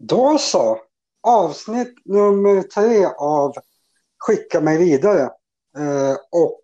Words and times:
Då 0.00 0.38
så. 0.38 0.78
Avsnitt 1.22 1.94
nummer 2.04 2.62
tre 2.62 3.06
av 3.18 3.52
Skicka 4.18 4.60
mig 4.60 4.78
vidare. 4.78 5.22
Eh, 5.78 6.16
och 6.30 6.60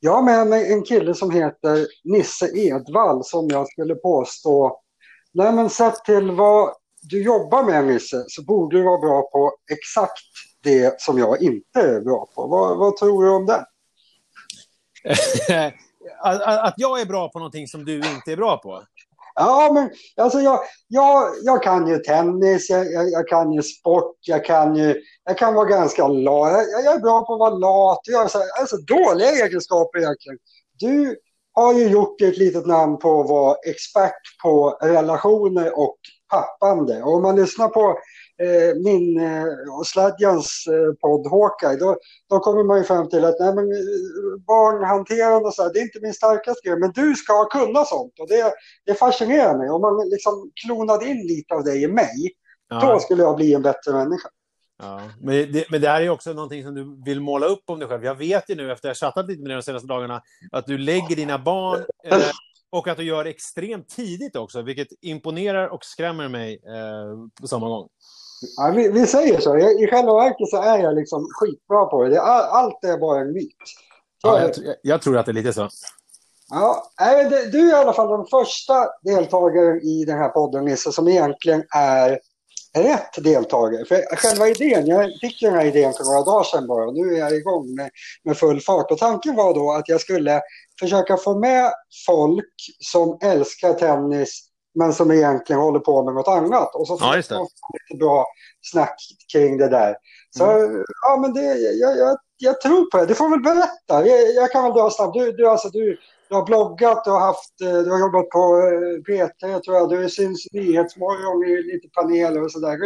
jag 0.00 0.12
har 0.12 0.22
med 0.22 0.46
mig 0.46 0.72
en 0.72 0.82
kille 0.82 1.14
som 1.14 1.30
heter 1.30 1.86
Nisse 2.04 2.46
Edvall 2.56 3.24
som 3.24 3.48
jag 3.48 3.68
skulle 3.68 3.94
påstå, 3.94 4.80
nej 5.32 5.52
men 5.52 5.70
sett 5.70 6.04
till 6.04 6.30
vad 6.30 6.74
du 7.02 7.22
jobbar 7.22 7.62
med 7.62 7.84
Nisse 7.86 8.24
så 8.28 8.44
borde 8.44 8.76
du 8.76 8.82
vara 8.82 8.98
bra 8.98 9.22
på 9.22 9.56
exakt 9.72 10.24
det 10.62 11.00
som 11.00 11.18
jag 11.18 11.42
inte 11.42 11.80
är 11.80 12.00
bra 12.00 12.26
på. 12.34 12.46
Vad, 12.46 12.78
vad 12.78 12.96
tror 12.96 13.24
du 13.24 13.30
om 13.30 13.46
det? 13.46 13.66
att, 16.22 16.42
att 16.42 16.74
jag 16.76 17.00
är 17.00 17.06
bra 17.06 17.28
på 17.28 17.38
någonting 17.38 17.68
som 17.68 17.84
du 17.84 17.96
inte 17.96 18.32
är 18.32 18.36
bra 18.36 18.56
på? 18.56 18.82
Ja, 19.34 19.70
men 19.74 19.90
alltså 20.16 20.38
jag, 20.40 20.60
jag, 20.88 21.32
jag 21.42 21.62
kan 21.62 21.86
ju 21.86 21.98
tennis, 21.98 22.70
jag, 22.70 22.92
jag, 22.92 23.10
jag 23.10 23.28
kan 23.28 23.52
ju 23.52 23.62
sport, 23.62 24.16
jag 24.20 24.44
kan 24.44 24.76
ju, 24.76 24.94
jag 25.24 25.38
kan 25.38 25.54
vara 25.54 25.68
ganska 25.68 26.08
lat. 26.08 26.52
Jag, 26.52 26.84
jag 26.84 26.94
är 26.94 27.00
bra 27.00 27.24
på 27.24 27.32
att 27.34 27.38
vara 27.38 27.54
lat. 27.54 28.00
Jag 28.04 28.18
har 28.18 28.28
så, 28.28 28.38
alltså 28.60 28.76
dåliga 28.76 29.30
egenskaper 29.30 29.98
egentligen. 29.98 30.38
Du 30.78 31.16
har 31.52 31.74
ju 31.74 31.88
gjort 31.88 32.20
ett 32.20 32.36
litet 32.36 32.66
namn 32.66 32.98
på 32.98 33.20
att 33.20 33.28
vara 33.28 33.56
expert 33.66 34.22
på 34.42 34.78
relationer 34.80 35.78
och 35.78 35.96
pappande. 36.30 37.02
Och 37.02 37.14
om 37.14 37.22
man 37.22 37.36
lyssnar 37.36 37.68
på 37.68 37.98
min 38.84 39.20
eh, 39.20 39.78
och 39.78 39.86
Sladjans 39.86 40.66
eh, 40.66 40.94
podd 41.00 41.26
Hawkeye, 41.30 41.76
då, 41.76 41.96
då 42.30 42.38
kommer 42.38 42.64
man 42.64 42.78
ju 42.78 42.84
fram 42.84 43.08
till 43.08 43.24
att 43.24 43.40
nej, 43.40 43.54
men, 43.54 43.64
eh, 43.64 44.38
barnhanterande 44.46 45.48
och 45.48 45.54
så 45.54 45.62
här, 45.62 45.72
det 45.72 45.78
är 45.78 45.82
inte 45.82 46.00
min 46.02 46.14
starkaste 46.14 46.68
grej, 46.68 46.78
men 46.78 46.92
du 46.92 47.14
ska 47.14 47.44
kunna 47.44 47.84
sånt. 47.84 48.12
Och 48.20 48.28
det, 48.28 48.52
det 48.86 48.94
fascinerar 48.94 49.58
mig. 49.58 49.70
Om 49.70 49.80
man 49.80 50.08
liksom 50.08 50.50
klonade 50.64 51.06
in 51.06 51.26
lite 51.26 51.54
av 51.54 51.64
det 51.64 51.76
i 51.76 51.88
mig, 51.88 52.32
ja. 52.68 52.80
då 52.80 53.00
skulle 53.00 53.22
jag 53.22 53.36
bli 53.36 53.54
en 53.54 53.62
bättre 53.62 53.92
människa. 53.92 54.28
Ja, 54.82 55.00
men 55.20 55.52
det, 55.52 55.70
men 55.70 55.80
det 55.80 55.88
här 55.88 56.00
är 56.00 56.08
också 56.08 56.32
någonting 56.32 56.62
som 56.64 56.74
du 56.74 57.02
vill 57.04 57.20
måla 57.20 57.46
upp 57.46 57.62
om 57.66 57.78
dig 57.78 57.88
själv. 57.88 58.04
Jag 58.04 58.14
vet 58.14 58.50
ju 58.50 58.54
nu 58.54 58.72
efter 58.72 58.90
att 58.90 59.00
jag 59.00 59.08
chattat 59.08 59.26
lite 59.26 59.42
med 59.42 59.50
dig 59.50 59.56
de 59.56 59.62
senaste 59.62 59.88
dagarna 59.88 60.22
att 60.52 60.66
du 60.66 60.78
lägger 60.78 61.16
dina 61.16 61.38
barn 61.38 61.84
eh, 62.04 62.18
och 62.70 62.88
att 62.88 62.96
du 62.96 63.04
gör 63.04 63.24
det 63.24 63.30
extremt 63.30 63.88
tidigt 63.88 64.36
också, 64.36 64.62
vilket 64.62 64.88
imponerar 65.00 65.68
och 65.68 65.84
skrämmer 65.84 66.28
mig 66.28 66.52
eh, 66.54 67.40
på 67.40 67.48
samma 67.48 67.68
gång. 67.68 67.88
Ja, 68.56 68.72
vi, 68.76 68.88
vi, 68.88 69.06
säger 69.06 69.40
så. 69.40 69.58
Jag, 69.58 69.82
I 69.82 69.86
själva 69.86 70.14
verket 70.14 70.48
så 70.48 70.62
är 70.62 70.78
jag 70.78 70.94
liksom 70.94 71.28
skitbra 71.30 71.86
på 71.86 72.04
det. 72.04 72.20
All, 72.20 72.64
allt 72.64 72.84
är 72.84 72.98
bara 72.98 73.20
en 73.20 73.32
myt. 73.32 73.56
Ja, 74.22 74.40
jag, 74.40 74.74
jag, 74.82 75.02
tror 75.02 75.18
att 75.18 75.26
det 75.26 75.32
är 75.32 75.34
lite 75.34 75.52
så. 75.52 75.68
Ja, 76.50 76.90
du 77.52 77.58
är 77.58 77.70
i 77.70 77.72
alla 77.72 77.92
fall 77.92 78.08
den 78.08 78.26
första 78.26 78.74
deltagaren 79.02 79.82
i 79.82 80.04
den 80.04 80.18
här 80.18 80.28
podden, 80.28 80.64
Nisse, 80.64 80.92
som 80.92 81.08
egentligen 81.08 81.64
är 81.74 82.18
rätt 82.78 83.24
deltagare. 83.24 83.84
För 83.84 84.16
själva 84.16 84.48
idén, 84.48 84.86
jag 84.86 85.10
fick 85.20 85.40
den 85.40 85.54
här 85.54 85.64
idén 85.64 85.92
för 85.92 86.04
några 86.04 86.22
dagar 86.22 86.44
sedan 86.44 86.66
bara. 86.66 86.90
Nu 86.90 87.14
är 87.14 87.18
jag 87.18 87.34
igång 87.34 87.74
med, 87.74 87.90
med 88.24 88.36
full 88.36 88.60
fart. 88.60 88.90
Och 88.90 88.98
tanken 88.98 89.36
var 89.36 89.54
då 89.54 89.72
att 89.72 89.88
jag 89.88 90.00
skulle 90.00 90.40
försöka 90.80 91.16
få 91.16 91.38
med 91.38 91.72
folk 92.06 92.54
som 92.80 93.18
älskar 93.22 93.72
tennis 93.72 94.53
men 94.74 94.94
som 94.94 95.10
egentligen 95.10 95.62
håller 95.62 95.80
på 95.80 96.04
med 96.04 96.14
något 96.14 96.28
annat. 96.28 96.74
Och 96.74 96.86
så 96.86 96.98
får 96.98 97.06
ja, 97.06 97.10
man 97.10 97.16
lite 97.16 97.98
bra 97.98 98.26
snack 98.62 98.96
kring 99.32 99.58
det 99.58 99.68
där. 99.68 99.96
Så 100.36 100.50
mm. 100.50 100.84
ja, 101.02 101.16
men 101.20 101.34
det, 101.34 101.40
jag, 101.40 101.98
jag, 101.98 102.16
jag, 102.36 102.60
tror 102.60 102.90
på 102.90 102.98
det. 102.98 103.06
Du 103.06 103.14
får 103.14 103.30
väl 103.30 103.40
berätta. 103.40 104.06
Jag, 104.06 104.34
jag 104.34 104.52
kan 104.52 104.64
väl 104.64 104.72
dra 104.72 104.90
snabbt. 104.90 105.14
Du, 105.14 105.32
du, 105.32 105.48
alltså, 105.48 105.68
du, 105.68 105.98
du 106.34 106.38
har 106.38 106.46
bloggat, 106.46 107.04
du 107.04 107.10
har, 107.10 107.20
haft, 107.20 107.60
eh, 107.60 107.78
du 107.84 107.90
har 107.90 108.00
jobbat 108.00 108.28
på 108.30 108.38
P3 109.08 109.54
eh, 109.54 109.58
tror 109.58 109.76
jag. 109.76 109.90
Du 109.90 110.08
syns 110.08 110.46
Nyhetsmorgon 110.52 111.44
i 111.50 111.72
lite 111.72 111.88
paneler 111.88 112.42
och 112.42 112.52
sådär. 112.52 112.78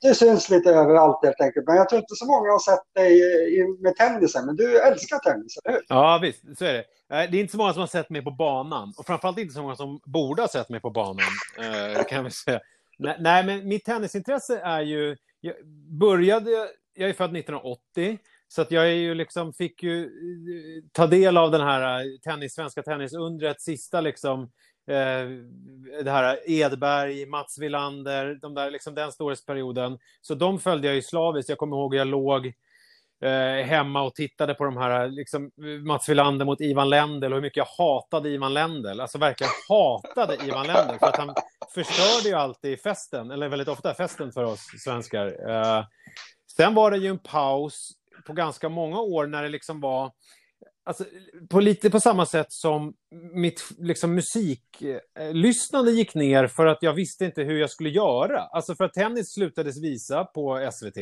Du 0.00 0.14
syns 0.14 0.50
lite 0.50 0.70
överallt 0.70 1.24
helt 1.24 1.40
enkelt. 1.40 1.66
Men 1.66 1.76
jag 1.76 1.88
tror 1.88 2.00
inte 2.00 2.14
så 2.14 2.26
många 2.26 2.52
har 2.52 2.58
sett 2.58 2.94
dig 2.94 3.20
med 3.82 3.96
tennisen. 3.96 4.46
Men 4.46 4.56
du 4.56 4.80
älskar 4.80 5.18
tennis, 5.18 5.56
eller 5.64 5.76
hur? 5.76 5.84
Ja, 5.88 6.18
visst. 6.22 6.58
Så 6.58 6.64
är 6.64 6.72
det. 6.72 6.84
Det 7.08 7.16
är 7.16 7.40
inte 7.40 7.52
så 7.52 7.58
många 7.58 7.72
som 7.72 7.80
har 7.80 7.86
sett 7.86 8.10
mig 8.10 8.24
på 8.24 8.30
banan. 8.30 8.94
Och 8.98 9.06
framförallt 9.06 9.38
inte 9.38 9.54
så 9.54 9.62
många 9.62 9.76
som 9.76 10.00
borde 10.04 10.42
ha 10.42 10.48
sett 10.48 10.68
mig 10.68 10.80
på 10.80 10.90
banan. 10.90 11.32
Eh, 11.58 12.04
kan 12.08 12.24
vi 12.24 12.30
säga. 12.30 12.60
Nej, 13.18 13.44
men 13.44 13.68
mitt 13.68 13.84
tennisintresse 13.84 14.60
är 14.64 14.80
ju... 14.80 15.16
Jag 15.40 15.54
började... 16.00 16.50
Jag 16.94 17.08
är 17.08 17.14
född 17.14 17.36
1980. 17.36 18.18
Så 18.48 18.62
att 18.62 18.70
jag 18.70 18.84
är 18.84 18.94
ju 18.94 19.14
liksom, 19.14 19.52
fick 19.52 19.82
ju 19.82 20.02
eh, 20.04 20.84
ta 20.92 21.06
del 21.06 21.36
av 21.36 21.50
den 21.50 21.60
här 21.60 22.00
eh, 22.00 22.18
tennis, 22.24 22.54
svenska 22.54 22.82
tennisundret, 22.82 23.60
sista 23.60 24.00
liksom, 24.00 24.42
eh, 24.88 25.28
det 26.04 26.10
här 26.10 26.50
Edberg, 26.50 27.26
Mats 27.26 27.58
Wilander, 27.58 28.38
de 28.42 28.54
där, 28.54 28.70
liksom 28.70 28.94
den 28.94 29.12
storhetsperioden. 29.12 29.98
Så 30.20 30.34
de 30.34 30.60
följde 30.60 30.88
jag 30.88 30.94
ju 30.94 31.02
slaviskt. 31.02 31.48
Jag 31.48 31.58
kommer 31.58 31.76
ihåg 31.76 31.94
jag 31.94 32.06
låg 32.06 32.52
eh, 33.22 33.66
hemma 33.66 34.02
och 34.02 34.14
tittade 34.14 34.54
på 34.54 34.64
de 34.64 34.76
här, 34.76 35.04
eh, 35.04 35.10
liksom, 35.10 35.50
Mats 35.86 36.08
Wilander 36.08 36.44
mot 36.44 36.60
Ivan 36.60 36.88
Lendl 36.88 37.32
och 37.32 37.34
hur 37.34 37.42
mycket 37.42 37.56
jag 37.56 37.84
hatade 37.84 38.28
Ivan 38.28 38.54
Lendl. 38.54 39.00
Alltså 39.00 39.18
verkligen 39.18 39.52
hatade 39.68 40.36
Ivan 40.46 40.66
Lendl 40.66 40.98
för 40.98 41.06
att 41.06 41.16
han 41.16 41.34
förstörde 41.74 42.28
ju 42.28 42.34
alltid 42.34 42.80
festen, 42.80 43.30
eller 43.30 43.48
väldigt 43.48 43.68
ofta 43.68 43.94
festen 43.94 44.32
för 44.32 44.44
oss 44.44 44.60
svenskar. 44.84 45.50
Eh, 45.50 45.84
sen 46.56 46.74
var 46.74 46.90
det 46.90 46.96
ju 46.96 47.08
en 47.08 47.18
paus 47.18 47.97
på 48.26 48.32
ganska 48.32 48.68
många 48.68 49.00
år 49.00 49.26
när 49.26 49.42
det 49.42 49.48
liksom 49.48 49.80
var 49.80 50.12
Alltså, 50.88 51.04
på 51.50 51.60
lite 51.60 51.90
på 51.90 52.00
samma 52.00 52.26
sätt 52.26 52.46
som 52.48 52.94
mitt 53.32 53.68
liksom, 53.78 54.14
musiklyssnande 54.14 55.92
gick 55.92 56.14
ner 56.14 56.46
för 56.46 56.66
att 56.66 56.78
jag 56.80 56.92
visste 56.92 57.24
inte 57.24 57.42
hur 57.42 57.60
jag 57.60 57.70
skulle 57.70 57.90
göra. 57.90 58.40
Alltså 58.40 58.74
för 58.74 58.84
att 58.84 58.92
tennis 58.92 59.34
slutades 59.34 59.82
visa 59.82 60.24
på 60.24 60.70
SVT, 60.72 60.96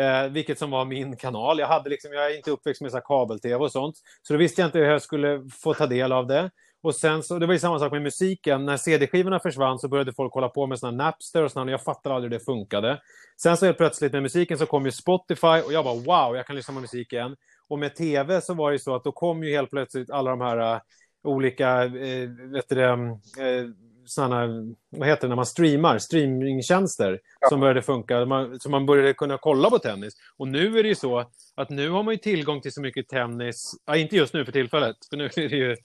eh, 0.00 0.28
vilket 0.30 0.58
som 0.58 0.70
var 0.70 0.84
min 0.84 1.16
kanal. 1.16 1.58
Jag, 1.58 1.66
hade 1.66 1.90
liksom, 1.90 2.12
jag 2.12 2.32
är 2.32 2.36
inte 2.36 2.50
uppväxt 2.50 2.82
med 2.82 3.02
kabel-tv 3.04 3.64
och 3.64 3.72
sånt, 3.72 3.96
så 4.22 4.32
då 4.32 4.38
visste 4.38 4.60
jag 4.60 4.68
inte 4.68 4.78
hur 4.78 4.86
jag 4.86 5.02
skulle 5.02 5.42
få 5.62 5.74
ta 5.74 5.86
del 5.86 6.12
av 6.12 6.26
det. 6.26 6.50
Och 6.82 6.94
sen 6.94 7.22
så, 7.22 7.38
det 7.38 7.46
var 7.46 7.54
ju 7.54 7.60
samma 7.60 7.78
sak 7.78 7.92
med 7.92 8.02
musiken. 8.02 8.64
När 8.64 8.76
CD-skivorna 8.76 9.40
försvann 9.40 9.78
så 9.78 9.88
började 9.88 10.12
folk 10.12 10.34
hålla 10.34 10.48
på 10.48 10.66
med 10.66 10.78
såna 10.78 11.04
Napster 11.04 11.42
och 11.42 11.52
sådana. 11.52 11.70
Jag 11.70 11.82
fattade 11.82 12.14
aldrig 12.14 12.32
hur 12.32 12.38
det 12.38 12.44
funkade. 12.44 13.00
Sen 13.42 13.56
så 13.56 13.66
helt 13.66 13.78
plötsligt 13.78 14.12
med 14.12 14.22
musiken 14.22 14.58
så 14.58 14.66
kom 14.66 14.84
ju 14.84 14.92
Spotify 14.92 15.46
och 15.46 15.72
jag 15.72 15.84
bara 15.84 15.94
wow, 15.94 16.36
jag 16.36 16.46
kan 16.46 16.56
lyssna 16.56 16.74
på 16.74 16.80
musik 16.80 17.12
igen. 17.12 17.36
Och 17.68 17.78
med 17.78 17.94
tv 17.94 18.40
så 18.40 18.54
var 18.54 18.70
det 18.70 18.74
ju 18.74 18.78
så 18.78 18.94
att 18.94 19.04
då 19.04 19.12
kom 19.12 19.44
ju 19.44 19.52
helt 19.52 19.70
plötsligt 19.70 20.10
alla 20.10 20.30
de 20.30 20.40
här 20.40 20.74
uh, 20.74 20.80
olika, 21.24 21.84
uh, 21.84 22.52
vet 22.52 22.68
du 22.68 22.74
det, 22.74 22.92
uh, 22.92 23.70
sådana, 24.06 24.46
vad 24.90 25.08
heter 25.08 25.22
det 25.22 25.28
när 25.28 25.36
man 25.36 25.46
streamar, 25.46 25.98
streamingtjänster 25.98 27.20
ja. 27.40 27.48
som 27.48 27.60
började 27.60 27.82
funka, 27.82 28.24
man, 28.24 28.60
så 28.60 28.70
man 28.70 28.86
började 28.86 29.14
kunna 29.14 29.38
kolla 29.38 29.70
på 29.70 29.78
tennis. 29.78 30.14
Och 30.36 30.48
nu 30.48 30.78
är 30.78 30.82
det 30.82 30.88
ju 30.88 30.94
så 30.94 31.30
att 31.54 31.70
nu 31.70 31.90
har 31.90 32.02
man 32.02 32.14
ju 32.14 32.18
tillgång 32.18 32.60
till 32.60 32.72
så 32.72 32.80
mycket 32.80 33.08
tennis, 33.08 33.74
ja, 33.86 33.96
inte 33.96 34.16
just 34.16 34.34
nu 34.34 34.44
för 34.44 34.52
tillfället, 34.52 34.96
för 35.10 35.16
nu 35.16 35.24
är 35.36 35.48
det 35.48 35.56
ju, 35.56 35.70
är 35.72 35.76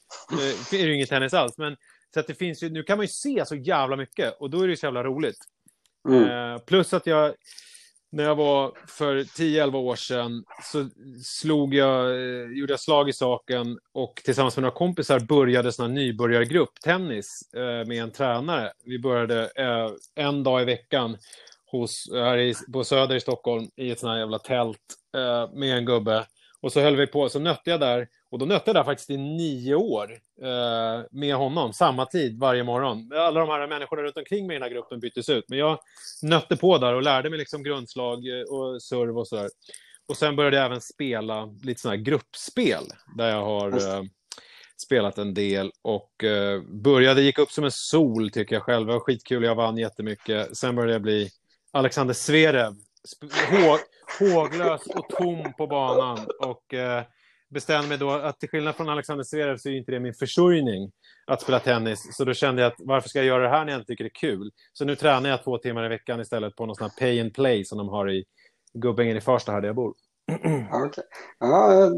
det 0.72 0.78
ju 0.78 0.96
ingen 0.96 1.08
tennis 1.08 1.34
alls, 1.34 1.58
men 1.58 1.76
så 2.14 2.20
att 2.20 2.28
det 2.28 2.36
finns 2.36 2.64
ju, 2.64 2.70
nu 2.70 2.84
kan 2.84 2.98
man 2.98 3.04
ju 3.04 3.12
se 3.12 3.46
så 3.46 3.56
jävla 3.56 3.96
mycket 3.96 4.38
och 4.40 4.50
då 4.50 4.62
är 4.62 4.68
det 4.68 4.72
ju 4.72 4.78
så 4.78 4.86
jävla 4.86 5.04
roligt. 5.04 5.38
Mm. 6.10 6.54
Eh, 6.54 6.58
plus 6.58 6.94
att 6.94 7.08
jag, 7.08 7.34
när 8.12 8.24
jag 8.24 8.36
var 8.36 8.72
för 8.88 9.16
10-11 9.16 9.76
år 9.76 9.96
sedan 9.96 10.44
så 10.64 10.90
slog 11.24 11.74
jag, 11.74 12.06
eh, 12.06 12.52
gjorde 12.52 12.74
jag 12.74 12.80
slag 12.80 13.10
i 13.10 13.14
saken 13.14 13.80
och 13.94 14.22
tillsammans 14.26 14.58
med 14.58 14.62
några 14.62 14.76
kompisar 14.76 15.20
började 15.20 15.72
en 15.80 15.94
nybörjargrupp 15.94 16.82
tennis 16.84 17.50
eh, 17.56 17.88
med 17.88 18.04
en 18.04 18.12
tränare. 18.12 18.72
Vi 18.86 19.00
började 19.00 19.52
eh, 19.56 19.90
en 20.16 20.44
dag 20.44 20.62
i 20.62 20.66
veckan 20.66 21.18
hos, 21.66 22.10
här 22.14 22.38
i, 22.38 22.54
på 22.74 22.84
Söder 22.84 23.16
i 23.16 23.20
Stockholm 23.20 23.68
i 23.76 23.92
ett 23.92 24.00
sånt 24.00 24.12
här 24.12 24.20
jävla 24.20 24.40
tält 24.40 24.78
med 25.54 25.78
en 25.78 25.86
gubbe. 25.86 26.26
Och 26.62 26.74
så 26.74 26.82
höll 26.82 26.96
vi 26.96 27.08
på, 27.08 27.30
så 27.30 27.40
nötte 27.40 27.70
jag 27.70 27.80
där 27.80 28.08
och 28.32 28.40
då 28.40 28.46
nötte 28.46 28.64
jag 28.66 28.76
där 28.76 28.84
faktiskt 28.84 29.10
i 29.10 29.18
nio 29.18 29.76
år 29.76 30.12
eh, 30.42 31.06
med 31.12 31.36
honom, 31.36 31.74
samma 31.74 32.06
tid 32.06 32.40
varje 32.40 32.64
morgon. 32.64 33.12
Alla 33.14 33.40
de 33.40 33.50
här 33.50 33.68
människorna 33.68 34.02
runt 34.02 34.18
omkring 34.18 34.48
mig 34.48 34.56
i 34.56 34.60
den 34.60 34.64
här 34.64 34.76
gruppen 34.76 35.00
byttes 35.00 35.30
ut, 35.30 35.46
men 35.48 35.60
jag 35.60 35.80
nötte 36.22 36.58
på 36.58 36.78
där 36.78 36.94
och 36.94 37.02
lärde 37.02 37.30
mig 37.30 37.40
liksom 37.40 37.64
grundslag 37.64 38.28
eh, 38.28 38.44
och 38.44 38.84
serv 38.84 39.18
och 39.18 39.28
sådär. 39.28 39.50
Och 40.08 40.18
sen 40.18 40.36
började 40.36 40.58
jag 40.58 40.66
även 40.66 40.82
spela 40.82 41.46
lite 41.46 41.82
sådana 41.82 41.98
här 41.98 42.04
gruppspel 42.04 42.84
där 43.18 43.30
jag 43.30 43.44
har 43.44 43.72
eh, 43.72 44.04
spelat 44.82 45.18
en 45.18 45.34
del 45.34 45.72
och 45.82 46.24
eh, 46.24 46.62
började, 46.62 47.22
gick 47.22 47.40
upp 47.40 47.52
som 47.52 47.64
en 47.64 47.72
sol 47.72 48.32
tycker 48.32 48.56
jag 48.56 48.64
själv. 48.64 48.88
Det 48.88 48.94
var 48.94 49.00
skitkul, 49.00 49.44
jag 49.44 49.56
vann 49.56 49.78
jättemycket. 49.78 50.58
Sen 50.58 50.76
började 50.76 50.94
jag 50.94 51.02
bli 51.02 51.30
Alexander 51.72 52.14
Zverev, 52.14 52.74
håglös 54.20 54.88
och 54.88 55.10
tom 55.10 55.54
på 55.58 55.68
banan 55.68 56.28
och 56.40 56.74
eh, 56.74 57.04
bestämde 57.50 57.88
mig 57.88 57.98
då 57.98 58.10
att 58.10 58.40
till 58.40 58.50
skillnad 58.50 58.76
från 58.76 58.90
Alexander 58.90 59.24
Zverev 59.24 59.58
så 59.58 59.70
är 59.70 59.74
inte 59.74 59.92
det 59.92 60.00
min 60.00 60.14
försörjning 60.14 60.92
att 61.28 61.42
spela 61.42 61.60
tennis. 61.60 62.08
Så 62.12 62.26
då 62.26 62.34
kände 62.34 62.62
jag 62.62 62.72
att 62.72 62.80
varför 62.80 63.10
ska 63.10 63.20
jag 63.20 63.26
göra 63.26 63.44
det 63.44 63.50
här 63.50 63.66
när 63.66 63.72
jag 63.72 63.80
inte 63.80 63.88
tycker 63.88 64.04
det 64.04 64.08
är 64.08 64.30
kul? 64.30 64.52
Så 64.74 64.86
nu 64.86 64.96
tränar 64.96 65.30
jag 65.30 65.44
två 65.44 65.58
timmar 65.58 65.86
i 65.86 65.90
veckan 65.90 66.22
istället 66.22 66.56
på 66.56 66.66
någon 66.66 66.76
sån 66.76 66.90
här 66.90 67.00
pay 67.00 67.22
and 67.22 67.34
play 67.34 67.66
som 67.66 67.78
de 67.78 67.90
har 67.90 68.12
i 68.12 68.26
Gubbängen 68.74 69.18
i 69.18 69.22
Farsta 69.22 69.52
här 69.52 69.62
där 69.62 69.68
jag 69.68 69.76
bor. 69.76 69.94
Okay. 70.86 71.04
Ja, 71.40 71.74
eh, 71.74 71.90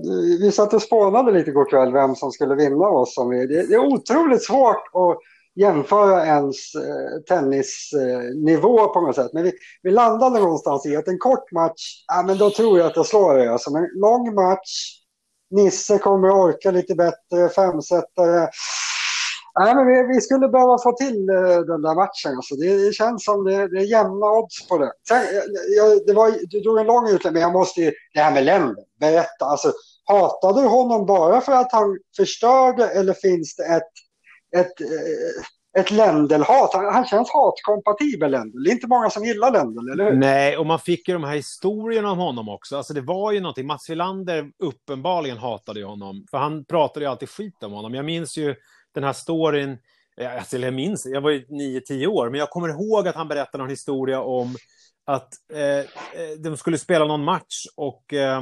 vi 0.41 0.51
satt 0.51 0.73
och 0.73 0.81
spånade 0.81 1.31
lite 1.31 1.49
igår 1.49 1.69
kväll 1.69 1.93
vem 1.93 2.15
som 2.15 2.31
skulle 2.31 2.55
vinna 2.55 2.87
oss. 2.87 3.15
Det, 3.47 3.73
är 3.75 3.77
otroligt 3.77 4.43
svårt 4.43 4.83
att 4.93 5.17
jämföra 5.55 6.25
ens 6.25 6.75
eh, 6.75 7.21
tennisnivå 7.27 8.87
på 8.87 9.01
något 9.01 9.15
sätt. 9.15 9.33
Men 9.33 9.43
vi, 9.43 9.51
vi 9.81 9.91
landade 9.91 10.39
någonstans 10.39 10.85
i 10.85 10.95
att 10.95 11.07
en 11.07 11.19
kort 11.19 11.51
match, 11.51 12.03
ja 12.07 12.23
men 12.23 12.37
då 12.37 12.49
tror 12.49 12.79
jag 12.79 12.87
att 12.87 12.95
jag 12.95 13.05
slår 13.05 13.33
det. 13.33 13.51
Alltså, 13.51 13.71
men 13.71 13.89
lång 13.95 14.35
match, 14.35 14.99
Nisse 15.51 15.97
kommer 15.97 16.27
att 16.27 16.35
orka 16.35 16.71
lite 16.71 16.95
bättre, 16.95 17.49
femsetare. 17.55 18.49
Nej, 19.59 19.75
men 19.75 19.87
vi, 19.87 20.13
vi, 20.15 20.21
skulle 20.21 20.47
behöva 20.47 20.77
få 20.77 20.91
till 20.91 21.29
uh, 21.29 21.59
den 21.59 21.81
där 21.81 21.95
matchen. 21.95 22.35
Alltså. 22.35 22.55
Det, 22.55 22.85
det 22.85 22.93
känns 22.93 23.25
som 23.25 23.43
det, 23.43 23.67
det, 23.67 23.77
är 23.77 23.85
jämna 23.85 24.25
odds 24.25 24.67
på 24.67 24.77
det. 24.77 24.91
Sen, 25.07 25.25
jag, 25.77 26.05
det 26.07 26.13
var, 26.13 26.33
du 26.49 26.59
drog 26.59 26.79
en 26.79 26.87
lång 26.87 27.07
utläggning, 27.07 27.33
men 27.33 27.41
jag 27.41 27.53
måste 27.53 27.81
ju... 27.81 27.91
Det 28.13 28.19
här 28.19 28.31
med 28.31 28.45
länder, 28.45 28.83
berätta. 28.99 29.45
Alltså, 29.45 29.73
hatade 30.05 30.61
du 30.61 30.67
honom 30.67 31.05
bara 31.05 31.41
för 31.41 31.51
att 31.51 31.71
han 31.71 31.99
förstörde 32.17 32.87
eller 32.87 33.13
finns 33.13 33.55
det 33.55 33.65
ett, 33.65 33.91
ett, 34.55 34.81
eh, 34.81 35.81
ett 35.81 35.91
Lendl-hat? 35.91 36.73
Han, 36.73 36.93
han 36.93 37.05
känns 37.05 37.29
hatkompatibel, 37.31 38.31
Lendl. 38.31 38.63
Det 38.63 38.69
är 38.69 38.73
inte 38.73 38.87
många 38.87 39.09
som 39.09 39.23
gillar 39.23 39.51
Lendl, 39.51 39.91
eller 39.91 40.03
hur? 40.03 40.17
Nej, 40.17 40.57
och 40.57 40.65
man 40.65 40.79
fick 40.79 41.07
ju 41.07 41.13
de 41.13 41.23
här 41.23 41.35
historierna 41.35 42.11
om 42.11 42.17
honom 42.17 42.49
också. 42.49 42.77
Alltså 42.77 42.93
det 42.93 43.01
var 43.01 43.31
ju 43.31 43.39
någonting. 43.39 43.67
Mats 43.67 43.89
Wilander 43.89 44.51
uppenbarligen 44.59 45.37
hatade 45.37 45.79
ju 45.79 45.85
honom. 45.85 46.25
För 46.31 46.37
han 46.37 46.65
pratade 46.65 47.05
ju 47.05 47.11
alltid 47.11 47.29
skit 47.29 47.63
om 47.63 47.71
honom. 47.71 47.93
Jag 47.93 48.05
minns 48.05 48.37
ju 48.37 48.55
den 48.93 49.03
här 49.03 49.13
storyn, 49.13 49.77
eh, 50.17 50.35
alltså, 50.35 50.57
jag 50.57 50.73
minns, 50.73 51.05
jag 51.05 51.21
var 51.21 51.29
ju 51.29 51.45
9-10 51.45 52.07
år, 52.07 52.29
men 52.29 52.39
jag 52.39 52.49
kommer 52.49 52.69
ihåg 52.69 53.07
att 53.07 53.15
han 53.15 53.27
berättade 53.27 53.63
en 53.63 53.69
historia 53.69 54.21
om 54.21 54.55
att 55.05 55.33
eh, 55.53 55.79
eh, 55.79 55.85
de 56.39 56.57
skulle 56.57 56.77
spela 56.77 57.05
någon 57.05 57.23
match 57.23 57.65
och 57.75 58.13
eh, 58.13 58.41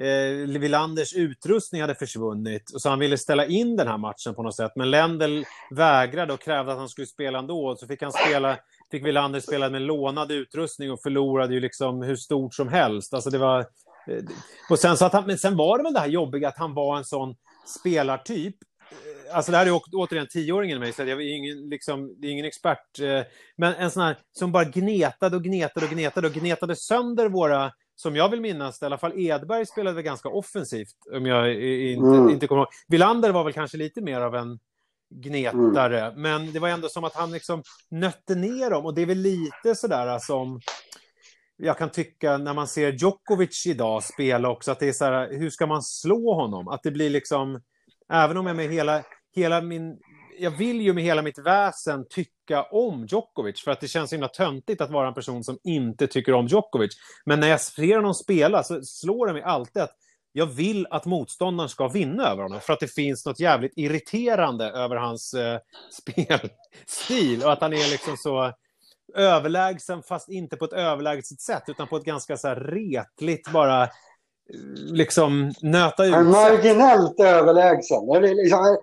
eh, 0.00 0.60
Wilanders 0.60 1.14
utrustning 1.14 1.80
hade 1.80 1.94
försvunnit. 1.94 2.62
Så 2.66 2.88
han 2.88 2.98
ville 2.98 3.18
ställa 3.18 3.46
in 3.46 3.76
den 3.76 3.88
här 3.88 3.98
matchen 3.98 4.34
på 4.34 4.42
något 4.42 4.56
sätt. 4.56 4.72
Men 4.76 4.90
Lendl 4.90 5.42
vägrade 5.70 6.32
och 6.32 6.40
krävde 6.40 6.72
att 6.72 6.78
han 6.78 6.88
skulle 6.88 7.06
spela 7.06 7.38
ändå. 7.38 7.76
Så 7.76 7.86
fick 7.86 8.02
han 8.02 8.12
spela, 8.12 8.58
fick 8.90 9.06
Wilander 9.06 9.40
spela 9.40 9.70
med 9.70 9.82
lånad 9.82 10.32
utrustning 10.32 10.92
och 10.92 11.02
förlorade 11.02 11.54
ju 11.54 11.60
liksom 11.60 12.02
hur 12.02 12.16
stort 12.16 12.54
som 12.54 12.68
helst. 12.68 13.14
Alltså 13.14 13.30
det 13.30 13.38
var... 13.38 13.60
Eh, 13.60 14.24
och 14.70 14.78
sen, 14.78 14.96
så 14.96 15.04
att 15.04 15.12
han, 15.12 15.26
men 15.26 15.38
sen 15.38 15.56
var 15.56 15.78
det 15.78 15.84
väl 15.84 15.94
det 15.94 16.00
här 16.00 16.08
jobbiga 16.08 16.48
att 16.48 16.58
han 16.58 16.74
var 16.74 16.96
en 16.96 17.04
sån 17.04 17.34
spelartyp 17.80 18.56
eh, 18.90 19.36
alltså 19.36 19.52
det 19.52 19.58
här 19.58 19.66
är 19.66 19.80
återigen 19.92 20.26
tioåringen 20.26 20.76
i 20.76 20.80
mig, 20.80 20.92
så 20.92 21.02
jag 21.02 21.22
är 21.22 21.36
ingen, 21.36 21.68
liksom, 21.68 22.14
det 22.20 22.26
är 22.26 22.30
ingen 22.30 22.44
expert. 22.44 23.00
Eh, 23.00 23.20
men 23.56 23.74
en 23.74 23.90
sån 23.90 24.02
här 24.02 24.16
som 24.32 24.52
bara 24.52 24.64
gnetade 24.64 25.36
och 25.36 25.44
gnetade 25.44 25.86
och 25.86 25.92
gnetade 25.92 26.26
och 26.26 26.32
gnetade 26.32 26.76
sönder 26.76 27.28
våra, 27.28 27.72
som 27.96 28.16
jag 28.16 28.28
vill 28.28 28.40
minnas, 28.40 28.82
i 28.82 28.84
alla 28.84 28.98
fall 28.98 29.18
Edberg 29.18 29.66
spelade 29.66 30.02
ganska 30.02 30.28
offensivt, 30.28 30.96
om 31.12 31.26
jag 31.26 31.54
inte, 31.62 32.06
mm. 32.06 32.30
inte 32.30 32.46
kommer 32.46 32.62
ihåg. 32.62 32.68
Villander 32.88 33.32
var 33.32 33.44
väl 33.44 33.52
kanske 33.52 33.76
lite 33.76 34.00
mer 34.00 34.20
av 34.20 34.34
en 34.34 34.58
gnetare, 35.14 36.00
mm. 36.00 36.22
men 36.22 36.52
det 36.52 36.58
var 36.58 36.68
ändå 36.68 36.88
som 36.88 37.04
att 37.04 37.14
han 37.14 37.32
liksom 37.32 37.62
nötte 37.90 38.34
ner 38.34 38.70
dem 38.70 38.86
och 38.86 38.94
det 38.94 39.02
är 39.02 39.06
väl 39.06 39.18
lite 39.18 39.74
sådär 39.74 40.18
som 40.18 40.60
jag 41.56 41.78
kan 41.78 41.90
tycka 41.90 42.38
när 42.38 42.54
man 42.54 42.68
ser 42.68 42.92
Djokovic 42.92 43.66
idag 43.66 44.04
spela 44.04 44.50
också, 44.50 44.72
att 44.72 44.80
det 44.80 44.88
är 44.88 44.92
så 44.92 45.04
här, 45.04 45.32
hur 45.32 45.50
ska 45.50 45.66
man 45.66 45.82
slå 45.82 46.34
honom? 46.34 46.68
Att 46.68 46.82
det 46.82 46.90
blir 46.90 47.10
liksom, 47.10 47.60
även 48.12 48.36
om 48.36 48.46
jag 48.46 48.56
med 48.56 48.68
hela, 48.68 49.02
hela 49.34 49.60
min... 49.60 49.98
Jag 50.38 50.50
vill 50.50 50.80
ju 50.80 50.92
med 50.92 51.04
hela 51.04 51.22
mitt 51.22 51.38
väsen 51.38 52.06
tycka 52.10 52.62
om 52.62 53.06
Djokovic 53.06 53.64
för 53.64 53.70
att 53.70 53.80
det 53.80 53.88
känns 53.88 54.10
så 54.10 54.16
himla 54.16 54.28
töntigt 54.28 54.80
att 54.80 54.90
vara 54.90 55.08
en 55.08 55.14
person 55.14 55.44
som 55.44 55.58
inte 55.64 56.06
tycker 56.06 56.32
om 56.32 56.46
Djokovic. 56.46 56.92
Men 57.24 57.40
när 57.40 57.48
jag 57.48 57.60
ser 57.60 57.96
honom 57.96 58.14
spela 58.14 58.62
så 58.62 58.82
slår 58.82 59.26
det 59.26 59.32
mig 59.32 59.42
alltid 59.42 59.82
att 59.82 59.96
jag 60.32 60.46
vill 60.46 60.86
att 60.90 61.06
motståndaren 61.06 61.68
ska 61.68 61.88
vinna 61.88 62.28
över 62.28 62.42
honom 62.42 62.60
för 62.60 62.72
att 62.72 62.80
det 62.80 62.94
finns 62.94 63.26
något 63.26 63.40
jävligt 63.40 63.72
irriterande 63.76 64.64
över 64.64 64.96
hans 64.96 65.34
eh, 65.34 65.58
spelstil 66.02 67.42
och 67.42 67.52
att 67.52 67.60
han 67.60 67.72
är 67.72 67.90
liksom 67.90 68.16
så 68.16 68.52
överlägsen 69.14 70.02
fast 70.02 70.28
inte 70.28 70.56
på 70.56 70.64
ett 70.64 70.72
överlägset 70.72 71.40
sätt 71.40 71.62
utan 71.66 71.86
på 71.86 71.96
ett 71.96 72.04
ganska 72.04 72.36
så 72.36 72.48
här 72.48 72.56
retligt 72.56 73.52
bara 73.52 73.88
liksom 74.92 75.52
nöta 75.62 76.04
ut. 76.04 76.12
Marginellt 76.12 77.20
överlägsen. 77.20 78.22
Liksom, 78.22 78.76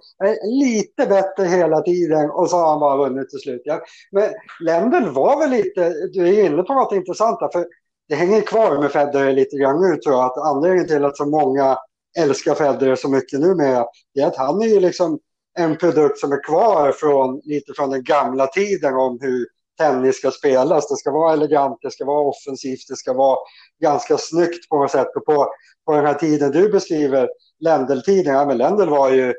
lite 0.44 1.06
bättre 1.06 1.46
hela 1.46 1.82
tiden 1.82 2.30
och 2.32 2.50
så 2.50 2.58
har 2.58 2.70
han 2.70 2.80
bara 2.80 2.98
vunnit 2.98 3.30
till 3.30 3.40
slut. 3.40 3.62
Ja. 3.66 3.82
Men 4.12 4.30
Lendl 4.66 5.10
var 5.10 5.40
väl 5.40 5.50
lite, 5.50 5.90
du 6.14 6.28
är 6.28 6.46
inne 6.46 6.64
på 6.64 6.74
något 6.74 6.94
intressant 6.94 7.40
där, 7.40 7.50
för 7.50 7.66
det 8.10 8.16
hänger 8.16 8.42
kvar 8.42 8.82
med 8.82 8.92
Federer 8.92 9.34
lite 9.34 9.58
grann 9.58 9.82
nu 9.82 9.96
tror 9.96 10.16
jag. 10.16 10.26
Att 10.26 10.38
anledningen 10.38 10.88
till 10.88 11.06
att 11.06 11.18
så 11.18 11.26
många 11.26 11.78
älskar 12.20 12.54
Federer 12.56 12.96
så 12.96 13.10
mycket 13.10 13.40
numera, 13.40 13.86
är 14.20 14.26
att 14.26 14.38
han 14.38 14.62
är 14.62 14.68
ju 14.68 14.80
liksom 14.80 15.20
en 15.60 15.78
produkt 15.78 16.20
som 16.20 16.32
är 16.32 16.44
kvar 16.44 16.92
från 16.92 17.42
lite 17.44 17.74
från 17.76 17.90
den 17.90 18.04
gamla 18.04 18.48
tiden 18.48 18.96
om 18.96 19.20
hur 19.22 19.48
tennis 19.82 20.18
ska 20.18 20.32
spelas. 20.32 20.88
Det 20.90 20.96
ska 20.96 21.12
vara 21.12 21.34
elegant, 21.34 21.80
det 21.82 21.92
ska 21.92 22.06
vara 22.06 22.28
offensivt, 22.28 22.88
det 22.90 22.96
ska 22.96 23.14
vara 23.14 23.38
ganska 23.82 24.18
snyggt 24.18 24.70
på 24.70 24.78
något 24.78 24.92
sätt. 24.92 25.16
Och 25.16 25.26
på, 25.26 25.48
på 25.86 25.96
den 25.96 26.06
här 26.06 26.14
tiden 26.14 26.52
du 26.52 26.70
beskriver, 26.70 27.30
Lendl-tiden, 27.60 28.34
ja 28.34 28.46
men 28.46 28.58
Lendl 28.58 28.90
var 28.90 29.10
ju, 29.10 29.34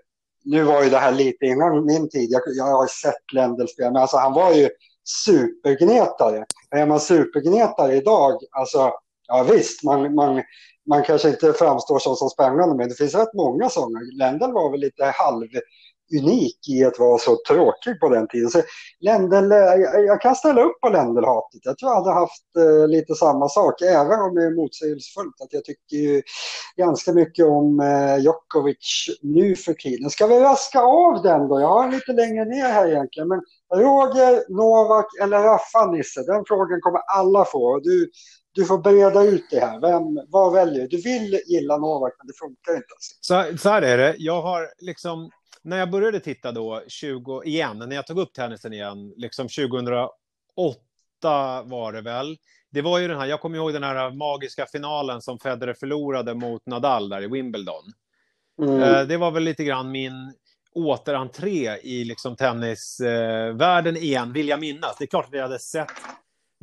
nu 0.45 0.63
var 0.63 0.83
ju 0.83 0.91
det 0.91 0.99
här 0.99 1.13
lite 1.13 1.47
innan 1.47 1.87
min 1.87 2.09
tid, 2.11 2.29
jag, 2.31 2.43
jag 2.57 2.65
har 2.65 2.87
sett 2.87 3.33
Lendl 3.33 3.67
spela, 3.67 3.91
men 3.91 4.03
alltså 4.03 4.17
han 4.17 4.33
var 4.33 4.53
ju 4.53 4.69
supergnetare. 5.25 6.45
Är 6.71 6.87
man 6.87 7.01
supergnetare 7.01 7.97
idag, 7.97 8.39
alltså 8.51 8.93
ja 9.29 9.47
visst, 9.51 9.85
man, 9.85 10.15
man, 10.15 10.43
man 10.89 11.03
kanske 11.03 11.29
inte 11.29 11.53
framstår 11.53 11.99
som 11.99 12.17
så 12.17 12.29
spännande, 12.29 12.77
men 12.77 12.89
det 12.89 12.95
finns 12.95 13.15
rätt 13.15 13.35
många 13.35 13.69
sådana. 13.69 13.99
Lendl 14.19 14.53
var 14.53 14.71
väl 14.71 14.81
lite 14.81 15.05
halv 15.05 15.49
unik 16.21 16.69
i 16.69 16.85
att 16.85 16.99
vara 16.99 17.19
så 17.19 17.39
tråkig 17.49 18.01
på 18.01 18.09
den 18.09 18.29
tiden. 18.29 18.51
Så 18.51 18.63
Lendl, 19.01 19.53
eh, 19.53 19.59
jag, 20.07 20.21
kan 20.21 20.37
ställa 20.37 20.63
upp 20.63 20.81
på 20.81 20.89
Ländelhatet. 20.89 21.61
Jag 21.65 21.79
tror 21.79 21.91
jag 21.91 21.97
hade 21.97 22.15
haft 22.15 22.57
eh, 22.59 22.89
lite 22.89 23.15
samma 23.15 23.49
sak, 23.49 23.83
även 23.83 24.21
om 24.21 24.35
det 24.35 24.45
är 24.45 24.57
motsägelsefullt. 24.57 25.41
Att 25.41 25.53
jag 25.53 25.65
tycker 25.65 25.97
ju 25.97 26.23
ganska 26.77 27.13
mycket 27.13 27.47
om 27.47 27.81
eh, 27.81 28.17
Djokovic 28.17 29.07
nu 29.23 29.57
för 29.57 29.73
tiden. 29.73 30.11
Ska 30.11 30.27
vi 30.27 30.41
raska 30.41 30.81
av 30.81 31.23
den 31.23 31.49
då? 31.49 31.61
Jag 31.61 31.69
har 31.69 31.91
lite 31.91 32.13
längre 32.13 32.45
ner 32.45 32.69
här 32.69 32.89
egentligen. 32.89 33.29
Men 33.29 33.41
Roger, 33.75 34.45
Novak 34.49 35.07
eller 35.23 35.39
Raffa, 35.39 35.91
Nisse? 35.91 36.23
Den 36.23 36.45
frågan 36.47 36.81
kommer 36.81 37.01
alla 37.17 37.45
få. 37.45 37.81
Du, 37.81 38.11
du 38.55 38.65
får 38.65 38.79
breda 38.79 39.23
ut 39.23 39.47
det 39.51 39.61
här. 39.61 39.81
Vem, 39.81 40.27
vad 40.29 40.53
väljer 40.53 40.81
du? 40.81 40.89
Du 40.89 41.03
vill 41.03 41.41
gilla 41.47 41.77
Novak, 41.77 42.13
men 42.19 42.27
det 42.27 42.39
funkar 42.39 42.73
inte. 42.73 42.95
Så, 43.21 43.59
så 43.59 43.69
här 43.69 43.83
är 43.83 43.99
det. 43.99 44.15
Jag 44.19 44.43
har 44.43 44.69
liksom 44.79 45.31
när 45.63 45.79
jag 45.79 45.91
började 45.91 46.21
titta 46.21 46.53
då, 46.53 46.83
20, 46.89 47.43
igen, 47.45 47.79
när 47.79 47.97
jag 47.97 48.07
tog 48.07 48.19
upp 48.19 48.33
tennisen 48.33 48.73
igen, 48.73 49.15
liksom 49.17 49.49
2008 49.49 50.13
var 51.65 51.93
det 51.93 52.01
väl. 52.01 52.37
Det 52.71 52.83
var 52.83 52.99
ju 52.99 53.09
den 53.09 53.19
här, 53.19 53.27
jag 53.27 53.41
kommer 53.41 53.57
ihåg 53.57 53.73
den 53.73 53.83
här 53.83 54.11
magiska 54.11 54.67
finalen 54.67 55.23
som 55.23 55.39
Federer 55.39 55.75
förlorade 55.75 56.35
mot 56.35 56.67
Nadal 56.67 57.09
där 57.09 57.23
i 57.23 57.27
Wimbledon. 57.27 57.93
Mm. 58.63 58.83
Eh, 58.83 59.03
det 59.03 59.17
var 59.17 59.31
väl 59.31 59.43
lite 59.43 59.65
grann 59.65 59.91
min 59.91 60.35
återentré 60.75 61.79
i 61.83 62.05
liksom 62.05 62.37
tennisvärlden 62.37 63.97
igen, 63.97 64.33
vill 64.33 64.49
jag 64.49 64.61
minnas. 64.61 64.97
Det 64.99 65.05
är 65.05 65.07
klart 65.07 65.27
att 65.27 65.33
vi 65.33 65.41
hade 65.41 65.59
sett 65.59 65.91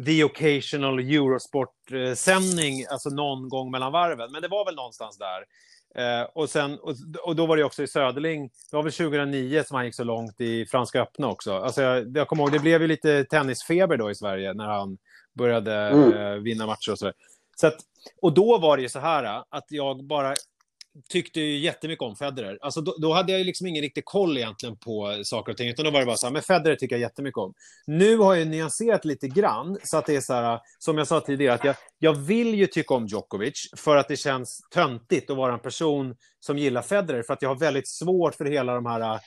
the 0.06 0.24
occasional 0.24 1.00
Eurosport-sändning, 1.00 2.86
alltså 2.90 3.10
någon 3.10 3.50
gång 3.50 3.72
mellan 3.72 3.92
varven, 3.92 4.32
men 4.32 4.42
det 4.42 4.48
var 4.48 4.66
väl 4.66 4.76
någonstans 4.76 5.18
där. 5.18 5.46
Eh, 5.96 6.22
och, 6.34 6.50
sen, 6.50 6.80
och, 6.80 6.96
och, 7.24 7.36
då 7.36 7.46
var 7.46 7.58
det 7.58 7.64
också 7.64 7.84
i 7.84 7.88
Söderling, 7.88 8.50
det 8.72 8.76
var 8.76 8.84
väl 8.84 8.92
2009 8.92 9.64
som 9.68 9.76
han 9.76 9.86
gick 9.86 9.96
så 9.96 10.04
långt 10.04 10.42
i 10.42 10.66
Franska 10.66 11.02
öppna 11.02 11.28
också. 11.28 11.54
Alltså 11.54 11.82
jag, 11.82 12.18
jag 12.18 12.28
kommer 12.28 12.44
ihåg, 12.44 12.52
det 12.52 12.60
blev 12.60 12.82
ju 12.82 12.88
lite 12.88 13.24
tennisfeber 13.24 13.98
då 13.98 14.12
i 14.12 14.16
Sverige 14.16 14.54
när 14.54 14.68
han 14.68 14.98
började 15.34 15.76
mm. 15.76 16.14
eh, 16.14 16.32
vinna 16.34 16.66
matcher 16.66 16.92
och 16.92 17.00
så. 17.00 17.12
så 17.56 17.68
att, 17.68 17.78
och 18.22 18.34
då 18.34 18.58
var 18.58 18.78
det 18.78 18.84
ju 18.84 18.90
så 18.90 19.00
här 19.00 19.44
att 19.50 19.66
jag 19.70 20.04
bara 20.04 20.36
tyckte 21.10 21.40
ju 21.40 21.58
jättemycket 21.58 22.04
om 22.04 22.16
Federer. 22.16 22.58
Alltså 22.62 22.82
då, 22.82 22.96
då, 22.98 23.14
hade 23.14 23.32
jag 23.32 23.46
liksom 23.46 23.68
ingen 23.68 23.82
riktig 23.82 24.06
koll 24.06 24.38
egentligen 24.38 24.78
på 24.78 25.22
saker 25.24 25.52
och 25.52 25.58
ting, 25.58 25.70
utan 25.70 25.86
då 25.86 25.92
var 25.92 26.00
det 26.00 26.06
bara 26.06 26.18
så 26.18 26.26
här, 26.26 26.34
men 26.34 26.42
Federer 26.42 26.76
tycker 26.76 26.96
jag 26.96 27.02
jättemycket 27.02 27.38
om. 27.38 27.54
Nu 27.88 28.18
har 28.18 28.36
jag 28.36 28.48
nyanserat 28.48 29.06
lite 29.06 29.28
grann, 29.28 29.78
så 29.84 29.98
att 29.98 30.06
det 30.06 30.16
är 30.16 30.22
så 30.22 30.34
här, 30.34 30.60
som 30.80 30.98
jag 30.98 31.08
sa 31.08 31.20
tidigare, 31.20 31.54
att 31.54 31.64
jag, 31.64 31.76
jag 32.00 32.14
vill 32.14 32.56
ju 32.56 32.68
tycka 32.68 32.94
om 32.94 33.08
Djokovic 33.08 33.70
för 33.78 33.98
att 33.98 34.08
det 34.08 34.18
känns 34.18 34.62
töntigt 34.74 35.30
att 35.30 35.38
vara 35.38 35.54
en 35.54 35.60
person 35.60 36.16
som 36.40 36.58
gillar 36.58 36.82
Federer, 36.82 37.24
för 37.24 37.34
att 37.34 37.42
jag 37.42 37.50
har 37.50 37.60
väldigt 37.60 37.88
svårt 37.88 38.36
för 38.36 38.46
hela 38.46 38.76
de 38.76 38.86
här 38.86 39.02
äh, 39.02 39.20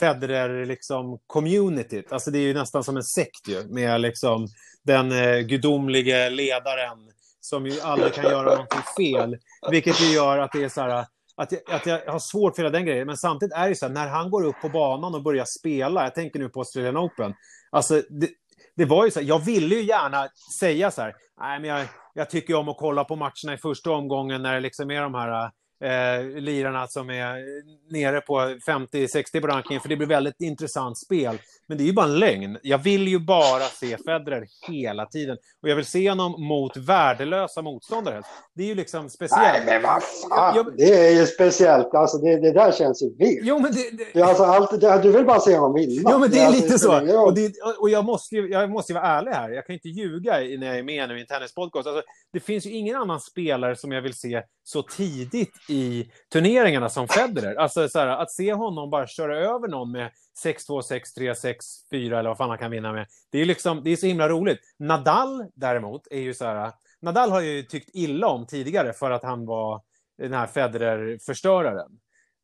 Federer 0.00 0.66
liksom 0.66 1.18
communityt. 1.26 2.12
Alltså 2.12 2.30
det 2.30 2.38
är 2.38 2.42
ju 2.42 2.54
nästan 2.54 2.84
som 2.84 2.96
en 2.96 3.04
sekt 3.04 3.48
ju, 3.48 3.64
med 3.64 4.00
liksom 4.00 4.48
den 4.84 5.12
eh, 5.12 5.38
gudomlige 5.38 6.30
ledaren 6.30 6.98
som 7.46 7.66
ju 7.66 7.80
aldrig 7.80 8.14
kan 8.14 8.24
göra 8.24 8.50
någonting 8.50 8.82
fel. 8.96 9.36
Vilket 9.70 10.00
ju 10.00 10.14
gör 10.14 10.38
att 10.38 10.52
det 10.52 10.64
är 10.64 10.68
så 10.68 10.80
här, 10.80 11.06
att 11.36 11.52
jag, 11.52 11.60
att 11.70 11.86
jag 11.86 12.12
har 12.12 12.18
svårt 12.18 12.56
för 12.56 12.62
hela 12.62 12.72
den 12.72 12.86
grejen. 12.86 13.06
Men 13.06 13.16
samtidigt 13.16 13.54
är 13.54 13.68
det 13.68 13.74
så 13.74 13.86
här, 13.86 13.92
när 13.92 14.08
han 14.08 14.30
går 14.30 14.44
upp 14.44 14.56
på 14.62 14.68
banan 14.68 15.14
och 15.14 15.22
börjar 15.22 15.44
spela, 15.44 16.02
jag 16.02 16.14
tänker 16.14 16.38
nu 16.38 16.48
på 16.48 16.60
Australian 16.60 16.96
Open, 16.96 17.34
alltså 17.70 17.94
det, 17.94 18.28
det 18.76 18.84
var 18.84 19.04
ju 19.04 19.10
så 19.10 19.20
här, 19.20 19.26
jag 19.26 19.44
ville 19.44 19.74
ju 19.74 19.82
gärna 19.82 20.28
säga 20.60 20.90
så 20.90 21.02
här, 21.02 21.14
nej 21.40 21.60
men 21.60 21.70
jag, 21.70 21.86
jag 22.14 22.30
tycker 22.30 22.54
om 22.54 22.68
att 22.68 22.76
kolla 22.76 23.04
på 23.04 23.16
matcherna 23.16 23.54
i 23.54 23.58
första 23.58 23.90
omgången 23.90 24.42
när 24.42 24.54
det 24.54 24.60
liksom 24.60 24.90
är 24.90 25.00
de 25.00 25.14
här 25.14 25.50
eh, 25.80 26.40
lirarna 26.40 26.86
som 26.86 27.10
är 27.10 27.44
nere 27.92 28.20
på 28.20 28.38
50-60 28.66 29.40
på 29.40 29.46
rankingen, 29.46 29.80
för 29.80 29.88
det 29.88 29.96
blir 29.96 30.06
väldigt 30.06 30.40
intressant 30.40 30.98
spel. 30.98 31.38
Men 31.68 31.78
det 31.78 31.84
är 31.84 31.86
ju 31.86 31.92
bara 31.92 32.06
en 32.06 32.18
lögn. 32.18 32.58
Jag 32.62 32.78
vill 32.78 33.08
ju 33.08 33.18
bara 33.18 33.64
se 33.64 33.96
Federer 33.96 34.46
hela 34.68 35.06
tiden. 35.06 35.36
Och 35.62 35.68
jag 35.68 35.76
vill 35.76 35.84
se 35.84 36.08
honom 36.08 36.44
mot 36.44 36.76
värdelösa 36.76 37.62
motståndare. 37.62 38.22
Det 38.54 38.62
är 38.62 38.66
ju 38.66 38.74
liksom 38.74 39.10
speciellt. 39.10 39.66
Nej, 39.66 39.80
men 39.80 39.82
vad 39.82 40.02
fan. 40.02 40.56
Jag, 40.56 40.76
det 40.76 41.06
är 41.06 41.10
ju 41.10 41.26
speciellt. 41.26 41.94
Alltså, 41.94 42.18
det, 42.18 42.40
det 42.40 42.52
där 42.52 42.72
känns 42.72 43.02
ju 43.02 43.16
vilt. 43.16 43.40
Jo, 43.42 43.58
men 43.58 43.72
det, 43.72 43.90
det... 43.90 44.06
det 44.12 44.22
alltså, 44.22 44.42
allt, 44.42 44.80
det, 44.80 45.02
du 45.02 45.12
vill 45.12 45.24
bara 45.24 45.40
se 45.40 45.56
honom 45.56 45.74
vinna. 45.74 46.10
Jo, 46.12 46.18
men 46.18 46.30
det 46.30 46.38
är 46.38 46.46
alltså, 46.46 46.62
lite 46.62 46.78
så. 46.78 47.24
Och, 47.24 47.34
det, 47.34 47.52
och 47.78 47.90
jag, 47.90 48.04
måste 48.04 48.34
ju, 48.34 48.48
jag 48.48 48.70
måste 48.70 48.92
ju 48.92 48.94
vara 48.94 49.06
ärlig 49.06 49.30
här. 49.30 49.50
Jag 49.50 49.66
kan 49.66 49.74
inte 49.74 49.88
ljuga 49.88 50.32
när 50.32 50.66
jag 50.66 50.78
är 50.78 50.82
med 50.82 51.08
nu 51.08 51.18
i 51.18 51.20
en 51.20 51.26
tennispodcast. 51.26 51.86
Alltså, 51.86 52.02
det 52.32 52.40
finns 52.40 52.66
ju 52.66 52.70
ingen 52.70 52.96
annan 52.96 53.20
spelare 53.20 53.76
som 53.76 53.92
jag 53.92 54.02
vill 54.02 54.14
se 54.14 54.42
så 54.64 54.82
tidigt 54.82 55.52
i 55.68 56.10
turneringarna 56.32 56.88
som 56.88 57.08
Federer. 57.08 57.54
Alltså, 57.54 57.88
så 57.88 57.98
här, 57.98 58.06
att 58.06 58.30
se 58.30 58.52
honom 58.52 58.90
bara 58.90 59.06
köra 59.06 59.38
över 59.38 59.68
någon 59.68 59.92
med 59.92 60.10
6-2, 60.44 60.80
6-3, 61.16 61.56
6-4 61.92 62.18
eller 62.18 62.28
vad 62.28 62.36
fan 62.36 62.48
han 62.48 62.58
kan 62.58 62.70
vinna 62.70 62.92
med. 62.92 63.06
Det 63.30 63.38
är, 63.38 63.44
liksom, 63.44 63.84
det 63.84 63.90
är 63.90 63.96
så 63.96 64.06
himla 64.06 64.28
roligt. 64.28 64.60
Nadal 64.78 65.46
däremot 65.54 66.06
är 66.10 66.20
ju 66.20 66.34
så 66.34 66.44
här... 66.44 66.72
Nadal 67.00 67.30
har 67.30 67.40
ju 67.40 67.62
tyckt 67.62 67.90
illa 67.92 68.26
om 68.26 68.46
tidigare 68.46 68.92
för 68.92 69.10
att 69.10 69.22
han 69.22 69.46
var 69.46 69.82
den 70.18 70.32
här 70.32 70.46
Federer-förstöraren. 70.46 71.98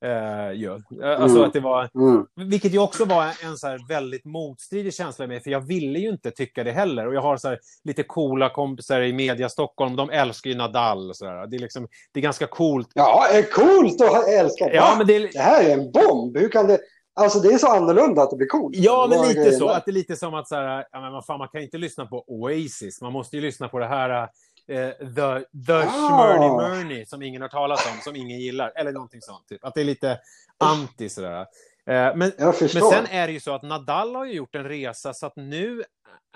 Eh, 0.04 0.52
ju. 0.52 0.72
Alltså 0.72 1.36
mm. 1.36 1.42
att 1.42 1.52
det 1.52 1.60
var, 1.60 1.90
mm. 1.94 2.26
Vilket 2.36 2.74
ju 2.74 2.78
också 2.78 3.04
var 3.04 3.24
en 3.44 3.56
så 3.56 3.78
väldigt 3.88 4.24
motstridig 4.24 4.94
känsla 4.94 5.26
med, 5.26 5.42
för 5.42 5.50
jag 5.50 5.60
ville 5.60 5.98
ju 5.98 6.08
inte 6.08 6.30
tycka 6.30 6.64
det 6.64 6.72
heller. 6.72 7.06
Och 7.06 7.14
jag 7.14 7.20
har 7.20 7.36
så 7.36 7.56
lite 7.84 8.02
coola 8.02 8.50
kompisar 8.50 9.00
i 9.00 9.12
media 9.12 9.48
Stockholm, 9.48 9.96
de 9.96 10.10
älskar 10.10 10.50
ju 10.50 10.56
Nadal. 10.56 11.14
Så 11.14 11.24
där. 11.24 11.46
Det, 11.46 11.56
är 11.56 11.60
liksom, 11.60 11.88
det 12.12 12.20
är 12.20 12.22
ganska 12.22 12.46
coolt. 12.46 12.88
Ja, 12.94 13.28
är 13.32 13.42
coolt 13.42 14.00
att 14.00 14.28
älska. 14.28 14.74
Ja, 14.74 14.94
men 14.98 15.06
det, 15.06 15.18
det 15.18 15.38
här 15.38 15.64
är 15.64 15.74
en 15.74 15.92
bomb. 15.92 16.36
Hur 16.36 16.48
kan 16.48 16.66
det... 16.66 16.78
Alltså 17.14 17.40
det 17.40 17.48
är 17.48 17.58
så 17.58 17.66
annorlunda 17.66 18.22
att 18.22 18.30
det 18.30 18.36
blir 18.36 18.48
coolt. 18.48 18.76
Ja, 18.76 19.06
men 19.10 19.28
lite 19.28 19.52
så. 19.52 19.68
Att 19.68 19.84
det 19.84 19.90
är 19.90 19.92
lite 19.92 20.16
som 20.16 20.34
att 20.34 20.48
så 20.48 20.54
här, 20.54 20.84
ja, 20.92 21.10
men 21.10 21.22
fan, 21.22 21.38
man 21.38 21.48
kan 21.48 21.62
inte 21.62 21.78
lyssna 21.78 22.06
på 22.06 22.24
Oasis. 22.26 23.00
Man 23.00 23.12
måste 23.12 23.36
ju 23.36 23.42
lyssna 23.42 23.68
på 23.68 23.78
det 23.78 23.86
här 23.86 24.22
eh, 24.22 24.28
The, 24.72 25.44
the 25.66 25.72
ah. 25.72 25.86
Schmurny 25.86 26.48
Murny 26.48 27.06
som 27.06 27.22
ingen 27.22 27.42
har 27.42 27.48
talat 27.48 27.80
om, 27.92 28.00
som 28.04 28.16
ingen 28.16 28.40
gillar. 28.40 28.72
Eller 28.76 28.92
någonting 28.92 29.20
sånt. 29.20 29.48
Typ. 29.48 29.64
Att 29.64 29.74
det 29.74 29.80
är 29.80 29.84
lite 29.84 30.18
anti 30.58 31.08
sådär. 31.08 31.40
Eh, 31.86 32.16
men, 32.16 32.32
men 32.38 32.52
sen 32.68 33.06
är 33.10 33.26
det 33.26 33.32
ju 33.32 33.40
så 33.40 33.54
att 33.54 33.62
Nadal 33.62 34.16
har 34.16 34.24
ju 34.24 34.32
gjort 34.32 34.54
en 34.54 34.64
resa 34.64 35.14
så 35.14 35.26
att 35.26 35.36
nu 35.36 35.82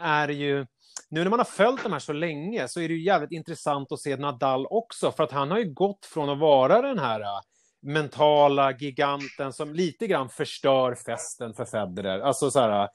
är 0.00 0.28
ju 0.28 0.66
nu 1.08 1.22
när 1.22 1.30
man 1.30 1.38
har 1.38 1.44
följt 1.44 1.82
de 1.82 1.92
här 1.92 1.98
så 1.98 2.12
länge 2.12 2.68
så 2.68 2.80
är 2.80 2.88
det 2.88 2.94
ju 2.94 3.04
jävligt 3.04 3.32
intressant 3.32 3.92
att 3.92 4.00
se 4.00 4.16
Nadal 4.16 4.66
också 4.70 5.12
för 5.12 5.24
att 5.24 5.32
han 5.32 5.50
har 5.50 5.58
ju 5.58 5.72
gått 5.72 6.06
från 6.06 6.30
att 6.30 6.38
vara 6.38 6.82
den 6.82 6.98
här 6.98 7.22
mentala 7.82 8.72
giganten 8.72 9.52
som 9.52 9.74
lite 9.74 10.06
grann 10.06 10.28
förstör 10.28 10.94
festen 10.94 11.54
för 11.54 11.64
Federer. 11.64 12.20
Alltså 12.20 12.50
så 12.50 12.60
här, 12.60 12.88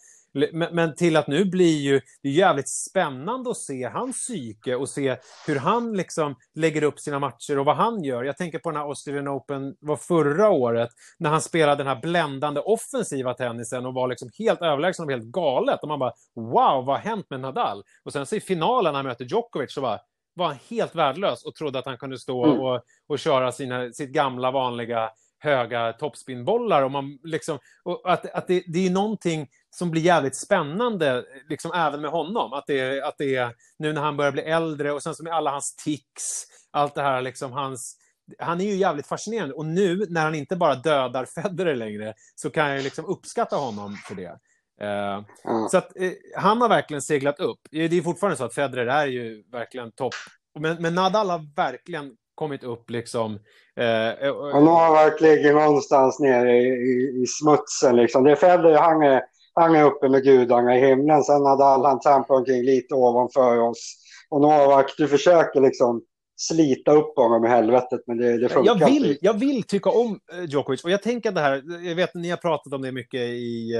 men, 0.72 0.96
till 0.96 1.18
att 1.18 1.28
nu 1.28 1.46
blir 1.46 1.78
ju 1.78 2.02
det 2.22 2.30
är 2.30 2.34
jävligt 2.34 2.70
spännande 2.70 3.52
att 3.52 3.58
se 3.58 3.84
hans 3.84 4.18
psyke 4.18 4.76
och 4.76 4.90
se 4.90 5.18
hur 5.48 5.56
han 5.56 5.94
liksom 5.94 6.36
lägger 6.56 6.84
upp 6.84 7.00
sina 7.00 7.20
matcher 7.20 7.60
och 7.60 7.66
vad 7.66 7.76
han 7.76 8.04
gör. 8.04 8.24
Jag 8.24 8.38
tänker 8.38 8.60
på 8.60 8.70
den 8.70 8.78
här 8.78 8.88
Australian 8.88 9.28
Open 9.28 9.76
var 9.80 9.96
förra 9.98 10.50
året 10.50 10.90
när 11.18 11.30
han 11.30 11.42
spelade 11.42 11.84
den 11.84 11.88
här 11.88 12.02
bländande 12.02 12.60
offensiva 12.60 13.34
tennisen 13.34 13.86
och 13.86 13.94
var 13.94 14.08
liksom 14.08 14.30
helt 14.40 14.62
överlägsen 14.62 15.06
och 15.06 15.12
helt 15.12 15.32
galet. 15.32 15.80
Och 15.82 15.88
man 15.88 16.00
bara 16.00 16.14
wow, 16.36 16.86
vad 16.86 16.86
har 16.86 16.98
hänt 16.98 17.26
med 17.30 17.40
Nadal? 17.40 17.84
Och 18.04 18.14
sen 18.14 18.26
så 18.26 18.36
i 18.36 18.42
finalen 18.42 18.94
när 18.94 19.00
han 19.00 19.06
möter 19.06 19.26
Djokovic 19.26 19.74
så 19.74 19.82
bara 19.82 20.00
var 20.34 20.48
han 20.48 20.58
helt 20.70 20.96
värdelös 20.96 21.46
och 21.46 21.56
trodde 21.56 21.80
att 21.80 21.86
han 21.86 21.98
kunde 21.98 22.20
stå 22.20 22.46
mm. 22.46 22.60
och, 22.60 22.82
och 23.08 23.20
köra 23.20 23.52
sina, 23.52 23.92
sitt 23.92 24.10
gamla 24.10 24.52
vanliga 24.52 25.10
höga 25.40 25.94
toppspinbollar. 25.94 26.84
Och 26.84 26.92
man 26.92 27.20
liksom, 27.24 27.60
och 27.84 28.12
att, 28.12 28.26
att 28.34 28.48
det, 28.48 28.64
det 28.68 28.88
är 28.88 28.92
någonting 28.92 29.48
som 29.76 29.92
blir 29.92 30.02
jävligt 30.02 30.36
spännande, 30.36 31.26
liksom 31.50 31.72
även 31.76 32.02
med 32.02 32.12
honom. 32.12 32.54
Att 32.54 32.64
det, 32.68 33.02
att 33.02 33.16
det 33.18 33.36
är 33.36 33.54
nu 33.80 33.94
när 33.94 34.02
han 34.02 34.18
börjar 34.18 34.32
bli 34.32 34.42
äldre 34.42 34.92
och 34.92 35.04
sen 35.04 35.16
så 35.16 35.24
med 35.24 35.34
alla 35.34 35.52
hans 35.52 35.76
tics, 35.76 36.46
allt 36.72 36.96
det 36.96 37.02
här, 37.02 37.22
liksom 37.22 37.52
hans... 37.52 37.98
Han 38.40 38.62
är 38.62 38.66
ju 38.66 38.76
jävligt 38.76 39.08
fascinerande 39.08 39.54
och 39.54 39.66
nu 39.66 40.06
när 40.10 40.22
han 40.22 40.36
inte 40.36 40.56
bara 40.56 40.76
dödar 40.76 41.26
Federer 41.26 41.76
längre 41.76 42.14
så 42.36 42.50
kan 42.50 42.70
jag 42.70 42.84
liksom 42.84 43.06
uppskatta 43.06 43.56
honom 43.56 43.96
för 44.08 44.16
det. 44.16 44.40
Uh, 44.82 45.24
mm. 45.46 45.70
Så 45.70 45.78
att 45.78 45.92
uh, 46.02 46.12
han 46.36 46.62
har 46.62 46.70
verkligen 46.70 47.02
seglat 47.02 47.40
upp. 47.40 47.60
Det 47.72 47.98
är 47.98 48.02
fortfarande 48.02 48.38
så 48.38 48.44
att 48.44 48.54
Federer 48.54 48.86
är 48.88 49.06
ju 49.06 49.44
verkligen 49.52 49.92
topp. 49.92 50.14
Men, 50.60 50.82
men 50.82 50.96
Nadal 50.96 51.30
har 51.30 51.56
verkligen 51.56 52.12
kommit 52.36 52.64
upp 52.64 52.90
liksom. 52.90 53.34
Uh, 53.80 54.52
han 54.54 54.68
har 54.68 54.94
verkligen 54.94 55.56
någonstans 55.56 56.20
nere 56.20 56.58
i, 56.58 56.68
i, 56.68 57.22
i, 57.24 57.28
smutsen 57.28 57.96
liksom. 57.96 58.24
Det 58.24 58.32
är 58.32 58.36
Federer, 58.36 58.78
han 58.78 59.02
är, 59.02 59.22
han 59.54 59.76
är 59.76 59.84
uppe 59.84 60.10
med 60.10 60.24
gudarna 60.24 60.78
i 60.78 60.88
himlen. 60.88 61.24
Sen 61.24 61.44
Nadal, 61.44 61.86
han 61.86 62.00
trampar 62.00 62.36
omkring 62.36 62.64
lite 62.64 62.96
ovanför 62.96 63.60
oss. 63.60 63.98
Och 64.30 64.42
Novak, 64.42 64.94
du 64.98 65.08
försöker 65.08 65.62
liksom 65.62 66.02
slita 66.42 66.92
upp 66.92 67.14
honom 67.16 67.46
i 67.46 67.48
helvetet, 67.48 68.02
men 68.08 68.18
det, 68.18 68.38
det 68.38 68.50
funkar 68.50 68.80
jag 68.80 68.86
vill, 68.86 69.18
jag 69.22 69.34
vill 69.34 69.64
tycka 69.64 69.90
om 69.90 70.20
Djokovic, 70.48 70.84
och 70.84 70.92
jag 70.92 71.04
tänker 71.04 71.32
det 71.32 71.42
här, 71.42 71.64
jag 71.88 71.96
vet 71.96 72.10
att 72.10 72.22
ni 72.22 72.30
har 72.30 72.38
pratat 72.38 72.74
om 72.74 72.82
det 72.82 72.92
mycket 72.92 73.20
i, 73.20 73.76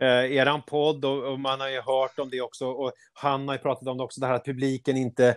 eh, 0.00 0.36
eran 0.36 0.62
podd 0.62 1.04
och, 1.04 1.32
och, 1.32 1.40
man 1.40 1.60
har 1.60 1.68
ju 1.68 1.80
hört 1.80 2.18
om 2.18 2.30
det 2.30 2.40
också 2.40 2.66
och 2.66 2.92
han 3.12 3.48
har 3.48 3.54
ju 3.54 3.58
pratat 3.58 3.88
om 3.88 3.96
det 3.96 4.04
också, 4.04 4.20
det 4.20 4.26
här 4.26 4.34
att 4.34 4.44
publiken 4.44 4.96
inte, 4.96 5.36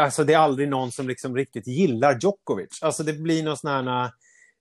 alltså 0.00 0.24
det 0.24 0.32
är 0.32 0.38
aldrig 0.38 0.68
någon 0.68 0.92
som 0.92 1.08
liksom 1.08 1.36
riktigt 1.36 1.66
gillar 1.66 2.18
Djokovic. 2.22 2.82
Alltså 2.82 3.02
det 3.02 3.12
blir 3.12 3.42
någon 3.42 3.56
sån 3.56 3.70
här, 3.70 4.10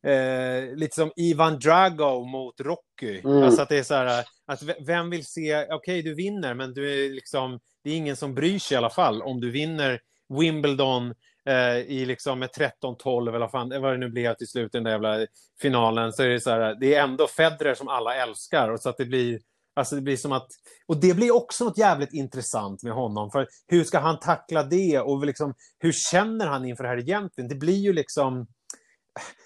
eh, 0.03 0.75
lite 0.75 0.95
som 0.95 1.11
Ivan 1.15 1.59
Drago 1.59 2.25
mot 2.25 2.61
Rocky. 2.61 3.19
Mm. 3.19 3.43
Alltså 3.43 3.61
att 3.61 3.69
det 3.69 3.77
är 3.77 3.83
så 3.83 3.93
här, 3.93 4.25
att 4.47 4.63
vem 4.87 5.09
vill 5.09 5.25
se, 5.25 5.63
okej 5.63 5.75
okay, 5.75 6.01
du 6.01 6.15
vinner, 6.15 6.53
men 6.53 6.73
du 6.73 7.05
är 7.05 7.09
liksom, 7.09 7.59
det 7.83 7.89
är 7.89 7.95
ingen 7.95 8.15
som 8.15 8.35
bryr 8.35 8.59
sig 8.59 8.75
i 8.75 8.77
alla 8.77 8.89
fall 8.89 9.21
om 9.21 9.41
du 9.41 9.51
vinner 9.51 9.99
Wimbledon 10.39 11.13
eh, 11.45 11.77
i 11.77 12.05
liksom 12.05 12.39
med 12.39 12.49
13-12 12.49 13.29
eller 13.29 13.39
vad, 13.39 13.51
fan, 13.51 13.81
vad 13.81 13.93
det 13.93 13.97
nu 13.97 14.09
blev 14.09 14.33
till 14.33 14.47
slut 14.47 14.71
den 14.71 14.83
där 14.83 14.91
jävla 14.91 15.27
finalen 15.61 16.13
så 16.13 16.23
är 16.23 16.29
det 16.29 16.39
så 16.39 16.49
här, 16.49 16.75
det 16.79 16.95
är 16.95 17.03
ändå 17.03 17.27
Federer 17.27 17.73
som 17.73 17.87
alla 17.87 18.15
älskar 18.15 18.69
och 18.69 18.79
så 18.79 18.89
att 18.89 18.97
det 18.97 19.05
blir 19.05 19.39
Alltså 19.77 19.95
det 19.95 20.01
blir 20.01 20.17
som 20.17 20.31
att, 20.31 20.47
och 20.87 20.97
det 20.97 21.13
blir 21.13 21.35
också 21.35 21.65
något 21.65 21.77
jävligt 21.77 22.13
intressant 22.13 22.83
med 22.83 22.93
honom. 22.93 23.31
För 23.31 23.47
hur 23.67 23.83
ska 23.83 23.99
han 23.99 24.19
tackla 24.19 24.63
det 24.63 24.99
och 24.99 25.25
liksom, 25.25 25.53
hur 25.79 25.91
känner 25.91 26.47
han 26.47 26.65
inför 26.65 26.83
det 26.83 26.89
här 26.89 26.99
egentligen? 26.99 27.49
Det 27.49 27.55
blir 27.55 27.77
ju 27.77 27.93
liksom, 27.93 28.47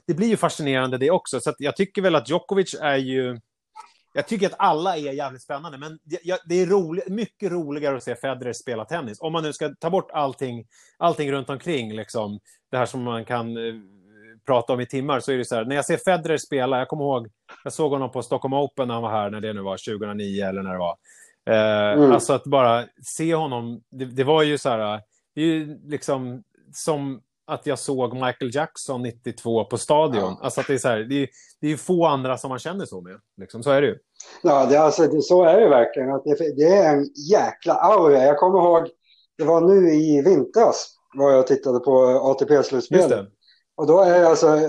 det 0.07 0.13
blir 0.13 0.27
ju 0.27 0.37
fascinerande 0.37 0.97
det 0.97 1.11
också. 1.11 1.39
Så 1.39 1.53
jag 1.57 1.75
tycker 1.75 2.01
väl 2.01 2.15
att 2.15 2.29
Djokovic 2.29 2.75
är 2.81 2.97
ju, 2.97 3.39
jag 4.13 4.27
tycker 4.27 4.45
att 4.45 4.55
alla 4.57 4.97
är 4.97 5.13
jävligt 5.13 5.41
spännande, 5.41 5.77
men 5.77 5.99
det 6.45 6.55
är 6.55 6.65
rolig, 6.65 7.03
mycket 7.07 7.51
roligare 7.51 7.97
att 7.97 8.03
se 8.03 8.15
Federer 8.15 8.53
spela 8.53 8.85
tennis. 8.85 9.21
Om 9.21 9.33
man 9.33 9.43
nu 9.43 9.53
ska 9.53 9.69
ta 9.79 9.89
bort 9.89 10.11
allting, 10.11 10.65
allting 10.97 11.31
runt 11.31 11.49
omkring, 11.49 11.93
liksom, 11.93 12.39
det 12.71 12.77
här 12.77 12.85
som 12.85 13.03
man 13.03 13.25
kan 13.25 13.57
eh, 13.57 13.73
prata 14.45 14.73
om 14.73 14.81
i 14.81 14.85
timmar, 14.85 15.19
så 15.19 15.31
är 15.31 15.37
det 15.37 15.45
så 15.45 15.55
här, 15.55 15.65
när 15.65 15.75
jag 15.75 15.85
ser 15.85 15.97
Federer 15.97 16.37
spela, 16.37 16.77
jag 16.77 16.87
kommer 16.87 17.03
ihåg, 17.03 17.27
jag 17.63 17.73
såg 17.73 17.91
honom 17.91 18.11
på 18.11 18.23
Stockholm 18.23 18.53
Open 18.53 18.87
när 18.87 18.93
han 18.93 19.03
var 19.03 19.11
här, 19.11 19.29
när 19.29 19.41
det 19.41 19.53
nu 19.53 19.61
var, 19.61 19.97
2009 19.97 20.45
eller 20.45 20.63
när 20.63 20.71
det 20.71 20.79
var. 20.79 20.97
Eh, 21.49 21.93
mm. 21.93 22.11
Alltså 22.11 22.33
att 22.33 22.43
bara 22.43 22.85
se 23.03 23.35
honom, 23.35 23.81
det, 23.91 24.05
det, 24.05 24.23
var 24.23 24.43
ju 24.43 24.57
så 24.57 24.69
här, 24.69 25.01
det 25.35 25.41
är 25.41 25.45
ju 25.45 25.79
liksom 25.89 26.43
som 26.73 27.21
att 27.51 27.65
jag 27.65 27.79
såg 27.79 28.13
Michael 28.13 28.55
Jackson 28.55 29.01
92 29.01 29.65
på 29.65 29.77
Stadion. 29.77 30.23
Ja. 30.23 30.39
Alltså 30.41 30.61
att 30.61 30.67
det 30.67 30.73
är 30.73 30.77
så 30.77 30.87
här, 30.87 30.99
det 30.99 31.15
är, 31.15 31.29
det 31.61 31.67
är 31.67 31.77
få 31.77 32.05
andra 32.05 32.37
som 32.37 32.49
man 32.49 32.59
känner 32.59 32.85
så 32.85 33.01
med. 33.01 33.19
Liksom, 33.41 33.63
så 33.63 33.69
är 33.71 33.81
det 33.81 33.87
ju. 33.87 33.97
Ja, 34.43 34.65
det, 34.65 34.77
alltså, 34.77 35.07
det, 35.07 35.21
så 35.21 35.43
är 35.43 35.61
det 35.61 35.69
verkligen. 35.69 36.11
Att 36.11 36.23
det, 36.23 36.55
det 36.55 36.67
är 36.67 36.95
en 36.95 37.05
jäkla 37.31 37.73
aura. 37.73 38.23
Jag 38.23 38.37
kommer 38.37 38.59
ihåg, 38.59 38.87
det 39.37 39.43
var 39.43 39.61
nu 39.61 39.93
i 39.93 40.21
vintras 40.21 40.87
var 41.17 41.31
jag 41.31 41.47
tittade 41.47 41.79
på 41.79 42.05
ATP-slutspelet. 42.05 43.27
Och 43.75 43.87
då 43.87 44.01
är 44.01 44.23
alltså 44.23 44.59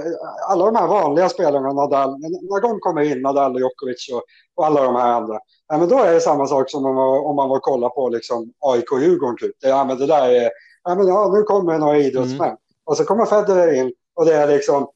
alla 0.48 0.64
de 0.64 0.76
här 0.76 0.86
vanliga 0.86 1.28
spelarna, 1.28 1.72
Nadal, 1.72 2.18
när 2.20 2.60
de 2.60 2.80
kommer 2.80 3.02
in, 3.02 3.22
Nadal 3.22 3.54
och 3.54 3.60
Djokovic 3.60 4.08
och, 4.12 4.22
och 4.56 4.66
alla 4.66 4.82
de 4.82 4.96
här 4.96 5.12
andra, 5.12 5.38
ja, 5.68 5.78
men 5.78 5.88
då 5.88 5.98
är 5.98 6.12
det 6.12 6.20
samma 6.20 6.46
sak 6.46 6.70
som 6.70 6.86
om, 6.86 6.98
om 6.98 7.36
man 7.36 7.48
var 7.48 7.56
och 7.56 7.62
kollar 7.62 7.88
på 7.88 8.08
liksom 8.08 8.52
AIK-Djurgården. 8.60 9.36
Typ. 9.36 9.56
Ja, 9.60 9.84
men 9.84 9.98
det 9.98 10.06
där 10.06 10.28
är, 10.28 10.50
ja, 10.84 10.94
men, 10.94 11.06
ja, 11.08 11.32
nu 11.34 11.42
kommer 11.42 11.78
några 11.78 11.98
idrottsmän. 11.98 12.48
Mm. 12.48 12.58
Och 12.84 12.96
så 12.96 13.04
kommer 13.04 13.26
Federer 13.26 13.72
in 13.72 13.92
och 14.14 14.26
det 14.26 14.34
är 14.34 14.48
liksom... 14.48 14.88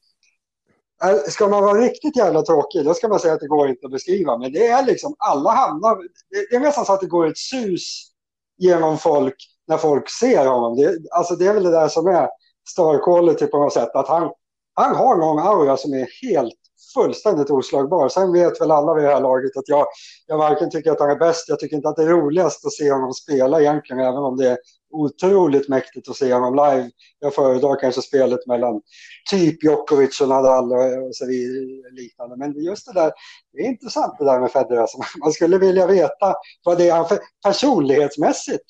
Äh, 1.05 1.17
ska 1.29 1.49
man 1.49 1.65
vara 1.65 1.81
riktigt 1.81 2.17
jävla 2.17 2.43
tråkig, 2.43 2.85
då 2.85 2.95
ska 2.95 3.09
man 3.09 3.21
säga 3.21 3.35
att 3.35 3.41
det 3.41 3.47
går 3.47 3.69
inte 3.69 3.87
att 3.87 3.93
beskriva. 3.93 4.39
Men 4.39 4.53
det 4.53 4.67
är 4.67 4.87
liksom, 4.87 5.15
alla 5.19 5.51
hamnar... 5.51 5.99
Det 6.51 6.57
är 6.57 6.61
nästan 6.61 6.85
så 6.85 6.93
att 6.93 7.01
det 7.01 7.07
går 7.07 7.27
ett 7.27 7.39
sus 7.39 8.11
genom 8.59 8.99
folk 8.99 9.35
när 9.67 9.77
folk 9.77 10.11
ser 10.11 10.47
honom. 10.47 10.77
Det, 10.77 10.99
alltså 11.11 11.37
det 11.37 11.47
är 11.47 11.55
väl 11.55 11.63
det 11.63 11.71
där 11.71 11.89
som 11.89 12.07
är 12.07 12.29
star 12.69 13.05
quality 13.05 13.47
på 13.47 13.59
något 13.59 13.73
sätt. 13.73 13.95
Att 13.95 14.09
han, 14.09 14.31
han 14.75 14.95
har 14.95 15.17
någon 15.17 15.39
aura 15.39 15.77
som 15.77 15.95
är 15.95 16.09
helt 16.23 16.55
fullständigt 16.95 17.51
oslagbar. 17.51 18.09
Sen 18.09 18.33
vet 18.33 18.61
väl 18.61 18.71
alla 18.71 18.95
vid 18.95 19.05
det 19.05 19.11
här 19.11 19.21
laget 19.21 19.57
att 19.57 19.69
jag, 19.69 19.87
jag 20.27 20.39
varken 20.39 20.71
tycker 20.71 20.93
att 20.93 21.01
han 21.01 21.11
är 21.11 21.17
bäst, 21.17 21.49
jag 21.49 21.59
tycker 21.59 21.77
inte 21.77 21.89
att 21.89 21.97
det 21.97 22.03
är 22.03 22.09
roligast 22.09 22.67
att 22.67 22.73
se 22.73 22.93
honom 22.93 23.13
spela 23.13 23.61
egentligen, 23.61 24.01
även 24.01 24.23
om 24.23 24.37
det 24.37 24.51
är 24.51 24.59
otroligt 25.01 25.69
mäktigt 25.69 26.09
att 26.09 26.17
se 26.17 26.33
honom 26.33 26.55
live. 26.55 26.91
Jag 27.19 27.35
föredrar 27.35 27.81
kanske 27.81 28.03
spelet 28.03 28.47
mellan 28.47 28.81
typ 29.31 29.65
Djokovic 29.65 30.21
och 30.21 30.29
Nadal 30.29 30.73
och, 30.73 31.17
så 31.17 31.27
vidare. 31.27 31.93
Liknande. 31.93 32.37
Men 32.37 32.65
just 32.65 32.87
det 32.87 32.93
där, 32.93 33.13
det 33.53 33.59
är 33.59 33.67
intressant 33.67 34.19
det 34.19 34.25
där 34.25 34.41
med 34.41 34.51
Federer. 34.51 34.81
Alltså, 34.81 34.99
man 35.19 35.33
skulle 35.33 35.59
vilja 35.59 35.87
veta 35.87 36.35
vad 36.65 36.79
det 36.79 36.89
är 36.89 37.05
för 37.05 37.19
personlighetsmässigt. 37.45 38.65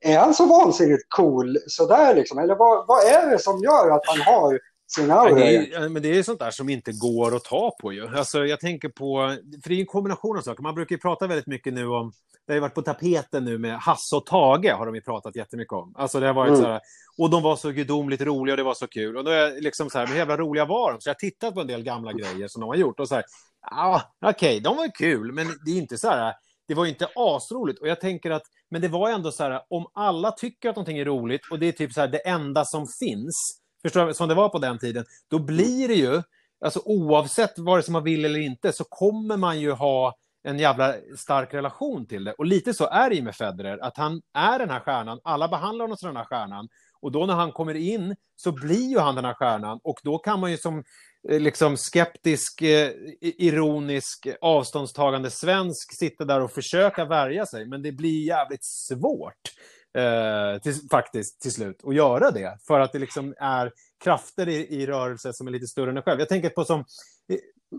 Är 0.00 0.18
han 0.18 0.34
så 0.34 0.46
vansinnigt 0.46 1.06
cool 1.08 1.58
sådär 1.66 2.14
liksom? 2.14 2.38
Eller 2.38 2.54
vad, 2.54 2.86
vad 2.86 3.04
är 3.04 3.30
det 3.30 3.38
som 3.38 3.60
gör 3.60 3.90
att 3.90 4.06
han 4.06 4.20
har 4.20 4.58
sin 4.96 5.10
aura? 5.10 5.34
det, 5.34 5.56
är, 5.56 5.88
men 5.88 6.02
det 6.02 6.18
är 6.18 6.22
sånt 6.22 6.38
där 6.38 6.50
som 6.50 6.68
inte 6.68 6.92
går 6.92 7.36
att 7.36 7.44
ta 7.44 7.76
på 7.80 7.92
ju. 7.92 8.16
Alltså, 8.16 8.46
jag 8.46 8.60
tänker 8.60 8.88
på, 8.88 9.36
för 9.62 9.68
det 9.68 9.74
är 9.74 9.80
en 9.80 9.86
kombination 9.86 10.38
av 10.38 10.42
saker. 10.42 10.62
Man 10.62 10.74
brukar 10.74 10.96
ju 10.96 11.00
prata 11.00 11.26
väldigt 11.26 11.46
mycket 11.46 11.74
nu 11.74 11.86
om 11.86 12.12
det 12.48 12.52
har 12.52 12.56
ju 12.56 12.60
varit 12.60 12.74
på 12.74 12.82
tapeten 12.82 13.44
nu 13.44 13.58
med 13.58 13.78
Hasse 13.78 14.16
och 14.16 14.26
Tage 14.26 14.72
har 14.72 14.86
de 14.86 14.94
ju 14.94 15.00
pratat 15.00 15.36
jättemycket 15.36 15.72
om. 15.72 15.94
Alltså 15.96 16.20
det 16.20 16.26
har 16.26 16.34
varit 16.34 16.48
mm. 16.48 16.62
så 16.62 16.68
här, 16.68 16.80
och 17.18 17.30
de 17.30 17.42
var 17.42 17.56
så 17.56 17.70
gudomligt 17.70 18.20
roliga 18.20 18.52
och 18.52 18.56
det 18.56 18.62
var 18.62 18.74
så 18.74 18.86
kul. 18.86 19.16
Och 19.16 19.24
då 19.24 19.30
är 19.30 19.36
jag 19.36 19.62
liksom 19.62 19.90
så 19.90 19.98
här, 19.98 20.06
hur 20.06 20.16
jävla 20.16 20.36
roliga 20.36 20.64
var 20.64 20.92
de? 20.92 21.00
Så 21.00 21.08
jag 21.08 21.14
har 21.14 21.18
tittat 21.18 21.54
på 21.54 21.60
en 21.60 21.66
del 21.66 21.82
gamla 21.82 22.12
grejer 22.12 22.48
som 22.48 22.60
de 22.60 22.66
har 22.66 22.76
gjort 22.76 23.00
och 23.00 23.08
så 23.08 23.14
här, 23.14 23.24
ja, 23.70 24.02
okej, 24.24 24.30
okay, 24.30 24.60
de 24.60 24.76
var 24.76 24.94
kul, 24.94 25.32
men 25.32 25.46
det 25.64 25.70
är 25.70 25.76
inte 25.76 25.98
så 25.98 26.08
här, 26.08 26.34
det 26.68 26.74
var 26.74 26.86
inte 26.86 27.08
asroligt. 27.14 27.80
Och 27.80 27.88
jag 27.88 28.00
tänker 28.00 28.30
att, 28.30 28.42
men 28.70 28.80
det 28.80 28.88
var 28.88 29.10
ändå 29.10 29.32
så 29.32 29.42
här, 29.42 29.60
om 29.68 29.86
alla 29.94 30.30
tycker 30.30 30.68
att 30.68 30.76
någonting 30.76 30.98
är 30.98 31.04
roligt 31.04 31.40
och 31.50 31.58
det 31.58 31.66
är 31.66 31.72
typ 31.72 31.92
så 31.92 32.00
här 32.00 32.08
det 32.08 32.28
enda 32.28 32.64
som 32.64 32.86
finns, 33.00 33.60
förstår 33.88 34.06
du, 34.06 34.14
som 34.14 34.28
det 34.28 34.34
var 34.34 34.48
på 34.48 34.58
den 34.58 34.78
tiden, 34.78 35.04
då 35.30 35.38
blir 35.38 35.88
det 35.88 35.94
ju, 35.94 36.22
alltså 36.64 36.80
oavsett 36.84 37.58
vare 37.58 37.82
sig 37.82 37.92
man 37.92 38.04
vill 38.04 38.24
eller 38.24 38.40
inte, 38.40 38.72
så 38.72 38.84
kommer 38.84 39.36
man 39.36 39.60
ju 39.60 39.72
ha 39.72 40.14
en 40.44 40.58
jävla 40.58 40.94
stark 41.16 41.54
relation 41.54 42.06
till 42.06 42.24
det. 42.24 42.32
Och 42.32 42.46
lite 42.46 42.74
så 42.74 42.86
är 42.86 43.10
det 43.10 43.16
ju 43.16 43.22
med 43.22 43.36
Federer, 43.36 43.78
att 43.78 43.96
han 43.96 44.22
är 44.34 44.58
den 44.58 44.70
här 44.70 44.80
stjärnan, 44.80 45.20
alla 45.24 45.48
behandlar 45.48 45.84
honom 45.84 45.96
som 45.96 46.06
den 46.06 46.16
här 46.16 46.24
stjärnan. 46.24 46.68
Och 47.00 47.12
då 47.12 47.26
när 47.26 47.34
han 47.34 47.52
kommer 47.52 47.74
in 47.74 48.16
så 48.36 48.52
blir 48.52 48.90
ju 48.90 48.98
han 48.98 49.14
den 49.14 49.24
här 49.24 49.34
stjärnan 49.34 49.80
och 49.82 50.00
då 50.02 50.18
kan 50.18 50.40
man 50.40 50.50
ju 50.50 50.56
som 50.56 50.84
eh, 51.28 51.40
liksom 51.40 51.76
skeptisk, 51.76 52.62
eh, 52.62 52.90
ironisk, 53.20 54.28
avståndstagande 54.40 55.30
svensk 55.30 55.92
sitta 55.98 56.24
där 56.24 56.40
och 56.40 56.52
försöka 56.52 57.04
värja 57.04 57.46
sig. 57.46 57.66
Men 57.66 57.82
det 57.82 57.92
blir 57.92 58.26
jävligt 58.26 58.64
svårt 58.64 59.52
eh, 59.98 60.60
till, 60.60 60.74
faktiskt 60.90 61.40
till 61.40 61.52
slut 61.52 61.80
att 61.84 61.94
göra 61.94 62.30
det. 62.30 62.58
För 62.66 62.80
att 62.80 62.92
det 62.92 62.98
liksom 62.98 63.34
är 63.38 63.72
krafter 64.04 64.48
i, 64.48 64.82
i 64.82 64.86
rörelse 64.86 65.32
som 65.32 65.46
är 65.46 65.50
lite 65.50 65.66
större 65.66 65.90
än 65.90 65.96
en 65.96 66.02
själv. 66.02 66.20
Jag 66.20 66.28
tänker 66.28 66.48
på 66.48 66.64
som 66.64 66.84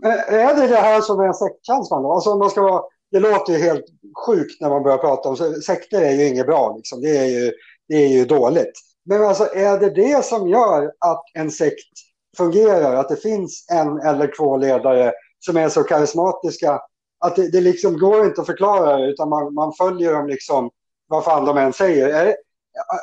eh, 0.04 0.34
är 0.34 0.56
det 0.56 0.66
det 0.66 0.76
här 0.76 1.00
som 1.00 1.20
är 1.20 1.26
en 1.26 1.34
sektkänslan 1.34 2.02
då? 2.02 2.12
Alltså 2.12 2.36
man 2.36 2.50
ska 2.50 2.62
vara, 2.62 2.82
det 3.10 3.20
låter 3.20 3.52
ju 3.52 3.58
helt 3.58 3.84
sjukt 4.26 4.60
när 4.60 4.68
man 4.68 4.82
börjar 4.82 4.98
prata 4.98 5.28
om 5.28 5.36
sekter 5.36 6.00
är 6.00 6.12
ju 6.12 6.28
inget 6.28 6.46
bra 6.46 6.76
liksom. 6.76 7.00
Det 7.00 7.18
är 7.18 7.26
ju, 7.26 7.52
det 7.88 7.94
är 7.94 8.08
ju 8.08 8.24
dåligt. 8.24 8.72
Men 9.04 9.24
alltså 9.24 9.44
är 9.54 9.78
det 9.78 9.90
det 9.90 10.24
som 10.24 10.48
gör 10.48 10.92
att 10.98 11.22
en 11.34 11.50
sekt 11.50 11.92
fungerar? 12.36 12.94
Att 12.94 13.08
det 13.08 13.16
finns 13.16 13.66
en 13.72 14.00
eller 14.00 14.36
två 14.36 14.56
ledare 14.56 15.12
som 15.38 15.56
är 15.56 15.68
så 15.68 15.82
karismatiska 15.82 16.80
att 17.24 17.36
det, 17.36 17.50
det 17.50 17.60
liksom 17.60 17.98
går 17.98 18.24
inte 18.26 18.40
att 18.40 18.46
förklara 18.46 19.06
utan 19.06 19.28
man, 19.28 19.54
man 19.54 19.72
följer 19.72 20.12
dem 20.12 20.26
liksom 20.26 20.70
vad 21.10 21.24
fan 21.24 21.44
de 21.44 21.58
än 21.58 21.72
säger. 21.72 22.34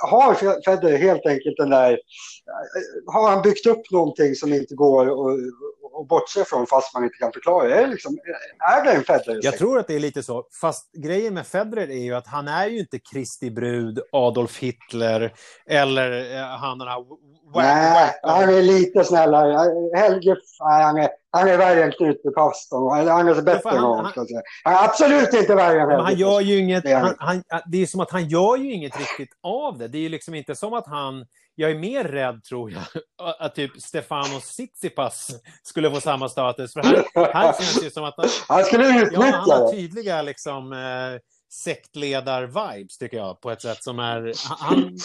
Har 0.10 0.34
Federer 0.66 0.98
helt 0.98 1.26
enkelt 1.26 1.58
den 1.58 1.70
där... 1.70 2.00
Har 3.14 3.30
han 3.30 3.42
byggt 3.42 3.66
upp 3.66 3.92
någonting 3.92 4.36
som 4.36 4.54
inte 4.54 4.76
går 4.76 5.08
att 6.02 6.08
bortse 6.10 6.46
från 6.46 6.68
fast 6.68 6.94
man 6.94 7.04
inte 7.04 7.18
kan 7.18 7.32
förklara. 7.32 7.76
Är, 7.76 7.88
liksom, 7.88 8.18
är 8.72 8.84
det 8.84 8.92
en 8.92 9.04
Federer? 9.04 9.40
Jag 9.44 9.58
tror 9.58 9.80
att 9.80 9.88
det 9.88 9.96
är 9.96 10.00
lite 10.00 10.24
så. 10.24 10.48
Fast 10.62 10.92
grejen 10.94 11.34
med 11.34 11.48
Federer 11.48 11.90
är 11.90 12.04
ju 12.04 12.14
att 12.14 12.28
han 12.28 12.48
är 12.48 12.68
ju 12.68 12.80
inte 12.80 13.00
Kristi 13.00 13.52
brud, 13.52 14.00
Adolf 14.12 14.60
Hitler 14.60 15.34
eller 15.70 16.36
eh, 16.36 16.44
han 16.44 16.78
den 16.78 16.88
här... 16.88 17.06
Nej, 17.56 18.20
han 18.24 18.50
är 18.50 18.62
lite 18.62 19.04
snällare. 19.04 19.72
Helge, 19.96 20.36
nej, 20.60 20.84
han 20.84 20.98
är, 20.98 21.10
han 21.38 21.48
är 21.48 21.58
värre 21.58 21.84
än 21.84 21.92
Knut 21.92 22.22
Han 23.10 23.28
är 23.28 23.42
bättre 23.42 23.70
än 23.70 23.78
honom. 23.78 24.06
Han, 24.06 24.28
han, 24.64 24.74
är 24.74 24.84
absolut 24.86 25.34
inte 25.34 25.56
värre 25.56 25.82
än. 25.82 26.00
Han 26.00 26.16
gör 26.16 26.42
ju 26.42 26.60
inget... 26.60 26.84
Det 26.84 26.92
är, 26.92 27.00
han, 27.00 27.16
han, 27.18 27.44
det 27.72 27.82
är 27.82 27.86
som 27.86 28.00
att 28.00 28.12
han 28.12 28.28
gör 28.28 28.58
ju 28.58 28.74
inget 28.74 29.00
riktigt 29.00 29.30
av 29.44 29.78
det. 29.78 29.88
Det 29.88 29.98
är 29.98 30.02
ju 30.02 30.10
liksom 30.10 30.34
inte 30.36 30.56
som 30.56 30.74
att 30.74 30.88
han 30.88 31.26
jag 31.60 31.72
är 31.72 31.76
mer 31.76 32.04
rädd, 32.04 32.44
tror 32.44 32.72
jag, 32.72 32.84
att 33.40 33.56
typ 33.56 33.82
Stefano 33.82 34.40
Tsitsipas 34.40 35.32
skulle 35.64 35.92
få 35.92 36.02
samma 36.02 36.30
status. 36.30 36.74
För 36.74 36.84
här, 36.84 37.34
här 37.34 37.54
känns 37.54 37.82
det 37.82 37.94
som 37.94 38.04
att 38.04 38.14
han, 38.18 38.30
han 38.48 38.64
skulle 38.64 38.88
utnyttja 38.88 39.28
ja, 39.28 39.36
han 39.36 39.50
har 39.50 39.72
tydliga 39.72 40.22
liksom, 40.22 40.74
eh, 40.74 41.20
sektledar-vibes, 41.50 42.98
tycker 43.00 43.18
jag, 43.18 43.42
på 43.42 43.52
ett 43.52 43.62
sätt 43.62 43.84
som 43.84 44.00
är... 44.00 44.34
Han, 44.50 44.98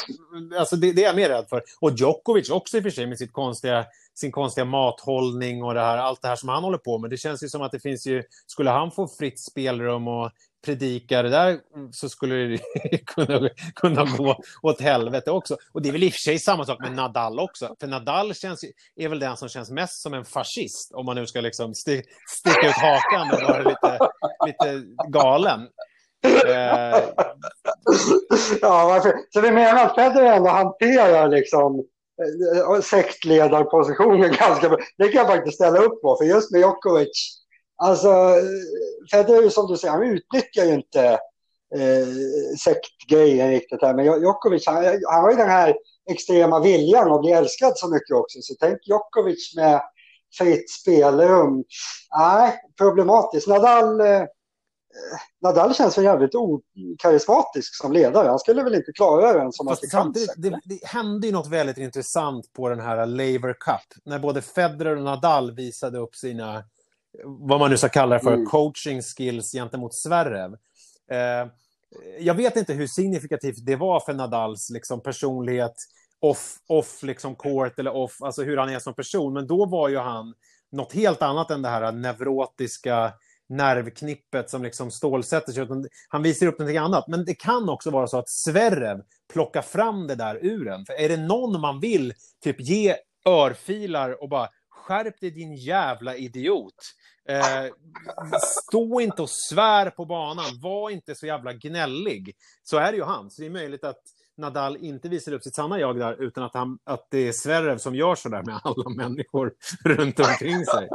alltså 0.59 0.77
det, 0.77 0.93
det, 0.93 1.03
är 1.03 1.07
jag 1.07 1.17
mer 1.17 1.29
rädd 1.29 1.47
för. 1.49 1.63
Och 1.81 1.93
Djokovic 1.93 2.51
också 2.51 2.77
i 2.77 2.81
och 2.81 2.83
för 2.83 2.91
sig 2.91 3.07
med 3.07 3.19
sitt 3.19 3.33
konstiga, 3.33 3.87
sin 4.15 4.33
konstiga 4.33 4.65
mathållning 4.65 5.63
och 5.63 5.75
det 5.75 5.81
här, 5.81 5.99
allt 5.99 6.23
det 6.23 6.29
här 6.29 6.37
som 6.37 6.49
han 6.49 6.65
håller 6.65 6.79
på 6.79 6.99
med. 6.99 7.11
Det 7.11 7.17
känns 7.17 7.43
ju 7.43 7.49
som 7.49 7.63
att 7.63 7.73
det 7.73 7.81
finns 7.81 8.07
ju... 8.07 8.23
Skulle 8.47 8.71
han 8.71 8.91
få 8.91 9.09
fritt 9.09 9.41
spelrum 9.41 10.09
och 10.09 10.31
predika 10.65 11.23
det 11.23 11.29
där 11.29 11.59
så 11.93 12.09
skulle 12.09 12.35
det 12.35 12.59
kunna, 13.07 13.49
kunna 13.75 14.05
gå 14.05 14.43
åt 14.63 14.81
helvete 14.81 15.31
också. 15.31 15.57
Och 15.73 15.83
det 15.83 15.89
är 15.89 15.93
väl 15.93 16.03
i 16.03 16.09
och 16.09 16.13
för 16.13 16.19
sig 16.19 16.39
samma 16.39 16.65
sak 16.65 16.81
med 16.81 16.93
Nadal 16.93 17.41
också. 17.41 17.77
För 17.81 17.87
Nadal 17.87 18.35
känns, 18.35 18.65
är 18.97 19.09
väl 19.09 19.19
den 19.19 19.37
som 19.37 19.49
känns 19.49 19.71
mest 19.71 20.03
som 20.03 20.15
en 20.15 20.25
fascist, 20.25 20.93
om 20.95 21.07
man 21.07 21.17
nu 21.17 21.27
ska 21.27 21.41
liksom 21.41 21.71
st 21.71 22.03
sticka 22.29 22.69
ut 22.69 22.75
hakan 22.75 23.31
och 23.33 23.43
vara 23.43 23.63
lite, 23.63 23.99
lite 24.47 24.85
galen. 25.09 25.69
Eh... 26.25 27.03
Ja, 28.61 28.87
varför? 28.87 29.15
Så 29.31 29.41
vi 29.41 29.51
menar 29.51 29.85
att 29.85 29.95
Federer 29.95 30.33
ändå 30.33 30.51
hanterar 30.51 31.29
liksom 31.29 31.79
eh, 32.23 32.81
sektledarpositionen 32.81 34.33
ganska 34.41 34.69
bra. 34.69 34.79
Det 34.99 35.09
kan 35.09 35.19
jag 35.19 35.27
faktiskt 35.27 35.55
ställa 35.55 35.79
upp 35.79 36.03
på, 36.03 36.17
för 36.17 36.25
just 36.25 36.51
med 36.51 36.61
Djokovic 36.61 37.43
Alltså, 37.83 38.35
Federer 39.11 39.49
som 39.49 39.67
du 39.67 39.77
säger, 39.77 39.93
han 39.93 40.03
utnyttjar 40.03 40.65
ju 40.65 40.75
inte 40.75 41.05
eh, 41.77 42.07
sektgrejen 42.59 43.51
riktigt 43.51 43.83
här. 43.83 43.95
Men 43.95 44.05
Djokovic, 44.05 44.67
han, 44.67 44.85
han 44.85 45.23
har 45.23 45.31
ju 45.31 45.37
den 45.37 45.49
här 45.49 45.75
extrema 46.11 46.61
viljan 46.61 47.13
att 47.13 47.21
bli 47.21 47.33
älskad 47.33 47.73
så 47.77 47.89
mycket 47.89 48.17
också. 48.17 48.39
Så 48.43 48.55
tänk 48.61 48.79
Djokovic 48.87 49.57
med 49.57 49.83
fritt 50.39 50.71
spelrum. 50.71 51.65
Nej, 52.19 52.55
problematiskt. 52.79 53.49
Nadal, 53.49 54.01
eh, 54.01 54.23
Nadal 55.43 55.75
känns 55.75 55.99
väl 55.99 56.05
jävligt 56.05 56.35
okarismatisk 56.35 57.75
som 57.75 57.93
ledare. 57.93 58.29
Han 58.29 58.39
skulle 58.39 58.63
väl 58.63 58.75
inte 58.75 58.93
klara 58.93 59.33
den 59.33 59.53
som 59.53 59.67
Fast 59.67 59.91
samtidigt, 59.91 60.35
det, 60.37 60.61
det 60.65 60.87
hände 60.87 61.27
ju 61.27 61.33
något 61.33 61.49
väldigt 61.49 61.79
intressant 61.79 62.53
på 62.53 62.69
den 62.69 62.81
här 62.81 63.07
Laver 63.07 63.53
Cup. 63.53 64.05
När 64.05 64.19
både 64.19 64.43
Federer 64.43 64.97
och 64.97 65.03
Nadal 65.03 65.55
visade 65.55 65.99
upp 65.99 66.15
sina 66.15 66.65
vad 67.25 67.61
man 67.61 67.71
nu 67.71 67.77
ska 67.77 67.89
kalla 67.89 68.15
det 68.15 68.21
för, 68.21 68.35
mm. 68.35 68.47
coaching 68.47 69.03
skills 69.03 69.53
gentemot 69.53 69.95
Zverev. 69.95 70.53
Eh, 71.11 71.51
jag 72.21 72.35
vet 72.35 72.57
inte 72.57 72.73
hur 72.73 72.87
signifikativt 72.87 73.67
det 73.67 73.77
var 73.77 74.01
för 74.01 74.15
Nadals 74.15 74.71
liksom, 74.71 75.03
personlighet 75.03 75.75
off, 76.21 76.57
off 76.69 77.03
liksom 77.03 77.37
court 77.37 77.79
eller 77.79 77.97
off, 77.97 78.23
alltså 78.23 78.43
hur 78.43 78.57
han 78.57 78.69
är 78.69 78.79
som 78.79 78.95
person. 78.95 79.33
Men 79.33 79.47
då 79.47 79.67
var 79.67 79.89
ju 79.89 79.99
han 79.99 80.35
något 80.73 80.93
helt 80.93 81.23
annat 81.23 81.51
än 81.51 81.63
det 81.63 81.69
här 81.69 81.93
neurotiska 81.93 83.13
nervknippet 83.53 84.51
som 84.51 84.63
liksom 84.63 84.91
stålsätter 84.91 85.53
sig. 85.53 85.63
utan 85.63 85.87
Han 86.09 86.23
visar 86.23 86.47
upp 86.47 86.59
någonting 86.59 86.79
annat. 86.79 87.09
Men 87.09 87.25
det 87.25 87.35
kan 87.35 87.69
också 87.69 87.91
vara 87.91 88.07
så 88.07 88.19
att 88.19 88.29
Sverrev 88.29 89.01
plockar 89.33 89.63
fram 89.63 90.07
det 90.07 90.15
där 90.15 90.39
ur 90.43 90.69
en. 90.69 90.87
För 90.87 90.93
är 90.93 91.09
det 91.09 91.17
någon 91.17 91.61
man 91.61 91.81
vill 91.81 92.15
typ 92.45 92.61
ge 92.61 92.97
örfilar 93.27 94.23
och 94.23 94.29
bara 94.29 94.49
skärp 94.71 95.21
dig 95.21 95.31
din 95.31 95.55
jävla 95.55 96.17
idiot. 96.17 96.75
Eh, 97.29 97.73
stå 98.39 99.01
inte 99.01 99.23
och 99.23 99.31
svär 99.31 99.91
på 99.91 100.05
banan. 100.05 100.61
Var 100.63 100.91
inte 100.91 101.15
så 101.15 101.27
jävla 101.27 101.53
gnällig. 101.53 102.35
Så 102.63 102.77
är 102.77 102.93
det 102.93 102.99
ju 102.99 103.05
han. 103.05 103.31
Så 103.31 103.43
det 103.43 103.49
är 103.49 103.51
möjligt 103.51 103.85
att 103.85 104.03
Nadal 104.37 104.77
inte 104.77 105.09
visar 105.09 105.33
upp 105.33 105.43
sitt 105.43 105.55
sanna 105.55 105.81
jag 105.81 105.99
där, 105.99 106.23
utan 106.23 106.45
att, 106.45 106.55
han, 106.55 106.79
att 106.85 107.07
det 107.11 107.29
är 107.29 107.33
Sverrev 107.33 107.79
som 107.79 107.95
gör 107.95 108.15
så 108.15 108.29
där 108.29 108.43
med 108.43 108.61
alla 108.65 108.89
människor 108.89 109.53
runt 109.85 110.21
omkring 110.21 110.65
sig. 110.65 110.89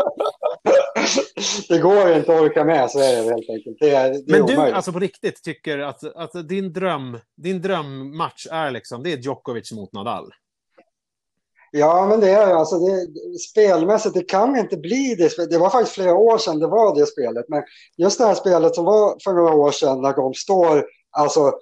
Det 1.70 1.78
går 1.78 2.14
inte 2.14 2.36
att 2.36 2.42
orka 2.42 2.64
med, 2.64 2.92
så 2.92 3.00
är 3.00 3.16
det 3.16 3.30
helt 3.30 3.50
enkelt. 3.50 3.78
Det 3.80 3.90
är, 3.90 4.10
det 4.10 4.24
Men 4.28 4.46
du, 4.46 4.54
omöjligt. 4.54 4.76
alltså 4.76 4.92
på 4.94 5.00
riktigt, 5.00 5.44
tycker 5.44 5.80
att, 5.80 6.04
att 6.16 6.48
din, 6.50 6.74
dröm, 6.74 7.20
din 7.38 7.62
drömmatch 7.62 8.48
är 8.52 8.72
liksom, 8.72 9.04
det 9.04 9.14
är 9.14 9.18
Djokovic 9.18 9.72
mot 9.72 9.94
Nadal? 9.94 10.32
Ja, 11.72 12.06
men 12.10 12.20
det 12.20 12.30
är 12.30 12.54
alltså 12.54 12.80
det, 12.80 13.08
spelmässigt, 13.40 14.16
det 14.16 14.24
kan 14.24 14.58
inte 14.58 14.78
bli 14.78 15.16
det. 15.16 15.50
Det 15.50 15.58
var 15.58 15.70
faktiskt 15.70 15.96
flera 15.96 16.16
år 16.16 16.38
sedan 16.38 16.60
det 16.60 16.68
var 16.68 16.96
det 16.96 17.06
spelet. 17.06 17.46
Men 17.48 17.64
just 17.98 18.18
det 18.18 18.26
här 18.26 18.36
spelet 18.36 18.76
som 18.76 18.86
var 18.86 19.18
för 19.24 19.34
några 19.34 19.54
år 19.54 19.72
sedan 19.72 20.02
när 20.02 20.14
de 20.14 20.34
står 20.34 20.86
alltså 21.12 21.54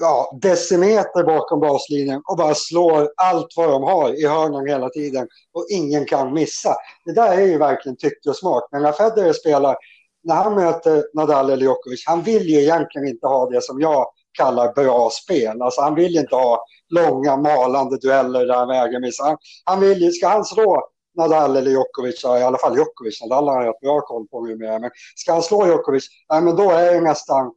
ja, 0.00 0.38
decimeter 0.42 1.24
bakom 1.24 1.60
baslinjen 1.60 2.22
och 2.24 2.36
bara 2.36 2.54
slår 2.54 3.08
allt 3.16 3.48
vad 3.56 3.68
de 3.68 3.82
har 3.82 4.20
i 4.20 4.26
hörnan 4.26 4.66
hela 4.66 4.88
tiden 4.88 5.28
och 5.52 5.66
ingen 5.70 6.04
kan 6.04 6.34
missa. 6.34 6.74
Det 7.04 7.12
där 7.12 7.38
är 7.38 7.46
ju 7.46 7.58
verkligen 7.58 7.96
tycke 7.96 8.30
och 8.30 8.36
smak. 8.36 8.68
Men 8.72 8.82
när 8.82 8.92
Federer 8.92 9.32
spelar, 9.32 9.76
när 10.24 10.34
han 10.34 10.54
möter 10.54 11.04
Nadal 11.14 11.50
eller 11.50 11.62
Djokovic, 11.62 12.04
han 12.06 12.22
vill 12.22 12.48
ju 12.48 12.60
egentligen 12.60 13.08
inte 13.08 13.26
ha 13.26 13.50
det 13.50 13.62
som 13.62 13.80
jag 13.80 14.06
kallar 14.38 14.72
bra 14.72 15.10
spel. 15.10 15.62
Alltså 15.62 15.80
han 15.80 15.94
vill 15.94 16.16
inte 16.16 16.36
ha 16.36 16.64
långa 16.88 17.36
malande 17.36 17.96
dueller 17.96 18.46
där 18.46 18.54
han 18.54 18.68
vägrar 18.68 19.00
missa. 19.00 19.24
Han, 19.24 19.36
han 19.64 19.80
vill, 19.80 20.12
ska 20.12 20.28
han 20.28 20.44
slå 20.44 20.82
Nadal 21.14 21.56
eller 21.56 21.70
Djokovic, 21.70 22.24
i 22.24 22.26
alla 22.26 22.58
fall 22.58 22.76
Djokovic, 22.76 23.22
Nadal 23.22 23.48
har 23.48 23.64
jag 23.64 23.74
bra 23.82 24.00
koll 24.00 24.26
på 24.28 24.40
numera, 24.40 24.78
men 24.78 24.90
ska 25.16 25.32
han 25.32 25.42
slå 25.42 25.66
Djokovic, 25.66 26.08
nej 26.30 26.42
men 26.42 26.56
då 26.56 26.70
är 26.70 26.94
det 26.94 27.00
nästan, 27.00 27.52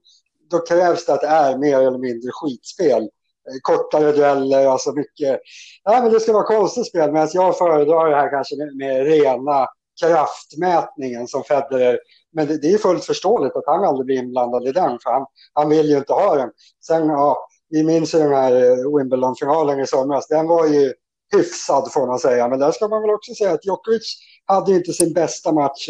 då 0.50 0.60
krävs 0.60 1.06
det 1.06 1.14
att 1.14 1.22
det 1.22 1.28
är 1.28 1.58
mer 1.58 1.80
eller 1.80 1.98
mindre 1.98 2.32
skitspel. 2.32 3.04
Eh, 3.04 3.60
kortare 3.62 4.12
dueller, 4.12 4.68
alltså 4.68 4.94
mycket, 4.94 5.40
ja 5.84 6.02
men 6.02 6.12
det 6.12 6.20
ska 6.20 6.34
vara 6.34 6.44
konstigt 6.44 6.88
spel, 6.88 7.12
medan 7.12 7.30
jag 7.34 7.58
föredrar 7.58 8.10
det 8.10 8.16
här 8.16 8.30
kanske 8.30 8.56
med, 8.56 8.76
med 8.76 9.06
rena 9.06 9.68
kraftmätningen 10.02 11.28
som 11.28 11.44
Federer 11.44 12.00
men 12.36 12.48
det, 12.48 12.58
det 12.58 12.74
är 12.74 12.78
fullt 12.78 13.06
förståeligt 13.06 13.56
att 13.56 13.66
han 13.66 13.84
aldrig 13.84 14.06
blir 14.06 14.18
inblandad 14.18 14.68
i 14.68 14.72
den, 14.72 15.00
för 15.04 15.12
han, 15.12 15.26
han 15.54 15.70
vill 15.70 15.90
ju 15.90 15.98
inte 15.98 16.14
ha 16.14 16.36
den. 16.36 16.50
Sen, 16.88 17.08
ja, 17.08 17.48
vi 17.70 17.84
minns 17.84 18.16
ju 18.16 18.20
den 18.20 18.34
här 18.34 18.52
eh, 18.56 18.98
Wimbledon-finalen 18.98 19.80
i 19.80 19.88
somras. 19.88 20.28
Den 20.28 20.48
var 20.48 20.68
ju 20.68 20.94
hyfsad 21.36 21.92
får 21.92 22.08
man 22.08 22.20
säga, 22.20 22.48
men 22.48 22.60
där 22.60 22.72
ska 22.72 22.88
man 22.88 23.02
väl 23.02 23.12
också 23.12 23.34
säga 23.34 23.52
att 23.52 23.66
Djokovic 23.66 24.18
hade 24.46 24.72
inte 24.72 24.94
sin 24.94 25.14
bästa 25.14 25.52
match. 25.52 25.90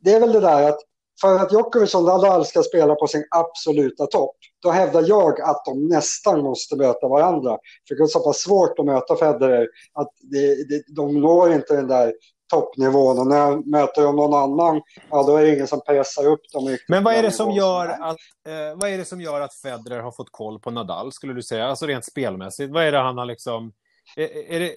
Det 0.00 0.12
är 0.12 0.20
väl 0.20 0.32
det 0.32 0.40
där 0.40 0.68
att 0.68 0.78
för 1.20 1.36
att 1.36 1.52
Djokovic 1.52 1.94
och 1.94 2.04
Nadal 2.04 2.44
ska 2.44 2.62
spela 2.62 2.94
på 2.94 3.06
sin 3.06 3.24
absoluta 3.30 4.06
topp, 4.06 4.36
då 4.62 4.70
hävdar 4.70 5.04
jag 5.08 5.40
att 5.40 5.64
de 5.64 5.88
nästan 5.88 6.42
måste 6.42 6.76
möta 6.76 7.08
varandra. 7.08 7.58
För 7.88 7.94
det 7.94 8.02
är 8.02 8.06
så 8.06 8.20
pass 8.20 8.38
svårt 8.38 8.78
att 8.78 8.84
möta 8.84 9.16
Federer 9.16 9.68
att 9.94 10.12
det, 10.20 10.68
det, 10.68 10.82
de 10.96 11.20
når 11.20 11.52
inte 11.52 11.76
den 11.76 11.88
där 11.88 12.14
toppnivån 12.50 13.18
och 13.18 13.26
när 13.26 13.70
möter 13.70 14.02
de 14.02 14.16
någon 14.16 14.34
annan, 14.34 14.82
ja 15.10 15.22
då 15.22 15.36
är 15.36 15.42
det 15.42 15.54
ingen 15.54 15.66
som 15.66 15.80
pressar 15.80 16.26
upp 16.26 16.40
dem. 16.52 16.76
Men 16.88 17.04
vad 17.04 17.14
är, 17.14 17.22
det 17.22 17.30
som 17.30 17.52
gör 17.52 17.88
att, 17.88 18.16
eh, 18.48 18.76
vad 18.76 18.90
är 18.90 18.98
det 18.98 19.04
som 19.04 19.20
gör 19.20 19.40
att 19.40 19.54
Federer 19.54 20.00
har 20.00 20.12
fått 20.12 20.32
koll 20.32 20.60
på 20.60 20.70
Nadal, 20.70 21.12
skulle 21.12 21.32
du 21.32 21.42
säga? 21.42 21.66
Alltså 21.66 21.86
rent 21.86 22.04
spelmässigt, 22.04 22.72
vad 22.72 22.84
är 22.84 22.92
det 22.92 22.98
han 22.98 23.18
har 23.18 23.24
liksom... 23.26 23.72
Är, 24.16 24.52
är 24.52 24.60
det... 24.60 24.72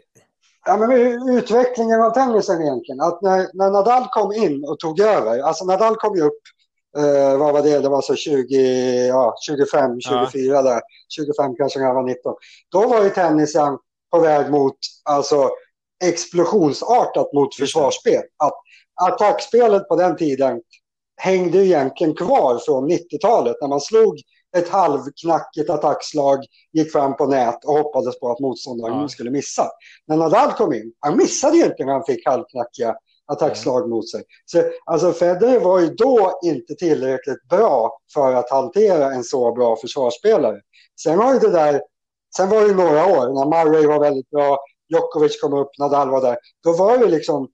Ja, 0.65 0.77
men 0.77 0.91
utvecklingen 1.29 2.01
av 2.01 2.13
tennisen 2.13 2.61
egentligen, 2.61 3.01
att 3.01 3.21
när, 3.21 3.49
när 3.53 3.71
Nadal 3.71 4.07
kom 4.11 4.31
in 4.31 4.65
och 4.65 4.79
tog 4.79 4.99
över, 4.99 5.39
alltså 5.39 5.65
Nadal 5.65 5.95
kom 5.95 6.15
ju 6.15 6.21
upp 6.21 6.41
Uh, 6.97 7.37
vad 7.37 7.53
var 7.53 7.61
det? 7.61 7.79
Det 7.79 7.89
var 7.89 8.01
så 8.01 8.15
20, 8.15 9.07
ja, 9.07 9.35
25, 9.47 10.01
24 10.01 10.55
ja. 10.55 10.61
där. 10.61 10.81
25 11.09 11.55
kanske 11.55 11.79
när 11.79 11.85
jag 11.85 11.93
var 11.93 12.03
19. 12.03 12.35
Då 12.71 12.87
var 12.87 13.03
ju 13.03 13.09
tennisen 13.09 13.77
på 14.11 14.19
väg 14.19 14.51
mot 14.51 14.77
alltså, 15.03 15.49
explosionsartat 16.03 17.33
mot 17.33 17.55
försvarsspel. 17.55 18.23
Att 18.37 18.53
attackspelet 19.01 19.87
på 19.87 19.95
den 19.95 20.17
tiden 20.17 20.61
hängde 21.17 21.65
egentligen 21.65 22.15
kvar 22.15 22.59
från 22.65 22.91
90-talet 22.91 23.55
när 23.61 23.67
man 23.67 23.81
slog 23.81 24.21
ett 24.57 24.69
halvknackigt 24.69 25.69
attackslag, 25.69 26.39
gick 26.73 26.91
fram 26.91 27.17
på 27.17 27.25
nät 27.25 27.65
och 27.65 27.73
hoppades 27.73 28.19
på 28.19 28.31
att 28.31 28.39
motståndaren 28.39 29.01
ja. 29.01 29.07
skulle 29.07 29.31
missa. 29.31 29.67
När 30.07 30.17
Nadal 30.17 30.51
kom 30.51 30.73
in, 30.73 30.93
han 30.99 31.17
missade 31.17 31.57
ju 31.57 31.65
inte 31.65 31.85
när 31.85 31.93
han 31.93 32.03
fick 32.03 32.27
halvknackiga 32.27 32.95
attackslag 33.31 33.89
mot 33.89 34.09
sig. 34.09 34.23
Så, 34.45 34.63
alltså 34.85 35.11
Federer 35.11 35.59
var 35.59 35.79
ju 35.79 35.87
då 35.87 36.39
inte 36.43 36.75
tillräckligt 36.75 37.47
bra 37.49 37.99
för 38.13 38.33
att 38.33 38.49
hantera 38.49 39.13
en 39.13 39.23
så 39.23 39.51
bra 39.51 39.75
försvarsspelare. 39.75 40.61
Sen 41.03 41.17
var 41.17 41.39
det 41.39 41.51
där, 41.51 41.81
sen 42.37 42.49
var 42.49 42.61
det 42.61 42.75
några 42.75 43.05
år 43.05 43.33
när 43.33 43.65
Murray 43.65 43.87
var 43.87 43.99
väldigt 43.99 44.29
bra, 44.29 44.57
Djokovic 44.93 45.41
kom 45.41 45.53
upp, 45.53 45.69
Nadal 45.79 46.09
var 46.09 46.21
där. 46.21 46.37
Då 46.63 46.73
var 46.73 46.97
det 46.97 47.07
liksom 47.07 47.47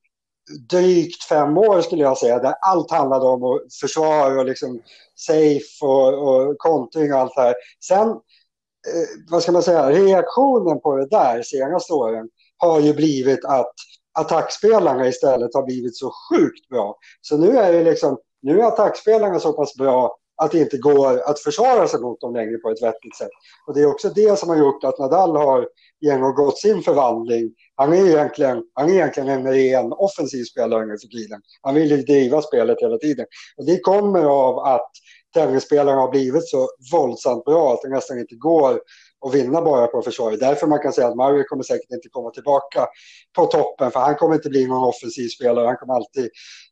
drygt 0.70 1.24
fem 1.24 1.58
år 1.58 1.82
skulle 1.82 2.04
jag 2.04 2.18
säga, 2.18 2.40
där 2.40 2.56
allt 2.62 2.92
handlade 2.92 3.26
om 3.26 3.60
försvar 3.82 4.38
och 4.38 4.46
liksom 4.46 4.82
safe 5.16 5.86
och, 5.86 6.28
och 6.28 6.58
kontring 6.58 7.14
och 7.14 7.20
allt 7.20 7.36
det 7.36 7.42
här. 7.42 7.56
Sen, 7.88 8.08
eh, 8.08 8.16
vad 9.32 9.44
ska 9.44 9.52
man 9.52 9.64
säga, 9.64 9.92
reaktionen 9.92 10.80
på 10.80 10.96
det 10.98 11.10
där 11.10 11.42
senaste 11.44 11.94
åren 11.94 12.30
har 12.58 12.80
ju 12.80 12.94
blivit 12.94 13.46
att 13.46 13.74
attackspelarna 14.20 15.08
istället 15.08 15.54
har 15.54 15.64
blivit 15.64 15.98
så 15.98 16.12
sjukt 16.30 16.70
bra. 16.70 16.98
Så 17.22 17.38
nu 17.38 17.58
är 17.58 17.74
det 17.74 17.84
liksom, 17.84 18.18
nu 18.42 18.60
är 18.60 18.64
attackspelarna 18.64 19.40
så 19.40 19.54
pass 19.54 19.76
bra 19.76 20.18
att 20.42 20.52
det 20.52 20.60
inte 20.60 20.78
går 20.78 21.30
att 21.30 21.40
försvara 21.40 21.88
sig 21.88 22.00
mot 22.02 22.22
dem 22.22 22.34
längre 22.34 22.58
på 22.58 22.70
ett 22.70 22.84
vettigt 22.84 23.16
sätt. 23.16 23.30
Och 23.68 23.74
det 23.74 23.82
är 23.82 23.86
också 23.88 24.10
det 24.10 24.40
som 24.40 24.50
har 24.50 24.56
gjort 24.56 24.84
att 24.84 25.00
Nadal 25.00 25.36
har 25.36 25.68
genomgått 26.02 26.58
sin 26.58 26.82
förvandling. 26.82 27.54
Han 27.76 27.94
är 27.94 28.08
egentligen, 28.08 28.64
han 28.74 28.90
är 28.90 28.94
egentligen 28.94 29.30
en 29.30 29.54
ren 29.54 29.94
offensiv 29.94 30.44
spelare 30.44 30.86
nu 30.86 30.98
för 30.98 31.08
tiden. 31.08 31.42
Han 31.62 31.76
vill 31.76 31.92
ju 31.92 31.98
driva 31.98 32.42
spelet 32.42 32.82
hela 32.82 32.98
tiden. 32.98 33.26
Och 33.58 33.66
det 33.66 33.80
kommer 33.80 34.24
av 34.24 34.60
att 34.60 34.92
tennisspelarna 35.34 36.02
har 36.02 36.12
blivit 36.12 36.48
så 36.48 36.70
våldsamt 36.92 37.46
bra 37.46 37.74
att 37.74 37.82
det 37.82 37.90
nästan 37.90 38.20
inte 38.20 38.36
går 38.36 38.80
att 39.26 39.34
vinna 39.34 39.62
bara 39.62 39.88
på 39.88 40.02
försvaret. 40.02 40.40
Därför 40.40 40.68
man 40.68 40.80
kan 40.80 40.94
säga 40.94 41.08
att 41.08 41.16
Mario 41.16 41.44
kommer 41.44 41.64
säkert 41.64 41.92
inte 41.92 42.10
komma 42.10 42.30
tillbaka 42.30 42.88
på 43.36 43.46
toppen 43.46 43.92
för 43.92 44.00
han 44.00 44.16
kommer 44.16 44.36
inte 44.36 44.50
bli 44.50 44.68
någon 44.68 44.84
offensiv 44.84 45.28
spelare. 45.28 45.68
Han 45.68 45.78
kommer 45.78 45.94
alltid 45.94 46.30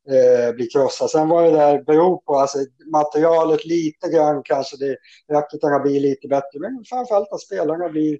eh, 0.10 0.56
bli 0.56 0.68
krossad. 0.68 1.10
Sen 1.10 1.30
vad 1.30 1.44
det 1.44 1.52
där 1.52 1.84
beror 1.84 2.18
på, 2.18 2.36
alltså 2.36 2.58
materialet 2.92 3.66
lite 3.66 4.10
grann 4.10 4.42
kanske, 4.44 4.78
det, 4.78 4.98
racketarna 5.34 5.80
blir 5.80 6.00
lite 6.00 6.28
bättre 6.28 6.60
men 6.60 6.84
framförallt 6.90 7.32
att 7.32 7.42
spelarna 7.42 7.90
blir 7.90 8.18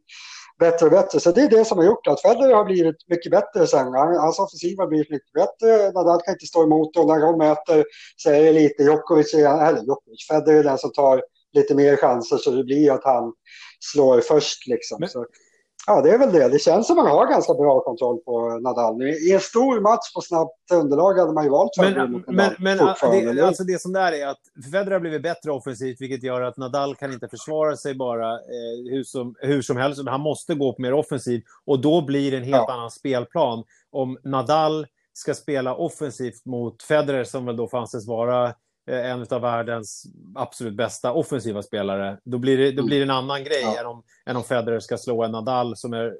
bättre 0.60 0.86
och 0.86 0.92
bättre. 0.92 1.20
Så 1.20 1.32
det 1.32 1.42
är 1.42 1.50
det 1.50 1.66
som 1.66 1.78
har 1.78 1.86
gjort 1.86 2.08
att 2.08 2.22
Federer 2.22 2.54
har 2.54 2.66
blivit 2.66 2.96
mycket 3.08 3.32
bättre 3.32 3.68
sen. 3.68 3.94
Hans 3.94 4.40
offensiv 4.40 4.78
har 4.78 4.88
blivit 4.88 5.10
mycket 5.10 5.34
bättre. 5.34 5.92
Nadal 5.92 6.22
kan 6.22 6.34
inte 6.34 6.46
stå 6.46 6.64
emot 6.64 6.98
och 6.98 7.08
när 7.08 7.20
de 7.20 7.38
möter 7.38 7.86
så 8.16 8.30
är 8.30 8.44
det 8.44 8.52
lite 8.52 8.84
Djokovic, 8.84 9.34
eller 9.34 9.84
Djokovic, 9.84 10.28
Federer 10.28 10.60
är 10.60 10.64
den 10.64 10.78
som 10.78 10.92
tar 10.92 11.24
lite 11.54 11.76
mer 11.76 11.96
chanser 11.96 12.38
så 12.38 12.52
det 12.52 12.64
blir 12.64 12.92
att 12.92 13.04
han 13.04 13.34
slår 13.80 14.22
först 14.22 14.68
liksom. 14.68 14.98
Men, 15.00 15.10
ja, 15.88 16.02
det 16.02 16.10
är 16.10 16.18
väl 16.18 16.32
det. 16.32 16.50
Det 16.50 16.60
känns 16.60 16.88
som 16.88 16.96
man 16.96 17.08
har 17.08 17.28
ganska 17.28 17.54
bra 17.54 17.80
kontroll 17.80 18.18
på 18.18 18.60
Nadal. 18.60 19.02
I 19.02 19.34
en 19.34 19.40
stor 19.40 19.80
match 19.80 20.14
på 20.16 20.22
snabbt 20.22 20.72
underlag 20.74 21.14
hade 21.14 21.34
man 21.34 21.44
ju 21.44 21.50
valt 21.50 21.72
Men, 21.78 22.24
men, 22.28 22.52
men 22.60 22.78
det, 22.78 23.48
alltså 23.48 23.64
det 23.64 23.82
som 23.82 23.94
där 23.94 24.12
är 24.12 24.28
att 24.28 24.40
Federer 24.72 24.92
har 24.92 25.00
blivit 25.00 25.24
bättre 25.24 25.52
offensivt, 25.52 26.02
vilket 26.02 26.24
gör 26.24 26.42
att 26.42 26.58
Nadal 26.58 26.96
kan 26.96 27.14
inte 27.14 27.28
försvara 27.28 27.78
sig 27.78 27.96
bara 27.96 28.34
eh, 28.34 28.92
hur, 28.92 29.04
som, 29.04 29.36
hur 29.40 29.62
som 29.62 29.78
helst. 29.78 30.02
Han 30.08 30.22
måste 30.22 30.56
gå 30.56 30.74
på 30.74 30.82
mer 30.82 30.94
offensiv 30.94 31.42
och 31.66 31.82
då 31.82 32.02
blir 32.02 32.32
det 32.32 32.38
en 32.38 32.44
helt 32.44 32.66
ja. 32.68 32.74
annan 32.74 32.92
spelplan. 32.92 33.64
Om 33.92 34.18
Nadal 34.24 34.88
ska 35.14 35.34
spela 35.34 35.76
offensivt 35.76 36.46
mot 36.46 36.84
Federer, 36.84 37.24
som 37.24 37.46
väl 37.46 37.58
då 37.58 37.68
får 37.68 37.78
anses 37.78 38.08
vara 38.08 38.54
en 38.88 39.26
av 39.30 39.42
världens 39.42 40.06
absolut 40.36 40.78
bästa 40.78 41.14
offensiva 41.14 41.62
spelare, 41.64 42.18
då 42.24 42.38
blir 42.38 42.58
det, 42.58 42.72
då 42.72 42.86
blir 42.86 42.98
det 42.98 43.04
en 43.04 43.10
annan 43.12 43.44
grej 43.44 43.62
ja. 43.62 43.80
än, 43.80 43.86
om, 43.86 44.04
än 44.26 44.36
om 44.36 44.44
Federer 44.44 44.80
ska 44.80 44.98
slå 44.98 45.24
en 45.24 45.32
Nadal 45.32 45.78
som 45.78 45.94
är 45.94 46.14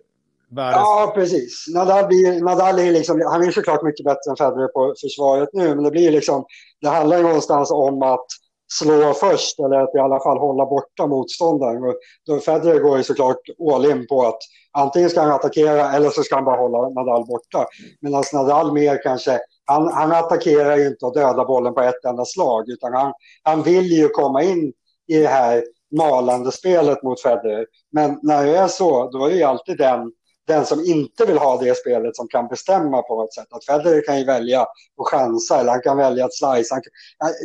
världens... 0.50 0.82
Ja, 0.82 1.12
precis. 1.16 1.66
Nadal, 1.74 2.08
blir, 2.08 2.42
Nadal 2.44 2.80
är 2.80 2.92
liksom, 2.92 3.22
han 3.26 3.44
är 3.44 3.52
såklart 3.52 3.84
mycket 3.84 4.06
bättre 4.06 4.30
än 4.30 4.36
Federer 4.36 4.68
på 4.68 4.96
försvaret 5.02 5.50
nu, 5.54 5.76
men 5.76 5.84
det 5.84 5.92
blir 5.92 6.12
liksom, 6.12 6.46
det 6.82 6.90
handlar 6.90 7.18
ju 7.18 7.24
någonstans 7.24 7.72
om 7.72 8.02
att 8.02 8.26
slå 8.74 9.14
först 9.14 9.60
eller 9.60 9.80
att 9.80 9.96
i 9.96 10.00
alla 10.00 10.20
fall 10.20 10.38
hålla 10.38 10.66
borta 10.66 11.08
motståndaren. 11.08 11.84
Och 11.84 11.96
då 12.26 12.40
Federer 12.40 12.80
går 12.80 12.98
ju 12.98 13.04
såklart 13.04 13.40
all 13.74 13.86
in 13.86 14.08
på 14.08 14.26
att 14.26 14.40
antingen 14.72 15.10
ska 15.10 15.22
han 15.22 15.32
attackera 15.32 15.94
eller 15.94 16.10
så 16.10 16.24
ska 16.24 16.36
han 16.36 16.46
bara 16.46 16.62
hålla 16.62 16.90
Nadal 16.90 17.26
borta. 17.26 17.66
Medan 18.02 18.24
Nadal 18.34 18.74
mer 18.74 19.04
kanske 19.04 19.40
han, 19.66 19.88
han 19.88 20.12
attackerar 20.12 20.78
ju 20.78 20.88
inte 20.88 21.06
och 21.06 21.14
dödar 21.14 21.46
bollen 21.46 21.74
på 21.74 21.82
ett 21.82 22.06
enda 22.06 22.26
slag 22.26 22.70
utan 22.70 22.94
han, 22.94 23.14
han 23.44 23.64
vill 23.64 23.86
ju 23.86 24.10
komma 24.10 24.44
in 24.44 24.74
i 25.08 25.20
det 25.20 25.28
här 25.28 25.64
malande 25.98 26.52
spelet 26.52 27.04
mot 27.04 27.22
Federer. 27.22 27.66
Men 27.92 28.20
när 28.24 28.46
det 28.46 28.58
är 28.58 28.68
så, 28.68 29.10
då 29.10 29.26
är 29.26 29.30
det 29.30 29.36
ju 29.36 29.44
alltid 29.44 29.78
den, 29.78 30.12
den 30.48 30.66
som 30.66 30.86
inte 30.86 31.26
vill 31.26 31.38
ha 31.38 31.58
det 31.58 31.78
spelet 31.78 32.16
som 32.16 32.28
kan 32.28 32.48
bestämma 32.48 33.02
på 33.02 33.16
något 33.16 33.34
sätt. 33.34 33.48
Att 33.50 33.66
Federer 33.66 34.06
kan 34.06 34.20
ju 34.20 34.26
välja 34.26 34.62
att 34.62 35.08
chansa 35.12 35.60
eller 35.60 35.72
han 35.72 35.82
kan 35.82 35.98
välja 35.98 36.26
att 36.26 36.34
slice. 36.34 36.70
Kan, 36.70 36.82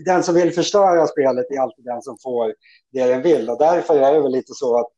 den 0.05 0.23
som 0.23 0.35
vill 0.35 0.53
förstöra 0.53 1.07
spelet 1.07 1.47
är 1.51 1.61
alltid 1.61 1.85
den 1.85 2.03
som 2.03 2.17
får 2.23 2.55
det 2.93 3.07
den 3.07 3.23
vill 3.23 3.51
och 3.51 3.59
därför 3.59 3.99
är 3.99 4.15
det 4.15 4.21
väl 4.21 4.33
lite 4.33 4.53
så 4.55 4.79
att 4.79 4.89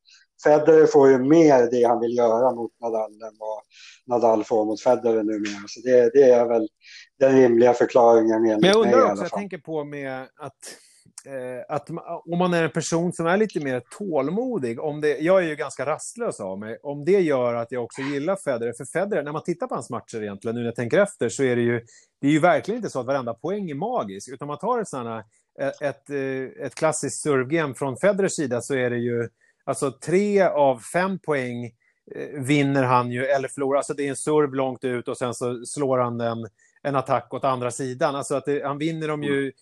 Federer 0.45 0.87
får 0.87 1.11
ju 1.11 1.19
mer 1.19 1.71
det 1.71 1.85
han 1.85 2.01
vill 2.01 2.17
göra 2.17 2.55
mot 2.55 2.71
Nadal 2.81 3.13
än 3.13 3.37
vad 3.39 3.63
Nadal 4.07 4.45
får 4.45 4.65
mot 4.65 4.83
Federer 4.83 5.23
numera. 5.23 5.65
Så 5.69 5.81
det, 5.81 6.11
det 6.15 6.31
är 6.31 6.49
väl 6.49 6.69
den 7.19 7.37
rimliga 7.37 7.75
förklaringen 7.75 8.43
Men 8.43 8.61
jag 8.61 8.77
undrar 8.77 9.11
också, 9.11 9.25
jag 9.25 9.33
tänker 9.33 9.59
på 9.59 9.85
med 9.85 10.23
att 10.23 10.57
eh, 11.27 11.75
att 11.75 11.91
om 12.33 12.39
man 12.39 12.55
är 12.55 12.63
en 12.63 12.71
person 12.71 13.13
som 13.13 13.27
är 13.27 13.37
lite 13.37 13.61
mer 13.61 13.83
tålmodig, 13.99 14.81
om 14.81 15.01
det, 15.01 15.19
jag 15.19 15.43
är 15.45 15.49
ju 15.49 15.57
ganska 15.57 15.87
rastlös 15.87 16.41
av 16.41 16.59
mig, 16.59 16.79
om 16.83 17.05
det 17.05 17.21
gör 17.21 17.55
att 17.55 17.73
jag 17.73 17.85
också 17.85 18.03
gillar 18.03 18.37
Federer, 18.37 18.73
för 18.73 18.85
Federer, 18.85 19.23
när 19.23 19.33
man 19.33 19.43
tittar 19.43 19.67
på 19.67 19.75
hans 19.75 19.91
matcher 19.91 20.23
egentligen, 20.23 20.55
nu 20.55 20.61
när 20.61 20.69
jag 20.69 20.77
tänker 20.77 20.99
efter, 20.99 21.29
så 21.29 21.43
är 21.43 21.57
det 21.57 21.63
ju, 21.63 21.81
det 22.21 22.27
är 22.27 22.31
ju 22.31 22.41
verkligen 22.41 22.79
inte 22.79 22.91
så 22.91 23.01
att 23.01 23.07
varenda 23.07 23.35
poäng 23.35 23.71
är 23.71 23.75
magisk, 23.75 24.29
utan 24.33 24.49
man 24.49 24.59
tar 24.59 24.81
ett 24.81 24.89
sådana, 24.89 25.25
ett, 25.61 25.83
ett, 25.83 26.11
eh, 26.11 26.67
ett 26.67 26.75
klassiskt 26.75 27.23
servegame 27.23 27.75
från 27.75 27.97
Federers 27.97 28.33
sida 28.33 28.61
så 28.61 28.75
är 28.75 28.91
det 28.91 28.99
ju, 28.99 29.29
alltså 29.65 29.91
tre 29.91 30.43
av 30.43 30.79
fem 30.79 31.19
poäng 31.19 31.65
eh, 32.15 32.41
vinner 32.41 32.83
han 32.83 33.11
ju, 33.11 33.25
eller 33.25 33.49
förlorar, 33.49 33.77
alltså 33.77 33.95
det 33.95 34.07
är 34.07 34.09
en 34.09 34.17
serve 34.17 34.57
långt 34.57 34.85
ut 34.85 35.09
och 35.09 35.19
sen 35.19 35.35
så 35.35 35.65
slår 35.65 35.99
han 35.99 36.19
den 36.19 36.49
en 36.83 36.97
attack 36.97 37.35
åt 37.35 37.45
andra 37.45 37.71
sidan. 37.71 38.15
Alltså 38.15 38.35
att 38.35 38.45
det, 38.45 38.65
han 38.65 38.79
vinner 38.79 39.09
dem 39.09 39.23
ju 39.23 39.53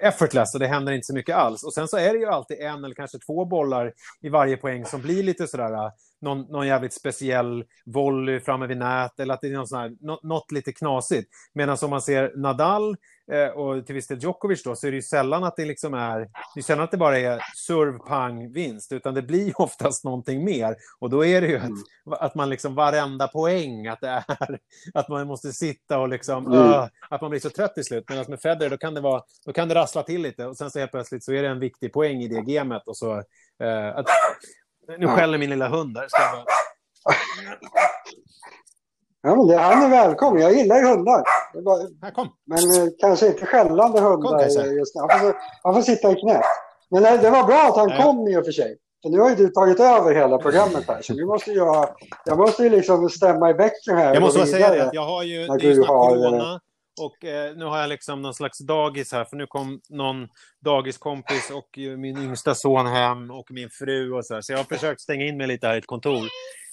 effortless 0.00 0.54
och 0.54 0.60
det 0.60 0.66
händer 0.66 0.92
inte 0.92 1.06
så 1.06 1.14
mycket 1.14 1.36
alls. 1.36 1.64
Och 1.64 1.74
sen 1.74 1.88
så 1.88 1.96
är 1.96 2.12
det 2.12 2.18
ju 2.18 2.26
alltid 2.26 2.60
en 2.60 2.84
eller 2.84 2.94
kanske 2.94 3.18
två 3.18 3.44
bollar 3.44 3.92
i 4.20 4.28
varje 4.28 4.56
poäng 4.56 4.84
som 4.84 5.02
blir 5.02 5.22
lite 5.22 5.46
sådär, 5.46 5.90
någon, 6.22 6.40
någon 6.40 6.66
jävligt 6.66 6.92
speciell 6.92 7.64
volley 7.86 8.40
framme 8.40 8.66
vid 8.66 8.76
nät 8.76 9.20
eller 9.20 9.34
att 9.34 9.40
det 9.40 9.48
är 9.48 9.52
någon 9.52 9.66
sån 9.66 9.78
här, 9.78 9.92
något, 10.00 10.22
något 10.22 10.52
lite 10.52 10.72
knasigt. 10.72 11.28
Medan 11.54 11.76
om 11.82 11.90
man 11.90 12.02
ser 12.02 12.32
Nadal 12.36 12.96
eh, 13.32 13.48
och 13.48 13.86
till 13.86 13.94
viss 13.94 14.06
del 14.06 14.18
Djokovic 14.18 14.62
då, 14.62 14.76
så 14.76 14.86
är 14.86 14.90
det 14.90 14.96
ju 14.96 15.02
sällan 15.02 15.44
att 15.44 15.56
det 15.56 15.64
liksom 15.64 15.94
är, 15.94 16.18
det 16.54 16.60
är 16.60 16.62
sällan 16.62 16.84
att 16.84 16.90
det 16.90 16.96
bara 16.96 17.18
är 17.18 17.40
serve, 17.66 17.98
pang, 17.98 18.52
vinst, 18.52 18.92
utan 18.92 19.14
det 19.14 19.22
blir 19.22 19.52
oftast 19.60 20.04
någonting 20.04 20.44
mer. 20.44 20.76
Och 20.98 21.10
då 21.10 21.24
är 21.24 21.40
det 21.40 21.46
ju 21.46 21.56
mm. 21.56 21.72
att, 22.10 22.20
att 22.20 22.34
man 22.34 22.50
liksom 22.50 22.74
varenda 22.74 23.28
poäng, 23.28 23.86
att 23.86 24.00
det 24.00 24.08
är 24.08 24.24
att 24.94 25.08
man 25.08 25.26
måste 25.26 25.52
sitta 25.52 25.98
och 25.98 26.08
liksom, 26.08 26.46
mm. 26.46 26.58
uh, 26.58 26.86
att 27.10 27.20
man 27.20 27.30
blir 27.30 27.40
så 27.40 27.50
trött 27.50 27.74
till 27.74 27.84
slut. 27.84 28.04
Medan 28.08 28.24
med 28.28 28.40
Federer, 28.40 28.70
då 28.70 28.76
kan 28.76 28.94
det 28.94 29.00
vara, 29.00 29.22
då 29.46 29.52
kan 29.52 29.68
det 29.68 29.74
rassla 29.74 30.02
till 30.02 30.22
lite 30.22 30.46
och 30.46 30.56
sen 30.56 30.70
så 30.70 30.78
helt 30.78 30.90
plötsligt 30.90 31.24
så 31.24 31.32
är 31.32 31.42
det 31.42 31.48
en 31.48 31.60
viktig 31.60 31.92
poäng 31.92 32.22
i 32.22 32.28
det 32.28 32.40
gamet 32.40 32.82
och 32.86 32.96
så, 32.96 33.14
uh, 33.16 33.96
att, 33.96 34.06
nu 34.98 35.06
skäller 35.08 35.38
min 35.38 35.50
lilla 35.50 35.68
hund 35.68 35.94
där. 35.94 36.08
Ska 36.08 36.22
jag 36.22 36.32
bara... 36.32 36.44
Ja, 39.22 39.34
men 39.36 39.46
det, 39.46 39.56
han 39.56 39.82
är 39.82 39.90
välkommen. 39.90 40.42
Jag 40.42 40.52
gillar 40.52 40.76
ju 40.76 40.86
hundar. 40.86 41.22
Bara, 41.64 41.78
här, 42.02 42.10
kom. 42.10 42.28
Men 42.46 42.58
eh, 42.58 42.88
kanske 43.00 43.26
inte 43.26 43.46
skällande 43.46 44.00
hundar 44.00 44.30
kom, 44.30 44.76
just 44.76 44.94
nu. 44.94 45.00
Han 45.10 45.20
får, 45.20 45.36
han 45.62 45.74
får 45.74 45.82
sitta 45.82 46.12
i 46.12 46.14
knät. 46.14 46.44
Men 46.90 47.02
nej, 47.02 47.18
det 47.18 47.30
var 47.30 47.44
bra 47.44 47.68
att 47.68 47.76
han 47.76 47.88
ja. 47.88 48.02
kom 48.02 48.28
i 48.28 48.36
och 48.36 48.44
för 48.44 48.52
sig. 48.52 48.76
För 49.02 49.10
nu 49.10 49.20
har 49.20 49.30
ju 49.30 49.36
du 49.36 49.48
tagit 49.48 49.80
över 49.80 50.14
hela 50.14 50.38
programmet 50.38 50.84
här. 50.88 51.02
Så 51.02 51.14
nu 51.14 51.24
måste 51.24 51.50
jag, 51.50 51.88
jag 52.24 52.38
måste 52.38 52.62
ju 52.62 52.70
liksom 52.70 53.08
stämma 53.10 53.50
i 53.50 53.54
bäcken 53.54 53.96
här. 53.96 54.14
Jag 54.14 54.22
måste 54.22 54.38
bara 54.38 54.46
säga 54.46 54.70
det. 54.70 54.90
Jag 54.92 55.06
har 55.06 55.22
ju, 55.22 55.46
det 55.46 55.52
är 55.52 55.58
ju 55.58 55.74
snart 55.74 55.88
har, 55.88 56.08
corona. 56.08 56.60
Och 57.00 57.24
eh, 57.24 57.56
nu 57.56 57.64
har 57.64 57.80
jag 57.80 57.88
liksom 57.88 58.22
någon 58.22 58.34
slags 58.34 58.58
dagis 58.58 59.12
här, 59.12 59.24
för 59.24 59.36
nu 59.36 59.46
kom 59.46 59.80
någon 59.88 60.28
dagiskompis 60.64 61.50
och 61.50 61.68
min 61.98 62.18
yngsta 62.18 62.54
son 62.54 62.86
hem 62.86 63.30
och 63.30 63.50
min 63.50 63.70
fru 63.70 64.12
och 64.12 64.26
så 64.26 64.34
här. 64.34 64.40
Så 64.40 64.52
jag 64.52 64.58
har 64.58 64.64
försökt 64.64 65.00
stänga 65.00 65.24
in 65.24 65.36
mig 65.36 65.46
lite 65.46 65.66
här 65.66 65.74
i 65.74 65.78
ett 65.78 65.86
kontor. 65.86 66.28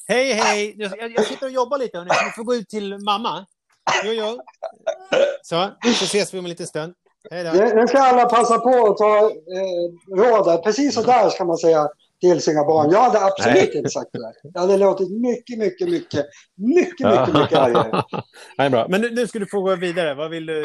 Hej, 0.08 0.34
hej! 0.34 0.74
Jag, 0.78 1.12
jag 1.12 1.26
sitter 1.26 1.46
och 1.46 1.52
jobbar 1.52 1.78
lite, 1.78 1.98
hörni. 1.98 2.10
Ni 2.26 2.32
får 2.32 2.44
gå 2.44 2.56
ut 2.56 2.70
till 2.70 2.98
mamma. 2.98 3.46
Jo, 4.04 4.12
jo. 4.12 4.40
Så, 5.42 5.70
så 5.84 6.06
ses 6.06 6.34
vi 6.34 6.40
om 6.40 6.46
en 6.46 6.50
liten 6.50 6.68
stund. 6.68 6.94
Hej 7.32 7.44
då. 7.44 7.52
Nu 7.52 7.88
ska 7.88 8.00
alla 8.00 8.26
passa 8.26 8.60
på 8.60 8.88
att 8.88 8.98
ta 8.98 9.18
eh, 9.30 10.18
råd. 10.18 10.64
Precis 10.64 10.96
så 10.96 11.02
där 11.02 11.30
ska 11.30 11.46
man 11.46 11.58
säga 11.58 11.90
till 12.22 12.42
sina 12.42 12.64
barn. 12.64 12.92
Jag 12.92 13.02
hade 13.02 13.26
absolut 13.26 13.76
inte 13.76 13.90
sagt 13.90 14.10
det 14.14 14.20
där. 14.20 14.34
Jag 14.54 14.62
hade 14.62 14.78
låtit 14.78 15.12
mycket, 15.12 15.60
mycket, 15.60 15.90
mycket, 15.90 16.26
mycket, 16.58 17.08
mycket, 17.08 17.34
mycket 17.34 17.58
argare. 17.58 18.04
Nej, 18.58 18.70
bra. 18.70 18.88
Men 18.90 19.02
nu, 19.02 19.10
nu 19.10 19.28
ska 19.28 19.40
du 19.40 19.48
få 19.48 19.62
gå 19.62 19.76
vidare. 19.76 20.14
Vad 20.14 20.30
vill 20.30 20.46
du? 20.46 20.64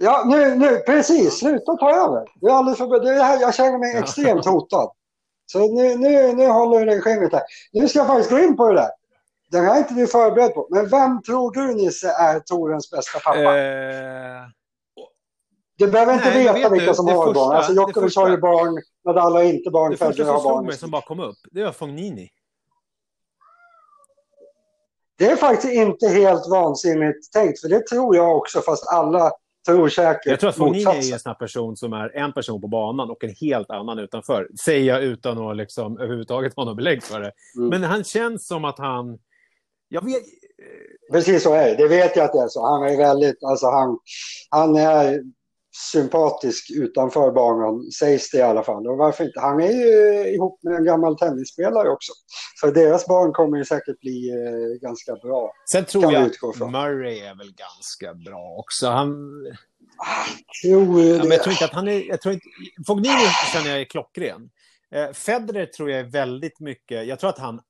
Ja, 0.00 0.24
nu, 0.26 0.54
nu 0.54 0.76
precis. 0.76 1.38
Sluta 1.38 1.76
ta 1.76 1.90
över. 1.90 2.24
Det 2.40 2.46
är 2.46 2.54
alldeles 2.54 2.78
för, 2.78 3.00
det 3.04 3.22
här, 3.22 3.40
jag 3.40 3.54
känner 3.54 3.78
mig 3.78 3.96
extremt 3.96 4.46
hotad. 4.46 4.90
Så 5.46 5.58
nu, 5.58 5.96
nu, 5.96 6.32
nu 6.32 6.46
håller 6.46 6.78
du 6.78 6.84
dig 6.84 7.00
skämmet 7.00 7.32
här. 7.32 7.42
Nu 7.72 7.88
ska 7.88 7.98
jag 7.98 8.08
faktiskt 8.08 8.30
gå 8.30 8.38
in 8.38 8.56
på 8.56 8.68
det 8.68 8.74
där. 8.74 8.90
Den 9.50 9.64
här 9.64 9.74
är 9.74 9.78
inte 9.78 9.94
du 9.94 10.06
förberedd 10.06 10.54
på. 10.54 10.68
Men 10.70 10.88
vem 10.88 11.22
tror 11.22 11.52
du, 11.52 11.74
Nisse, 11.74 12.08
är 12.08 12.40
Torens 12.40 12.90
bästa 12.90 13.18
pappa? 13.18 13.58
Eh... 13.58 14.57
Du 15.78 15.90
behöver 15.90 16.14
inte 16.14 16.30
Nej, 16.30 16.54
veta 16.54 16.70
vilka 16.70 16.94
som 16.94 17.06
har 17.06 17.26
första, 17.26 17.40
barn. 17.40 17.56
Alltså, 17.56 17.72
Djokovic 17.72 18.16
har 18.16 18.30
ju 18.30 18.36
barn, 18.36 18.82
Nadal 19.04 19.32
har 19.32 19.42
inte 19.42 19.70
barn, 19.70 19.96
Federer 19.96 20.24
har 20.24 20.32
barn. 20.32 20.34
Det 20.34 20.42
första 20.42 20.56
som 20.56 20.66
mig 20.66 20.76
som 20.76 20.90
bara 20.90 21.02
kom 21.02 21.20
upp, 21.20 21.36
det 21.50 21.64
var 21.64 21.72
Fognini. 21.72 22.28
Det 25.18 25.26
är 25.26 25.36
faktiskt 25.36 25.72
inte 25.72 26.08
helt 26.08 26.48
vansinnigt 26.50 27.32
tänkt, 27.32 27.60
för 27.60 27.68
det 27.68 27.86
tror 27.86 28.16
jag 28.16 28.36
också, 28.36 28.60
fast 28.60 28.88
alla 28.88 29.32
tror 29.66 29.88
säkert 29.88 30.26
Jag 30.26 30.40
tror 30.40 30.50
att 30.50 30.56
Fognini 30.56 30.84
är 30.84 31.12
en 31.12 31.18
sån 31.18 31.34
person 31.34 31.76
som 31.76 31.92
är 31.92 32.16
en 32.16 32.32
person 32.32 32.60
på 32.60 32.68
banan 32.68 33.10
och 33.10 33.24
en 33.24 33.34
helt 33.40 33.70
annan 33.70 33.98
utanför. 33.98 34.48
Säger 34.64 34.94
jag 34.94 35.02
utan 35.02 35.38
att 35.38 35.56
liksom 35.56 35.98
överhuvudtaget 35.98 36.56
ha 36.56 36.64
något 36.64 36.76
belägg 36.76 37.02
för 37.02 37.20
det. 37.20 37.32
Mm. 37.56 37.68
Men 37.68 37.82
han 37.82 38.04
känns 38.04 38.46
som 38.46 38.64
att 38.64 38.78
han... 38.78 39.18
Jag 39.88 40.04
vet... 40.04 40.22
Precis 41.12 41.42
så 41.42 41.54
är 41.54 41.64
det. 41.64 41.76
Det 41.76 41.88
vet 41.88 42.16
jag 42.16 42.24
att 42.24 42.32
det 42.32 42.38
är 42.38 42.48
så. 42.48 42.66
Han 42.66 42.82
är 42.82 42.96
väldigt... 42.96 43.44
Alltså 43.44 43.66
han, 43.66 43.98
han 44.50 44.76
är 44.76 45.20
sympatisk 45.92 46.70
utanför 46.70 47.30
banan, 47.30 47.90
sägs 47.90 48.30
det 48.30 48.38
i 48.38 48.42
alla 48.42 48.62
fall. 48.62 48.88
Och 48.88 48.96
varför 48.96 49.24
inte? 49.24 49.40
Han 49.40 49.60
är 49.60 49.72
ju 49.72 50.28
ihop 50.34 50.62
med 50.62 50.74
en 50.74 50.84
gammal 50.84 51.18
tennisspelare 51.18 51.88
också. 51.88 52.12
Så 52.60 52.70
deras 52.70 53.06
barn 53.06 53.32
kommer 53.32 53.58
ju 53.58 53.64
säkert 53.64 54.00
bli 54.00 54.30
eh, 54.30 54.80
ganska 54.80 55.14
bra. 55.14 55.52
Sen 55.72 55.84
tror 55.84 56.12
jag 56.12 56.22
att 56.22 56.70
Murray 56.70 57.18
är 57.18 57.34
väl 57.34 57.52
ganska 57.54 58.14
bra 58.14 58.56
också. 58.58 58.88
Han... 58.88 59.10
Ah, 60.00 60.24
tror 60.62 61.00
ja, 61.00 61.18
men 61.18 61.30
jag 61.30 61.42
tror 61.42 61.52
inte 61.52 61.64
att 61.64 61.72
han 61.72 61.88
är... 61.88 62.08
Jag 62.08 62.20
tror 62.20 62.34
inte... 62.34 62.46
Fognini 62.86 63.26
känner 63.52 63.70
jag 63.70 63.80
är 63.80 63.84
klockren. 63.84 64.50
Eh, 64.94 65.12
Federer 65.12 65.66
tror 65.66 65.90
jag 65.90 66.00
är 66.00 66.04
väldigt 66.04 66.60
mycket... 66.60 67.06
Jag 67.06 67.18
tror 67.18 67.30
att 67.30 67.38
han 67.38 67.60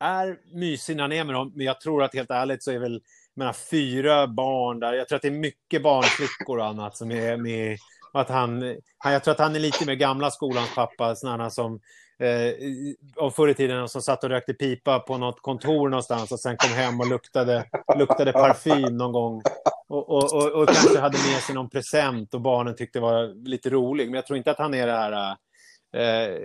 är 0.00 0.38
mysig 0.54 0.96
när 0.96 1.02
han 1.02 1.12
är 1.12 1.24
med 1.24 1.34
dem, 1.34 1.52
men 1.56 1.66
jag 1.66 1.80
tror 1.80 2.02
att 2.02 2.14
helt 2.14 2.30
ärligt 2.30 2.62
så 2.62 2.70
är 2.70 2.78
väl 2.78 3.02
menar, 3.38 3.52
fyra 3.52 4.26
barn 4.26 4.80
där. 4.80 4.92
Jag 4.92 5.08
tror 5.08 5.16
att 5.16 5.22
det 5.22 5.28
är 5.28 5.32
mycket 5.32 5.82
barnflickor 5.82 6.58
och 6.58 6.66
annat 6.66 6.96
som 6.96 7.10
är 7.10 7.36
med. 7.36 7.78
Att 8.12 8.28
han, 8.28 8.76
jag 9.04 9.24
tror 9.24 9.32
att 9.32 9.38
han 9.38 9.56
är 9.56 9.60
lite 9.60 9.86
mer 9.86 9.94
gamla 9.94 10.30
skolans 10.30 10.74
pappa, 10.74 11.16
sådana 11.16 11.50
som 11.50 11.80
eh, 12.18 13.30
förr 13.30 13.48
i 13.48 13.54
tiden 13.54 13.88
som 13.88 14.02
satt 14.02 14.24
och 14.24 14.30
rökte 14.30 14.54
pipa 14.54 14.98
på 14.98 15.18
något 15.18 15.42
kontor 15.42 15.88
någonstans 15.88 16.32
och 16.32 16.40
sen 16.40 16.56
kom 16.56 16.70
hem 16.70 17.00
och 17.00 17.08
luktade, 17.08 17.64
luktade 17.98 18.32
parfym 18.32 18.96
någon 18.96 19.12
gång. 19.12 19.42
Och, 19.88 20.08
och, 20.08 20.34
och, 20.34 20.62
och 20.62 20.68
kanske 20.68 21.00
hade 21.00 21.18
med 21.18 21.42
sig 21.42 21.54
någon 21.54 21.70
present 21.70 22.34
och 22.34 22.40
barnen 22.40 22.76
tyckte 22.76 22.98
det 22.98 23.02
var 23.02 23.48
lite 23.48 23.70
rolig. 23.70 24.06
Men 24.06 24.14
jag 24.14 24.26
tror 24.26 24.36
inte 24.36 24.50
att 24.50 24.58
han 24.58 24.74
är 24.74 24.86
det 24.86 24.92
här... 24.92 25.36
Eh, 25.96 26.38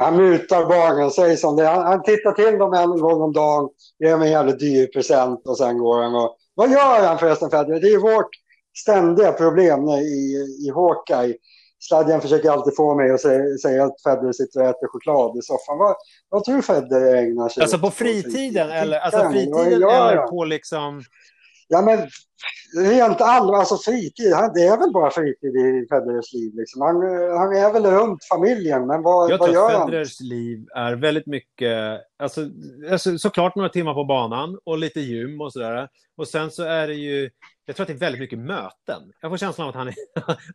han 0.00 0.16
mutar 0.16 0.64
barnen, 0.64 1.10
säger 1.10 1.36
som 1.36 1.56
det 1.56 1.66
han, 1.66 1.86
han 1.86 2.02
tittar 2.02 2.32
till 2.32 2.58
dem 2.58 2.72
en 2.72 3.00
gång 3.00 3.22
om 3.22 3.32
dagen, 3.32 3.68
ger 3.98 4.10
dem 4.10 4.22
en 4.22 4.30
jävligt 4.30 4.58
dyr 4.58 4.86
present 4.86 5.46
och 5.46 5.58
sen 5.58 5.78
går 5.78 6.02
han 6.02 6.14
och... 6.14 6.36
Vad 6.54 6.70
gör 6.70 7.06
han 7.06 7.18
förresten 7.18 7.50
Federer? 7.50 7.80
Det 7.80 7.88
är 7.88 7.98
vårt 7.98 8.30
ständiga 8.78 9.32
problem 9.32 9.88
i, 9.88 10.36
i 10.66 10.70
Hawkeye. 10.74 11.36
Sladjan 11.80 12.20
försöker 12.20 12.50
alltid 12.50 12.76
få 12.76 12.94
mig 12.94 13.10
att 13.10 13.20
säga, 13.20 13.58
säga 13.62 13.84
att 13.84 14.02
Federer 14.02 14.32
sitter 14.32 14.60
och 14.60 14.66
äter 14.66 14.88
choklad 14.88 15.36
i 15.38 15.42
soffan. 15.42 15.78
Vad, 15.78 15.96
vad 16.28 16.44
tror 16.44 16.56
du 16.56 16.62
Federer 16.62 17.14
ägnar 17.14 17.48
sig 17.48 17.62
Alltså 17.62 17.78
på 17.78 17.90
fritiden? 17.90 18.70
Eller, 18.70 18.98
alltså 18.98 19.30
fritiden 19.30 19.82
eller 19.82 20.26
på 20.26 20.44
liksom... 20.44 21.02
Ja, 21.72 21.82
men 21.82 22.08
rent 22.84 23.20
allmänt, 23.20 23.58
alltså 23.58 23.76
fritid, 23.76 24.30
det 24.54 24.66
är 24.66 24.78
väl 24.78 24.92
bara 24.92 25.10
fritid 25.10 25.56
i 25.56 25.86
Federers 25.88 26.32
liv. 26.32 26.52
Liksom. 26.54 26.82
Han, 26.82 26.96
han 27.38 27.56
är 27.56 27.72
väl 27.72 27.86
runt 27.86 28.24
familjen, 28.24 28.86
men 28.86 29.02
vad, 29.02 29.30
jag 29.30 29.38
vad 29.38 29.52
gör 29.52 29.62
han? 29.62 29.72
Jag 29.72 29.78
tror 29.78 29.82
att 29.82 29.90
Federers 29.90 30.20
liv 30.20 30.66
är 30.74 30.92
väldigt 30.96 31.26
mycket, 31.26 32.00
alltså, 32.18 32.40
alltså, 32.90 33.18
såklart 33.18 33.56
några 33.56 33.68
timmar 33.68 33.94
på 33.94 34.04
banan 34.04 34.58
och 34.64 34.78
lite 34.78 35.00
gym 35.00 35.40
och 35.40 35.52
sådär. 35.52 35.88
Och 36.16 36.28
sen 36.28 36.50
så 36.50 36.62
är 36.62 36.88
det 36.88 36.94
ju, 36.94 37.30
jag 37.64 37.76
tror 37.76 37.84
att 37.84 37.88
det 37.88 37.94
är 37.94 38.06
väldigt 38.06 38.20
mycket 38.20 38.38
möten. 38.38 39.02
Jag 39.20 39.30
får 39.30 39.36
känslan 39.36 39.64
av 39.64 39.68
att 39.68 39.76
han 39.76 39.88
är, 39.88 39.94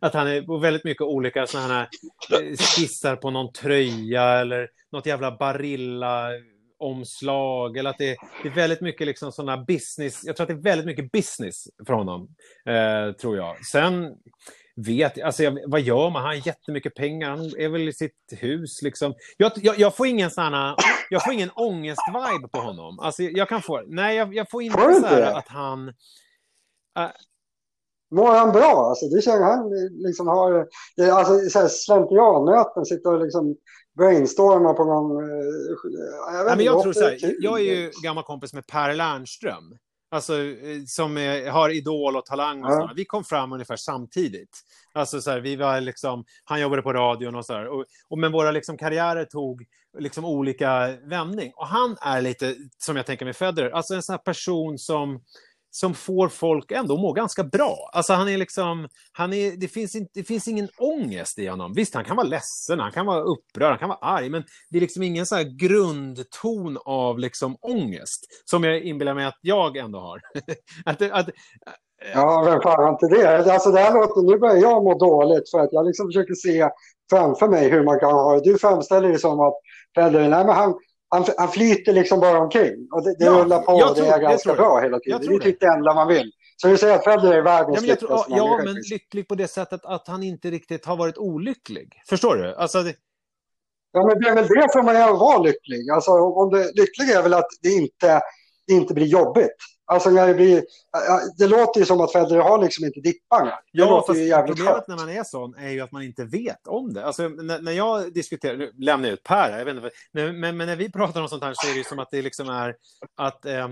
att 0.00 0.14
han 0.14 0.28
är 0.28 0.42
på 0.42 0.58
väldigt 0.58 0.84
mycket 0.84 1.02
olika 1.02 1.46
sådana 1.46 1.74
här 1.74 1.88
eh, 2.32 2.56
skissar 2.56 3.16
på 3.16 3.30
någon 3.30 3.52
tröja 3.52 4.24
eller 4.24 4.68
något 4.92 5.06
jävla 5.06 5.36
Barilla 5.36 6.28
omslag 6.78 7.76
eller 7.76 7.90
att 7.90 7.98
det, 7.98 8.16
det 8.42 8.48
är 8.48 8.54
väldigt 8.54 8.80
mycket 8.80 9.06
liksom 9.06 9.32
sådana 9.32 9.64
business. 9.64 10.20
Jag 10.24 10.36
tror 10.36 10.44
att 10.44 10.48
det 10.48 10.68
är 10.68 10.70
väldigt 10.70 10.86
mycket 10.86 11.12
business 11.12 11.64
för 11.86 11.92
honom, 11.92 12.28
eh, 12.68 13.12
tror 13.12 13.36
jag. 13.36 13.66
Sen 13.66 14.14
vet 14.76 15.22
alltså 15.22 15.42
jag, 15.42 15.58
vad 15.66 15.80
gör 15.80 16.10
man? 16.10 16.22
Han 16.22 16.24
har 16.24 16.46
jättemycket 16.46 16.94
pengar, 16.94 17.30
han 17.30 17.40
är 17.58 17.68
väl 17.68 17.88
i 17.88 17.92
sitt 17.92 18.12
hus 18.30 18.82
liksom. 18.82 19.14
Jag, 19.36 19.52
jag, 19.56 19.78
jag 19.78 19.96
får 19.96 20.06
ingen 20.06 20.30
sån 20.30 20.52
jag 21.10 21.24
får 21.24 21.32
ingen 21.32 21.50
ångest-vibe 21.50 22.48
på 22.48 22.58
honom. 22.58 22.98
Alltså 22.98 23.22
jag 23.22 23.48
kan 23.48 23.62
få, 23.62 23.82
nej 23.86 24.16
jag, 24.16 24.34
jag 24.34 24.50
får 24.50 24.62
inte 24.62 24.78
får 24.78 25.00
så 25.00 25.06
här 25.06 25.38
att 25.38 25.48
han... 25.48 25.88
Äh, 26.98 27.10
Mår 28.10 28.34
han 28.34 28.52
bra? 28.52 28.88
Alltså, 28.88 29.06
det 29.06 29.22
känner 29.22 29.42
han 29.42 29.70
liksom 29.90 30.26
har, 30.26 30.68
alltså 31.12 31.68
slentrianmöten, 31.68 32.84
sitter 32.84 33.14
och 33.14 33.24
liksom 33.24 33.56
brainstorma 33.96 34.74
på 34.74 34.84
någon... 34.84 35.24
Eh, 35.24 35.36
jag, 36.32 36.44
vet 36.44 36.50
ja, 36.50 36.56
men 36.56 36.64
jag, 36.64 36.82
tror 36.82 36.92
så 36.92 37.04
här, 37.04 37.18
jag 37.40 37.60
är 37.60 37.64
ju 37.64 37.90
gammal 38.02 38.24
kompis 38.24 38.52
med 38.52 38.66
Per 38.66 38.94
Lernström. 38.94 39.78
Alltså, 40.10 40.42
eh, 40.42 40.82
som 40.86 41.18
är, 41.18 41.50
har 41.50 41.70
idol 41.70 42.16
och 42.16 42.26
talang 42.26 42.64
och 42.64 42.70
ja. 42.70 42.92
Vi 42.96 43.04
kom 43.04 43.24
fram 43.24 43.52
ungefär 43.52 43.76
samtidigt. 43.76 44.60
Alltså, 44.92 45.20
så 45.20 45.30
här, 45.30 45.40
vi 45.40 45.56
var 45.56 45.80
liksom, 45.80 46.24
han 46.44 46.60
jobbade 46.60 46.82
på 46.82 46.92
radion 46.92 47.34
och 47.34 47.46
så 47.46 47.52
där. 47.52 47.66
Och, 47.66 47.84
och, 48.08 48.18
men 48.18 48.32
våra 48.32 48.50
liksom, 48.50 48.76
karriärer 48.76 49.24
tog 49.24 49.64
liksom, 49.98 50.24
olika 50.24 50.96
vändning. 51.02 51.52
Och 51.56 51.66
han 51.66 51.96
är 52.00 52.20
lite, 52.20 52.54
som 52.78 52.96
jag 52.96 53.06
tänker 53.06 53.24
med 53.24 53.36
Federer, 53.36 53.70
alltså 53.70 53.94
en 53.94 54.02
sån 54.02 54.12
här 54.12 54.18
person 54.18 54.78
som 54.78 55.20
som 55.76 55.94
får 55.94 56.28
folk 56.28 56.72
ändå 56.72 56.94
att 56.94 57.00
må 57.00 57.12
ganska 57.12 57.44
bra. 57.44 57.90
Alltså 57.92 58.12
han 58.12 58.28
är 58.28 58.36
liksom, 58.36 58.88
han 59.12 59.32
är, 59.32 59.56
det, 59.56 59.68
finns 59.68 59.94
inte, 59.94 60.10
det 60.14 60.24
finns 60.24 60.48
ingen 60.48 60.68
ångest 60.78 61.38
i 61.38 61.46
honom. 61.46 61.72
Visst, 61.74 61.94
han 61.94 62.04
kan 62.04 62.16
vara 62.16 62.26
ledsen, 62.26 62.80
han 62.80 62.92
kan 62.92 63.06
vara 63.06 63.20
upprörd, 63.20 63.70
han 63.70 63.78
kan 63.78 63.88
vara 63.88 63.98
arg, 63.98 64.28
men 64.28 64.44
det 64.70 64.76
är 64.76 64.80
liksom 64.80 65.02
ingen 65.02 65.26
så 65.26 65.36
grundton 65.58 66.78
av 66.84 67.18
liksom 67.18 67.56
ångest 67.60 68.20
som 68.44 68.64
jag 68.64 68.80
inbillar 68.80 69.14
mig 69.14 69.26
att 69.26 69.38
jag 69.40 69.76
ändå 69.76 69.98
har. 69.98 70.20
att, 70.84 71.02
att, 71.02 71.28
Ja, 72.14 72.42
vem 72.46 72.60
fan 72.60 72.84
har 72.84 72.90
inte 72.90 73.08
det? 73.08 73.52
Alltså 73.52 73.70
det 73.70 73.80
här 73.80 73.94
låter, 73.94 74.22
nu 74.22 74.38
börjar 74.38 74.56
jag 74.56 74.84
må 74.84 74.98
dåligt 74.98 75.50
för 75.50 75.58
att 75.58 75.72
jag 75.72 75.86
liksom 75.86 76.06
försöker 76.06 76.34
se 76.34 76.68
framför 77.10 77.48
mig 77.48 77.68
hur 77.68 77.84
man 77.84 78.00
kan 78.00 78.12
ha 78.12 78.34
det. 78.34 78.40
Du 78.40 78.58
framställer 78.58 79.08
det 79.08 79.18
som 79.18 79.40
att 79.40 79.54
Federer, 79.94 80.28
nej 80.28 80.44
men 80.46 80.54
han, 80.54 80.74
han, 81.08 81.24
han 81.38 81.48
flyter 81.48 81.92
liksom 81.92 82.20
bara 82.20 82.38
omkring. 82.38 82.88
Och 82.92 83.04
det, 83.04 83.16
det 83.18 83.24
ja, 83.24 83.32
rullar 83.32 83.62
på 83.62 83.72
och 83.72 83.96
det 83.96 84.06
är 84.06 84.20
ganska 84.20 84.54
bra 84.54 84.80
hela 84.80 84.98
tiden. 84.98 85.20
Det 85.20 85.34
är 85.34 85.38
typ 85.38 85.60
det 85.60 85.66
enda 85.66 85.94
man 85.94 86.08
vill. 86.08 86.32
Så 86.56 86.68
du 86.68 86.78
säger 86.78 86.94
att 86.94 87.04
Federer 87.04 87.38
är 87.38 87.42
världens 87.42 87.82
ja, 87.82 87.96
tror, 87.96 88.24
Ja, 88.28 88.60
men 88.64 88.74
lycklig 88.74 89.28
på 89.28 89.34
det 89.34 89.48
sättet 89.48 89.80
att 89.84 90.08
han 90.08 90.22
inte 90.22 90.50
riktigt 90.50 90.84
har 90.84 90.96
varit 90.96 91.18
olycklig. 91.18 91.92
Förstår 92.08 92.36
du? 92.36 92.54
Alltså, 92.54 92.82
det... 92.82 92.94
Ja, 93.92 94.06
men 94.06 94.20
det 94.20 94.28
är 94.28 94.34
väl 94.34 94.46
det 94.46 94.68
för 94.72 94.82
man 94.82 95.18
vara 95.18 95.38
lycklig. 95.38 95.90
Alltså, 95.90 96.10
om 96.10 96.50
det, 96.50 96.72
lycklig 96.74 97.10
är 97.10 97.22
väl 97.22 97.34
att 97.34 97.48
det 97.62 97.68
inte, 97.68 98.20
det 98.66 98.72
inte 98.72 98.94
blir 98.94 99.06
jobbigt. 99.06 99.56
Alltså 99.88 100.10
när 100.10 100.26
det 100.26 100.34
blir, 100.34 100.64
det 101.38 101.46
låter 101.46 101.80
ju 101.80 101.86
som 101.86 102.00
att 102.00 102.12
Federer 102.12 102.40
har 102.40 102.62
liksom 102.62 102.84
inte. 102.84 103.00
Det 103.00 103.14
ja, 103.28 103.62
ju 104.14 104.24
jävligt 104.24 104.56
problemet 104.56 104.74
skönt. 104.74 104.88
när 104.88 104.96
man 104.96 105.08
är 105.08 105.24
sån 105.24 105.54
är 105.54 105.70
ju 105.70 105.80
att 105.80 105.92
man 105.92 106.02
inte 106.02 106.24
vet 106.24 106.66
om 106.66 106.92
det. 106.92 107.04
Alltså 107.04 107.28
när, 107.28 107.60
när 107.60 107.72
jag 107.72 108.14
diskuterar, 108.14 108.56
nu 108.56 108.72
lämnar 108.78 109.08
jag 109.08 109.14
ut 109.14 109.22
Per, 109.22 109.58
jag 109.58 109.64
vet 109.64 109.76
inte, 109.76 109.90
men, 110.12 110.40
men, 110.40 110.56
men, 110.56 110.66
när 110.66 110.76
vi 110.76 110.92
pratar 110.92 111.22
om 111.22 111.28
sånt 111.28 111.42
här 111.42 111.54
så 111.56 111.68
är 111.68 111.72
det 111.72 111.78
ju 111.78 111.84
som 111.84 111.98
att 111.98 112.10
det 112.10 112.22
liksom 112.22 112.48
är 112.48 112.74
att, 113.16 113.46
eh, 113.46 113.68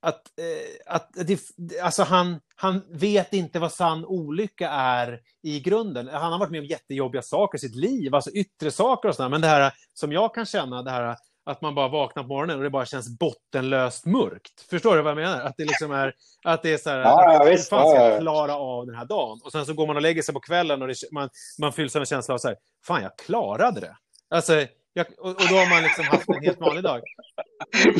att, 0.00 0.22
eh, 0.38 0.94
att 0.94 1.10
det, 1.14 1.40
alltså 1.82 2.02
han, 2.02 2.40
han 2.56 2.82
vet 2.90 3.32
inte 3.32 3.58
vad 3.58 3.72
sann 3.72 4.04
olycka 4.04 4.70
är 4.70 5.20
i 5.42 5.60
grunden. 5.60 6.08
Han 6.08 6.32
har 6.32 6.38
varit 6.38 6.50
med 6.50 6.60
om 6.60 6.66
jättejobbiga 6.66 7.22
saker 7.22 7.58
i 7.58 7.60
sitt 7.60 7.76
liv, 7.76 8.14
alltså 8.14 8.30
yttre 8.30 8.70
saker 8.70 9.08
och 9.08 9.14
sådär, 9.14 9.28
men 9.28 9.40
det 9.40 9.48
här 9.48 9.72
som 9.94 10.12
jag 10.12 10.34
kan 10.34 10.46
känna, 10.46 10.82
det 10.82 10.90
här 10.90 11.16
att 11.44 11.62
man 11.62 11.74
bara 11.74 11.88
vaknar 11.88 12.22
på 12.22 12.28
morgonen 12.28 12.56
och 12.56 12.62
det 12.62 12.70
bara 12.70 12.86
känns 12.86 13.18
bottenlöst 13.18 14.06
mörkt. 14.06 14.60
Förstår 14.70 14.96
du 14.96 15.02
vad 15.02 15.10
jag 15.10 15.16
menar? 15.16 15.40
Att 15.40 15.54
det 15.56 15.64
liksom 15.64 15.92
är, 15.92 16.14
att 16.44 16.62
det 16.62 16.72
är 16.72 16.78
så 16.78 16.90
här, 16.90 16.98
ja, 16.98 17.34
ja, 17.34 17.44
visst, 17.50 17.68
fan 17.68 17.90
ska 17.90 18.04
jag 18.04 18.20
klara 18.20 18.56
av 18.56 18.86
den 18.86 18.94
här 18.94 19.04
dagen? 19.04 19.40
Och 19.44 19.52
sen 19.52 19.66
så 19.66 19.74
går 19.74 19.86
man 19.86 19.96
och 19.96 20.02
lägger 20.02 20.22
sig 20.22 20.34
på 20.34 20.40
kvällen 20.40 20.82
och 20.82 20.88
det, 20.88 20.94
man, 21.12 21.28
man 21.60 21.72
fylls 21.72 21.96
av 21.96 22.02
en 22.02 22.06
känsla 22.06 22.34
av 22.34 22.38
så 22.38 22.48
här, 22.48 22.56
fan 22.86 23.02
jag 23.02 23.18
klarade 23.18 23.80
det. 23.80 23.96
Alltså, 24.30 24.66
jag, 24.94 25.06
och, 25.18 25.28
och, 25.28 25.48
då 25.50 25.54
har 25.54 25.70
man 25.70 25.82
liksom 25.82 26.04
haft 26.04 26.28
en 26.28 26.42
helt 26.42 26.60
vanlig 26.60 26.84
dag. 26.84 27.00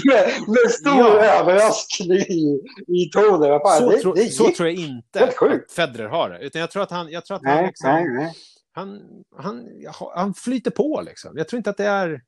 med, 0.05 0.33
med 0.47 0.71
stor 0.71 0.99
ja. 0.99 1.41
överraskning 1.41 2.19
i, 2.19 2.61
i 2.89 3.11
tonen. 3.13 3.61
Så, 3.79 3.91
det, 3.91 3.99
tro, 3.99 4.13
det 4.13 4.29
så 4.29 4.51
tror 4.51 4.69
jag 4.69 4.79
inte 4.79 5.25
att 5.25 5.73
Federer 5.73 6.09
har 6.09 6.31
det. 6.31 6.39
Utan 6.39 6.61
jag 6.61 6.71
tror 6.71 6.83
att 6.83 6.91
han, 6.91 7.11
jag 7.11 7.25
tror 7.25 7.37
att 7.37 7.43
nej, 7.43 7.57
han, 7.57 7.67
liksom, 7.67 7.91
nej, 7.91 8.09
nej. 8.09 8.35
han, 8.73 9.01
han, 9.37 9.69
han 10.15 10.35
flyter 10.35 10.71
på 10.71 11.03
liksom. 11.07 11.37
Jag 11.37 11.49
tror 11.49 11.59
inte 11.59 11.71
att 11.71 11.77
det 11.77 11.87
är 11.87 12.21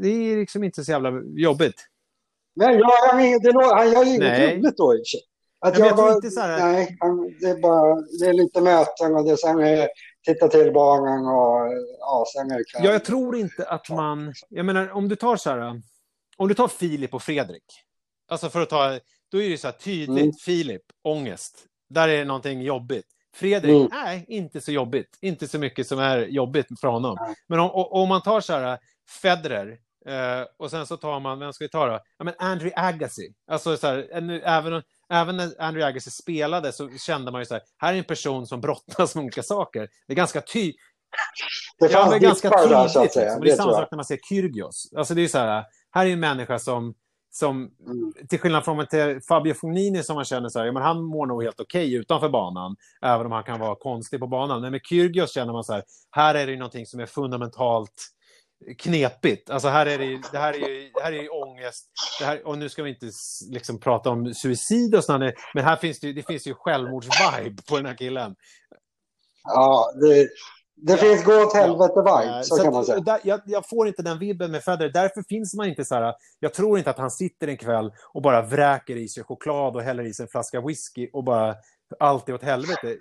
det 0.00 0.08
är 0.08 0.36
liksom 0.36 0.64
inte 0.64 0.84
så 0.84 0.92
jävla 0.92 1.12
jobbigt. 1.36 1.86
Nej, 2.56 2.76
jag, 2.76 2.90
han, 3.10 3.18
det, 3.18 3.74
han 3.74 3.92
gör 3.92 4.04
ju 4.04 4.14
inget 4.14 4.56
roligt 4.56 4.76
då 4.76 4.94
i 4.94 5.02
och 5.64 5.68
att 5.68 5.78
jag, 5.78 5.88
jag 5.88 5.96
bara, 5.96 6.14
inte 6.14 6.30
så 6.30 6.40
här... 6.40 6.58
Nej, 6.58 6.96
han, 7.00 7.34
det, 7.40 7.46
är 7.46 7.60
bara, 7.60 7.94
det 8.20 8.26
är 8.26 8.32
lite 8.32 8.60
möten 8.60 9.14
och 9.14 9.24
det 9.24 9.36
sen 9.36 9.60
är 9.60 9.88
titta 10.24 10.48
till 10.48 10.72
barnen 10.72 11.26
och 11.26 11.72
ja, 11.98 12.24
sen 12.32 12.50
är 12.50 12.58
det 12.58 12.64
Ja, 12.74 12.92
jag 12.92 13.04
tror 13.04 13.36
inte 13.36 13.64
att 13.68 13.90
man... 13.90 14.34
Jag 14.48 14.66
menar, 14.66 14.90
om 14.90 15.08
du 15.08 15.16
tar 15.16 15.36
så 15.36 15.50
här... 15.50 15.82
Om 16.36 16.48
du 16.48 16.54
tar 16.54 16.68
Filip 16.68 17.14
och 17.14 17.22
Fredrik. 17.22 17.64
Alltså 18.28 18.50
för 18.50 18.60
att 18.60 18.70
ta... 18.70 18.98
Då 19.30 19.42
är 19.42 19.50
det 19.50 19.58
så 19.58 19.66
här 19.66 19.72
tydligt. 19.72 20.22
Mm. 20.22 20.32
Filip, 20.32 20.82
ångest. 21.04 21.64
Där 21.90 22.08
är 22.08 22.18
det 22.18 22.24
någonting 22.24 22.62
jobbigt. 22.62 23.06
Fredrik, 23.34 23.76
mm. 23.76 23.88
nej, 23.92 24.24
inte 24.28 24.60
så 24.60 24.72
jobbigt. 24.72 25.18
Inte 25.20 25.48
så 25.48 25.58
mycket 25.58 25.86
som 25.86 25.98
är 25.98 26.18
jobbigt 26.18 26.66
för 26.80 26.88
honom. 26.88 27.16
Nej. 27.20 27.34
Men 27.46 27.60
om, 27.60 27.70
om 27.72 28.08
man 28.08 28.22
tar 28.22 28.40
så 28.40 28.52
här 28.52 28.78
Federer. 29.22 29.78
Eh, 30.06 30.46
och 30.58 30.70
sen 30.70 30.86
så 30.86 30.96
tar 30.96 31.20
man, 31.20 31.38
vem 31.38 31.52
ska 31.52 31.64
vi 31.64 31.68
ta 31.68 31.86
då? 31.86 32.00
Ja, 32.18 32.24
men 32.24 32.34
Andrew 32.38 32.72
Agassi. 32.76 33.34
Alltså, 33.50 33.76
så 33.76 33.86
här, 33.86 34.08
även, 34.44 34.82
även 35.10 35.36
när 35.36 35.62
Andrew 35.62 35.88
Agassi 35.88 36.10
spelade 36.10 36.72
så 36.72 36.90
kände 36.90 37.32
man 37.32 37.40
ju 37.40 37.44
så 37.44 37.54
här, 37.54 37.62
här 37.76 37.94
är 37.94 37.98
en 37.98 38.04
person 38.04 38.46
som 38.46 38.60
brottas 38.60 39.14
med 39.14 39.24
olika 39.24 39.42
saker. 39.42 39.88
Det 40.06 40.12
är 40.12 40.16
ganska 40.16 40.40
tydligt. 40.40 40.76
Det, 41.78 41.92
ja, 41.92 42.10
det 42.10 42.16
är 42.16 42.20
ganska 42.20 42.50
tydligt. 42.50 42.70
Där, 42.70 42.88
så 42.88 43.02
att 43.02 43.12
säga. 43.12 43.24
Liksom. 43.24 43.44
Det 43.44 43.50
är 43.50 43.56
samma 43.56 43.72
sak 43.72 43.88
när 43.90 43.96
man 43.96 44.04
ser 44.04 44.18
Kyrgios. 44.28 44.92
Alltså, 44.96 45.14
det 45.14 45.22
är 45.22 45.28
så 45.28 45.38
här, 45.38 45.64
här 45.90 46.06
är 46.06 46.10
en 46.10 46.20
människa 46.20 46.58
som 46.58 46.94
som, 47.36 47.70
mm. 47.86 48.12
till 48.28 48.40
skillnad 48.40 48.64
från 48.64 48.86
Fabio 49.28 49.54
Fognini 49.54 50.02
som 50.02 50.16
man 50.16 50.24
känner 50.24 50.48
så 50.48 50.58
här, 50.58 50.66
ja, 50.66 50.72
men 50.72 50.82
han 50.82 51.04
mår 51.04 51.26
nog 51.26 51.42
helt 51.42 51.60
okej 51.60 51.86
okay 51.86 51.98
utanför 51.98 52.28
banan, 52.28 52.76
även 53.02 53.26
om 53.26 53.32
han 53.32 53.44
kan 53.44 53.60
vara 53.60 53.76
konstig 53.76 54.20
på 54.20 54.26
banan. 54.26 54.60
Men 54.60 54.72
med 54.72 54.80
Kyrgios 54.84 55.34
känner 55.34 55.52
man 55.52 55.64
så 55.64 55.72
här, 55.72 55.84
här 56.10 56.34
är 56.34 56.46
det 56.46 56.56
någonting 56.56 56.86
som 56.86 57.00
är 57.00 57.06
fundamentalt 57.06 58.13
knepigt. 58.78 59.50
Alltså 59.50 59.68
här 59.68 59.86
är 59.86 59.98
det, 59.98 60.20
det 60.32 60.38
här 60.38 60.52
är 60.52 60.68
ju, 60.68 60.90
det 60.94 61.02
här 61.02 61.12
är 61.12 61.22
ju 61.22 61.28
ångest. 61.28 61.90
Här, 62.20 62.46
och 62.46 62.58
nu 62.58 62.68
ska 62.68 62.82
vi 62.82 62.90
inte 62.90 63.10
liksom 63.50 63.80
prata 63.80 64.10
om 64.10 64.34
suicid 64.34 64.94
och 64.94 65.04
sådana, 65.04 65.32
men 65.54 65.64
här 65.64 65.76
finns 65.76 66.00
det, 66.00 66.12
det 66.12 66.22
finns 66.22 66.46
ju 66.46 66.54
självmordsvibe 66.54 67.62
på 67.68 67.76
den 67.76 67.86
här 67.86 67.96
killen. 67.96 68.34
Ja, 69.44 69.92
det, 70.00 70.28
det 70.76 70.92
ja. 70.92 70.96
finns 70.96 71.24
gå 71.24 71.42
åt 71.42 71.54
helvete-vibe, 71.54 72.36
ja. 72.36 72.42
så, 72.42 72.56
så, 72.56 72.62
kan 72.62 72.72
man 72.72 72.84
säga. 72.84 73.00
Där, 73.00 73.20
jag, 73.24 73.40
jag, 73.44 73.68
får 73.68 73.88
inte 73.88 74.02
den 74.02 74.18
vibben 74.18 74.50
med 74.50 74.64
Federer. 74.64 74.90
Därför 74.90 75.22
finns 75.28 75.54
man 75.54 75.68
inte 75.68 75.84
så 75.84 75.94
här... 75.94 76.14
Jag 76.40 76.54
tror 76.54 76.78
inte 76.78 76.90
att 76.90 76.98
han 76.98 77.10
sitter 77.10 77.48
en 77.48 77.56
kväll 77.56 77.92
och 78.12 78.22
bara 78.22 78.42
vräker 78.42 78.96
i 78.96 79.08
sig 79.08 79.24
choklad 79.24 79.76
och 79.76 79.82
häller 79.82 80.04
i 80.06 80.14
sig 80.14 80.22
en 80.22 80.28
flaska 80.28 80.60
whisky 80.60 81.10
och 81.12 81.24
bara 81.24 81.56
allt 82.00 82.28
är 82.28 82.34
åt 82.34 82.42
helvete. 82.42 82.96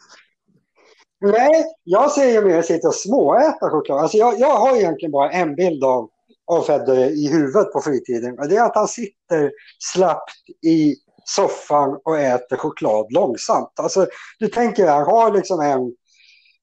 Nej, 1.26 1.66
jag 1.84 2.12
ser 2.12 2.30
ju 2.30 2.42
mer 2.42 2.62
sitta 2.62 2.88
och 2.88 2.96
småäta 2.96 3.70
choklad. 3.70 4.00
Alltså 4.00 4.18
jag, 4.18 4.40
jag 4.40 4.58
har 4.58 4.78
egentligen 4.78 5.12
bara 5.12 5.32
en 5.32 5.56
bild 5.56 5.84
av, 5.84 6.10
av 6.52 6.62
Federer 6.62 7.10
i 7.10 7.28
huvudet 7.28 7.74
på 7.74 7.82
fritiden. 7.82 8.40
Och 8.40 8.48
det 8.48 8.56
är 8.56 8.66
att 8.66 8.76
han 8.76 8.88
sitter 8.88 9.52
slappt 9.94 10.34
i 10.66 10.96
soffan 11.26 12.00
och 12.06 12.20
äter 12.20 12.58
choklad 12.58 13.12
långsamt. 13.12 13.80
Alltså, 13.80 14.08
du 14.40 14.48
tänker, 14.48 14.88
han 14.88 15.06
har 15.06 15.32
liksom 15.32 15.60
en, 15.60 15.92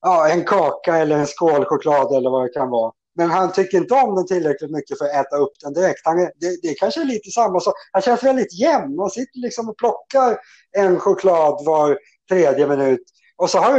ja, 0.01 0.29
en 0.29 0.45
kaka 0.45 0.97
eller 0.97 1.19
en 1.19 1.27
skål 1.27 1.65
choklad 1.65 2.17
eller 2.17 2.31
vad 2.31 2.45
det 2.45 2.53
kan 2.53 2.71
vara. 2.71 2.93
Men 3.17 3.31
han 3.31 3.53
tycker 3.53 3.79
inte 3.79 3.95
om 3.95 4.15
den 4.15 4.27
tillräckligt 4.27 4.71
mycket 4.71 4.99
för 4.99 5.05
att 5.05 5.27
äta 5.27 5.37
upp 5.37 5.53
den 5.63 5.73
direkt. 5.73 6.01
Han 6.05 6.19
är, 6.19 6.33
det, 6.41 6.63
det 6.63 6.75
kanske 6.75 7.01
är 7.01 7.05
lite 7.05 7.31
samma 7.31 7.61
sak. 7.61 7.75
Han 7.93 8.03
känns 8.03 8.23
väldigt 8.23 8.61
jämn. 8.61 8.99
Han 8.99 9.11
sitter 9.11 9.39
liksom 9.39 9.69
och 9.69 9.79
plockar 9.79 10.39
en 10.77 10.99
choklad 10.99 11.65
var 11.65 11.99
tredje 12.29 12.67
minut. 12.67 13.03
Och 13.41 13.51
så 13.51 13.59
har 13.59 13.79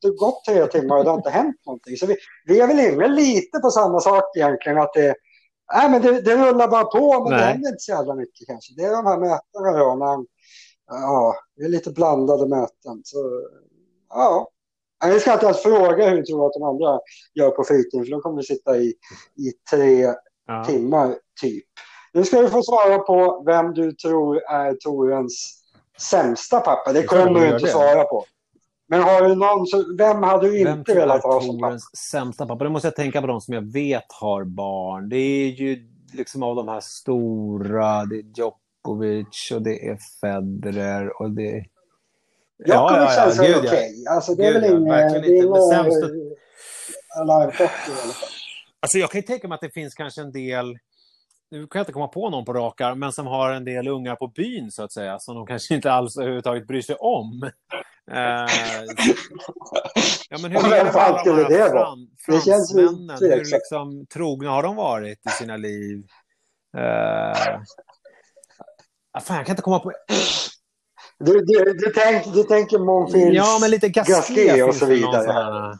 det 0.00 0.16
gått 0.16 0.44
tre 0.44 0.66
timmar 0.66 0.98
och 0.98 1.04
det 1.04 1.10
har 1.10 1.16
inte 1.16 1.30
hänt 1.30 1.56
någonting. 1.66 1.96
Så 1.96 2.06
vi, 2.06 2.16
vi 2.46 2.60
är 2.60 2.66
väl 2.66 2.80
inne 2.80 3.08
lite 3.08 3.58
på 3.58 3.70
samma 3.70 4.00
sak 4.00 4.36
egentligen. 4.36 4.78
Att 4.78 4.92
det, 4.94 5.14
nej, 5.74 5.90
men 5.90 6.02
det, 6.02 6.20
det 6.20 6.36
rullar 6.36 6.68
bara 6.68 6.84
på, 6.84 7.24
men 7.24 7.30
nej. 7.30 7.40
det 7.40 7.44
händer 7.44 7.68
inte 7.68 7.80
så 7.80 7.92
jävla 7.92 8.14
mycket 8.14 8.46
kanske. 8.46 8.74
Det 8.76 8.82
är 8.82 8.90
de 8.90 9.06
här 9.06 9.18
mötena 9.18 9.78
då. 9.78 9.94
När, 9.94 10.24
ja, 10.86 11.34
det 11.56 11.64
är 11.64 11.68
lite 11.68 11.90
blandade 11.90 12.46
möten. 12.48 13.00
Så, 13.04 13.18
ja. 14.08 14.48
Jag 15.04 15.20
ska 15.20 15.32
inte 15.32 15.46
ens 15.46 15.62
fråga 15.62 16.08
hur 16.08 16.16
du 16.16 16.22
tror 16.22 16.46
att 16.46 16.52
de 16.52 16.62
andra 16.62 17.00
gör 17.34 17.50
på 17.50 17.64
fritiden, 17.64 18.04
för 18.04 18.10
de 18.10 18.20
kommer 18.20 18.38
att 18.38 18.46
sitta 18.46 18.76
i, 18.76 18.94
i 19.36 19.52
tre 19.70 20.14
ja. 20.46 20.64
timmar 20.64 21.16
typ. 21.40 21.66
Nu 22.12 22.24
ska 22.24 22.42
du 22.42 22.50
få 22.50 22.62
svara 22.62 22.98
på 22.98 23.42
vem 23.46 23.74
du 23.74 23.92
tror 23.92 24.36
är 24.36 24.74
Torens 24.74 25.62
sämsta 26.00 26.60
pappa. 26.60 26.92
Det 26.92 27.02
kommer 27.02 27.40
du 27.40 27.54
inte 27.54 27.66
svara 27.66 28.04
på. 28.04 28.24
Men 28.90 29.02
har 29.02 29.22
du 29.22 29.34
någon, 29.34 29.96
vem 29.98 30.22
hade 30.22 30.48
du 30.48 30.58
inte 30.58 30.94
velat 30.94 31.22
ha 31.22 31.40
som 31.40 31.58
pappa? 31.58 31.78
sämsta 32.10 32.46
pappa? 32.46 32.64
Då 32.64 32.70
måste 32.70 32.86
jag 32.86 32.96
tänka 32.96 33.20
på 33.20 33.26
de 33.26 33.40
som 33.40 33.54
jag 33.54 33.72
vet 33.72 34.06
har 34.08 34.44
barn. 34.44 35.08
Det 35.08 35.16
är 35.16 35.48
ju 35.48 35.88
liksom 36.12 36.42
av 36.42 36.56
de 36.56 36.68
här 36.68 36.80
stora, 36.80 38.04
det 38.04 38.16
är 38.16 38.24
Djokovic 38.36 39.50
och 39.54 39.62
det 39.62 39.88
är 39.88 39.98
Federer 40.20 41.22
och 41.22 41.30
det... 41.30 41.42
Djokovic 41.42 41.64
ja, 42.66 42.96
ja, 42.96 43.02
ja, 43.02 43.10
känns 43.10 43.40
väl 43.40 43.54
okej. 43.54 44.04
Alltså 44.10 44.34
det 44.34 44.46
är 44.46 44.52
väl 44.52 44.64
inget... 44.64 44.92
Verkligen 44.92 45.36
inte. 45.36 45.48
Men 45.48 45.62
sämsta... 45.62 46.06
Alltså 48.80 48.98
jag 48.98 49.10
kan 49.10 49.20
ju 49.20 49.26
tänka 49.26 49.48
mig 49.48 49.54
att 49.54 49.60
det 49.60 49.74
finns 49.74 49.94
kanske 49.94 50.20
en 50.20 50.32
del 50.32 50.78
nu 51.50 51.66
kan 51.66 51.78
jag 51.78 51.82
inte 51.82 51.92
komma 51.92 52.08
på 52.08 52.30
någon 52.30 52.44
på 52.44 52.52
rakar, 52.52 52.94
men 52.94 53.12
som 53.12 53.26
har 53.26 53.52
en 53.52 53.64
del 53.64 53.88
ungar 53.88 54.16
på 54.16 54.26
byn 54.26 54.70
så 54.70 54.82
att 54.82 54.92
säga, 54.92 55.18
som 55.18 55.34
de 55.34 55.46
kanske 55.46 55.74
inte 55.74 55.92
alls 55.92 56.16
överhuvudtaget 56.16 56.66
bryr 56.66 56.82
sig 56.82 56.94
om. 56.94 57.50
Uh, 58.10 58.16
ja, 60.30 60.38
men 60.42 60.50
hur 60.50 60.58
är 60.72 60.84
det 60.84 60.92
med 60.92 60.96
alla 60.96 61.22
de 61.22 61.54
här 61.54 61.70
fran, 61.70 62.08
fransmännen? 62.26 63.16
Hur 63.20 63.36
liksom, 63.36 64.06
trogna 64.06 64.50
har 64.50 64.62
de 64.62 64.76
varit 64.76 65.26
i 65.26 65.28
sina 65.28 65.56
liv? 65.56 66.04
Uh, 66.76 67.62
fan, 69.20 69.36
jag 69.36 69.46
kan 69.46 69.52
inte 69.52 69.62
komma 69.62 69.78
på... 69.78 69.92
Du, 71.18 71.32
du, 71.40 71.64
du, 71.64 71.92
tänk, 71.94 72.34
du 72.34 72.42
tänker 72.42 72.78
Monfils, 72.78 73.36
ja, 73.36 73.58
men 73.60 73.70
lite 73.70 73.88
Gasquet 73.88 74.68
och 74.68 74.74
så 74.74 74.86
vidare. 74.86 75.78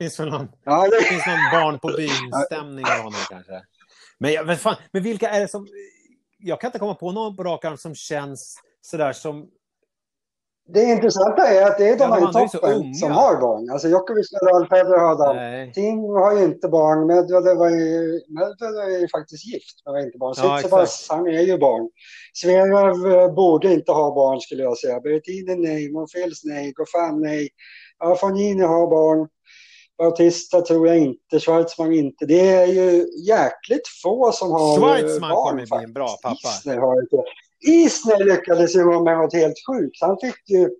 Finns 0.00 0.20
väl 0.20 0.28
någon, 0.28 0.48
ja, 0.64 0.88
det... 0.88 1.04
finns 1.04 1.26
någon 1.26 1.50
barn 1.52 1.78
på 1.78 1.88
byn-stämning 1.88 2.84
av 2.84 2.96
honom 2.96 3.20
kanske? 3.30 3.62
Men, 4.18 4.46
men, 4.46 4.56
fan, 4.56 4.76
men 4.92 5.02
vilka 5.02 5.30
är 5.30 5.40
det 5.40 5.48
som... 5.48 5.66
Jag 6.38 6.60
kan 6.60 6.68
inte 6.68 6.78
komma 6.78 6.94
på 6.94 7.12
någon 7.12 7.36
på 7.36 7.44
rak 7.44 7.64
arm 7.64 7.76
som 7.76 7.94
känns 7.94 8.56
sådär 8.80 9.12
som 9.12 9.48
det 10.74 10.82
intressanta 10.82 11.48
är 11.48 11.66
att 11.66 11.78
det 11.78 11.88
är 11.88 11.98
de 11.98 12.08
ja, 12.08 12.14
här 12.14 12.44
i 12.44 12.48
toppen 12.48 12.94
som 12.94 13.12
har 13.12 13.40
barn. 13.40 13.70
Alltså 13.70 13.88
Djokovic, 13.88 14.32
Nadal, 14.32 14.68
Federer, 14.68 15.10
Adam. 15.12 15.36
Tim 15.72 15.98
har 15.98 16.38
ju 16.38 16.44
inte 16.44 16.68
barn. 16.68 17.06
Medvedev 17.06 17.60
är 18.96 19.00
ju 19.00 19.08
faktiskt 19.08 19.46
gift, 19.46 19.82
men 19.84 19.94
har 19.94 20.00
inte 20.00 20.18
barn. 20.18 20.34
Ja, 20.36 20.56
Tsitsipas, 20.56 21.06
han 21.10 21.26
är 21.26 21.42
ju 21.42 21.58
barn. 21.58 21.90
Zverev 22.34 23.12
eh, 23.12 23.34
borde 23.34 23.72
inte 23.72 23.92
ha 23.92 24.14
barn 24.14 24.40
skulle 24.40 24.62
jag 24.62 24.78
säga. 24.78 25.00
Berrettini 25.00 25.54
nej, 25.54 25.92
Monfils 25.92 26.44
nej, 26.44 26.72
Goffin 26.72 27.20
nej. 27.20 27.48
Ja, 27.98 28.16
Fognini 28.16 28.62
har 28.62 28.86
barn. 28.90 29.28
Bautista 29.98 30.60
tror 30.60 30.86
jag 30.88 30.98
inte, 30.98 31.40
Schwarzman 31.40 31.92
inte. 31.92 32.26
Det 32.26 32.48
är 32.48 32.66
ju 32.66 33.06
jäkligt 33.26 33.88
få 34.02 34.32
som 34.32 34.52
har 34.52 34.76
Schwarzman 34.76 34.80
barn. 34.80 34.98
Schwarzman 35.00 35.30
kommer 35.30 35.78
bli 35.78 35.84
en 35.84 35.92
bra 35.92 36.16
pappa. 36.22 36.48
Isner 36.58 36.76
har 36.76 37.02
inte. 37.02 37.16
Isner 37.66 38.24
lyckades 38.24 38.76
ju 38.76 38.84
med 38.84 39.18
något 39.18 39.34
helt 39.34 39.56
sjukt. 39.70 39.96
Han 40.00 40.16
fick 40.20 40.50
ju, 40.50 40.70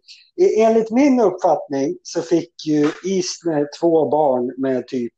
enligt 0.59 0.91
min 0.91 1.21
uppfattning, 1.21 1.97
så 2.03 2.23
fick 2.23 2.67
ju 2.67 2.91
Isner 3.05 3.69
två 3.81 4.09
barn 4.09 4.55
med 4.57 4.89
typ 4.89 5.13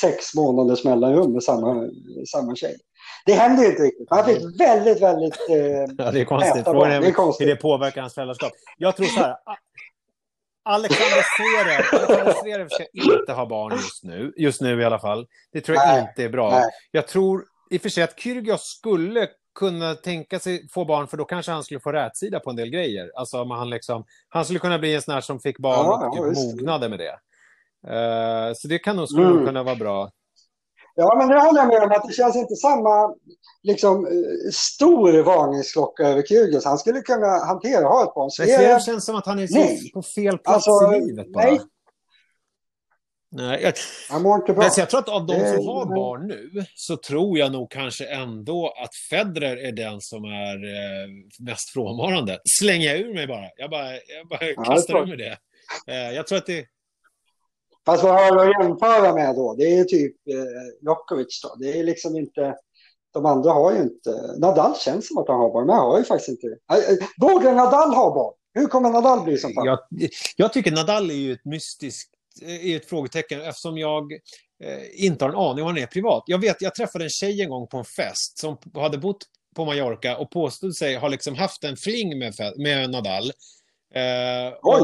sex 0.00 0.34
månaders 0.34 0.84
mellanrum 0.84 1.32
med 1.32 1.42
samma, 1.42 1.90
samma 2.32 2.56
tjej. 2.56 2.76
Det 3.26 3.32
hände 3.32 3.62
ju 3.62 3.70
inte 3.70 3.82
riktigt. 3.82 4.06
Han 4.10 4.24
fick 4.24 4.60
väldigt, 4.60 5.02
väldigt... 5.02 5.36
Eh, 5.50 5.56
ja, 6.04 6.10
det 6.10 6.20
är 6.20 6.24
konstigt. 6.24 6.64
Frågan 6.64 6.90
är, 6.90 6.96
är 6.96 7.38
hur 7.40 7.46
det 7.46 7.56
påverkar 7.56 8.00
hans 8.00 8.14
föräldraskap. 8.14 8.52
Jag 8.78 8.96
tror 8.96 9.06
så 9.06 9.20
här. 9.20 9.36
Alexander 10.64 11.24
Zverev 12.42 12.68
ska 12.68 12.84
inte 12.92 13.32
ha 13.32 13.46
barn 13.46 13.72
just 13.72 14.04
nu. 14.04 14.32
Just 14.36 14.60
nu 14.60 14.80
i 14.80 14.84
alla 14.84 14.98
fall. 14.98 15.26
Det 15.52 15.60
tror 15.60 15.76
jag 15.76 15.86
nej, 15.86 16.06
inte 16.08 16.24
är 16.24 16.28
bra. 16.28 16.50
Nej. 16.50 16.64
Jag 16.90 17.06
tror 17.06 17.44
i 17.70 17.76
och 17.76 17.82
för 17.82 17.88
sig 17.88 18.02
att 18.02 18.20
Kyrgios 18.20 18.62
skulle 18.62 19.28
kunna 19.54 19.94
tänka 19.94 20.38
sig 20.38 20.68
få 20.68 20.84
barn, 20.84 21.08
för 21.08 21.16
då 21.16 21.24
kanske 21.24 21.52
han 21.52 21.64
skulle 21.64 21.80
få 21.80 21.92
rätsida 21.92 22.40
på 22.40 22.50
en 22.50 22.56
del 22.56 22.70
grejer. 22.70 23.10
Alltså, 23.16 23.44
han, 23.44 23.70
liksom, 23.70 24.04
han 24.28 24.44
skulle 24.44 24.58
kunna 24.58 24.78
bli 24.78 24.94
en 24.94 25.02
sån 25.02 25.14
här 25.14 25.20
som 25.20 25.40
fick 25.40 25.58
barn 25.58 25.86
ja, 25.86 26.08
och 26.08 26.34
typ 26.34 26.44
mognade 26.44 26.88
med 26.88 26.98
det. 26.98 27.18
Uh, 27.86 28.54
så 28.54 28.68
det 28.68 28.78
kan 28.78 28.96
nog, 28.96 29.08
skulle 29.08 29.26
mm. 29.26 29.46
kunna 29.46 29.62
vara 29.62 29.76
bra. 29.76 30.10
Ja, 30.96 31.14
men 31.18 31.28
det 31.28 31.40
håller 31.40 31.60
jag 31.60 31.68
med 31.68 31.82
om 31.82 31.90
att 31.90 32.08
det 32.08 32.14
känns 32.14 32.36
inte 32.36 32.54
samma 32.54 33.14
liksom, 33.62 34.06
stor 34.52 35.22
varningsklocka 35.22 36.02
över 36.02 36.22
Kyrgios. 36.22 36.64
Han 36.64 36.78
skulle 36.78 37.00
kunna 37.00 37.26
hantera 37.26 37.86
ha 37.86 38.02
ett 38.02 38.14
barn. 38.14 38.30
det 38.46 38.82
känns 38.82 39.04
som 39.04 39.16
att 39.16 39.26
han 39.26 39.38
är 39.38 39.48
nej. 39.50 39.90
på 39.94 40.02
fel 40.02 40.38
plats 40.38 40.68
alltså, 40.68 40.94
i 40.94 41.00
livet 41.00 41.32
bara. 41.32 41.44
Nej, 41.44 41.60
Nej, 43.36 43.62
jag, 43.62 43.74
men 44.56 44.70
jag 44.76 44.90
tror 44.90 45.00
att 45.00 45.08
av 45.08 45.26
de 45.26 45.34
som 45.34 45.66
har 45.66 45.86
barn 45.94 46.26
nu 46.26 46.64
så 46.74 46.96
tror 46.96 47.38
jag 47.38 47.52
nog 47.52 47.70
kanske 47.70 48.06
ändå 48.06 48.74
att 48.84 48.94
Federer 49.10 49.56
är 49.56 49.72
den 49.72 50.00
som 50.00 50.24
är 50.24 50.54
eh, 50.54 51.08
mest 51.38 51.70
frånvarande. 51.70 52.38
Slänger 52.58 52.88
jag 52.88 52.98
ur 52.98 53.14
mig 53.14 53.26
bara. 53.26 53.48
Jag 53.56 53.70
bara, 53.70 53.92
jag 53.92 54.28
bara 54.30 54.44
ja, 54.56 54.64
kastar 54.64 55.02
ur 55.02 55.06
mig 55.06 55.16
det. 55.16 55.38
Eh, 55.92 56.14
jag 56.16 56.26
tror 56.26 56.38
att 56.38 56.46
det... 56.46 56.66
Fast 57.86 58.04
vad 58.04 58.14
har 58.14 58.34
du 58.34 58.40
att 58.40 58.64
jämföra 58.64 59.14
med 59.14 59.34
då? 59.34 59.54
Det 59.54 59.78
är 59.78 59.84
typ 59.84 60.16
eh, 60.30 60.86
Djokovic 60.86 61.40
då. 61.42 61.54
Det 61.54 61.78
är 61.78 61.84
liksom 61.84 62.16
inte... 62.16 62.56
De 63.14 63.26
andra 63.26 63.50
har 63.50 63.72
ju 63.72 63.78
inte... 63.78 64.10
Nadal 64.38 64.74
känns 64.76 65.08
som 65.08 65.18
att 65.18 65.28
han 65.28 65.38
har 65.40 65.52
barn, 65.52 65.66
men 65.66 65.76
han 65.76 65.86
har 65.86 65.98
ju 65.98 66.04
faktiskt 66.04 66.28
inte 66.28 66.46
det. 66.46 66.92
Eh, 66.92 67.08
borde 67.20 67.52
Nadal 67.52 67.94
ha 67.94 68.14
barn? 68.14 68.34
Hur 68.54 68.66
kommer 68.66 68.90
Nadal 68.90 69.24
bli 69.24 69.38
som 69.38 69.54
pappa? 69.54 69.66
Jag, 69.66 69.78
jag 70.36 70.52
tycker 70.52 70.72
Nadal 70.72 71.10
är 71.10 71.14
ju 71.14 71.32
ett 71.32 71.44
mystiskt 71.44 72.13
är 72.42 72.76
ett 72.76 72.88
frågetecken 72.88 73.40
eftersom 73.40 73.78
jag 73.78 74.12
eh, 74.64 75.04
inte 75.04 75.24
har 75.24 75.30
en 75.30 75.38
aning 75.38 75.64
om 75.64 75.66
han 75.66 75.78
är 75.78 75.86
privat. 75.86 76.24
Jag 76.26 76.38
vet, 76.38 76.62
jag 76.62 76.74
träffade 76.74 77.04
en 77.04 77.10
tjej 77.10 77.42
en 77.42 77.48
gång 77.48 77.66
på 77.66 77.78
en 77.78 77.84
fest 77.84 78.38
som 78.38 78.58
hade 78.74 78.98
bott 78.98 79.26
på 79.56 79.64
Mallorca 79.64 80.16
och 80.16 80.30
påstod 80.30 80.76
sig 80.76 80.96
ha 80.96 81.08
liksom 81.08 81.34
haft 81.34 81.64
en 81.64 81.76
fling 81.76 82.18
med, 82.18 82.34
med 82.56 82.90
Nadal. 82.90 83.32
Eh, 83.94 84.52
och, 84.62 84.80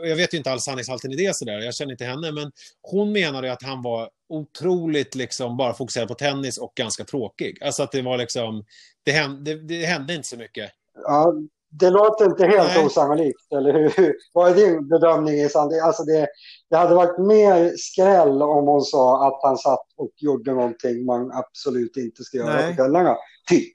och 0.00 0.08
jag 0.08 0.16
vet 0.16 0.34
ju 0.34 0.38
inte 0.38 0.52
alls 0.52 0.64
sanningshalten 0.64 1.12
i 1.12 1.16
det 1.16 1.36
sådär, 1.36 1.60
jag 1.60 1.74
känner 1.74 1.92
inte 1.92 2.04
henne, 2.04 2.32
men 2.32 2.52
hon 2.82 3.12
menade 3.12 3.52
att 3.52 3.62
han 3.62 3.82
var 3.82 4.10
otroligt 4.28 5.14
liksom 5.14 5.56
bara 5.56 5.74
fokuserad 5.74 6.08
på 6.08 6.14
tennis 6.14 6.58
och 6.58 6.72
ganska 6.74 7.04
tråkig. 7.04 7.62
Alltså 7.62 7.82
att 7.82 7.92
det 7.92 8.02
var 8.02 8.18
liksom, 8.18 8.64
det 9.04 9.12
hände, 9.12 9.54
det, 9.54 9.66
det 9.66 9.86
hände 9.86 10.14
inte 10.14 10.28
så 10.28 10.36
mycket. 10.36 10.70
Ja, 10.94 11.34
det 11.74 11.90
låter 11.90 12.24
inte 12.24 12.46
helt 12.46 12.74
Nej. 12.74 12.86
osannolikt, 12.86 13.52
eller 13.52 13.72
hur? 13.72 14.14
Vad 14.32 14.50
är 14.50 14.54
din 14.54 14.88
bedömning? 14.88 15.44
Alltså 15.44 16.02
det, 16.04 16.28
det 16.70 16.76
hade 16.76 16.94
varit 16.94 17.18
mer 17.18 17.72
skräll 17.76 18.42
om 18.42 18.66
hon 18.66 18.82
sa 18.82 19.28
att 19.28 19.40
han 19.42 19.58
satt 19.58 19.86
och 19.96 20.10
gjorde 20.16 20.54
någonting 20.54 21.04
man 21.04 21.32
absolut 21.32 21.96
inte 21.96 22.24
ska 22.24 22.36
göra 22.36 22.68
på 22.68 22.74
kvällarna. 22.74 23.16
Typ. 23.48 23.72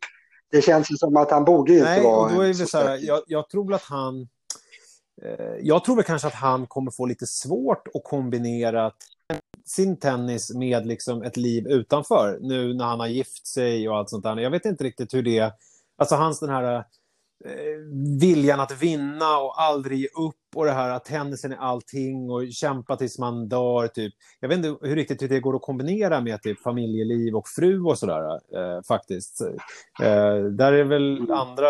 Det 0.52 0.62
känns 0.62 0.92
ju 0.92 0.96
som 0.96 1.18
att 1.18 1.32
han 1.32 1.46
borde 1.46 1.74
ju 1.74 1.84
Nej, 1.84 1.98
inte 1.98 2.10
vara... 2.10 2.26
Och 2.26 2.36
då 2.36 2.42
är 2.42 2.48
det 2.48 2.54
så 2.54 2.78
här, 2.78 3.00
jag, 3.02 3.22
jag 3.28 3.50
tror 3.50 3.74
att 3.74 3.84
han... 3.84 4.28
Eh, 5.24 5.56
jag 5.62 5.84
tror 5.84 5.96
väl 5.96 6.06
kanske 6.06 6.28
att 6.28 6.34
han 6.34 6.68
kommer 6.68 6.92
få 6.92 7.06
lite 7.06 7.28
svårt 7.28 7.88
att 7.94 8.04
kombinera 8.04 8.92
sin 9.66 10.00
tennis 10.00 10.54
med 10.54 10.86
liksom 10.86 11.24
ett 11.24 11.38
liv 11.38 11.68
utanför. 11.68 12.38
Nu 12.42 12.74
när 12.74 12.86
han 12.86 13.00
har 13.00 13.08
gift 13.08 13.48
sig 13.48 13.90
och 13.90 13.98
allt 13.98 14.10
sånt 14.10 14.24
där. 14.24 14.38
Jag 14.38 14.52
vet 14.52 14.66
inte 14.66 14.84
riktigt 14.84 15.14
hur 15.14 15.24
det... 15.24 15.54
Alltså 15.98 16.16
hans 16.16 16.40
den 16.40 16.50
här 16.50 16.64
Eh, 16.64 16.84
viljan 18.20 18.60
att 18.60 18.82
vinna 18.82 19.38
och 19.38 19.62
aldrig 19.62 20.00
ge 20.00 20.08
upp 20.08 20.36
och 20.56 20.66
det 20.66 20.72
här 20.72 20.90
att 20.90 21.06
tennisen 21.06 21.52
är 21.52 21.58
allting 21.58 22.30
och 22.30 22.52
kämpa 22.52 22.96
tills 22.96 23.20
man 23.20 23.50
dör. 23.50 23.88
Typ. 23.88 24.14
Jag 24.40 24.50
vet 24.50 24.58
inte 24.58 24.88
hur 24.88 24.96
riktigt 24.96 25.22
hur 25.22 25.30
det 25.30 25.40
går 25.40 25.56
att 25.56 25.62
kombinera 25.62 26.22
med 26.22 26.42
typ, 26.42 26.62
familjeliv 26.62 27.36
och 27.36 27.48
fru 27.48 27.82
och 27.82 27.98
sådär 27.98 28.30
eh, 28.34 28.82
faktiskt. 28.88 29.42
Eh, 30.02 30.36
där 30.52 30.74
är 30.74 30.84
väl 30.84 31.18
mm. 31.18 31.32
andra 31.32 31.68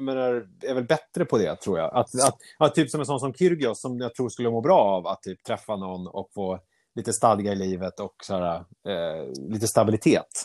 menar, 0.00 0.46
är 0.62 0.74
väl 0.74 0.84
bättre 0.84 1.24
på 1.24 1.38
det 1.38 1.56
tror 1.56 1.78
jag. 1.78 1.94
Att, 1.94 2.14
att, 2.14 2.38
att, 2.58 2.74
typ 2.74 2.90
som 2.90 3.00
en 3.00 3.06
sån 3.06 3.20
som 3.20 3.34
Kyrgios 3.34 3.80
som 3.80 3.98
jag 3.98 4.14
tror 4.14 4.28
skulle 4.28 4.50
må 4.50 4.60
bra 4.60 4.78
av 4.78 5.06
att 5.06 5.22
typ, 5.22 5.44
träffa 5.44 5.76
någon 5.76 6.06
och 6.06 6.30
få 6.34 6.58
lite 6.94 7.12
stadga 7.12 7.52
i 7.52 7.56
livet 7.56 8.00
och 8.00 8.14
sådär, 8.22 8.64
eh, 8.88 9.48
lite 9.48 9.68
stabilitet. 9.68 10.44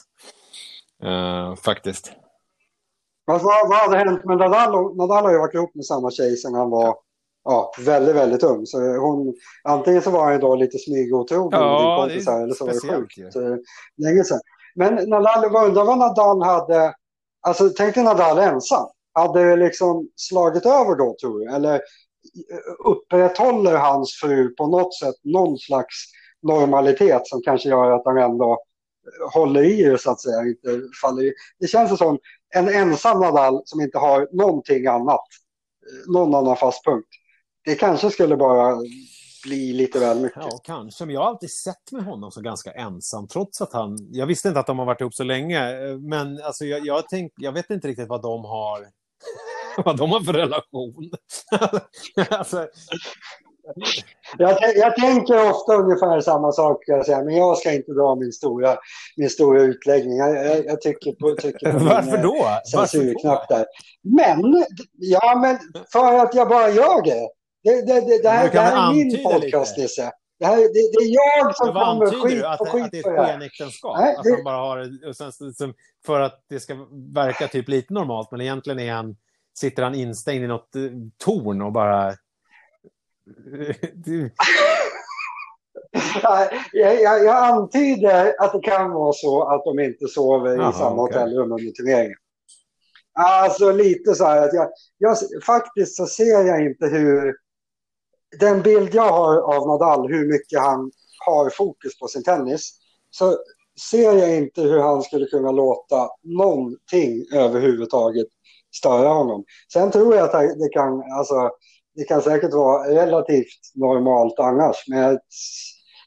Eh, 1.03 1.55
faktiskt. 3.25 3.45
Vad, 3.45 3.69
vad 3.69 3.77
hade 3.77 3.97
hänt 3.97 4.25
med 4.25 4.37
Nadal? 4.37 4.95
Nadal 4.95 5.23
har 5.23 5.31
ju 5.31 5.37
varit 5.37 5.53
ihop 5.53 5.75
med 5.75 5.85
samma 5.85 6.11
tjej 6.11 6.37
sedan 6.37 6.53
han 6.53 6.69
var 6.69 6.95
ja, 7.43 7.71
väldigt, 7.85 8.15
väldigt 8.15 8.43
ung. 8.43 8.65
Så 8.65 8.97
hon, 8.97 9.35
antingen 9.63 10.01
så 10.01 10.11
var 10.11 10.31
han 10.31 10.39
då 10.39 10.55
lite 10.55 10.77
smygotrogen 10.77 11.59
ja, 11.59 11.97
med 11.97 12.09
kompisar 12.09 12.43
eller 12.43 12.53
så 12.53 12.65
var 12.65 12.73
det 12.73 12.95
sjukt. 12.95 13.17
Ja. 13.17 13.41
Länge 13.97 14.23
sedan. 14.23 14.39
Men 14.75 14.95
Nadal, 15.09 15.51
vad 15.51 15.67
undrar 15.67 15.85
vad 15.85 15.97
Nadal 15.97 16.43
hade... 16.43 16.93
Alltså 17.41 17.69
tänk 17.69 17.95
dig 17.95 18.03
Nadal 18.03 18.37
ensam. 18.37 18.87
Hade 19.13 19.55
liksom 19.55 20.09
slagit 20.15 20.65
över 20.65 20.95
då 20.95 21.15
tror 21.21 21.39
du? 21.39 21.55
Eller 21.55 21.81
upprätthåller 22.85 23.77
hans 23.77 24.19
fru 24.21 24.49
på 24.49 24.67
något 24.67 24.95
sätt 24.95 25.15
någon 25.23 25.57
slags 25.57 25.95
normalitet 26.41 27.27
som 27.27 27.41
kanske 27.41 27.69
gör 27.69 27.91
att 27.91 28.05
han 28.05 28.17
ändå 28.17 28.57
håller 29.33 29.63
i 29.63 29.83
det 29.83 29.97
så 29.97 30.11
att 30.11 30.21
säga, 30.21 30.41
inte 30.41 30.81
faller 31.01 31.23
i. 31.23 31.33
Det 31.59 31.67
känns 31.67 31.97
som 31.97 32.17
en 32.55 32.69
ensam 32.69 33.19
Nadal 33.19 33.61
som 33.65 33.81
inte 33.81 33.97
har 33.97 34.27
någonting 34.31 34.87
annat, 34.87 35.21
eh, 35.89 36.13
någon 36.13 36.35
annan 36.35 36.57
fast 36.57 36.85
punkt. 36.85 37.07
Det 37.65 37.75
kanske 37.75 38.09
skulle 38.09 38.37
bara 38.37 38.77
bli 39.43 39.73
lite 39.73 39.99
väl 39.99 40.19
mycket. 40.19 40.43
Ja, 40.51 40.59
kanske. 40.63 41.05
Men 41.05 41.13
jag 41.13 41.21
har 41.21 41.27
alltid 41.27 41.51
sett 41.51 41.91
med 41.91 42.03
honom 42.03 42.31
som 42.31 42.43
ganska 42.43 42.71
ensam, 42.71 43.27
trots 43.27 43.61
att 43.61 43.73
han... 43.73 43.97
Jag 44.11 44.25
visste 44.25 44.47
inte 44.47 44.59
att 44.59 44.67
de 44.67 44.79
har 44.79 44.85
varit 44.85 45.01
ihop 45.01 45.13
så 45.13 45.23
länge, 45.23 45.87
eh, 45.87 45.97
men 45.97 46.41
alltså, 46.43 46.65
jag, 46.65 46.85
jag, 46.85 47.09
tänk, 47.09 47.33
jag 47.35 47.51
vet 47.51 47.69
inte 47.69 47.87
riktigt 47.87 48.09
vad 48.09 48.21
de 48.21 48.45
har 48.45 48.87
vad 49.85 49.97
de 49.97 50.11
har 50.11 50.21
för 50.21 50.33
relation. 50.33 51.11
alltså, 52.29 52.67
jag, 54.37 54.57
jag, 54.75 54.95
tänker 54.95 55.49
ofta 55.49 55.75
ungefär 55.75 56.21
samma 56.21 56.51
sak, 56.51 56.83
jag 56.87 57.05
säga, 57.05 57.23
men 57.23 57.35
jag 57.35 57.57
ska 57.57 57.71
inte 57.71 57.91
dra 57.91 58.15
min 58.15 58.31
stora, 58.31 58.77
min 59.17 59.29
stora 59.29 59.61
utläggning. 59.61 60.17
Jag, 60.17 60.45
jag, 60.45 60.65
jag 60.65 60.81
tycker 60.81 61.11
på, 61.11 61.35
tycker 61.35 61.71
på 61.71 61.77
Varför 61.85 62.17
då? 62.17 62.35
Eh, 62.35 62.61
censurknapp 62.71 63.47
där. 63.49 63.65
Men, 64.03 64.65
ja, 64.97 65.39
men 65.41 65.83
för 65.91 66.19
att 66.19 66.35
jag 66.35 66.49
bara 66.49 66.69
gör 66.69 67.03
det. 67.03 67.29
Det, 67.63 67.81
det, 67.81 68.01
det, 68.01 68.23
det 68.23 68.29
här, 68.29 68.51
det 68.51 68.59
här 68.59 68.89
är 68.89 68.93
min 68.93 69.23
podcast, 69.23 69.77
Nisse. 69.77 70.11
Det, 70.39 70.45
här, 70.45 70.57
det, 70.57 70.63
det, 70.67 71.05
är 71.05 71.13
jag 71.13 71.55
som 71.55 71.73
kommer 71.73 72.23
skit 72.23 72.37
du? 72.37 72.47
Att, 72.47 72.57
på 72.57 72.65
skit 72.65 72.83
att 72.83 72.91
det 72.91 72.97
är 72.97 73.19
ett 73.19 73.27
skenäktenskap? 73.27 73.97
Nej, 73.99 74.15
att 74.15 74.25
han 74.35 74.43
bara 74.43 74.57
har 74.57 75.07
och 75.07 75.15
sen, 75.15 75.31
sen, 75.31 75.73
för 76.05 76.19
att 76.19 76.45
det 76.49 76.59
ska 76.59 76.75
verka 77.13 77.47
typ 77.47 77.69
lite 77.69 77.93
normalt, 77.93 78.31
men 78.31 78.41
egentligen 78.41 78.79
är 78.79 78.93
han, 78.93 79.15
sitter 79.59 79.83
han 79.83 79.95
instängd 79.95 80.43
i 80.43 80.47
något 80.47 80.75
eh, 80.75 80.81
torn 81.17 81.61
och 81.61 81.71
bara 81.71 82.13
jag, 86.73 87.01
jag, 87.01 87.23
jag, 87.23 87.43
antyder 87.43 88.35
att 88.39 88.53
det 88.53 88.59
kan 88.59 88.91
vara 88.91 89.13
så 89.13 89.43
att 89.43 89.63
de 89.63 89.79
inte 89.79 90.07
sover 90.07 90.59
Aha, 90.59 90.69
i 90.69 90.73
samma 90.73 91.01
okay. 91.01 91.19
hotellrum 91.19 91.51
under 91.51 91.71
turneringen. 91.71 92.17
Alltså 93.19 93.71
lite 93.71 94.15
så 94.15 94.25
här 94.25 94.41
att 94.47 94.53
jag, 94.53 94.69
jag, 94.97 95.17
faktiskt 95.45 95.95
så 95.95 96.05
ser 96.05 96.43
jag 96.43 96.65
inte 96.65 96.87
hur 96.87 97.35
den 98.39 98.61
bild 98.61 98.95
jag 98.95 99.11
har 99.11 99.55
av 99.55 99.67
Nadal, 99.67 100.07
hur 100.09 100.27
mycket 100.27 100.59
han 100.59 100.91
har 101.25 101.49
fokus 101.49 101.99
på 101.99 102.07
sin 102.07 102.23
tennis, 102.23 102.71
så 103.11 103.37
ser 103.89 104.13
jag 104.13 104.37
inte 104.37 104.61
hur 104.61 104.79
han 104.79 105.01
skulle 105.01 105.25
kunna 105.25 105.51
låta 105.51 106.09
någonting 106.23 107.25
överhuvudtaget 107.33 108.27
störa 108.75 109.09
honom. 109.09 109.43
Sen 109.73 109.91
tror 109.91 110.15
jag 110.15 110.23
att 110.23 110.59
det 110.59 110.69
kan, 110.71 111.03
alltså, 111.11 111.51
det 111.95 112.03
kan 112.03 112.21
säkert 112.21 112.53
vara 112.53 112.87
relativt 112.89 113.75
normalt 113.75 114.39
annars. 114.39 114.75
Men 114.87 114.99
jag, 114.99 115.19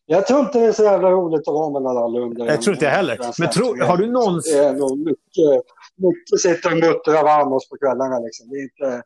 jag 0.06 0.26
tror 0.26 0.40
inte 0.40 0.58
det 0.58 0.66
är 0.66 0.72
så 0.72 0.82
jävla 0.82 1.10
roligt 1.10 1.48
att 1.48 1.54
vara 1.54 1.70
med 1.70 1.82
Nadal 1.82 2.22
under 2.22 2.46
Jag 2.46 2.62
tror 2.62 2.74
inte 2.74 2.84
jag 2.84 2.92
heller. 2.92 3.18
Men 3.38 3.50
tro, 3.50 3.84
har 3.84 3.96
du 3.96 4.10
någonsin... 4.10 4.56
Det 4.56 4.64
är 4.64 4.72
nog 4.72 4.98
mycket, 4.98 5.64
mycket 5.96 6.40
sitta 6.40 6.68
och 6.68 6.76
muttra 6.76 7.22
varmos 7.22 7.68
på 7.68 7.76
kvällarna. 7.76 8.18
Liksom. 8.18 8.48
Det 8.48 8.56
är 8.56 8.62
inte, 8.62 9.02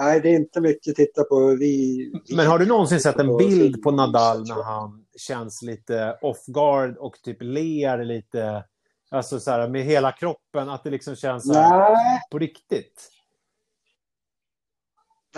nej, 0.00 0.20
det 0.20 0.28
är 0.28 0.34
inte 0.34 0.60
mycket 0.60 0.90
att 0.90 0.96
titta 0.96 1.24
på. 1.24 1.46
Vi, 1.46 2.10
vi 2.28 2.36
Men 2.36 2.46
har 2.46 2.58
du 2.58 2.66
någonsin 2.66 3.00
sett 3.00 3.18
en 3.18 3.36
bild 3.36 3.82
på 3.82 3.90
Nadal 3.90 4.48
när 4.48 4.62
han 4.62 5.04
känns 5.18 5.62
lite 5.62 6.18
off 6.22 6.46
guard 6.46 6.96
och 6.96 7.14
typ 7.24 7.42
ler 7.42 8.04
lite? 8.04 8.64
Alltså 9.10 9.40
så 9.40 9.50
här, 9.50 9.68
med 9.68 9.84
hela 9.84 10.12
kroppen, 10.12 10.68
att 10.68 10.84
det 10.84 10.90
liksom 10.90 11.16
känns 11.16 11.46
så 11.46 11.54
här, 11.54 11.96
på 12.30 12.38
riktigt? 12.38 13.10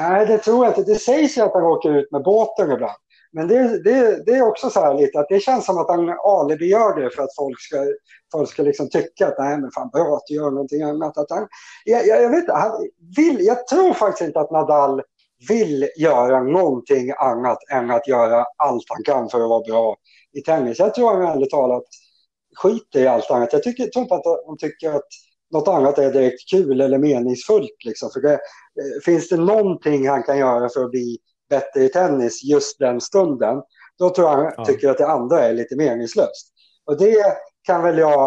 Nej, 0.01 0.26
det 0.26 0.38
tror 0.38 0.64
jag 0.64 0.78
inte. 0.78 0.92
Det 0.92 0.98
sägs 0.98 1.38
ju 1.38 1.42
att 1.42 1.55
han 1.55 1.62
åker 1.62 1.96
ut 1.96 2.12
med 2.12 2.22
båten 2.22 2.72
ibland. 2.72 2.96
Men 3.32 3.48
det, 3.48 3.82
det, 3.84 4.24
det 4.26 4.32
är 4.32 4.48
också 4.48 4.70
så 4.70 4.80
här 4.80 4.94
lite 4.94 5.20
att 5.20 5.28
det 5.28 5.40
känns 5.40 5.66
som 5.66 5.78
att 5.78 5.88
han 5.88 6.16
alibi 6.24 6.66
gör 6.66 7.01
det 7.01 7.11
för 7.11 7.22
att 7.22 7.36
folk 7.36 7.61
ska, 7.61 7.76
folk 8.32 8.51
ska 8.51 8.62
liksom 8.62 8.88
tycka 8.88 9.28
att 9.28 9.38
nej 9.38 9.59
men 9.59 9.70
fan 9.70 9.90
bra 9.92 10.16
att 10.16 10.26
du 10.26 10.34
gör 10.34 10.51
någonting 10.51 10.82
annat. 10.82 11.18
Att 11.18 11.30
han, 11.30 11.48
jag, 11.84 12.07
jag, 12.07 12.22
jag 12.22 12.30
vet 12.30 12.51
han 12.51 12.88
vill, 13.16 13.44
jag 13.44 13.66
tror 13.66 13.92
faktiskt 13.92 14.26
inte 14.26 14.40
att 14.40 14.51
Nadal 14.51 15.03
vill 15.48 15.88
göra 15.96 16.42
någonting 16.42 17.12
annat 17.18 17.59
än 17.72 17.90
att 17.90 18.09
göra 18.09 18.46
allt 18.57 18.84
han 18.88 19.03
kan 19.05 19.28
för 19.28 19.40
att 19.40 19.48
vara 19.48 19.64
bra 19.64 19.96
i 20.32 20.40
tennis. 20.40 20.78
Jag 20.78 20.94
tror 20.94 21.14
han 21.14 21.22
ärligt 21.22 21.51
talat 21.51 21.84
skiter 22.57 23.01
i 23.01 23.07
allt 23.07 23.30
annat. 23.30 23.53
Jag, 23.53 23.62
tycker, 23.62 23.82
jag 23.82 23.92
tror 23.92 24.03
inte 24.03 24.14
att 24.14 24.46
han 24.46 24.59
tycker 24.59 24.90
att 24.90 25.09
något 25.53 25.68
annat 25.68 25.98
är 25.98 26.12
direkt 26.12 26.51
kul 26.51 26.80
eller 26.80 26.98
meningsfullt. 26.98 27.84
Liksom. 27.84 28.11
För 28.11 28.20
det, 28.20 28.32
eh, 28.32 29.01
finns 29.05 29.28
det 29.28 29.36
någonting 29.36 30.09
han 30.09 30.22
kan 30.22 30.38
göra 30.38 30.68
för 30.68 30.84
att 30.84 30.90
bli 30.90 31.18
bättre 31.51 31.84
i 31.84 31.88
tennis 31.88 32.44
just 32.44 32.78
den 32.78 33.01
stunden, 33.01 33.62
då 33.98 34.11
tror 34.11 34.28
jag 34.28 34.36
han 34.36 34.53
ja. 34.57 34.64
tycker 34.64 34.88
att 34.88 34.98
det 34.98 35.07
andra 35.07 35.40
är 35.40 35.55
lite 35.55 35.76
meningslöst. 35.76 36.53
Och 36.86 36.98
det 36.98 37.24
kan 37.62 37.82
väl 37.82 37.98
jag 37.98 38.26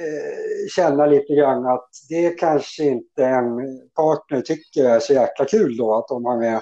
eh, 0.00 0.68
känna 0.76 1.06
lite 1.06 1.34
grann 1.34 1.66
att 1.66 1.88
det 2.08 2.30
kanske 2.30 2.84
inte 2.84 3.24
en 3.24 3.44
partner 3.96 4.40
tycker 4.40 4.84
är 4.84 5.00
så 5.00 5.12
jäkla 5.12 5.44
kul 5.44 5.76
då, 5.76 5.94
att 5.94 6.10
om 6.10 6.24
han 6.24 6.42
är 6.42 6.60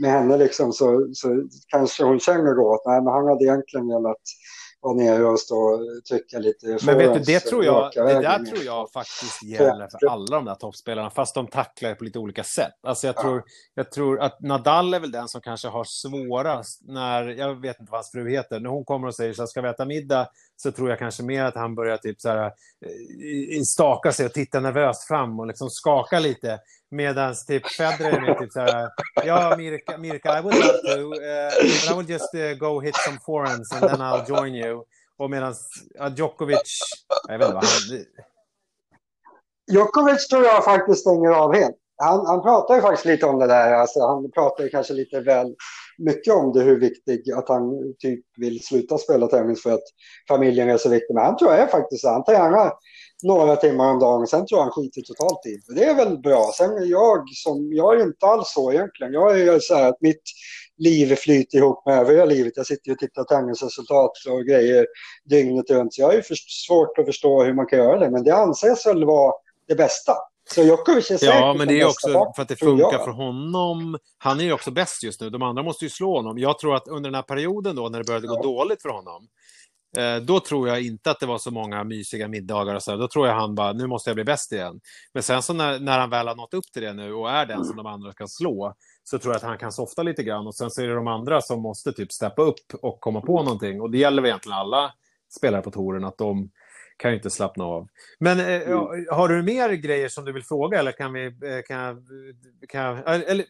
med 0.00 0.10
henne 0.10 0.36
liksom 0.36 0.72
så, 0.72 1.08
så 1.12 1.48
kanske 1.68 2.04
hon 2.04 2.20
känner 2.20 2.54
då 2.54 2.74
att 2.74 2.86
nej, 2.86 3.02
men 3.02 3.12
han 3.12 3.26
hade 3.26 3.44
egentligen 3.44 3.88
velat 3.88 4.22
vara 4.80 4.94
nere 4.94 5.24
och 5.24 5.40
stå 5.40 5.56
och 5.56 6.04
trycka 6.08 6.38
lite. 6.38 6.78
Men 6.86 6.98
vet 6.98 7.14
du, 7.14 7.20
det 7.20 7.40
tror 7.40 7.64
jag, 7.64 7.90
det 7.94 8.20
där 8.20 8.44
tror 8.44 8.64
jag 8.64 8.90
faktiskt 8.92 9.42
gäller 9.42 9.88
för 10.00 10.06
alla 10.08 10.36
de 10.36 10.44
där 10.44 10.54
toppspelarna, 10.54 11.10
fast 11.10 11.34
de 11.34 11.46
tacklar 11.46 11.94
på 11.94 12.04
lite 12.04 12.18
olika 12.18 12.44
sätt. 12.44 12.74
Alltså 12.82 13.06
jag 13.06 13.16
tror, 13.16 13.44
jag 13.74 13.90
tror 13.90 14.20
att 14.20 14.40
Nadal 14.40 14.94
är 14.94 15.00
väl 15.00 15.10
den 15.10 15.28
som 15.28 15.40
kanske 15.40 15.68
har 15.68 15.84
svårast 15.84 16.80
när, 16.82 17.28
jag 17.28 17.60
vet 17.60 17.80
inte 17.80 17.90
vad 17.90 17.98
hans 17.98 18.10
fru 18.10 18.30
heter, 18.30 18.60
när 18.60 18.70
hon 18.70 18.84
kommer 18.84 19.08
och 19.08 19.14
säger 19.14 19.32
så 19.32 19.42
här, 19.42 19.46
ska 19.46 19.60
vi 19.60 19.68
äta 19.68 19.84
middag? 19.84 20.28
Så 20.56 20.72
tror 20.72 20.90
jag 20.90 20.98
kanske 20.98 21.22
mer 21.22 21.44
att 21.44 21.54
han 21.54 21.74
börjar 21.74 21.96
typ 21.96 22.20
så 22.20 22.28
här, 22.28 22.44
eh, 22.46 23.62
staka 23.66 24.12
sig 24.12 24.26
och 24.26 24.32
titta 24.32 24.60
nervöst 24.60 25.06
fram 25.06 25.40
och 25.40 25.46
liksom 25.46 25.70
skaka 25.70 26.18
lite. 26.18 26.58
Medan 26.90 27.34
typ 27.46 27.66
Federer 27.66 28.30
är 28.30 28.34
typ 28.34 28.52
så 28.52 28.60
här, 28.60 28.90
ja 29.24 29.54
Mirka, 29.56 29.98
Mirka 29.98 30.38
I 30.38 30.42
would 30.42 30.54
love 30.54 30.78
to, 30.78 31.00
uh, 31.00 31.50
but 31.62 31.90
I 31.90 31.94
will 31.96 32.10
just 32.10 32.34
uh, 32.34 32.68
go 32.68 32.80
hit 32.80 32.96
some 32.96 33.18
forehands 33.26 33.72
and 33.72 33.90
then 33.90 34.00
I'll 34.00 34.28
join 34.28 34.54
you. 34.54 34.84
Och 35.18 35.30
medan 35.30 35.54
uh, 36.00 36.14
Djokovic, 36.16 36.80
jag 37.28 37.38
vet 37.38 37.48
inte 37.48 37.54
vad 37.54 37.64
han... 37.64 38.04
Djokovic 39.72 40.28
tror 40.28 40.44
jag 40.44 40.64
faktiskt 40.64 41.00
stänger 41.00 41.30
av 41.30 41.54
helt. 41.54 41.76
Han, 41.96 42.26
han 42.26 42.42
pratar 42.42 42.74
ju 42.74 42.80
faktiskt 42.80 43.04
lite 43.04 43.26
om 43.26 43.38
det 43.38 43.46
där, 43.46 43.72
alltså, 43.72 44.06
han 44.06 44.30
pratar 44.30 44.64
ju 44.64 44.70
kanske 44.70 44.92
lite 44.92 45.20
väl 45.20 45.54
mycket 45.98 46.34
om 46.34 46.52
det, 46.52 46.62
hur 46.62 46.80
viktig, 46.80 47.32
att 47.32 47.48
han 47.48 47.94
typ 47.98 48.24
vill 48.36 48.62
sluta 48.62 48.98
spela 48.98 49.26
tennis 49.26 49.62
för 49.62 49.72
att 49.72 49.84
familjen 50.28 50.70
är 50.70 50.76
så 50.76 50.88
viktig. 50.88 51.14
Men 51.14 51.24
han 51.24 51.36
tror 51.36 51.52
jag 51.52 51.60
är 51.60 51.66
faktiskt 51.66 52.04
han 52.04 52.24
tränar 52.24 52.72
några 53.22 53.56
timmar 53.56 53.90
om 53.90 53.98
dagen. 53.98 54.26
Sen 54.26 54.46
tror 54.46 54.58
jag 54.58 54.62
han 54.62 54.72
skiter 54.72 55.02
totalt 55.02 55.46
i 55.46 55.74
det. 55.74 55.84
är 55.84 55.94
väl 55.94 56.18
bra. 56.18 56.50
Sen 56.54 56.88
jag 56.88 57.28
som, 57.28 57.72
jag 57.72 58.00
är 58.00 58.02
inte 58.02 58.26
alls 58.26 58.52
så 58.54 58.72
egentligen. 58.72 59.12
Jag 59.12 59.40
är 59.40 59.58
så 59.58 59.74
här 59.74 59.88
att 59.88 60.00
mitt 60.00 60.22
liv 60.78 61.16
flyter 61.16 61.58
ihop 61.58 61.86
med 61.86 61.98
övriga 61.98 62.24
livet. 62.24 62.52
Jag 62.56 62.66
sitter 62.66 62.92
och 62.92 62.98
tittar 62.98 63.24
tennisresultat 63.24 64.12
och 64.28 64.44
grejer 64.46 64.86
dygnet 65.24 65.70
runt. 65.70 65.94
Så 65.94 66.00
jag 66.00 66.06
har 66.06 66.14
ju 66.14 66.22
svårt 66.68 66.98
att 66.98 67.06
förstå 67.06 67.44
hur 67.44 67.54
man 67.54 67.66
kan 67.66 67.78
göra 67.78 67.98
det. 67.98 68.10
Men 68.10 68.24
det 68.24 68.34
anses 68.34 68.86
väl 68.86 69.04
vara 69.04 69.32
det 69.68 69.74
bästa. 69.74 70.12
Så 70.54 70.62
Djokovic 70.62 71.10
är 71.10 71.26
Ja, 71.26 71.54
men 71.58 71.68
det 71.68 71.80
är 71.80 71.86
också 71.86 72.32
för 72.36 72.42
att 72.42 72.48
det 72.48 72.56
funkar 72.56 73.04
för 73.04 73.10
honom. 73.10 73.98
Han 74.18 74.40
är 74.40 74.44
ju 74.44 74.52
också 74.52 74.70
bäst 74.70 75.02
just 75.02 75.20
nu. 75.20 75.30
De 75.30 75.42
andra 75.42 75.62
måste 75.62 75.84
ju 75.84 75.90
slå 75.90 76.16
honom. 76.16 76.38
Jag 76.38 76.58
tror 76.58 76.74
att 76.74 76.88
under 76.88 77.10
den 77.10 77.14
här 77.14 77.22
perioden 77.22 77.76
då, 77.76 77.88
när 77.88 77.98
det 77.98 78.04
började 78.04 78.26
ja. 78.26 78.34
gå 78.34 78.42
dåligt 78.42 78.82
för 78.82 78.88
honom, 78.88 79.28
Eh, 79.96 80.16
då 80.16 80.40
tror 80.40 80.68
jag 80.68 80.82
inte 80.82 81.10
att 81.10 81.20
det 81.20 81.26
var 81.26 81.38
så 81.38 81.50
många 81.50 81.84
mysiga 81.84 82.28
middagar 82.28 82.74
och 82.74 82.82
så. 82.82 82.96
Då 82.96 83.08
tror 83.08 83.26
jag 83.26 83.34
han 83.34 83.54
bara, 83.54 83.72
nu 83.72 83.86
måste 83.86 84.10
jag 84.10 84.14
bli 84.14 84.24
bäst 84.24 84.52
igen. 84.52 84.80
Men 85.14 85.22
sen 85.22 85.42
så 85.42 85.52
när, 85.52 85.78
när 85.78 85.98
han 85.98 86.10
väl 86.10 86.28
har 86.28 86.34
nått 86.34 86.54
upp 86.54 86.72
till 86.72 86.82
det 86.82 86.92
nu 86.92 87.12
och 87.12 87.30
är 87.30 87.46
den 87.46 87.64
som 87.64 87.76
de 87.76 87.86
andra 87.86 88.12
ska 88.12 88.26
slå, 88.26 88.74
så 89.04 89.18
tror 89.18 89.34
jag 89.34 89.36
att 89.36 89.42
han 89.42 89.58
kan 89.58 89.72
softa 89.72 90.02
lite 90.02 90.22
grann. 90.22 90.46
Och 90.46 90.54
sen 90.54 90.70
så 90.70 90.82
är 90.82 90.88
det 90.88 90.94
de 90.94 91.06
andra 91.06 91.40
som 91.40 91.62
måste 91.62 91.92
typ 91.92 92.12
steppa 92.12 92.42
upp 92.42 92.74
och 92.82 93.00
komma 93.00 93.20
på 93.20 93.42
någonting. 93.42 93.80
Och 93.80 93.90
det 93.90 93.98
gäller 93.98 94.22
väl 94.22 94.28
egentligen 94.28 94.58
alla 94.58 94.92
spelare 95.36 95.62
på 95.62 95.70
touren, 95.70 96.04
att 96.04 96.18
de 96.18 96.50
kan 96.96 97.10
ju 97.10 97.16
inte 97.16 97.30
slappna 97.30 97.64
av. 97.64 97.88
Men 98.20 98.40
eh, 98.40 98.68
mm. 98.68 99.06
har 99.10 99.28
du 99.28 99.42
mer 99.42 99.72
grejer 99.72 100.08
som 100.08 100.24
du 100.24 100.32
vill 100.32 100.44
fråga 100.44 100.78
eller 100.78 100.92
kan 100.92 101.12
vi... 101.12 101.26
Eh, 101.26 101.62
kan, 101.66 102.06
kan, 102.68 102.96
eller, 102.98 103.44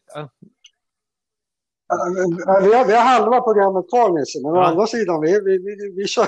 vi 2.62 2.74
har, 2.74 2.84
vi 2.84 2.92
har 2.92 3.02
halva 3.02 3.40
programmet 3.40 3.90
kvar 3.90 4.18
Nisse, 4.18 4.38
men 4.42 4.54
ja. 4.54 4.60
å 4.60 4.64
andra 4.64 4.86
sidan, 4.86 5.20
vi, 5.20 5.40
vi, 5.40 5.58
vi, 5.58 5.92
vi, 5.96 6.06
kör, 6.06 6.26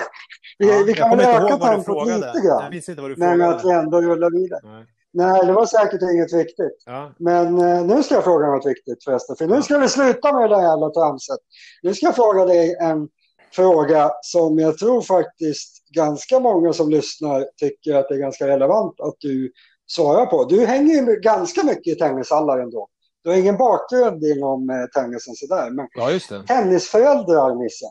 vi, 0.59 0.69
ja, 0.69 0.85
vi 0.87 0.95
kan 0.95 1.11
väl 1.11 1.21
öka 1.21 1.57
tempot 1.57 2.07
lite 2.07 2.41
grann. 2.47 2.63
Jag 2.63 2.71
minns 2.71 2.89
inte 2.89 3.03
vad 3.03 3.11
du 3.11 3.15
frågade. 3.15 3.37
Men 3.37 3.51
att 3.51 3.65
vi 3.65 3.71
ändå 3.71 4.01
rullar 4.01 4.31
vidare. 4.31 4.61
Nej. 4.65 4.87
Nej, 5.13 5.47
det 5.47 5.53
var 5.53 5.67
säkert 5.67 6.03
inget 6.03 6.33
viktigt. 6.33 6.83
Ja. 6.87 7.13
Men 7.19 7.59
eh, 7.59 7.85
nu 7.85 8.03
ska 8.03 8.15
jag 8.15 8.25
fråga 8.25 8.47
något 8.47 8.67
viktigt 8.67 9.05
förresten. 9.05 9.37
För 9.37 9.47
nu 9.47 9.63
ska 9.63 9.79
vi 9.79 9.89
sluta 9.89 10.33
med 10.33 10.51
det 10.51 10.57
här 10.57 10.63
jävla 10.63 10.91
tramset. 10.91 11.39
Nu 11.83 11.95
ska 11.95 12.07
jag 12.07 12.17
fråga 12.17 12.45
dig 12.45 12.77
en 12.81 13.09
fråga 13.53 14.11
som 14.23 14.59
jag 14.59 14.79
tror 14.79 15.03
faktiskt 15.03 15.78
ganska 15.91 16.41
många 16.41 16.73
som 16.73 16.91
lyssnar 16.91 17.47
tycker 17.57 17.95
att 17.95 18.09
det 18.09 18.15
är 18.15 18.19
ganska 18.19 18.49
relevant 18.49 19.01
att 19.01 19.17
du 19.19 19.53
svarar 19.87 20.27
på. 20.27 20.45
Du 20.45 20.67
hänger 20.67 20.95
ju 20.95 21.21
ganska 21.21 21.65
mycket 21.65 21.97
i 21.97 21.99
tennishallar 21.99 22.59
ändå. 22.59 22.89
Du 23.23 23.31
har 23.31 23.37
ingen 23.37 23.57
bakgrund 23.57 24.25
inom 24.25 24.71
eh, 24.71 24.87
tennisen 24.87 25.35
sådär. 25.35 25.71
Men 25.71 25.89
ja, 25.95 26.11
just 26.11 26.29
det. 26.29 26.47
tennisföräldrar, 26.47 27.55
Nisse. 27.55 27.87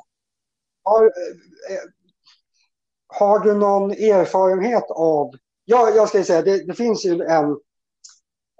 Har, 0.84 1.06
eh, 1.06 1.12
har 3.08 3.40
du 3.40 3.54
någon 3.54 3.92
erfarenhet 3.92 4.86
av... 4.90 5.32
Ja, 5.66 5.90
jag 5.90 6.10
ska 6.10 6.24
säga, 6.24 6.42
det, 6.42 6.68
det 6.68 6.74
finns 6.74 7.06
ju 7.06 7.22
en, 7.24 7.58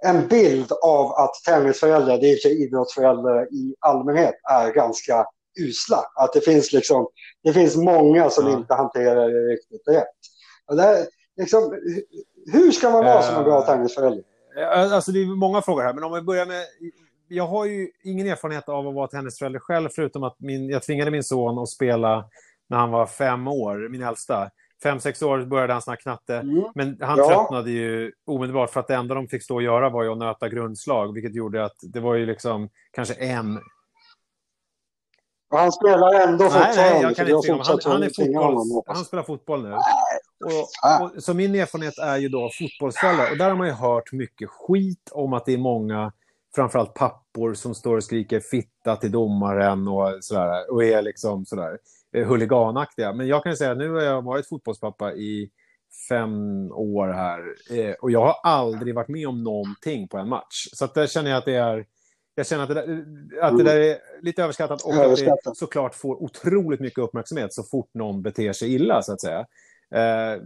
en 0.04 0.28
bild 0.28 0.72
av 0.72 1.12
att 1.12 1.34
tennisföräldrar, 1.46 2.18
det 2.18 2.32
är 2.32 2.36
för 2.36 2.62
idrottsföräldrar 2.62 3.54
i 3.54 3.74
allmänhet, 3.80 4.34
är 4.50 4.72
ganska 4.72 5.26
usla. 5.58 6.04
Att 6.14 6.32
det 6.32 6.40
finns, 6.40 6.72
liksom, 6.72 7.08
det 7.42 7.52
finns 7.52 7.76
många 7.76 8.30
som 8.30 8.46
ja. 8.46 8.52
inte 8.52 8.74
hanterar 8.74 9.28
det 9.28 9.52
riktigt 9.52 9.88
rätt. 9.88 10.06
Det, 10.76 11.06
liksom, 11.36 11.74
hur 12.52 12.70
ska 12.70 12.90
man 12.90 13.04
vara 13.04 13.22
som 13.22 13.36
en 13.36 13.44
bra 13.44 13.62
tennisförälder? 13.62 14.24
Eh, 14.58 14.92
alltså 14.92 15.12
det 15.12 15.22
är 15.22 15.36
många 15.36 15.62
frågor 15.62 15.82
här, 15.82 15.94
men 15.94 16.04
om 16.04 16.12
vi 16.12 16.22
börjar 16.22 16.46
med... 16.46 16.62
Jag 17.30 17.46
har 17.46 17.64
ju 17.64 17.88
ingen 18.04 18.26
erfarenhet 18.26 18.68
av 18.68 18.88
att 18.88 18.94
vara 18.94 19.08
tennisförälder 19.08 19.60
själv, 19.60 19.88
förutom 19.94 20.22
att 20.22 20.36
min, 20.38 20.68
jag 20.68 20.82
tvingade 20.82 21.10
min 21.10 21.24
son 21.24 21.58
att 21.58 21.68
spela 21.68 22.24
när 22.68 22.76
han 22.78 22.90
var 22.90 23.06
fem 23.06 23.48
år, 23.48 23.88
min 23.88 24.02
äldsta. 24.02 24.50
Fem, 24.82 25.00
sex 25.00 25.22
år 25.22 25.44
började 25.44 25.72
han 25.72 25.82
snacka 25.82 26.02
knatte, 26.02 26.36
mm. 26.36 26.64
men 26.74 26.98
han 27.00 27.18
ja. 27.18 27.28
tröttnade 27.28 27.70
ju 27.70 28.12
omedelbart 28.26 28.70
för 28.70 28.80
att 28.80 28.88
det 28.88 28.94
enda 28.94 29.14
de 29.14 29.28
fick 29.28 29.42
stå 29.42 29.54
och 29.54 29.62
göra 29.62 29.90
var 29.90 30.02
ju 30.02 30.12
att 30.12 30.18
nöta 30.18 30.48
grundslag, 30.48 31.14
vilket 31.14 31.34
gjorde 31.34 31.64
att 31.64 31.76
det 31.82 32.00
var 32.00 32.14
ju 32.14 32.26
liksom 32.26 32.68
kanske 32.92 33.14
en 33.14 33.60
och 35.50 35.58
han 35.58 35.72
spelar 35.72 36.28
ändå 36.28 36.44
fortfarande. 36.44 36.76
Nej, 36.76 37.02
jag 37.02 37.16
kan 37.16 37.28
inte 37.28 37.52
han, 37.52 37.78
han, 37.84 38.02
är 38.02 38.08
fotbolls, 38.08 38.84
han 38.86 39.04
spelar 39.04 39.22
fotboll 39.22 39.62
nu. 39.62 39.74
Och, 40.44 41.02
och, 41.02 41.22
så 41.22 41.34
min 41.34 41.54
erfarenhet 41.54 41.98
är 41.98 42.16
ju 42.16 42.28
då 42.28 42.50
fotbollsföräldrar. 42.58 43.30
Och 43.30 43.36
där 43.36 43.48
har 43.48 43.56
man 43.56 43.66
ju 43.66 43.72
hört 43.72 44.12
mycket 44.12 44.48
skit 44.50 45.08
om 45.12 45.32
att 45.32 45.46
det 45.46 45.52
är 45.52 45.58
många, 45.58 46.12
framförallt 46.54 46.94
pappor, 46.94 47.54
som 47.54 47.74
står 47.74 47.96
och 47.96 48.04
skriker 48.04 48.40
fitta 48.40 48.96
till 48.96 49.10
domaren 49.10 49.88
och 49.88 50.18
sådär. 50.20 50.72
Och 50.72 50.84
är 50.84 51.02
liksom 51.02 51.46
sådär 51.46 51.78
eh, 52.16 52.28
huliganaktiga. 52.28 53.12
Men 53.12 53.26
jag 53.26 53.42
kan 53.42 53.52
ju 53.52 53.56
säga 53.56 53.70
att 53.70 53.78
nu 53.78 53.90
har 53.90 54.02
jag 54.02 54.22
varit 54.22 54.48
fotbollspappa 54.48 55.12
i 55.12 55.50
fem 56.08 56.68
år 56.72 57.08
här. 57.08 57.40
Eh, 57.78 57.94
och 57.94 58.10
jag 58.10 58.26
har 58.26 58.36
aldrig 58.42 58.94
varit 58.94 59.08
med 59.08 59.28
om 59.28 59.44
någonting 59.44 60.08
på 60.08 60.18
en 60.18 60.28
match. 60.28 60.68
Så 60.72 60.84
att 60.84 60.94
där 60.94 61.06
känner 61.06 61.30
jag 61.30 61.38
att 61.38 61.44
det 61.44 61.54
är 61.54 61.86
jag 62.38 62.46
känner 62.46 62.62
att 62.62 62.68
det, 62.68 62.74
där, 62.74 63.04
att 63.42 63.58
det 63.58 63.64
där 63.64 63.80
är 63.80 63.98
lite 64.22 64.42
överskattat 64.42 64.82
och 64.82 64.94
att 64.94 65.16
det 65.44 65.54
såklart 65.54 65.94
får 65.94 66.22
otroligt 66.22 66.80
mycket 66.80 66.98
uppmärksamhet 66.98 67.52
så 67.52 67.62
fort 67.62 67.90
någon 67.94 68.22
beter 68.22 68.52
sig 68.52 68.74
illa, 68.74 69.02
så 69.02 69.12
att 69.12 69.20
säga. 69.20 69.38
Eh, 69.94 70.42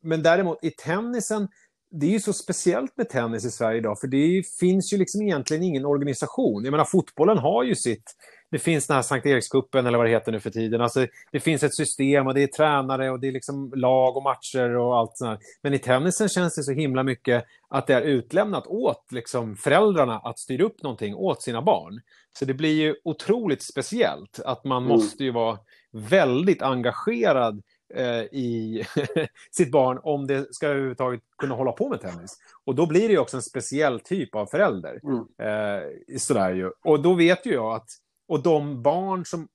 men 0.00 0.22
däremot 0.22 0.64
i 0.64 0.70
tennisen 0.70 1.48
det 1.90 2.06
är 2.06 2.10
ju 2.10 2.20
så 2.20 2.32
speciellt 2.32 2.96
med 2.96 3.08
tennis 3.08 3.44
i 3.44 3.50
Sverige 3.50 3.78
idag, 3.78 4.00
för 4.00 4.06
det 4.06 4.42
finns 4.60 4.92
ju 4.92 4.96
liksom 4.96 5.22
egentligen 5.22 5.62
ingen 5.62 5.84
organisation. 5.84 6.64
Jag 6.64 6.70
menar, 6.70 6.84
fotbollen 6.84 7.38
har 7.38 7.62
ju 7.64 7.74
sitt 7.74 8.14
det 8.52 8.58
finns 8.58 8.86
den 8.86 8.94
här 8.94 9.02
Sankt 9.02 9.26
Erikskuppen 9.26 9.86
eller 9.86 9.98
vad 9.98 10.06
det 10.06 10.10
heter 10.10 10.32
nu 10.32 10.40
för 10.40 10.50
tiden. 10.50 10.80
Alltså, 10.80 11.06
det 11.30 11.40
finns 11.40 11.62
ett 11.62 11.74
system 11.74 12.26
och 12.26 12.34
det 12.34 12.42
är 12.42 12.46
tränare 12.46 13.10
och 13.10 13.20
det 13.20 13.28
är 13.28 13.32
liksom 13.32 13.72
lag 13.76 14.16
och 14.16 14.22
matcher 14.22 14.76
och 14.76 14.98
allt 14.98 15.16
sånt. 15.16 15.40
Men 15.62 15.74
i 15.74 15.78
tennisen 15.78 16.28
känns 16.28 16.54
det 16.54 16.62
så 16.62 16.72
himla 16.72 17.02
mycket 17.02 17.44
att 17.68 17.86
det 17.86 17.94
är 17.94 18.02
utlämnat 18.02 18.66
åt 18.66 19.12
liksom, 19.12 19.56
föräldrarna 19.56 20.18
att 20.18 20.38
styra 20.38 20.64
upp 20.64 20.82
någonting 20.82 21.14
åt 21.14 21.42
sina 21.42 21.62
barn. 21.62 22.00
Så 22.38 22.44
det 22.44 22.54
blir 22.54 22.82
ju 22.82 22.94
otroligt 23.04 23.62
speciellt 23.62 24.40
att 24.44 24.64
man 24.64 24.82
mm. 24.82 24.96
måste 24.96 25.24
ju 25.24 25.30
vara 25.30 25.58
väldigt 25.92 26.62
engagerad 26.62 27.62
eh, 27.94 28.22
i 28.22 28.84
sitt 29.50 29.70
barn 29.70 30.00
om 30.02 30.26
det 30.26 30.54
ska 30.54 30.66
överhuvudtaget 30.66 31.20
kunna 31.38 31.54
hålla 31.54 31.72
på 31.72 31.88
med 31.88 32.00
tennis. 32.00 32.38
Och 32.64 32.74
då 32.74 32.86
blir 32.86 33.08
det 33.08 33.12
ju 33.12 33.18
också 33.18 33.36
en 33.36 33.42
speciell 33.42 34.00
typ 34.00 34.34
av 34.34 34.46
förälder. 34.46 35.00
Mm. 35.04 35.18
Eh, 35.18 36.18
sådär 36.18 36.54
ju. 36.54 36.70
Och 36.84 37.02
då 37.02 37.14
vet 37.14 37.46
ju 37.46 37.52
jag 37.52 37.74
att 37.74 37.88
och 38.32 38.42
de 38.42 38.82
barn 38.82 39.24
som 39.24 39.48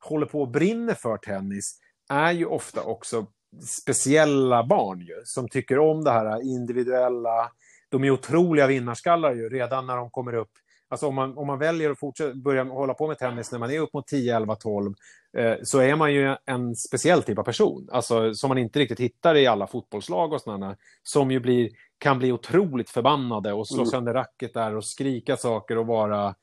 håller 0.00 0.26
på 0.26 0.40
och 0.40 0.48
brinner 0.48 0.94
för 0.94 1.16
tennis 1.16 1.78
är 2.10 2.32
ju 2.32 2.46
ofta 2.46 2.82
också 2.82 3.26
speciella 3.66 4.66
barn 4.66 5.00
ju, 5.00 5.22
som 5.24 5.48
tycker 5.48 5.78
om 5.78 6.04
det 6.04 6.10
här 6.10 6.42
individuella. 6.42 7.50
De 7.88 8.04
är 8.04 8.10
otroliga 8.10 8.66
vinnarskallar 8.66 9.34
ju 9.34 9.48
redan 9.48 9.86
när 9.86 9.96
de 9.96 10.10
kommer 10.10 10.34
upp. 10.34 10.50
Alltså 10.88 11.06
om 11.06 11.14
man, 11.14 11.38
om 11.38 11.46
man 11.46 11.58
väljer 11.58 11.90
att 11.90 11.98
fortsätta 11.98 12.34
börja 12.34 12.64
hålla 12.64 12.94
på 12.94 13.08
med 13.08 13.18
tennis 13.18 13.52
när 13.52 13.58
man 13.58 13.70
är 13.70 13.80
upp 13.80 13.92
mot 13.92 14.06
10, 14.06 14.36
11, 14.36 14.54
12 14.54 14.94
eh, 15.36 15.54
så 15.62 15.78
är 15.78 15.96
man 15.96 16.14
ju 16.14 16.36
en 16.46 16.76
speciell 16.76 17.22
typ 17.22 17.38
av 17.38 17.44
person. 17.44 17.88
Alltså 17.92 18.34
som 18.34 18.48
man 18.48 18.58
inte 18.58 18.78
riktigt 18.78 19.00
hittar 19.00 19.34
i 19.34 19.46
alla 19.46 19.66
fotbollslag 19.66 20.32
och 20.32 20.40
sådana 20.40 20.76
som 21.02 21.30
ju 21.30 21.40
blir, 21.40 21.70
kan 21.98 22.18
bli 22.18 22.32
otroligt 22.32 22.90
förbannade 22.90 23.52
och 23.52 23.68
slå 23.68 23.76
mm. 23.76 23.86
sönder 23.86 24.14
racket 24.14 24.54
där 24.54 24.76
och 24.76 24.84
skrika 24.84 25.36
saker 25.36 25.78
och 25.78 25.86
vara 25.86 26.34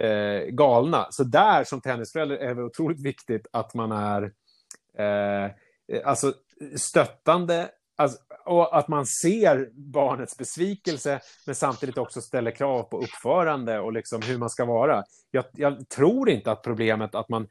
eh, 0.00 0.50
galna. 0.50 1.06
Så 1.10 1.24
där 1.24 1.64
som 1.64 1.80
tennisförälder 1.80 2.36
är 2.36 2.54
det 2.54 2.62
otroligt 2.62 3.06
viktigt 3.06 3.46
att 3.52 3.74
man 3.74 3.92
är 3.92 4.22
eh, 4.98 5.44
eh, 5.44 5.50
alltså 6.04 6.32
stöttande 6.76 7.68
alltså, 7.96 8.18
och 8.46 8.78
att 8.78 8.88
man 8.88 9.06
ser 9.06 9.70
barnets 9.92 10.36
besvikelse 10.36 11.20
men 11.46 11.54
samtidigt 11.54 11.98
också 11.98 12.20
ställer 12.20 12.50
krav 12.50 12.82
på 12.82 12.98
uppförande 12.98 13.80
och 13.80 13.92
liksom 13.92 14.22
hur 14.22 14.38
man 14.38 14.50
ska 14.50 14.64
vara. 14.64 15.04
Jag, 15.30 15.44
jag 15.52 15.88
tror 15.88 16.30
inte 16.30 16.52
att 16.52 16.62
problemet 16.62 17.14
att 17.14 17.28
man 17.28 17.46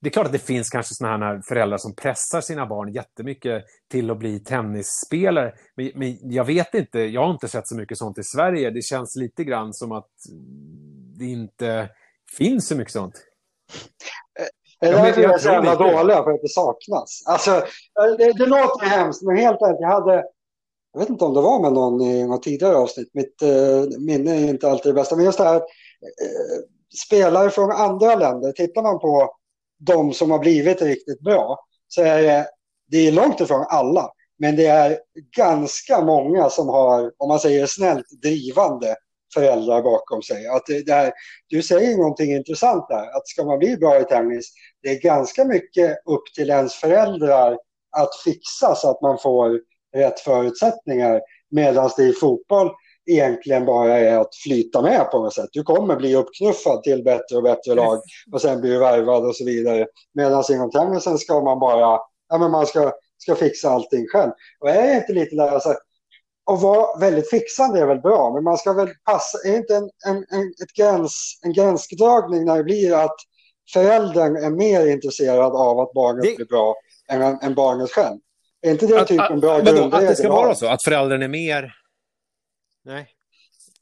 det 0.00 0.08
är 0.08 0.10
klart 0.10 0.26
att 0.26 0.32
det 0.32 0.38
finns 0.38 0.70
kanske 0.70 0.94
såna 0.94 1.16
här 1.16 1.40
föräldrar 1.48 1.78
som 1.78 1.94
pressar 1.94 2.40
sina 2.40 2.66
barn 2.66 2.92
jättemycket 2.92 3.64
till 3.90 4.10
att 4.10 4.18
bli 4.18 4.40
tennisspelare. 4.40 5.54
Men, 5.76 5.90
men, 5.94 6.18
jag 6.30 6.44
vet 6.44 6.74
inte, 6.74 7.00
jag 7.00 7.24
har 7.24 7.30
inte 7.30 7.48
sett 7.48 7.68
så 7.68 7.76
mycket 7.76 7.98
sånt 7.98 8.18
i 8.18 8.22
Sverige. 8.24 8.70
Det 8.70 8.84
känns 8.84 9.16
lite 9.16 9.44
grann 9.44 9.74
som 9.74 9.92
att 9.92 10.10
det 11.18 11.26
inte 11.26 11.88
finns 12.36 12.68
så 12.68 12.76
mycket 12.76 12.92
sånt. 12.92 13.14
Det 14.80 14.86
är 14.86 14.92
därför 14.92 15.22
jag 15.22 15.34
är 15.34 15.38
så 15.38 15.48
jävla 15.48 15.74
dåliga, 15.74 16.22
för 16.22 16.30
att 16.30 16.42
det 16.42 16.48
saknas. 16.48 17.22
Alltså, 17.26 17.64
det, 18.18 18.32
det 18.32 18.46
låter 18.46 18.86
hemskt, 18.86 19.22
men 19.22 19.36
helt 19.36 19.62
ärligt, 19.62 19.80
jag 19.80 19.88
hade... 19.88 20.24
Jag 20.92 21.00
vet 21.00 21.08
inte 21.08 21.24
om 21.24 21.34
det 21.34 21.40
var 21.40 21.60
med 21.60 21.72
någon 21.72 22.00
i 22.00 22.26
något 22.26 22.42
tidigare 22.42 22.76
avsnitt. 22.76 23.10
Mitt 23.14 23.42
uh, 23.42 23.98
minne 23.98 24.30
är 24.30 24.48
inte 24.48 24.70
alltid 24.70 24.90
det 24.90 24.94
bästa. 24.94 25.16
Men 25.16 25.24
just 25.24 25.38
det 25.38 25.44
här, 25.44 25.56
uh, 25.56 25.62
spelare 27.06 27.50
från 27.50 27.70
andra 27.70 28.14
länder, 28.14 28.52
tittar 28.52 28.82
man 28.82 28.98
på 28.98 29.34
de 29.78 30.12
som 30.12 30.30
har 30.30 30.38
blivit 30.38 30.82
riktigt 30.82 31.20
bra, 31.20 31.66
så 31.88 32.02
är 32.02 32.22
det, 32.22 32.46
det 32.90 33.08
är 33.08 33.12
långt 33.12 33.40
ifrån 33.40 33.66
alla. 33.68 34.10
Men 34.38 34.56
det 34.56 34.66
är 34.66 34.98
ganska 35.36 36.00
många 36.00 36.50
som 36.50 36.68
har, 36.68 37.12
om 37.16 37.28
man 37.28 37.40
säger 37.40 37.66
snällt, 37.66 38.06
drivande 38.22 38.96
föräldrar 39.34 39.82
bakom 39.82 40.22
sig. 40.22 40.46
Att 40.46 40.66
det, 40.66 40.86
det 40.86 40.92
här, 40.92 41.12
du 41.48 41.62
säger 41.62 41.96
någonting 41.96 42.32
intressant 42.32 42.88
där, 42.88 43.16
att 43.16 43.28
ska 43.28 43.44
man 43.44 43.58
bli 43.58 43.76
bra 43.76 44.00
i 44.00 44.04
tennis, 44.04 44.52
det 44.82 44.88
är 44.88 45.00
ganska 45.00 45.44
mycket 45.44 45.90
upp 46.06 46.34
till 46.34 46.50
ens 46.50 46.74
föräldrar 46.74 47.58
att 47.96 48.16
fixa 48.24 48.74
så 48.74 48.90
att 48.90 49.02
man 49.02 49.18
får 49.18 49.60
rätt 49.96 50.20
förutsättningar. 50.20 51.20
Medan 51.50 51.90
det 51.96 52.02
i 52.02 52.12
fotboll 52.12 52.70
egentligen 53.06 53.64
bara 53.64 53.98
är 53.98 54.18
att 54.18 54.36
flyta 54.36 54.82
med 54.82 55.10
på 55.10 55.18
något 55.18 55.34
sätt. 55.34 55.48
Du 55.52 55.62
kommer 55.62 55.96
bli 55.96 56.16
uppknuffad 56.16 56.82
till 56.82 57.04
bättre 57.04 57.36
och 57.36 57.42
bättre 57.42 57.74
lag 57.74 58.00
och 58.32 58.40
sen 58.40 58.60
blir 58.60 58.70
du 58.70 58.78
värvad 58.78 59.26
och 59.26 59.36
så 59.36 59.44
vidare. 59.44 59.86
Medan 60.14 60.44
inom 60.50 60.70
tennisen 60.70 61.18
ska 61.18 61.40
man 61.40 61.58
bara, 61.58 62.00
ja 62.28 62.38
men 62.38 62.50
man 62.50 62.66
ska, 62.66 62.92
ska 63.18 63.34
fixa 63.34 63.70
allting 63.70 64.06
själv. 64.08 64.32
Och 64.60 64.70
är 64.70 64.86
det 64.86 64.96
inte 64.96 65.12
lite 65.12 65.36
där, 65.36 65.48
alltså, 65.48 65.74
att 66.48 66.62
vara 66.62 66.98
väldigt 66.98 67.30
fixande 67.30 67.80
är 67.80 67.86
väl 67.86 68.00
bra, 68.00 68.34
men 68.34 68.44
man 68.44 68.58
ska 68.58 68.72
väl 68.72 68.90
passa, 69.04 69.38
är 69.44 69.56
inte 69.56 69.74
en, 69.74 69.90
en, 70.06 70.16
en, 70.16 70.54
ett 70.62 70.72
gräns, 70.76 71.40
en 71.42 71.52
gränsdragning 71.52 72.44
när 72.44 72.56
det 72.56 72.64
blir 72.64 72.94
att 72.94 73.16
föräldern 73.72 74.36
är 74.36 74.50
mer 74.50 74.86
intresserad 74.86 75.52
av 75.56 75.80
att 75.80 75.92
barnet 75.92 76.24
det... 76.24 76.36
blir 76.36 76.46
bra 76.46 76.74
än, 77.08 77.22
än 77.22 77.54
barnet 77.54 77.90
själv? 77.90 78.18
Är 78.62 78.70
inte 78.70 78.86
det 78.86 79.04
typ 79.04 79.30
en 79.30 79.40
bra 79.40 79.60
grundregel? 79.60 79.94
Att 79.94 80.00
det 80.00 80.16
ska 80.16 80.28
vara 80.28 80.54
så, 80.54 80.66
att 80.66 80.82
föräldern 80.82 81.22
är 81.22 81.28
mer... 81.28 81.74
Nej. 82.84 83.08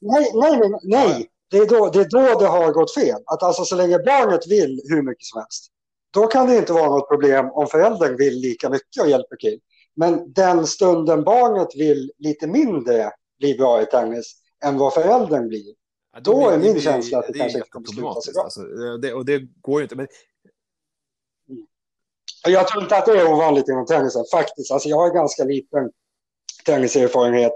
Nej, 0.01 0.31
nej, 0.33 0.59
nej. 0.59 0.79
nej. 0.83 1.27
Det, 1.49 1.57
är 1.57 1.65
då, 1.65 1.89
det 1.89 1.99
är 1.99 2.09
då 2.09 2.39
det 2.39 2.47
har 2.47 2.71
gått 2.71 2.93
fel. 2.93 3.21
Att 3.25 3.43
alltså 3.43 3.65
så 3.65 3.75
länge 3.75 3.99
barnet 3.99 4.47
vill 4.47 4.81
hur 4.89 5.01
mycket 5.01 5.25
som 5.25 5.41
helst, 5.41 5.67
då 6.13 6.27
kan 6.27 6.47
det 6.47 6.57
inte 6.57 6.73
vara 6.73 6.89
något 6.89 7.09
problem 7.09 7.49
om 7.51 7.67
föräldern 7.67 8.17
vill 8.17 8.33
lika 8.33 8.69
mycket 8.69 9.01
och 9.01 9.09
hjälper 9.09 9.35
till. 9.35 9.59
Men 9.97 10.33
den 10.33 10.67
stunden 10.67 11.23
barnet 11.23 11.67
vill 11.75 12.11
lite 12.17 12.47
mindre 12.47 13.11
bli 13.39 13.55
bra 13.57 13.81
i 13.81 13.85
tennis 13.85 14.35
än 14.63 14.77
vad 14.77 14.93
föräldern 14.93 15.47
blir, 15.47 15.73
ja, 16.13 16.19
då, 16.19 16.31
då 16.31 16.49
är 16.49 16.57
min 16.57 16.73
det, 16.73 16.81
känsla 16.81 17.19
att 17.19 17.27
det, 17.27 17.33
det 17.33 17.39
kanske 17.39 17.57
inte 17.57 17.69
kommer 17.69 17.87
sluta 17.87 18.21
så 18.21 18.31
bra. 18.31 18.43
Alltså, 18.43 18.61
det, 19.01 19.13
och 19.13 19.25
det 19.25 19.41
går 19.61 19.79
ju 19.79 19.83
inte. 19.83 19.95
Men... 19.95 20.07
Mm. 21.49 21.65
Jag 22.47 22.67
tror 22.67 22.83
inte 22.83 22.97
att 22.97 23.05
det 23.05 23.19
är 23.19 23.33
ovanligt 23.33 23.67
inom 23.67 23.85
tennisen, 23.85 24.25
faktiskt. 24.31 24.71
Alltså, 24.71 24.89
jag 24.89 24.97
har 24.97 25.13
ganska 25.13 25.43
liten 25.43 25.91
tenniserfarenhet 26.65 27.55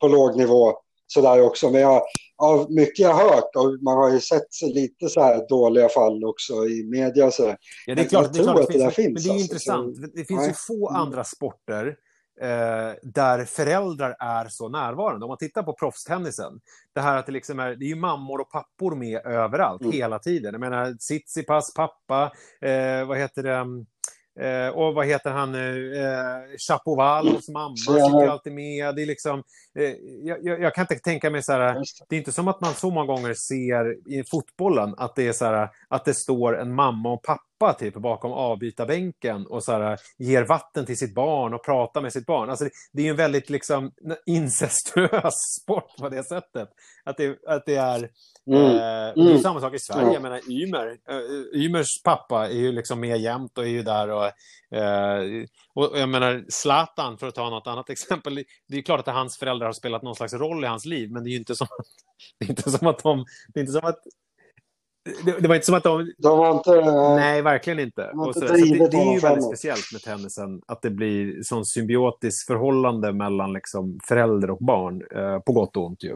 på 0.00 0.08
låg 0.08 0.36
nivå 0.36 0.78
sådär 1.06 1.42
också. 1.42 1.70
Men 1.70 1.80
jag, 1.80 2.02
av 2.42 2.72
mycket 2.72 2.98
jag 2.98 3.14
hört, 3.14 3.56
och 3.56 3.82
man 3.82 3.96
har 3.96 4.10
ju 4.10 4.20
sett 4.20 4.62
lite 4.62 5.08
så 5.08 5.20
här 5.22 5.48
dåliga 5.48 5.88
fall 5.88 6.24
också 6.24 6.66
i 6.66 6.84
media. 6.84 7.30
Så 7.30 7.54
ja, 7.86 7.94
det 7.94 8.02
är 8.02 8.08
klart, 8.08 8.32
det, 8.32 8.38
är 8.38 8.42
klart 8.42 8.56
det, 8.56 8.72
finns, 8.72 8.84
det 8.84 8.90
finns. 8.90 9.06
Men 9.06 9.22
det 9.22 9.28
är 9.28 9.32
alltså, 9.32 9.44
intressant. 9.44 9.96
Så, 9.96 10.02
det 10.02 10.24
finns 10.24 10.40
nej. 10.40 10.48
ju 10.48 10.54
få 10.54 10.88
mm. 10.88 11.02
andra 11.02 11.24
sporter 11.24 11.96
eh, 12.40 12.92
där 13.02 13.44
föräldrar 13.44 14.16
är 14.20 14.48
så 14.48 14.68
närvarande. 14.68 15.24
Om 15.24 15.28
man 15.28 15.38
tittar 15.38 15.62
på 15.62 15.72
proffstennisen, 15.72 16.60
det 16.94 17.00
här 17.00 17.16
att 17.16 17.26
det 17.26 17.32
liksom 17.32 17.58
är, 17.58 17.74
det 17.76 17.84
är 17.84 17.88
ju 17.88 17.96
mammor 17.96 18.40
och 18.40 18.50
pappor 18.50 18.96
med 18.96 19.26
överallt, 19.26 19.82
mm. 19.82 19.92
hela 19.92 20.18
tiden. 20.18 20.52
Jag 20.52 20.60
menar, 20.60 20.92
Tsitsipas 20.94 21.74
pappa, 21.74 22.32
eh, 22.60 23.06
vad 23.06 23.18
heter 23.18 23.42
det? 23.42 23.66
Eh, 24.40 24.68
och 24.68 24.94
vad 24.94 25.06
heter 25.06 25.30
han 25.30 25.52
nu? 25.52 25.96
Eh, 25.96 26.58
Chapovalov 26.68 27.40
mamma 27.52 27.76
sitter 27.76 28.28
alltid 28.28 28.52
med. 28.52 28.94
Det 28.94 29.02
är 29.02 29.06
liksom, 29.06 29.42
eh, 29.78 29.92
jag, 30.22 30.60
jag, 30.60 30.74
kan 30.74 30.82
inte 30.82 30.98
tänka 30.98 31.30
mig 31.30 31.42
så 31.42 31.52
här, 31.52 31.82
det 32.08 32.16
är 32.16 32.18
inte 32.18 32.32
som 32.32 32.48
att 32.48 32.60
man 32.60 32.74
så 32.74 32.90
många 32.90 33.06
gånger 33.06 33.34
ser 33.34 34.08
i 34.08 34.24
fotbollen 34.24 34.94
att 34.98 35.14
det 35.16 35.28
är 35.28 35.32
så 35.32 35.44
här, 35.44 35.68
att 35.88 36.04
det 36.04 36.14
står 36.14 36.58
en 36.58 36.74
mamma 36.74 37.12
och 37.12 37.22
pappa 37.22 37.42
typ 37.72 37.94
bakom 37.94 38.32
avbytarbänken 38.32 39.46
och 39.46 39.64
så 39.64 39.72
här, 39.72 39.98
ger 40.18 40.44
vatten 40.44 40.86
till 40.86 40.96
sitt 40.96 41.14
barn 41.14 41.54
och 41.54 41.64
pratar 41.64 42.02
med 42.02 42.12
sitt 42.12 42.26
barn. 42.26 42.50
Alltså, 42.50 42.64
det, 42.64 42.70
det 42.92 43.06
är 43.06 43.10
en 43.10 43.16
väldigt 43.16 43.50
liksom 43.50 43.92
incestuös 44.26 45.34
sport 45.62 45.96
på 45.98 46.08
det 46.08 46.24
sättet. 46.24 46.68
Att 47.04 47.16
det, 47.16 47.38
att 47.46 47.66
det 47.66 47.76
är 47.76 48.10
Mm. 48.46 48.62
Eh, 48.62 49.14
det 49.14 49.20
är 49.20 49.30
mm. 49.30 49.38
samma 49.38 49.60
sak 49.60 49.74
i 49.74 49.78
Sverige. 49.78 50.02
Mm. 50.02 50.12
Jag 50.12 50.22
menar, 50.22 50.50
Ymer, 50.50 50.86
uh, 50.86 51.62
Ymers 51.64 52.02
pappa 52.04 52.48
är 52.48 52.54
ju 52.54 52.72
liksom 52.72 53.00
med 53.00 53.20
jämt 53.20 53.58
och 53.58 53.64
är 53.64 53.68
ju 53.68 53.82
där. 53.82 54.08
Och, 54.10 54.24
uh, 54.24 55.46
och 55.74 55.98
jag 55.98 56.08
menar, 56.08 56.44
Zlatan, 56.48 57.18
för 57.18 57.26
att 57.26 57.34
ta 57.34 57.50
något 57.50 57.66
annat 57.66 57.90
exempel. 57.90 58.44
Det 58.68 58.76
är 58.76 58.82
klart 58.82 59.08
att 59.08 59.14
hans 59.14 59.38
föräldrar 59.38 59.66
har 59.66 59.72
spelat 59.72 60.02
någon 60.02 60.14
slags 60.14 60.32
roll 60.32 60.64
i 60.64 60.66
hans 60.66 60.84
liv, 60.84 61.10
men 61.12 61.24
det 61.24 61.28
är 61.28 61.32
ju 61.32 61.38
inte 61.38 61.54
som, 61.54 61.66
det 62.38 62.44
är 62.44 62.50
inte 62.50 62.70
som 62.70 62.86
att 62.86 63.02
de... 63.02 63.24
Det 63.48 63.60
är 63.60 63.62
inte 63.62 63.72
som 63.72 63.88
att 63.88 64.00
det, 65.24 65.40
det, 65.40 65.48
var 65.48 65.54
inte 65.54 65.66
som 65.66 65.74
att 65.74 65.82
de... 65.82 66.12
de 66.18 66.38
var 66.38 66.54
inte, 66.54 66.70
Nej, 67.16 67.42
verkligen 67.42 67.78
inte. 67.78 68.10
inte 68.14 68.40
så, 68.40 68.46
så 68.46 68.54
det, 68.54 68.88
det, 68.88 68.96
är 68.96 69.14
ju 69.14 69.18
väldigt 69.18 69.44
speciellt 69.44 69.92
med 69.92 70.02
tennisen, 70.02 70.62
att 70.66 70.82
det 70.82 70.90
blir 70.90 71.42
sån 71.42 71.64
symbiotiskt 71.64 72.46
förhållande 72.46 73.12
mellan 73.12 73.52
liksom 73.52 73.98
förälder 74.08 74.50
och 74.50 74.58
barn, 74.58 75.02
eh, 75.16 75.38
på 75.38 75.52
gott 75.52 75.76
och 75.76 75.86
ont 75.86 76.04
ju. 76.04 76.12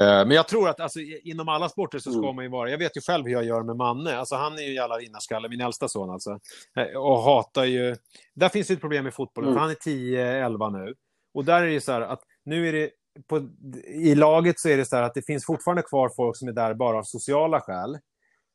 Eh, 0.00 0.26
men 0.26 0.30
jag 0.30 0.48
tror 0.48 0.68
att 0.68 0.80
alltså, 0.80 1.00
inom 1.00 1.48
alla 1.48 1.68
sporter 1.68 1.98
så 1.98 2.10
ska 2.10 2.22
mm. 2.22 2.36
man 2.36 2.44
ju 2.44 2.50
vara... 2.50 2.70
Jag 2.70 2.78
vet 2.78 2.96
ju 2.96 3.00
själv 3.00 3.24
hur 3.24 3.32
jag 3.32 3.44
gör 3.44 3.62
med 3.62 3.76
Manne. 3.76 4.16
Alltså, 4.16 4.34
han 4.34 4.52
är 4.52 4.62
ju 4.62 4.68
en 4.68 4.74
jävla 4.74 4.98
vinnarskalle, 4.98 5.48
min 5.48 5.60
äldsta 5.60 5.88
son 5.88 6.10
alltså. 6.10 6.38
Eh, 6.76 6.98
och 6.98 7.22
hatar 7.22 7.64
ju... 7.64 7.96
Där 8.34 8.48
finns 8.48 8.66
det 8.66 8.74
ett 8.74 8.80
problem 8.80 9.06
i 9.06 9.10
fotbollen, 9.10 9.50
mm. 9.50 9.56
för 9.56 9.60
han 9.60 9.70
är 9.70 10.48
10-11 10.48 10.84
nu. 10.84 10.94
Och 11.34 11.44
där 11.44 11.62
är 11.62 11.66
det 11.66 11.72
ju 11.72 11.80
så 11.80 11.92
här 11.92 12.00
att 12.00 12.20
nu 12.44 12.68
är 12.68 12.72
det... 12.72 12.90
På, 13.26 13.48
I 13.86 14.14
laget 14.14 14.60
så 14.60 14.68
är 14.68 14.76
det 14.76 14.84
så 14.84 14.96
här 14.96 15.02
att 15.02 15.14
det 15.14 15.22
finns 15.22 15.46
fortfarande 15.46 15.82
kvar 15.82 16.10
folk 16.16 16.36
som 16.36 16.48
är 16.48 16.52
där 16.52 16.74
bara 16.74 16.98
av 16.98 17.02
sociala 17.02 17.60
skäl. 17.60 17.98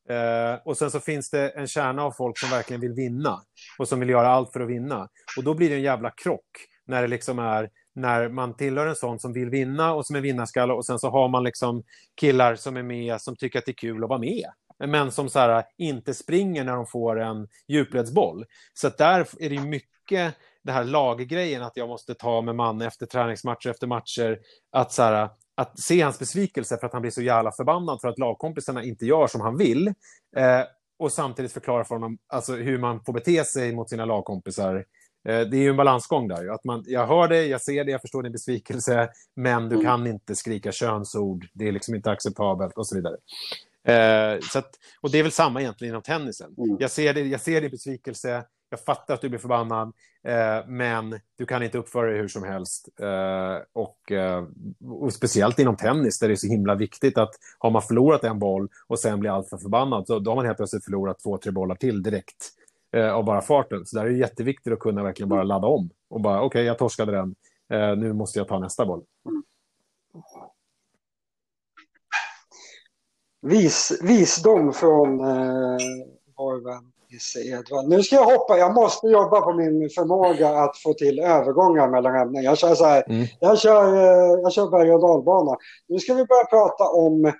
Eh, 0.09 0.59
och 0.65 0.77
sen 0.77 0.91
så 0.91 0.99
finns 0.99 1.29
det 1.29 1.49
en 1.49 1.67
kärna 1.67 2.03
av 2.03 2.11
folk 2.11 2.37
som 2.39 2.49
verkligen 2.49 2.81
vill 2.81 2.93
vinna 2.93 3.41
och 3.79 3.87
som 3.87 3.99
vill 3.99 4.09
göra 4.09 4.27
allt 4.27 4.53
för 4.53 4.59
att 4.59 4.69
vinna. 4.69 5.09
Och 5.37 5.43
då 5.43 5.53
blir 5.53 5.69
det 5.69 5.75
en 5.75 5.81
jävla 5.81 6.11
krock 6.11 6.67
när 6.85 7.01
det 7.01 7.07
liksom 7.07 7.39
är 7.39 7.69
när 7.95 8.29
man 8.29 8.55
tillhör 8.55 8.87
en 8.87 8.95
sån 8.95 9.19
som 9.19 9.33
vill 9.33 9.49
vinna 9.49 9.93
och 9.93 10.05
som 10.05 10.15
är 10.15 10.21
vinnarskalle 10.21 10.73
och 10.73 10.85
sen 10.85 10.99
så 10.99 11.09
har 11.09 11.27
man 11.27 11.43
liksom 11.43 11.83
killar 12.15 12.55
som 12.55 12.77
är 12.77 12.83
med 12.83 13.21
som 13.21 13.35
tycker 13.35 13.59
att 13.59 13.65
det 13.65 13.71
är 13.71 13.75
kul 13.75 14.03
att 14.03 14.09
vara 14.09 14.19
med. 14.19 14.45
Men 14.87 15.11
som 15.11 15.29
så 15.29 15.39
här, 15.39 15.63
inte 15.77 16.13
springer 16.13 16.63
när 16.63 16.75
de 16.75 16.85
får 16.85 17.19
en 17.19 17.47
djupledsboll. 17.67 18.45
Så 18.73 18.89
där 18.89 19.27
är 19.39 19.49
det 19.49 19.61
mycket 19.61 20.35
det 20.63 20.71
här 20.71 20.83
laggrejen 20.83 21.63
att 21.63 21.77
jag 21.77 21.89
måste 21.89 22.13
ta 22.13 22.41
med 22.41 22.55
man 22.55 22.81
efter 22.81 23.05
träningsmatcher 23.05 23.69
efter 23.69 23.87
matcher. 23.87 24.39
Att, 24.71 24.91
så 24.91 25.03
här, 25.03 25.29
att 25.55 25.79
se 25.79 26.01
hans 26.01 26.19
besvikelse 26.19 26.77
för 26.77 26.87
att 26.87 26.93
han 26.93 27.01
blir 27.01 27.11
så 27.11 27.21
jävla 27.21 27.51
förbannad 27.51 28.01
för 28.01 28.07
att 28.07 28.19
lagkompisarna 28.19 28.83
inte 28.83 29.05
gör 29.05 29.27
som 29.27 29.41
han 29.41 29.57
vill. 29.57 29.87
Eh, 30.35 30.61
och 30.99 31.11
samtidigt 31.11 31.51
förklara 31.51 31.83
för 31.83 31.95
honom 31.95 32.17
alltså, 32.27 32.55
hur 32.55 32.77
man 32.77 33.03
får 33.03 33.13
bete 33.13 33.45
sig 33.45 33.75
mot 33.75 33.89
sina 33.89 34.05
lagkompisar. 34.05 34.75
Eh, 35.29 35.39
det 35.39 35.57
är 35.57 35.61
ju 35.61 35.69
en 35.69 35.77
balansgång 35.77 36.27
där. 36.27 36.53
Att 36.53 36.63
man, 36.63 36.83
jag 36.87 37.07
hör 37.07 37.27
det, 37.27 37.45
jag 37.45 37.61
ser 37.61 37.83
det, 37.83 37.91
jag 37.91 38.01
förstår 38.01 38.23
din 38.23 38.31
besvikelse, 38.31 39.09
men 39.35 39.69
du 39.69 39.75
mm. 39.75 39.85
kan 39.85 40.07
inte 40.07 40.35
skrika 40.35 40.71
könsord. 40.71 41.47
Det 41.53 41.67
är 41.67 41.71
liksom 41.71 41.95
inte 41.95 42.11
acceptabelt 42.11 42.77
och 42.77 42.87
så 42.87 42.95
vidare. 42.95 43.17
Eh, 43.83 44.39
så 44.39 44.59
att, 44.59 44.69
och 45.01 45.11
det 45.11 45.19
är 45.19 45.23
väl 45.23 45.31
samma 45.31 45.61
egentligen 45.61 45.91
inom 45.91 46.01
tennisen. 46.01 46.55
Mm. 46.57 46.77
Jag, 46.79 46.91
ser 46.91 47.13
det, 47.13 47.21
jag 47.21 47.41
ser 47.41 47.61
din 47.61 47.71
besvikelse, 47.71 48.43
jag 48.71 48.79
fattar 48.79 49.13
att 49.13 49.21
du 49.21 49.29
blir 49.29 49.39
förbannad, 49.39 49.93
eh, 50.23 50.67
men 50.67 51.19
du 51.37 51.45
kan 51.45 51.63
inte 51.63 51.77
uppföra 51.77 52.09
dig 52.09 52.19
hur 52.19 52.27
som 52.27 52.43
helst. 52.43 52.89
Eh, 52.99 53.57
och, 53.73 54.11
eh, 54.11 54.45
och, 55.01 55.13
speciellt 55.13 55.59
inom 55.59 55.75
tennis 55.75 56.19
där 56.19 56.27
det 56.27 56.33
är 56.33 56.35
så 56.35 56.47
himla 56.47 56.75
viktigt 56.75 57.17
att 57.17 57.29
har 57.59 57.71
man 57.71 57.81
förlorat 57.81 58.23
en 58.23 58.39
boll 58.39 58.69
och 58.87 58.99
sen 58.99 59.19
blir 59.19 59.31
alltför 59.31 59.57
förbannad, 59.57 60.07
så 60.07 60.19
då 60.19 60.31
har 60.31 60.35
man 60.35 60.45
helt 60.45 60.57
plötsligt 60.57 60.85
förlorat 60.85 61.19
två, 61.19 61.37
tre 61.37 61.51
bollar 61.51 61.75
till 61.75 62.03
direkt 62.03 62.49
eh, 62.95 63.13
av 63.13 63.25
bara 63.25 63.41
farten. 63.41 63.85
Så 63.85 63.97
där 63.97 64.05
är 64.05 64.09
det 64.09 64.17
jätteviktigt 64.17 64.73
att 64.73 64.79
kunna 64.79 65.03
verkligen 65.03 65.29
bara 65.29 65.43
ladda 65.43 65.67
om 65.67 65.89
och 66.09 66.21
bara 66.21 66.37
okej, 66.37 66.47
okay, 66.47 66.63
jag 66.63 66.77
torskade 66.77 67.11
den, 67.11 67.35
eh, 67.69 67.97
nu 67.97 68.13
måste 68.13 68.39
jag 68.39 68.47
ta 68.47 68.59
nästa 68.59 68.85
boll. 68.85 69.03
Vis, 73.41 73.99
visdom 74.03 74.73
från 74.73 75.19
eh, 75.19 75.77
vår 76.35 76.63
vän 76.63 76.91
nu 77.87 78.03
ska 78.03 78.15
jag 78.15 78.25
hoppa, 78.25 78.57
jag 78.57 78.73
måste 78.73 79.07
jobba 79.07 79.41
på 79.41 79.53
min 79.53 79.89
förmåga 79.89 80.49
att 80.49 80.77
få 80.77 80.93
till 80.93 81.19
övergångar 81.19 81.89
mellan 81.89 82.15
ämnen. 82.15 82.43
Jag 82.43 82.57
kör 82.57 82.75
så 82.75 82.85
här, 82.85 83.03
mm. 83.09 83.27
jag 83.39 83.59
kör, 83.59 83.95
eh, 83.95 84.39
jag 84.43 84.53
kör 84.53 84.69
berg 84.69 84.91
och 84.91 85.01
dalbana. 85.01 85.57
Nu 85.87 85.99
ska 85.99 86.13
vi 86.13 86.25
börja 86.25 86.45
prata 86.45 86.83
om 86.83 87.33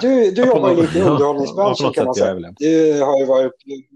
du, 0.00 0.30
du 0.30 0.46
jobbar 0.46 0.70
ju 0.70 0.82
lite 0.82 0.98
i 0.98 1.02
underhållningsbranschen 1.10 1.92
kan 1.92 2.04
man 2.04 2.14
säga. 2.14 2.34
Du 2.56 3.02
har 3.02 3.18
ju 3.18 3.24
varit... 3.24 3.52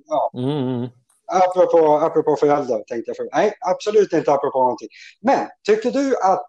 Ja. 0.07 0.31
Mm, 0.35 0.51
mm. 0.51 0.89
Apropå, 1.33 1.99
apropå 1.99 2.37
föräldrar 2.41 2.79
tänkte 2.79 3.11
jag. 3.11 3.17
För. 3.17 3.29
Nej, 3.33 3.53
absolut 3.61 4.13
inte 4.13 4.33
apropå 4.33 4.59
någonting. 4.59 4.89
Men 5.21 5.47
tycker 5.67 5.91
du 5.91 6.17
att... 6.17 6.47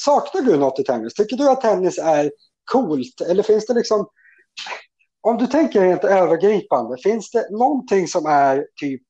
Saknar 0.00 0.42
du 0.42 0.56
något 0.56 0.78
i 0.78 0.84
tennis? 0.84 1.14
Tycker 1.14 1.36
du 1.36 1.50
att 1.50 1.60
tennis 1.60 1.98
är 1.98 2.30
coolt? 2.72 3.20
Eller 3.20 3.42
finns 3.42 3.66
det 3.66 3.74
liksom 3.74 4.06
om 5.20 5.38
du 5.38 5.46
tänker 5.46 5.80
rent 5.80 6.04
övergripande, 6.04 6.96
finns 7.02 7.30
det 7.30 7.50
någonting 7.50 8.08
som 8.08 8.26
är 8.26 8.66
typ 8.80 9.02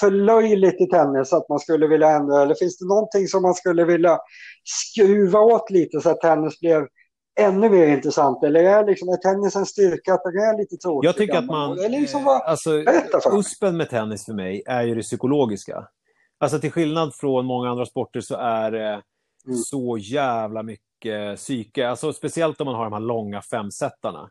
förlöjligt 0.00 0.80
i 0.80 0.86
tennis 0.86 1.32
att 1.32 1.48
man 1.48 1.58
skulle 1.58 1.86
vilja 1.86 2.10
ändra? 2.10 2.42
Eller 2.42 2.54
finns 2.54 2.78
det 2.78 2.86
någonting 2.86 3.28
som 3.28 3.42
man 3.42 3.54
skulle 3.54 3.84
vilja 3.84 4.18
skruva 4.64 5.40
åt 5.40 5.70
lite 5.70 6.00
så 6.00 6.10
att 6.10 6.20
tennis 6.20 6.60
blev 6.60 6.86
ännu 7.40 7.70
mer 7.70 7.86
intressant? 7.86 8.44
Eller 8.44 8.64
är, 8.64 8.86
liksom, 8.86 9.08
är 9.08 9.16
tennis 9.16 9.56
en 9.56 9.66
styrka 9.66 10.14
att 10.14 10.22
det 10.22 10.44
är 10.44 10.58
lite 10.58 10.76
tråkigt? 10.76 11.06
Jag 11.06 11.16
tycker 11.16 11.38
att 11.38 11.46
man... 11.46 11.78
Eller 11.78 12.00
liksom, 12.00 12.24
vad, 12.24 12.42
alltså, 12.42 12.70
uspen 13.32 13.76
med 13.76 13.90
tennis 13.90 14.24
för 14.24 14.32
mig 14.32 14.62
är 14.66 14.82
ju 14.82 14.94
det 14.94 15.02
psykologiska. 15.02 15.88
Alltså 16.40 16.58
till 16.58 16.72
skillnad 16.72 17.14
från 17.14 17.46
många 17.46 17.70
andra 17.70 17.86
sporter 17.86 18.20
så 18.20 18.36
är 18.36 18.70
det 18.70 19.02
mm. 19.46 19.56
så 19.56 19.98
jävla 19.98 20.62
mycket 20.62 21.36
psyke. 21.36 21.88
Alltså 21.88 22.12
speciellt 22.12 22.60
om 22.60 22.64
man 22.64 22.74
har 22.74 22.84
de 22.84 22.92
här 22.92 23.00
långa 23.00 23.42
femsättarna. 23.42 24.30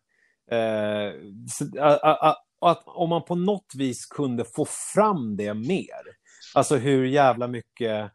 Eh, 0.51 1.13
att 2.61 2.83
om 2.85 3.09
man 3.09 3.23
på 3.23 3.35
något 3.35 3.71
vis 3.77 4.05
kunde 4.05 4.45
få 4.45 4.65
fram 4.95 5.37
det 5.37 5.53
mer, 5.53 6.01
alltså 6.53 6.75
hur 6.75 7.05
jävla 7.05 7.47
mycket 7.47 8.11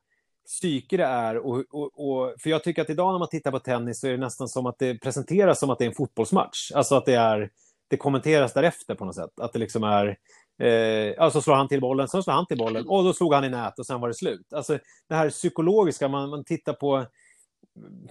psyke 0.47 0.97
det 0.97 1.05
är. 1.05 1.37
Och, 1.37 1.64
och, 1.70 2.09
och, 2.09 2.35
för 2.41 2.51
jag 2.51 2.64
tycker 2.64 2.83
att 2.83 2.91
idag 2.91 3.12
när 3.12 3.18
man 3.18 3.29
tittar 3.29 3.51
på 3.51 3.59
tennis 3.59 4.01
så 4.01 4.07
är 4.07 4.11
det 4.11 4.18
nästan 4.18 4.49
som 4.49 4.66
att 4.66 4.79
det 4.79 4.95
presenteras 4.95 5.61
som 5.61 5.70
att 5.70 5.79
det 5.79 5.85
är 5.85 5.89
en 5.89 5.95
fotbollsmatch. 5.95 6.72
Alltså 6.74 6.95
att 6.95 7.07
det 7.07 7.14
är, 7.14 7.51
det 7.89 7.97
kommenteras 7.97 8.53
därefter 8.53 8.95
på 8.95 9.05
något 9.05 9.14
sätt. 9.14 9.41
Att 9.41 9.53
det 9.53 9.59
liksom 9.59 9.85
är, 9.85 10.16
eh, 10.62 11.14
alltså 11.18 11.41
slår 11.41 11.55
han 11.55 11.68
till 11.68 11.81
bollen, 11.81 12.09
sen 12.09 12.22
slår 12.22 12.35
han 12.35 12.47
till 12.47 12.59
bollen 12.59 12.89
och 12.89 13.05
då 13.05 13.12
slog 13.12 13.35
han 13.35 13.45
i 13.45 13.49
nät 13.49 13.79
och 13.79 13.87
sen 13.87 14.01
var 14.01 14.09
det 14.09 14.14
slut. 14.14 14.53
Alltså 14.53 14.79
det 15.09 15.14
här 15.14 15.31
psykologiska, 15.31 16.09
man, 16.09 16.31
man 16.31 16.45
tittar 16.45 16.72
på 16.72 17.07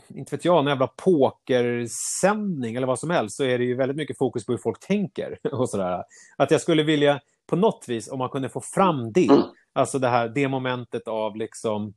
inte 0.08 0.36
vet 0.36 0.46
jag, 0.46 0.60
en 0.60 0.68
jävla 0.68 0.88
pokersändning 0.88 2.76
eller 2.76 2.88
vad 2.88 3.00
som 3.00 3.10
helst 3.10 3.38
så 3.38 3.44
är 3.44 3.58
det 3.58 3.64
ju 3.64 3.76
väldigt 3.76 3.98
mycket 3.98 4.18
fokus 4.18 4.46
på 4.46 4.52
hur 4.52 4.60
folk 4.60 4.80
tänker. 4.80 5.40
och 5.52 5.70
sådär. 5.70 6.04
Att 6.38 6.52
jag 6.52 6.62
skulle 6.62 6.84
vilja 6.84 7.20
på 7.48 7.56
något 7.56 7.86
vis, 7.88 8.12
om 8.12 8.20
man 8.20 8.30
kunde 8.30 8.50
få 8.50 8.62
fram 8.62 9.12
det, 9.12 9.30
alltså 9.74 10.00
det 10.00 10.08
här, 10.08 10.30
det 10.30 10.48
momentet 10.48 11.08
av 11.08 11.36
liksom 11.36 11.94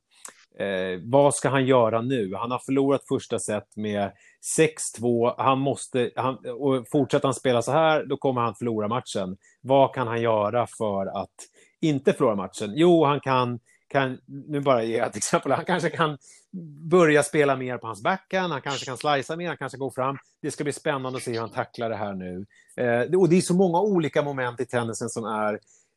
Eh, 0.58 1.00
vad 1.02 1.34
ska 1.34 1.48
han 1.48 1.66
göra 1.66 2.02
nu? 2.02 2.34
Han 2.34 2.50
har 2.50 2.58
förlorat 2.58 3.08
första 3.08 3.38
set 3.38 3.76
med 3.76 4.12
6-2. 4.98 5.34
Han 5.38 5.58
måste, 5.58 6.10
han, 6.16 6.38
och 6.58 6.84
fortsätter 6.92 7.26
han 7.26 7.34
spela 7.34 7.62
så 7.62 7.72
här, 7.72 8.04
då 8.04 8.16
kommer 8.16 8.40
han 8.40 8.54
förlora 8.54 8.88
matchen. 8.88 9.36
Vad 9.60 9.94
kan 9.94 10.08
han 10.08 10.22
göra 10.22 10.66
för 10.78 11.06
att 11.06 11.34
inte 11.80 12.12
förlora 12.12 12.36
matchen? 12.36 12.72
Jo, 12.74 13.04
han 13.04 13.20
kan 13.20 13.60
kan, 13.91 14.18
nu 14.26 14.61
bara 14.61 14.82
ge 14.82 14.99
ett 14.99 15.16
exempel, 15.16 15.53
han 15.53 15.64
kanske 15.64 15.91
kan 15.91 16.18
börja 16.91 17.22
spela 17.22 17.57
mer 17.57 17.78
på 17.78 17.86
hans 17.86 18.03
backhand, 18.03 18.53
han 18.53 18.62
kanske 18.62 18.86
kan 18.86 18.97
slicea 18.97 19.36
mer, 19.36 19.49
han 19.49 19.57
kanske 19.57 19.78
går 19.78 19.91
fram. 19.91 20.18
Det 20.43 20.51
ska 20.51 20.64
bli 20.64 20.72
spännande 20.72 21.16
att 21.16 21.22
se 21.22 21.32
hur 21.32 21.41
han 21.41 21.51
tacklar 21.51 21.91
det 21.91 21.97
här 21.97 22.14
nu. 22.14 22.47
Eh, 22.76 23.20
och 23.20 23.28
det 23.28 23.36
är 23.36 23.41
så 23.41 23.55
många 23.55 23.80
olika 23.80 24.22
moment 24.22 24.61
i 24.61 24.66
tennisen 24.66 25.09
som 25.09 25.24
är 25.24 25.53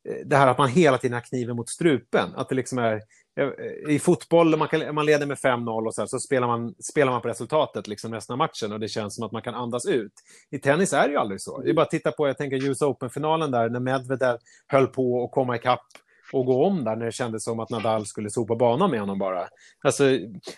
eh, 0.10 0.26
det 0.26 0.36
här 0.36 0.48
att 0.48 0.58
man 0.58 0.70
hela 0.70 0.98
tiden 0.98 1.14
har 1.14 1.22
kniven 1.22 1.56
mot 1.56 1.70
strupen. 1.70 2.36
Att 2.36 2.50
det 2.50 2.56
liksom 2.56 2.78
är, 2.78 3.02
eh, 3.40 3.94
I 3.94 4.00
fotboll, 4.00 4.58
man, 4.58 4.68
kan, 4.68 4.96
man 4.96 5.06
leder 5.06 5.26
med 5.26 5.38
5-0 5.38 5.86
och 5.86 5.96
så, 5.96 6.02
här, 6.02 6.08
så 6.08 6.20
spelar, 6.20 6.48
man, 6.48 6.76
spelar 6.80 7.12
man 7.12 7.22
på 7.22 7.28
resultatet 7.28 7.88
liksom 7.88 8.14
resten 8.14 8.34
av 8.34 8.38
matchen 8.38 8.72
och 8.72 8.80
det 8.80 8.88
känns 8.88 9.16
som 9.16 9.24
att 9.26 9.32
man 9.32 9.42
kan 9.42 9.56
andas 9.56 9.86
ut. 9.86 10.14
I 10.52 10.60
tennis 10.60 10.94
är 10.94 11.08
det 11.08 11.12
ju 11.12 11.18
aldrig 11.18 11.42
så. 11.42 11.62
Det 11.62 11.70
är 11.70 11.74
bara 11.74 11.86
att 11.86 11.92
titta 11.92 12.12
på, 12.12 12.28
jag 12.28 12.38
tänker 12.38 12.70
US 12.70 12.82
Open-finalen 12.82 13.52
där, 13.52 13.70
när 13.70 13.80
Medvedev 13.80 14.38
höll 14.68 14.88
på 14.88 15.24
att 15.24 15.32
komma 15.32 15.56
ikapp 15.56 15.86
och 16.34 16.46
gå 16.46 16.66
om 16.66 16.84
där 16.84 16.96
när 16.96 17.06
det 17.06 17.12
kändes 17.12 17.44
som 17.44 17.60
att 17.60 17.70
Nadal 17.70 18.06
skulle 18.06 18.30
sopa 18.30 18.56
banan 18.56 18.92
med 18.92 19.00
honom 19.00 19.20
bara. 19.20 19.48
Alltså, 19.84 20.04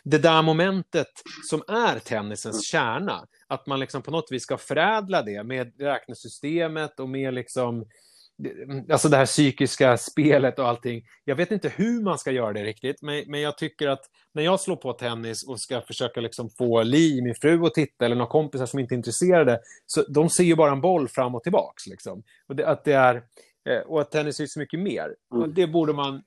det 0.03 0.17
där 0.17 0.41
momentet 0.41 1.07
som 1.49 1.63
är 1.67 1.99
tennisens 1.99 2.67
kärna, 2.67 3.25
att 3.47 3.67
man 3.67 3.79
liksom 3.79 4.01
på 4.01 4.11
något 4.11 4.31
vis 4.31 4.43
ska 4.43 4.57
förädla 4.57 5.21
det 5.21 5.43
med 5.43 5.81
räknesystemet 5.81 6.99
och 6.99 7.09
med 7.09 7.33
liksom 7.33 7.85
Alltså 8.91 9.09
det 9.09 9.17
här 9.17 9.25
psykiska 9.25 9.97
spelet 9.97 10.59
och 10.59 10.67
allting. 10.67 11.03
Jag 11.23 11.35
vet 11.35 11.51
inte 11.51 11.69
hur 11.69 12.03
man 12.03 12.17
ska 12.17 12.31
göra 12.31 12.53
det 12.53 12.63
riktigt, 12.63 13.01
men, 13.01 13.23
men 13.27 13.41
jag 13.41 13.57
tycker 13.57 13.87
att 13.87 14.01
när 14.33 14.43
jag 14.43 14.59
slår 14.59 14.75
på 14.75 14.93
tennis 14.93 15.47
och 15.47 15.61
ska 15.61 15.81
försöka 15.81 16.21
liksom 16.21 16.49
få 16.49 16.83
Li, 16.83 17.21
min 17.21 17.35
fru, 17.35 17.65
att 17.65 17.73
titta, 17.73 18.05
eller 18.05 18.15
några 18.15 18.31
kompisar 18.31 18.65
som 18.65 18.79
inte 18.79 18.93
är 18.93 18.97
intresserade, 18.97 19.59
så 19.85 20.03
de 20.09 20.29
ser 20.29 20.43
ju 20.43 20.55
bara 20.55 20.71
en 20.71 20.81
boll 20.81 21.07
fram 21.07 21.35
och 21.35 21.43
tillbaks. 21.43 21.87
Liksom. 21.87 22.23
Och 22.47 22.55
det, 22.55 22.67
att 22.67 22.83
det 22.83 22.93
är, 22.93 23.23
och 23.85 24.01
att 24.01 24.11
tennis 24.11 24.39
är 24.39 24.45
så 24.45 24.59
mycket 24.59 24.79
mer. 24.79 25.15
Mm. 25.35 25.53
det 25.53 25.67
borde 25.67 25.93
man... 25.93 26.21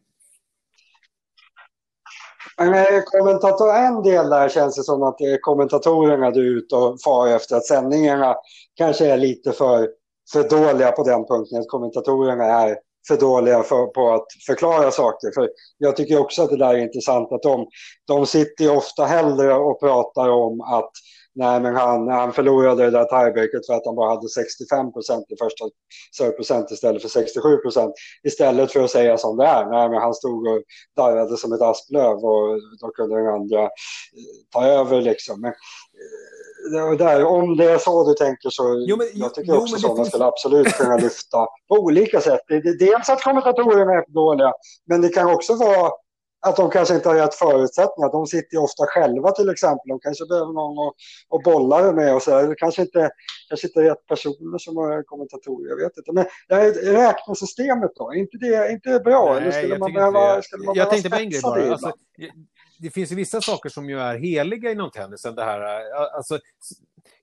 Men 2.57 3.03
kommentator, 3.05 3.75
en 3.75 4.03
del 4.03 4.31
där 4.31 4.49
känns 4.49 4.77
det 4.77 4.83
som 4.83 5.03
att 5.03 5.19
det 5.19 5.25
är 5.25 5.39
kommentatorerna 5.41 6.31
du 6.31 6.41
är 6.41 6.57
ute 6.59 6.77
och 6.77 7.01
far 7.01 7.29
efter. 7.29 7.57
Att 7.57 7.67
sändningarna 7.67 8.37
kanske 8.75 9.07
är 9.07 9.17
lite 9.17 9.53
för, 9.53 9.89
för 10.33 10.49
dåliga 10.49 10.93
på 10.93 11.05
den 11.05 11.27
punkten. 11.27 11.61
Att 11.61 11.69
kommentatorerna 11.69 12.45
är 12.45 12.77
för 13.09 13.17
dåliga 13.17 13.63
för, 13.63 13.87
på 13.87 14.15
att 14.15 14.27
förklara 14.47 14.91
saker. 14.91 15.31
För 15.35 15.51
jag 15.79 15.97
tycker 15.97 16.21
också 16.21 16.43
att 16.43 16.51
det 16.51 16.59
där 16.59 16.75
är 16.75 16.79
intressant 16.79 17.33
att 17.33 17.43
de, 17.43 17.67
de 18.07 18.27
sitter 18.27 18.77
ofta 18.77 19.05
hellre 19.05 19.55
och 19.55 19.81
pratar 19.81 20.29
om 20.29 20.61
att 20.61 20.91
Nej, 21.39 21.61
men 21.61 21.77
han, 21.77 22.09
han 22.09 22.33
förlorade 22.33 22.85
det 22.85 22.91
där 22.91 23.05
tiebreaket 23.05 23.67
för 23.67 23.75
att 23.75 23.87
han 23.87 23.95
bara 23.95 24.15
hade 24.15 24.29
65 24.29 24.93
procent 24.93 25.25
i 25.29 25.37
första 25.37 25.65
serveprocent 26.17 26.71
istället 26.71 27.03
för 27.03 27.09
67 27.09 27.57
procent. 27.57 27.95
Istället 28.23 28.73
för 28.73 28.85
att 28.85 28.91
säga 28.91 29.19
som 29.19 29.37
det 29.37 29.45
är. 29.45 29.67
Nej, 29.67 29.89
men 29.89 30.01
han 30.01 30.15
stod 30.15 30.49
och 30.49 30.63
darrade 30.97 31.37
som 31.37 31.53
ett 31.53 31.61
asplöv 31.61 32.17
och 32.17 32.61
då 32.81 32.89
kunde 32.95 33.17
den 33.17 33.35
andra 33.35 33.63
eh, 33.63 33.69
ta 34.53 34.67
över 34.67 35.01
liksom. 35.01 35.41
Men, 35.41 35.53
eh, 36.75 36.97
där, 36.99 37.25
om 37.25 37.57
det 37.57 37.65
är 37.65 37.79
så 37.79 38.09
du 38.09 38.15
tänker 38.15 38.51
så 38.51 38.85
jo, 38.89 38.97
men, 38.97 39.07
jag 39.15 39.35
tycker 39.35 39.53
jo, 39.53 39.61
också 39.61 39.75
att 39.75 39.81
sådana 39.81 39.97
finns... 39.97 40.09
skulle 40.09 40.25
absolut 40.25 40.69
kunna 40.69 40.97
lyfta 40.97 41.47
på 41.69 41.75
olika 41.75 42.21
sätt. 42.21 42.41
Det, 42.49 42.61
det, 42.61 42.79
dels 42.79 43.09
att 43.09 43.23
kommentatorerna 43.23 43.93
är 43.93 44.13
dåliga, 44.13 44.53
men 44.87 45.01
det 45.01 45.09
kan 45.09 45.35
också 45.35 45.55
vara 45.55 45.91
att 46.41 46.57
de 46.57 46.71
kanske 46.71 46.95
inte 46.95 47.09
har 47.09 47.17
rätt 47.17 47.35
förutsättningar. 47.35 48.13
De 48.13 48.27
sitter 48.27 48.55
ju 48.57 48.59
ofta 48.59 48.87
själva 48.87 49.31
till 49.31 49.49
exempel. 49.49 49.89
De 49.89 50.01
kanske 50.01 50.27
behöver 50.27 50.53
någon 50.53 50.89
att, 50.89 50.95
att 51.35 51.43
bolla 51.43 51.83
det 51.83 51.93
med 51.93 52.15
och 52.15 52.23
så. 52.23 52.43
Det 52.43 52.55
kanske 52.55 52.83
inte, 52.83 53.11
kanske 53.49 53.67
inte 53.67 53.81
rätt 53.81 54.07
personer 54.07 54.59
som 54.59 54.79
är 54.79 55.03
kommentatorer. 55.03 55.69
Jag 55.69 55.77
vet 55.77 55.97
inte. 55.97 56.13
Men 56.13 56.27
räknesystemet 56.95 57.91
då? 57.97 58.11
Är 58.13 58.17
inte 58.17 58.37
det, 58.37 58.73
inte 58.73 59.01
bra? 59.01 59.33
Nej, 59.33 59.43
Eller 59.43 59.51
skulle 59.51 59.79
man 59.79 59.93
behöva, 59.93 60.43
skulle 60.43 60.65
man 60.65 60.75
Jag 60.77 60.91
behöva 60.91 60.91
tänkte 60.91 61.11
på 61.11 61.17
en 61.17 61.31
grej 61.31 61.41
bara. 61.43 61.61
det 61.61 61.71
Alltså, 61.71 61.93
det 62.81 62.91
finns 62.91 63.13
ju 63.13 63.17
vissa 63.17 63.41
saker 63.41 63.69
som 63.69 63.91
ju 63.91 64.01
är 64.01 64.19
heliga 64.19 64.71
inom 64.71 64.91
tennisen. 64.91 65.35
Det 65.35 65.45
här, 65.45 65.61
alltså, 66.17 66.39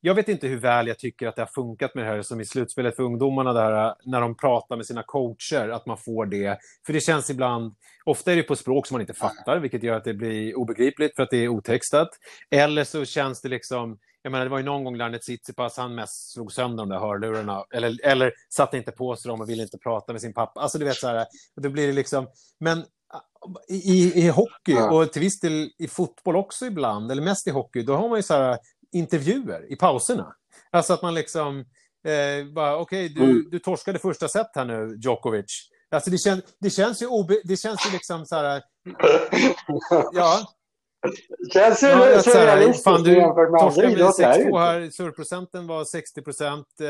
jag 0.06 0.16
vet 0.16 0.30
inte 0.30 0.47
hur 0.47 0.58
väl 0.58 0.88
jag 0.88 0.99
tycker 0.99 1.28
att 1.28 1.36
det 1.36 1.41
har 1.41 1.64
funkat 1.64 1.95
med 1.95 2.03
det 2.03 2.10
här 2.10 2.22
som 2.22 2.41
i 2.41 2.45
slutspelet 2.45 2.95
för 2.95 3.03
ungdomarna 3.03 3.53
där, 3.53 3.95
när 4.03 4.22
de 4.22 4.38
pratar 4.38 4.76
med 4.76 4.86
sina 4.86 5.03
coacher, 5.03 5.70
att 5.70 5.86
man 5.86 5.97
får 5.97 6.26
det. 6.26 6.58
För 6.86 6.93
det 6.93 6.99
känns 7.01 7.30
ibland, 7.30 7.74
ofta 8.06 8.32
är 8.32 8.36
det 8.36 8.43
på 8.43 8.56
språk 8.56 8.88
som 8.88 8.95
man 8.95 9.01
inte 9.01 9.14
fattar, 9.14 9.60
vilket 9.60 9.84
gör 9.84 9.97
att 9.97 10.03
det 10.03 10.14
blir 10.14 10.58
obegripligt 10.58 11.16
för 11.16 11.24
att 11.24 11.30
det 11.30 11.38
är 11.38 11.47
otextat. 11.47 12.10
Eller 12.51 12.84
så 12.84 13.06
känns 13.06 13.41
det 13.41 13.49
liksom, 13.49 13.97
jag 14.22 14.32
menar, 14.32 14.45
det 14.45 14.51
var 14.51 14.58
ju 14.58 14.64
någon 14.64 14.84
gång 14.84 14.97
Larnet 14.97 15.22
Tsitsipas, 15.22 15.78
han 15.78 15.95
mest 15.95 16.34
slog 16.34 16.51
sönder 16.51 16.84
de 16.84 16.89
där 16.89 16.99
hörlurarna. 16.99 17.64
Eller, 17.74 18.06
eller 18.06 18.32
satte 18.56 18.78
inte 18.78 18.91
på 18.91 19.16
sig 19.16 19.30
dem 19.30 19.41
och 19.41 19.49
ville 19.49 19.64
inte 19.64 19.78
prata 19.78 20.12
med 20.14 20.22
sin 20.22 20.34
pappa. 20.34 20.60
Alltså 20.60 20.78
du 20.78 20.86
vet 20.86 20.95
så 20.95 21.08
här, 21.08 21.26
då 21.62 21.70
blir 21.70 21.88
det 21.88 21.93
liksom, 21.93 22.28
men 22.60 22.84
i, 23.70 24.26
i 24.26 24.30
hockey 24.30 24.74
och 24.91 25.14
till 25.14 25.22
viss 25.22 25.39
del 25.39 25.70
i 25.78 25.88
fotboll 25.88 26.36
också 26.36 26.66
ibland, 26.66 27.12
eller 27.12 27.22
mest 27.22 27.47
i 27.47 27.51
hockey, 27.51 27.82
då 27.82 27.95
har 27.95 28.10
man 28.10 28.18
ju 28.18 28.24
så 28.24 28.34
här 28.34 28.58
intervjuer 28.96 29.72
i 29.72 29.76
pauserna. 29.76 30.36
Alltså 30.72 30.93
att 30.93 31.02
man 31.02 31.14
liksom, 31.14 31.60
eh, 32.08 32.46
bara 32.54 32.78
okej, 32.78 33.10
du, 33.10 33.24
Mm. 33.24 33.48
du 33.52 33.60
torskade 33.60 34.00
första 34.00 34.28
set 34.28 34.48
här 34.56 34.66
nu, 34.66 34.96
Djokovic. 35.02 35.70
Alltså 35.91 36.10
det, 36.10 36.18
kän, 36.18 36.41
det 36.60 36.70
känns 36.70 37.02
ju 37.02 37.08
obe, 37.08 37.41
det 37.43 37.58
känns 37.58 37.88
ju 37.88 37.91
liksom 37.91 38.26
så 38.26 38.36
här, 38.36 38.62
ja, 40.14 40.39
Känns 41.54 41.84
ju 41.84 41.88
Ja, 41.88 41.98
så 41.98 42.06
här, 42.06 42.22
surrealistiskt 42.22 42.84
fan, 42.84 43.04
du 43.04 43.16
torskade 43.60 43.88
med 43.88 43.91
idrotter. 43.98 44.24
är 44.24 44.38
det 44.38 44.43
6-2 44.43 44.48
inte. 44.48 44.60
här, 44.60 44.89
surprocenten 44.89 45.68
var 45.68 45.86
60 45.86 46.22
procent. 46.22 46.68
Eh, 46.82 46.89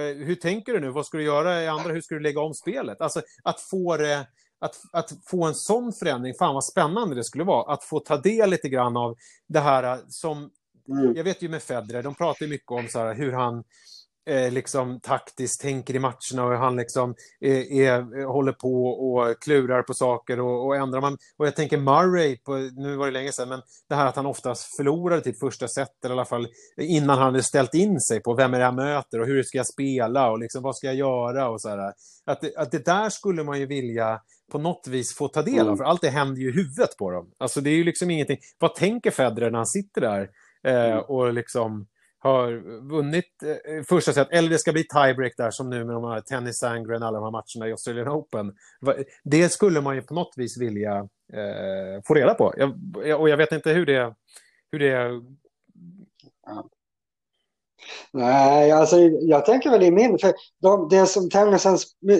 eh, 0.00 0.16
hur 0.16 0.34
tänker 0.34 0.72
du 0.72 0.80
nu? 0.80 0.90
Vad 0.90 1.06
ska 1.06 1.18
du 1.18 1.24
göra 1.24 1.62
i 1.62 1.68
andra? 1.68 1.92
Hur 1.92 2.00
ska 2.00 2.14
du 2.14 2.20
lägga 2.20 2.40
om 2.40 2.54
spelet? 2.54 3.00
Alltså, 3.00 3.22
att 3.44 3.60
få 3.60 3.96
det... 3.96 4.26
Att, 4.60 4.76
att 4.92 5.10
få 5.26 5.44
en 5.44 5.54
sån 5.54 5.92
förändring, 5.92 6.34
fan 6.38 6.54
vad 6.54 6.64
spännande 6.64 7.14
det 7.14 7.24
skulle 7.24 7.44
vara. 7.44 7.72
Att 7.72 7.84
få 7.84 8.00
ta 8.00 8.16
del 8.16 8.50
lite 8.50 8.68
grann 8.68 8.96
av 8.96 9.16
det 9.48 9.60
här 9.60 9.82
eh, 9.82 9.98
som... 10.08 10.50
Mm. 10.88 11.16
Jag 11.16 11.24
vet 11.24 11.42
ju 11.42 11.48
med 11.48 11.62
Federer, 11.62 12.02
de 12.02 12.14
pratar 12.14 12.46
mycket 12.46 12.70
om 12.70 12.88
så 12.88 12.98
här, 12.98 13.14
hur 13.14 13.32
han 13.32 13.64
eh, 14.30 14.52
liksom 14.52 15.00
taktiskt 15.00 15.60
tänker 15.60 15.94
i 15.94 15.98
matcherna 15.98 16.44
och 16.44 16.50
hur 16.50 16.56
han 16.56 16.76
liksom 16.76 17.14
är, 17.40 17.72
är, 17.72 18.26
håller 18.26 18.52
på 18.52 18.84
och 18.86 19.42
klurar 19.42 19.82
på 19.82 19.94
saker 19.94 20.40
och, 20.40 20.66
och 20.66 20.76
ändrar. 20.76 21.00
Man, 21.00 21.16
och 21.38 21.46
jag 21.46 21.56
tänker 21.56 21.78
Murray, 21.78 22.36
på, 22.38 22.56
nu 22.56 22.96
var 22.96 23.06
det 23.06 23.12
länge 23.12 23.32
sedan, 23.32 23.48
men 23.48 23.62
det 23.88 23.94
här 23.94 24.06
att 24.06 24.16
han 24.16 24.26
oftast 24.26 24.76
förlorade 24.76 25.20
till 25.22 25.34
första 25.40 25.68
set, 25.68 26.04
eller 26.04 26.14
i 26.14 26.18
alla 26.18 26.24
fall 26.24 26.48
innan 26.80 27.18
han 27.18 27.26
hade 27.26 27.42
ställt 27.42 27.74
in 27.74 28.00
sig 28.00 28.20
på 28.22 28.34
vem 28.34 28.54
är 28.54 28.58
det 28.58 28.64
jag 28.64 28.74
möter 28.74 29.20
och 29.20 29.26
hur 29.26 29.42
ska 29.42 29.58
jag 29.58 29.66
spela 29.66 30.30
och 30.30 30.38
liksom, 30.38 30.62
vad 30.62 30.76
ska 30.76 30.86
jag 30.86 30.96
göra 30.96 31.48
och 31.48 31.60
så 31.60 31.68
här. 31.68 31.92
Att, 32.26 32.40
det- 32.40 32.56
att 32.56 32.70
det 32.70 32.84
där 32.84 33.10
skulle 33.10 33.44
man 33.44 33.60
ju 33.60 33.66
vilja 33.66 34.20
på 34.52 34.58
något 34.58 34.86
vis 34.86 35.14
få 35.16 35.28
ta 35.28 35.42
del 35.42 35.60
av, 35.60 35.66
Mm. 35.66 35.76
för 35.76 35.84
allt 35.84 36.00
det 36.00 36.10
händer 36.10 36.40
ju 36.42 36.48
i 36.48 36.52
huvudet 36.52 36.96
på 36.98 37.10
dem. 37.10 37.30
Alltså 37.38 37.60
det 37.60 37.70
är 37.70 37.74
ju 37.74 37.84
liksom 37.84 38.10
ingenting. 38.10 38.38
Vad 38.58 38.74
tänker 38.74 39.10
Federer 39.10 39.50
när 39.50 39.58
han 39.58 39.66
sitter 39.66 40.00
där 40.00 40.20
eh, 40.20 40.26
Mm. 40.64 40.98
och 41.08 41.32
liksom 41.32 41.86
har 42.18 42.52
vunnit 42.90 43.24
eh, 43.44 43.82
första 43.88 44.12
set, 44.12 44.28
eller 44.30 44.48
det 44.48 44.58
ska 44.58 44.72
bli 44.72 44.84
tiebreak 44.84 45.32
där 45.36 45.50
som 45.50 45.70
nu 45.70 45.84
med 45.84 45.94
de 45.94 46.04
här 46.04 46.20
Tennis 46.20 46.58
Sangren, 46.58 47.02
alla 47.02 47.18
de 47.20 47.24
här 47.24 47.30
matcherna 47.30 47.68
i 47.68 47.70
Australian 47.70 48.08
Open. 48.08 48.52
Det 49.24 49.48
skulle 49.48 49.80
man 49.80 49.94
ju 49.94 50.02
på 50.02 50.14
något 50.14 50.34
vis 50.36 50.60
vilja 50.60 50.96
eh, 51.32 52.02
få 52.06 52.14
reda 52.14 52.34
på. 52.34 52.54
Jag, 52.56 52.72
jag- 53.04 53.20
och 53.20 53.28
jag 53.28 53.36
vet 53.36 53.52
inte 53.52 53.70
hur 53.70 53.86
det, 53.86 54.14
hur 54.72 54.78
det 54.78 55.20
Nej, 58.12 58.72
alltså 58.72 58.96
jag 59.20 59.44
tänker 59.44 59.70
väl 59.70 59.82
i 59.82 59.90
min, 59.90 60.18
för 60.18 60.32
de, 60.62 60.88
det 60.88 61.06
som 61.06 61.30
tennisen, 61.30 61.78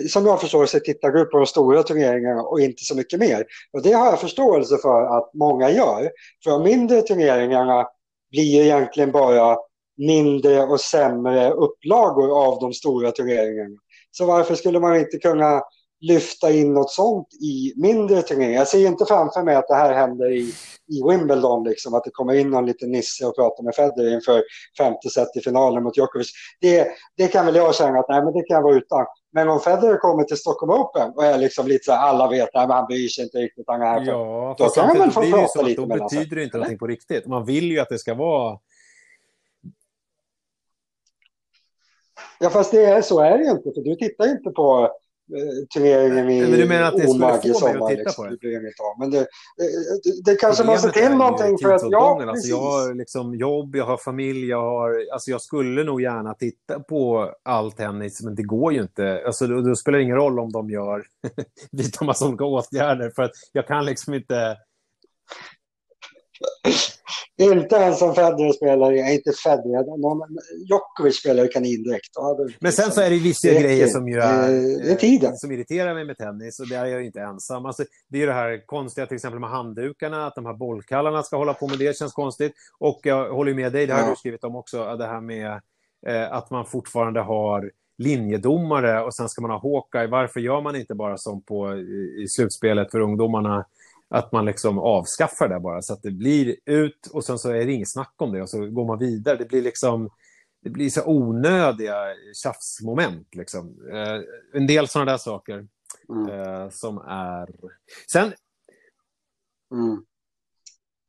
som 0.09 0.25
jag 0.25 0.41
förstår 0.41 0.65
sig 0.65 0.81
tittar 0.83 1.17
upp 1.17 1.31
på 1.31 1.37
de 1.37 1.45
stora 1.45 1.83
turneringarna 1.83 2.41
och 2.41 2.59
inte 2.59 2.83
så 2.83 2.95
mycket 2.95 3.19
mer. 3.19 3.45
Och 3.73 3.81
det 3.83 3.91
har 3.91 4.05
jag 4.05 4.19
förståelse 4.19 4.77
för 4.81 5.17
att 5.17 5.33
många 5.33 5.69
gör. 5.71 6.09
För 6.43 6.51
de 6.51 6.63
mindre 6.63 7.01
turneringarna 7.01 7.87
blir 8.31 8.43
ju 8.43 8.61
egentligen 8.63 9.11
bara 9.11 9.57
mindre 9.97 10.63
och 10.63 10.79
sämre 10.79 11.51
upplagor 11.51 12.45
av 12.45 12.59
de 12.59 12.73
stora 12.73 13.11
turneringarna. 13.11 13.77
Så 14.11 14.25
varför 14.25 14.55
skulle 14.55 14.79
man 14.79 14.95
inte 14.95 15.17
kunna 15.17 15.61
lyfta 16.01 16.51
in 16.51 16.73
något 16.73 16.91
sånt 16.91 17.27
i 17.33 17.73
mindre 17.75 18.21
turneringar? 18.21 18.59
Jag 18.59 18.67
ser 18.67 18.87
inte 18.87 19.05
framför 19.05 19.43
mig 19.43 19.55
att 19.55 19.67
det 19.67 19.75
här 19.75 19.93
händer 19.93 20.31
i, 20.31 20.53
i 20.87 21.09
Wimbledon, 21.09 21.63
liksom, 21.63 21.93
att 21.93 22.03
det 22.03 22.11
kommer 22.11 22.33
in 22.33 22.49
någon 22.49 22.65
liten 22.65 22.91
nisse 22.91 23.25
och 23.25 23.35
pratar 23.35 23.63
med 23.63 23.75
Federer 23.75 24.13
inför 24.13 24.43
femte 24.77 25.09
set 25.09 25.37
i 25.37 25.41
finalen 25.41 25.83
mot 25.83 25.97
Djokovic. 25.97 26.31
Det, 26.61 26.87
det 27.17 27.27
kan 27.27 27.45
väl 27.45 27.55
jag 27.55 27.75
känna 27.75 27.99
att 27.99 28.09
nej, 28.09 28.23
men 28.23 28.33
det 28.33 28.43
kan 28.43 28.55
jag 28.55 28.63
vara 28.63 28.75
utan. 28.75 29.05
Men 29.35 29.49
om 29.49 29.59
Federer 29.59 29.97
kommer 29.97 30.23
till 30.23 30.37
Stockholm 30.37 30.71
Open 30.71 31.11
och 31.15 31.25
är 31.25 31.37
liksom 31.37 31.67
lite 31.67 31.83
så 31.83 31.91
här, 31.91 32.07
alla 32.07 32.29
vet 32.29 32.55
att 32.55 32.69
han 32.69 32.85
bryr 32.85 33.07
sig 33.07 33.23
inte 33.23 33.37
riktigt, 33.37 33.65
han 33.67 33.81
är 33.81 33.85
här 33.85 34.05
Ja, 34.05 34.55
Då 34.57 34.69
kan 34.69 34.87
man 34.87 34.97
väl 34.97 35.11
få 35.11 35.21
prata 35.21 35.61
lite 35.61 35.81
då 35.81 35.87
mellan 35.87 36.09
sig, 36.09 36.19
betyder 36.19 36.35
det 36.35 36.43
inte 36.43 36.57
någonting 36.57 36.77
på 36.77 36.87
riktigt. 36.87 37.27
Man 37.27 37.45
vill 37.45 37.71
ju 37.71 37.79
att 37.79 37.89
det 37.89 37.99
ska 37.99 38.13
vara... 38.13 38.59
Ja, 42.39 42.49
fast 42.49 42.71
det 42.71 42.85
är, 42.85 43.01
så 43.01 43.19
är 43.19 43.37
det 43.37 43.43
ju 43.43 43.51
inte, 43.51 43.71
för 43.75 43.81
du 43.81 43.95
tittar 43.95 44.27
inte 44.27 44.49
på 44.49 44.91
turneringen 45.73 46.29
i 46.29 46.41
Men 46.41 46.51
du 46.51 46.65
menar 46.65 46.87
att 46.87 46.93
det 46.93 47.01
skulle 47.01 47.25
Omag 47.25 47.45
i 47.45 47.53
få 47.53 47.67
mig 47.67 47.75
att 47.75 47.87
titta 47.89 48.01
liksom. 48.01 48.25
på 48.25 48.29
det? 48.29 48.35
Det 48.35 48.39
blir 48.39 48.61
inget 48.61 48.79
av. 48.79 48.99
Men 48.99 49.11
det, 49.11 49.27
det, 49.57 50.31
det 50.31 50.35
kanske 50.35 50.63
måste 50.63 50.91
till 50.91 51.11
någonting 51.11 51.57
för 51.57 51.73
att, 51.73 51.81
ja, 51.91 52.15
precis. 52.19 52.29
Alltså 52.29 52.47
jag 52.49 52.61
har 52.61 52.93
liksom 52.93 53.35
jobb, 53.35 53.75
jag 53.75 53.85
har 53.85 53.97
familj, 53.97 54.49
jag 54.49 54.61
har... 54.61 55.05
Alltså 55.13 55.31
jag 55.31 55.41
skulle 55.41 55.83
nog 55.83 56.01
gärna 56.01 56.33
titta 56.33 56.79
på 56.79 57.31
all 57.43 57.71
tennis, 57.71 58.21
men 58.23 58.35
det 58.35 58.43
går 58.43 58.73
ju 58.73 58.81
inte. 58.81 59.23
Alltså 59.25 59.47
då, 59.47 59.61
då 59.61 59.75
spelar 59.75 59.97
det 59.97 60.03
ingen 60.03 60.15
roll 60.15 60.39
om 60.39 60.51
de 60.51 60.69
gör 60.69 61.03
vidtar 61.71 62.05
massa 62.05 62.27
olika 62.27 62.45
åtgärder, 62.45 63.09
för 63.09 63.23
att 63.23 63.31
jag 63.51 63.67
kan 63.67 63.85
liksom 63.85 64.13
inte... 64.13 64.57
Inte 67.37 67.75
ens 67.75 67.99
som 67.99 68.15
Federer 68.15 68.51
spelar, 68.51 68.91
i- 68.91 69.13
inte 69.15 69.31
Federer, 69.43 69.97
någon, 69.97 70.37
Djokovic 70.69 71.15
spelar 71.19 71.43
ju 71.43 71.49
kanindräkt. 71.49 72.09
Det- 72.37 72.53
Men 72.59 72.71
sen 72.71 72.91
så 72.91 73.01
är 73.01 73.09
det 73.09 73.19
vissa 73.19 73.47
det- 73.47 73.61
grejer 73.61 73.87
som 73.87 74.07
är, 74.07 74.17
det- 74.17 74.83
det 74.83 74.91
är 74.91 74.95
tiden. 74.95 75.37
som 75.37 75.51
irriterar 75.51 75.93
mig 75.93 76.05
med 76.05 76.17
tennis 76.17 76.59
och 76.59 76.67
där 76.69 76.81
är 76.85 76.89
jag 76.89 77.05
inte 77.05 77.21
ensam. 77.21 77.65
Alltså, 77.65 77.83
det 78.09 78.17
är 78.17 78.19
ju 78.21 78.25
det 78.27 78.33
här 78.33 78.65
konstiga 78.65 79.05
till 79.07 79.15
exempel 79.15 79.39
med 79.39 79.49
handdukarna, 79.49 80.27
att 80.27 80.35
de 80.35 80.45
här 80.45 80.53
bollkallarna 80.53 81.23
ska 81.23 81.37
hålla 81.37 81.53
på 81.53 81.67
med 81.67 81.79
det 81.79 81.97
känns 81.97 82.13
konstigt. 82.13 82.53
Och 82.79 82.99
jag 83.03 83.29
håller 83.29 83.53
med 83.53 83.71
dig, 83.73 83.85
det 83.87 83.93
har 83.93 84.01
Ja. 84.01 84.09
du 84.09 84.15
skrivit 84.15 84.43
om 84.43 84.55
också, 84.55 84.95
det 84.95 85.05
här 85.07 85.21
med 85.21 85.61
eh, 86.07 86.31
att 86.33 86.49
man 86.51 86.65
fortfarande 86.65 87.19
har 87.19 87.71
linjedomare 87.97 89.01
och 89.03 89.13
sen 89.13 89.29
ska 89.29 89.41
man 89.41 89.51
ha 89.51 89.59
Hawkeye. 89.59 90.07
Varför 90.07 90.39
gör 90.39 90.61
man 90.61 90.75
inte 90.75 90.95
bara 90.95 91.17
som 91.17 91.41
på, 91.41 91.73
i, 91.75 92.23
i 92.23 92.27
slutspelet 92.27 92.91
för 92.91 92.99
ungdomarna, 92.99 93.65
att 94.09 94.31
man 94.31 94.45
liksom 94.45 94.79
avskaffar 94.79 95.47
det 95.47 95.59
bara 95.59 95.81
så 95.81 95.93
att 95.93 96.01
det 96.01 96.11
blir 96.11 96.55
ut 96.65 97.07
och 97.13 97.25
sen 97.25 97.39
så 97.39 97.49
är 97.49 97.65
det 97.65 97.71
inget 97.71 97.91
snack 97.91 98.13
om 98.17 98.31
det 98.31 98.41
och 98.41 98.49
så 98.49 98.65
går 98.65 98.85
man 98.85 98.99
vidare. 98.99 99.37
Det 99.37 99.45
blir 99.45 99.61
liksom 99.61 100.09
det 100.61 100.69
blir 100.69 100.89
så 100.89 101.01
onödiga 101.05 101.95
tjafsmoment. 102.43 103.35
Liksom. 103.35 103.77
Eh, 103.93 104.21
en 104.61 104.67
del 104.67 104.87
sådana 104.87 105.11
där 105.11 105.17
saker 105.17 105.67
Mm. 106.09 106.39
eh, 106.39 106.69
som 106.69 106.97
är... 106.97 107.49
Sen, 108.11 108.33
Mm. 109.73 110.03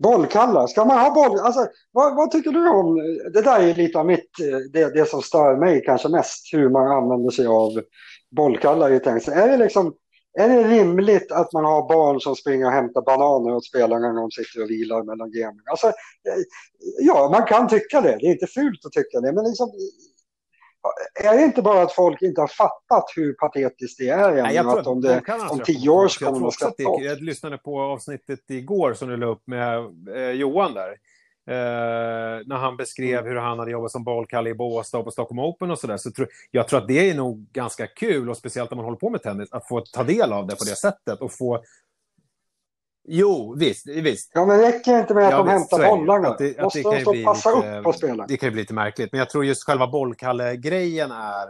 Bollkallar, 0.02 0.66
ska 0.66 0.84
man 0.84 0.98
ha 0.98 1.14
boll? 1.14 1.38
Alltså, 1.40 1.68
vad, 1.92 2.16
vad 2.16 2.30
tycker 2.30 2.50
du 2.50 2.68
om, 2.68 2.96
det 3.32 3.42
där 3.42 3.60
är 3.60 3.74
lite 3.74 3.98
av 3.98 4.06
mitt, 4.06 4.40
eh, 4.40 4.58
det, 4.72 4.94
det 4.94 5.08
som 5.08 5.22
stör 5.22 5.56
mig 5.56 5.82
kanske 5.84 6.08
mest, 6.08 6.54
hur 6.54 6.68
man 6.68 6.86
använder 6.86 7.30
sig 7.30 7.46
av 7.46 7.70
bollkallar 8.36 8.92
i 8.92 9.00
tennis. 9.00 9.28
Är 9.28 9.48
det 9.48 9.56
liksom, 9.56 9.94
är 10.38 10.48
det 10.48 10.68
rimligt 10.68 11.32
att 11.32 11.52
man 11.52 11.64
har 11.64 11.88
barn 11.88 12.20
som 12.20 12.36
springer 12.36 12.66
och 12.66 12.72
hämtar 12.72 13.02
bananer 13.02 13.54
åt 13.54 13.64
spelarna 13.64 14.12
när 14.12 14.20
de 14.20 14.30
sitter 14.30 14.62
och 14.62 14.70
vilar 14.70 15.02
mellan 15.02 15.32
gamen? 15.32 15.62
Alltså, 15.70 15.86
eh, 15.86 16.42
ja, 16.98 17.28
man 17.32 17.46
kan 17.46 17.68
tycka 17.68 18.00
det, 18.00 18.16
det 18.20 18.26
är 18.26 18.32
inte 18.32 18.46
fult 18.46 18.86
att 18.86 18.92
tycka 18.92 19.20
det, 19.20 19.32
men 19.32 19.44
liksom, 19.44 19.70
är 21.24 21.36
det 21.36 21.44
inte 21.44 21.62
bara 21.62 21.82
att 21.82 21.92
folk 21.92 22.22
inte 22.22 22.40
har 22.40 22.48
fattat 22.48 23.04
hur 23.16 23.32
patetiskt 23.32 23.98
det 23.98 24.08
är 24.08 24.28
än? 24.28 24.44
nej, 24.44 24.54
jag 24.54 24.64
tror 24.64 24.80
att 24.80 24.86
om, 24.86 25.00
det, 25.00 25.22
om 25.50 25.60
tio 25.60 25.90
år 25.90 26.08
så 26.08 26.24
kommer 26.24 26.46
också 26.46 26.66
att 26.66 26.74
skratta 26.74 26.90
åt 26.90 27.04
Jag 27.04 27.22
lyssnade 27.22 27.58
på 27.58 27.80
avsnittet 27.80 28.50
igår 28.50 28.94
som 28.94 29.08
du 29.08 29.16
la 29.16 29.26
upp 29.26 29.46
med 29.46 29.78
eh, 30.16 30.30
Johan 30.30 30.74
där. 30.74 30.96
Eh, 31.48 31.52
när 32.46 32.56
han 32.56 32.76
beskrev 32.76 33.18
Mm. 33.18 33.28
hur 33.30 33.36
han 33.36 33.58
hade 33.58 33.70
jobbat 33.70 33.92
som 33.92 34.04
bollkalle 34.04 34.50
i 34.50 34.54
Båstad 34.54 34.98
och 34.98 35.04
på 35.04 35.10
Stockholm 35.10 35.38
Open 35.38 35.70
och 35.70 35.78
sådär. 35.78 35.96
Så 35.96 36.10
tror, 36.10 36.28
jag 36.50 36.68
tror 36.68 36.78
att 36.80 36.88
det 36.88 37.10
är 37.10 37.14
nog 37.14 37.46
ganska 37.52 37.86
kul, 37.86 38.30
och 38.30 38.36
speciellt 38.36 38.70
när 38.70 38.76
man 38.76 38.84
håller 38.84 38.98
på 38.98 39.10
med 39.10 39.22
tennis, 39.22 39.52
att 39.52 39.68
få 39.68 39.80
ta 39.80 40.02
del 40.02 40.32
av 40.32 40.46
det 40.46 40.56
på 40.56 40.64
det 40.64 40.76
sättet 40.76 41.20
och 41.20 41.32
få... 41.32 41.62
Jo, 43.08 43.54
visst, 43.58 43.86
visst. 43.86 44.30
Ja, 44.34 44.46
men 44.46 44.60
räcker 44.60 44.92
det 44.92 45.00
inte 45.00 45.14
med 45.14 45.24
att 45.26 45.30
Ja, 45.30 45.36
de 45.38 45.46
visst, 45.46 45.72
hämtar 45.72 45.78
det 45.78 45.86
bollarna? 45.96 46.28
Att 46.28 46.38
det- 46.38 46.58
att 46.58 46.62
Måste 46.64 46.78
det 46.78 46.82
kan 46.82 46.92
de 46.92 47.00
stå 47.00 47.10
och 47.10 47.24
passa 47.24 47.54
lite- 47.54 47.78
upp 47.78 47.84
på 47.84 47.92
spelarna? 47.92 48.26
Det 48.26 48.36
kan 48.36 48.46
ju 48.46 48.50
bli 48.52 48.62
lite 48.62 48.74
märkligt, 48.74 49.12
men 49.12 49.18
jag 49.18 49.30
tror 49.30 49.44
just 49.44 49.64
själva 49.64 49.86
bollkalle-grejen 49.86 51.10
är... 51.12 51.46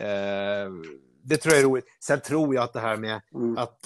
Eh, 0.00 0.70
det 1.22 1.36
tror 1.36 1.54
jag 1.54 1.62
är 1.62 1.66
roligt. 1.66 1.84
Sen 2.04 2.20
tror 2.20 2.54
jag 2.54 2.64
att 2.64 2.72
det 2.72 2.80
här 2.80 2.96
med 2.96 3.20
Mm. 3.34 3.58
att 3.58 3.78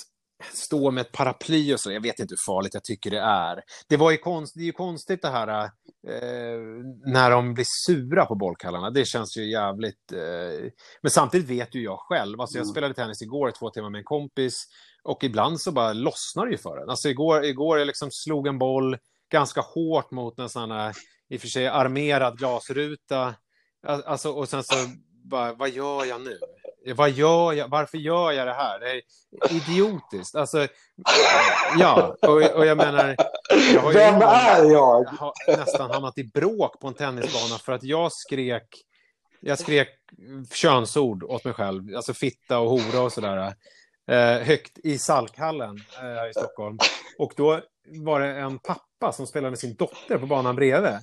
stå 0.53 0.91
med 0.91 1.01
ett 1.01 1.13
paraply 1.13 1.75
och 1.75 1.81
så. 1.81 1.93
Jag 1.93 2.01
vet 2.01 2.19
inte 2.19 2.33
hur 2.33 2.53
farligt 2.53 2.75
jag 2.75 2.85
tycker 2.85 3.11
det 3.11 3.21
är. 3.21 3.63
Det, 3.89 3.97
var 3.97 4.11
ju 4.11 4.17
konst, 4.17 4.55
det 4.55 4.61
är 4.61 4.67
ju 4.67 4.73
konstigt 4.73 5.23
det 5.23 5.29
här 5.29 5.49
eh, 5.49 6.59
när 7.07 7.31
de 7.31 7.55
blir 7.55 7.67
sura 7.87 8.27
på 8.27 8.35
bollkallarna. 8.35 8.91
Det 8.91 9.05
känns 9.05 9.37
ju 9.37 9.51
jävligt... 9.51 10.13
Eh, 10.13 10.71
men 11.03 11.11
samtidigt 11.11 11.49
vet 11.49 11.75
ju 11.75 11.83
jag 11.83 11.99
själv. 11.99 12.41
Alltså 12.41 12.59
jag 12.59 12.63
mm. 12.63 12.73
spelade 12.73 12.95
tennis 12.95 13.23
igår 13.23 13.51
två 13.51 13.71
timmar 13.71 13.91
med 13.91 13.99
en 13.99 14.05
kompis 14.05 14.67
och 15.03 15.25
ibland 15.25 15.61
så 15.61 15.73
bara 15.73 15.93
lossnar 15.93 16.47
det 16.47 16.53
ju 16.53 16.59
för 16.59 16.83
en. 16.83 16.91
Alltså 16.91 17.09
igår, 17.09 17.45
igår 17.45 17.79
jag 17.79 17.87
liksom 17.87 18.09
slog 18.13 18.47
en 18.47 18.59
boll 18.59 18.97
ganska 19.33 19.61
hårt 19.61 20.11
mot 20.11 20.39
en 20.39 20.49
sån 20.49 20.71
här, 20.71 20.95
i 21.29 21.37
och 21.37 21.41
för 21.41 21.49
sig 21.49 21.67
armerad 21.67 22.39
glasruta. 22.39 23.35
Alltså, 23.87 24.31
och 24.31 24.49
sen 24.49 24.65
så 24.65 24.75
bara, 25.25 25.53
vad 25.53 25.71
gör 25.71 26.05
jag 26.05 26.21
nu? 26.21 26.39
Vad 26.97 27.11
gör 27.11 27.53
jag? 27.53 27.69
Varför 27.69 27.99
gör 27.99 28.33
jag 28.33 28.47
det 28.47 28.55
här? 28.55 28.81
Det 28.81 28.91
är 28.91 29.03
idiotiskt. 29.57 30.35
Alltså, 30.35 30.67
ja, 31.79 32.17
och, 32.23 32.43
och 32.43 32.67
jag 32.67 32.77
menar... 32.77 33.17
Jag 33.75 33.81
har 33.81 33.93
Vem 33.93 34.23
är 34.23 34.71
jag? 34.71 35.05
har 35.05 35.57
nästan 35.57 35.91
hamnat 35.91 36.19
i 36.19 36.25
bråk 36.25 36.81
på 36.81 36.89
en 36.89 36.95
tennisbana 36.95 37.59
för 37.59 37.73
att 37.73 37.83
jag 37.83 38.13
skrek 38.13 38.85
jag 39.47 39.59
skrek 39.59 39.89
könsord 40.53 41.25
åt 41.25 41.45
mig 41.45 41.55
själv, 41.55 41.97
alltså 41.97 42.15
fitta 42.15 42.59
och 42.59 42.71
hora 42.71 43.01
och 43.01 43.13
sådär, 43.13 43.55
eh, 44.09 44.47
högt 44.47 44.79
i 44.79 44.99
Salkhallen 44.99 45.77
eh, 45.77 46.03
här 46.03 46.31
i 46.31 46.33
Stockholm. 46.33 46.79
Och 47.19 47.33
då 47.37 47.61
var 47.87 48.21
det 48.21 48.27
en 48.27 48.59
pappa 48.59 49.13
som 49.13 49.27
spelade 49.27 49.51
med 49.51 49.59
sin 49.59 49.75
dotter 49.75 50.19
på 50.19 50.27
banan 50.27 50.57
bredvid, 50.57 50.99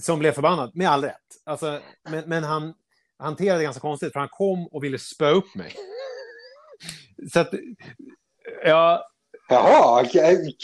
som 0.00 0.18
blev 0.18 0.32
förbannad, 0.32 0.70
med 0.74 0.90
all 0.90 1.04
rätt. 1.04 1.26
Alltså, 1.46 1.80
men, 2.10 2.28
men 2.28 2.44
han 2.44 2.74
hanterade 3.18 3.58
det 3.60 3.64
ganska 3.64 3.80
konstigt, 3.80 4.12
för 4.12 4.20
han 4.20 4.28
kom 4.28 4.66
och 4.66 4.84
ville 4.84 4.98
spöa 4.98 5.30
upp 5.30 5.54
mig. 5.54 5.74
Så 7.32 7.40
att, 7.40 7.50
ja... 8.64 9.04
Jaha, 9.50 10.04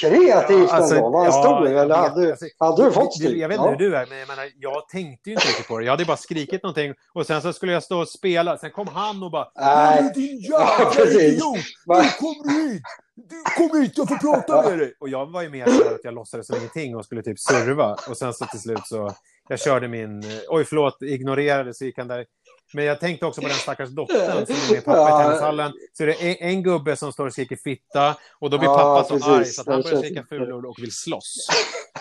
kreativt 0.01 0.71
alltså, 0.71 0.95
ändå. 0.95 1.11
Var 1.11 1.25
han 1.25 1.27
ja, 1.27 1.43
stor 1.43 1.67
eller 1.67 1.95
hade, 1.95 2.31
alltså, 2.31 2.47
hade 2.59 2.85
du 2.85 2.93
fått 2.93 3.15
stryk? 3.15 3.43
Jag 3.43 3.49
vet 3.49 3.59
inte 3.59 3.69
ja. 3.69 3.71
hur 3.71 3.91
du 3.91 3.97
är, 3.97 4.07
men 4.07 4.19
jag, 4.19 4.29
menar, 4.29 4.51
jag 4.55 4.89
tänkte 4.89 5.31
ju 5.31 5.35
inte 5.35 5.49
riktigt 5.49 5.69
på 5.69 5.79
det. 5.79 5.85
Jag 5.85 5.93
hade 5.93 6.05
bara 6.05 6.17
skrikit 6.17 6.63
någonting 6.63 6.95
och 7.15 7.27
sen 7.27 7.43
så 7.43 7.53
skulle 7.53 7.73
jag 7.73 7.83
stå 7.83 8.01
och 8.01 8.09
spela. 8.09 8.59
Sen 8.59 8.71
kom 8.71 8.89
han 8.89 9.23
och 9.23 9.31
bara 9.31 9.49
Nej. 9.61 10.13
din 10.15 10.39
jävla 10.39 11.23
idiot! 11.23 11.57
Nu 11.87 11.95
kommer 12.19 12.49
du 12.49 12.73
hit! 12.73 12.83
Du 13.17 13.43
kom 13.57 13.81
hit, 13.81 13.93
jag 13.97 14.09
får 14.09 14.17
prata 14.17 14.71
med 14.71 14.79
dig! 14.79 14.95
Och 15.01 15.09
jag 15.09 15.27
var 15.33 15.43
ju 15.43 15.49
mer 15.49 15.67
så 15.67 15.95
att 15.95 16.01
jag 16.03 16.15
låtsades 16.15 16.47
som 16.47 16.57
ingenting 16.57 16.97
och 16.97 17.05
skulle 17.05 17.23
typ 17.23 17.39
serva. 17.39 17.97
Och 18.09 18.17
sen 18.17 18.35
så 18.35 18.47
till 18.47 18.61
slut 18.61 18.87
så, 18.87 19.11
jag 19.49 19.61
körde 19.61 19.89
min, 19.89 20.25
oj 20.49 20.65
förlåt, 20.65 21.03
ignorerade, 21.03 21.75
så 21.75 21.85
gick 21.85 21.99
han 21.99 22.09
där 22.09 22.27
men 22.75 22.85
jag 22.85 23.01
tänkte 23.01 23.27
också 23.27 23.41
på 23.41 23.49
den 23.49 23.57
stackars 23.57 23.91
dottern 23.91 24.47
som 24.47 24.55
är 24.55 24.75
med 24.75 24.85
pappa 24.85 24.99
ja. 25.09 25.21
i 25.21 25.25
tennishallen. 25.25 25.73
Så 25.93 26.03
är 26.03 26.07
det 26.07 26.13
en, 26.13 26.49
en, 26.49 26.63
gubbe 26.63 26.97
som 26.97 27.13
står 27.13 27.27
och 27.27 27.33
skriker 27.33 27.57
fitta 27.57 28.17
och 28.41 28.51
då 28.51 28.59
blir 28.59 28.69
ja, 28.69 28.77
pappa 28.77 29.19
så 29.19 29.31
arg 29.31 29.45
så 29.45 29.61
att 29.61 29.67
han 29.67 29.83
börjar 29.83 29.99
skrika 29.99 30.25
fulord 30.29 30.67
och 30.67 30.79
vill 30.79 30.93
slåss. 30.93 31.49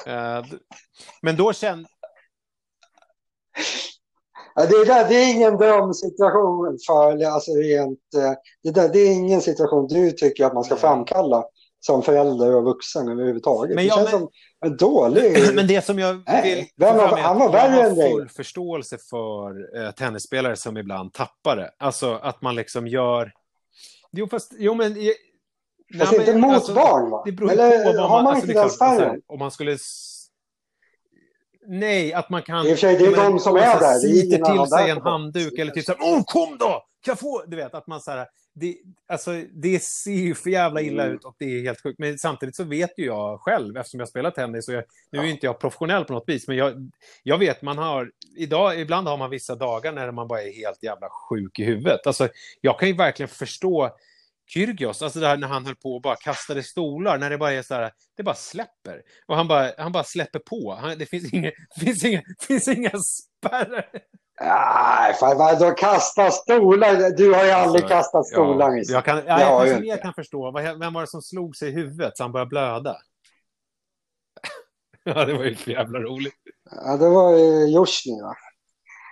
uh, 0.07 0.45
men 1.21 1.35
då 1.35 1.53
kände... 1.53 1.89
Ja, 4.55 4.65
det, 4.65 4.75
är, 4.75 5.09
det 5.09 5.15
är 5.15 5.35
ingen 5.35 5.57
drömsituation 5.57 6.77
för, 6.87 7.25
alltså 7.25 7.51
rent, 7.51 7.99
eh, 8.15 8.33
det, 8.63 8.71
där, 8.71 8.89
det 8.89 8.99
är 8.99 9.13
ingen 9.13 9.41
situation 9.41 9.87
du 9.87 10.11
tycker 10.11 10.45
att 10.45 10.53
man 10.53 10.63
ska 10.63 10.75
framkalla 10.75 11.43
som 11.85 12.03
förälder 12.03 12.55
och 12.55 12.63
vuxen 12.63 13.09
överhuvudtaget. 13.09 13.75
Men, 13.75 13.85
ja, 13.85 13.95
det 13.95 14.01
känns 14.01 14.11
men, 14.11 14.19
som 14.19 14.29
en 14.65 14.77
dålig... 14.77 15.37
Men 15.55 15.67
det 15.67 15.85
som 15.85 15.99
jag 15.99 16.13
vill... 16.13 16.23
Nej, 16.27 16.71
vem 16.75 16.97
var, 16.97 17.17
han 17.17 17.39
var 17.39 17.51
värre. 17.51 17.75
Jag 17.75 17.89
har 17.89 18.11
full 18.11 18.29
förståelse 18.29 18.97
för 19.09 19.77
eh, 19.81 19.91
tennisspelare 19.91 20.55
som 20.55 20.77
ibland 20.77 21.13
tappar 21.13 21.55
det. 21.55 21.71
Alltså 21.79 22.13
att 22.13 22.41
man 22.41 22.55
liksom 22.55 22.87
gör... 22.87 23.31
Jo, 24.11 24.27
fast... 24.27 24.53
Jo, 24.57 24.73
men... 24.73 24.95
Fast 25.99 26.11
nej, 26.11 26.19
inte 26.19 26.37
mot 26.37 26.53
alltså, 26.53 26.73
barn, 26.73 27.09
va? 27.09 27.23
Det 27.25 27.31
beror 27.31 27.51
Eller, 27.51 27.83
på 27.83 27.91
vad 27.91 27.95
man... 27.95 28.09
Har 28.09 28.23
man 28.23 28.33
alltså, 28.33 28.47
inte 28.47 28.61
den 28.61 28.69
spärren? 28.69 29.21
Om 29.27 29.39
man 29.39 29.51
skulle... 29.51 29.77
Nej, 31.67 32.13
att 32.13 32.29
man 32.29 32.41
kan... 32.41 32.67
I 32.67 32.73
och 32.73 32.79
för 32.79 32.87
sig, 32.87 32.97
det 32.97 33.05
är 33.05 33.11
men, 33.11 33.31
de 33.31 33.39
som 33.39 33.55
är 33.55 33.79
där. 33.79 33.99
Sliter 33.99 34.37
till 34.37 34.71
sig 34.71 34.89
en 34.89 35.01
handduk 35.01 35.59
eller 35.59 35.71
typ 35.71 35.85
så 35.85 35.91
här, 35.91 36.01
Åh, 36.01 36.23
kom 36.25 36.57
då! 36.57 36.85
Kan 37.03 37.11
jag 37.11 37.19
få... 37.19 37.43
Du 37.47 37.55
vet, 37.55 37.73
att 37.73 37.87
man 37.87 38.01
så 38.01 38.11
här 38.11 38.27
det, 38.55 38.77
alltså, 39.07 39.31
det 39.51 39.83
ser 39.83 40.11
ju 40.11 40.35
för 40.35 40.49
jävla 40.49 40.81
illa 40.81 41.03
mm. 41.03 41.15
ut 41.15 41.23
och 41.23 41.35
det 41.39 41.45
är 41.45 41.61
helt 41.61 41.83
sjukt. 41.83 41.99
Men 41.99 42.17
samtidigt 42.17 42.55
så 42.55 42.63
vet 42.63 42.97
ju 42.97 43.05
jag 43.05 43.41
själv, 43.41 43.77
eftersom 43.77 43.99
jag 43.99 44.09
spelar 44.09 44.31
tennis, 44.31 44.67
och 44.67 44.73
jag, 44.73 44.83
nu 45.11 45.19
är 45.19 45.25
inte 45.25 45.45
jag 45.45 45.59
professionell 45.59 46.05
på 46.05 46.13
något 46.13 46.29
vis, 46.29 46.47
men 46.47 46.57
jag, 46.57 46.91
jag 47.23 47.37
vet, 47.37 47.61
man 47.61 47.77
har, 47.77 48.11
idag, 48.37 48.79
ibland 48.79 49.07
har 49.07 49.17
man 49.17 49.29
vissa 49.29 49.55
dagar 49.55 49.91
när 49.91 50.11
man 50.11 50.27
bara 50.27 50.41
är 50.41 50.53
helt 50.53 50.83
jävla 50.83 51.09
sjuk 51.09 51.59
i 51.59 51.63
huvudet. 51.63 52.07
Alltså, 52.07 52.29
jag 52.61 52.79
kan 52.79 52.89
ju 52.89 52.95
verkligen 52.95 53.29
förstå 53.29 53.91
Kyrgios, 54.47 55.01
alltså 55.01 55.19
det 55.19 55.27
här 55.27 55.37
när 55.37 55.47
han 55.47 55.65
höll 55.65 55.75
på 55.75 55.95
och 55.95 56.01
bara 56.01 56.15
kastade 56.15 56.63
stolar, 56.63 57.17
när 57.17 57.29
det 57.29 57.37
bara 57.37 57.51
är 57.51 57.61
så 57.61 57.73
här, 57.73 57.91
det 58.17 58.23
bara 58.23 58.35
släpper. 58.35 59.01
Och 59.25 59.35
han 59.35 59.47
bara, 59.47 59.71
han 59.77 59.91
bara 59.91 60.03
släpper 60.03 60.39
på. 60.39 60.77
Han, 60.81 60.97
det 60.97 61.05
finns 61.05 61.33
inga, 61.33 61.51
finns 61.79 62.05
inga, 62.05 62.21
finns 62.47 62.67
inga 62.67 62.91
spärrar. 62.91 63.89
Nej, 64.41 65.13
fan 65.13 65.37
vadå 65.37 65.71
kasta 65.71 66.31
stolar? 66.31 67.17
Du 67.17 67.33
har 67.33 67.45
ju 67.45 67.51
aldrig 67.51 67.83
alltså, 67.83 67.95
kastat 67.95 68.27
stolar. 68.27 68.71
Ja, 68.71 68.83
jag 68.87 69.05
kan, 69.05 69.21
ja, 69.27 69.39
jag 69.39 69.59
kanske 69.59 69.79
mer 69.79 69.97
kan 69.97 70.13
förstå. 70.13 70.51
Vem 70.79 70.93
var 70.93 71.01
det 71.01 71.07
som 71.07 71.21
slog 71.21 71.55
sig 71.55 71.69
i 71.69 71.71
huvudet 71.71 72.17
så 72.17 72.23
han 72.23 72.31
började 72.31 72.49
blöda? 72.49 72.97
ja, 75.03 75.25
det 75.25 75.33
var 75.33 75.43
ju 75.43 75.55
för 75.55 75.71
jävla 75.71 75.99
roligt. 75.99 76.33
Ja, 76.85 76.97
det 76.97 77.09
var 77.09 77.37
ju 77.37 77.67
Jusjny, 77.67 78.21
va? 78.21 78.35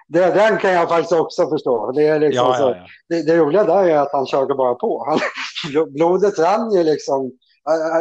Det, 0.08 0.20
den 0.20 0.58
kan 0.58 0.72
jag 0.72 0.90
faktiskt 0.90 1.12
också 1.12 1.50
förstå. 1.50 1.92
Det, 1.92 2.08
är 2.08 2.20
liksom 2.20 2.46
ja, 2.46 2.60
ja, 2.60 2.76
ja. 2.76 2.86
det, 3.10 3.24
det 3.24 3.38
roliga 3.38 3.64
där 3.64 3.84
är 3.84 3.98
att 3.98 4.12
han 4.12 4.26
körde 4.28 4.56
bara 4.56 4.76
på. 4.76 5.06
Han, 5.08 5.20
blodet 5.94 6.40
rann 6.40 6.72
ju 6.72 6.84
liksom 6.84 7.32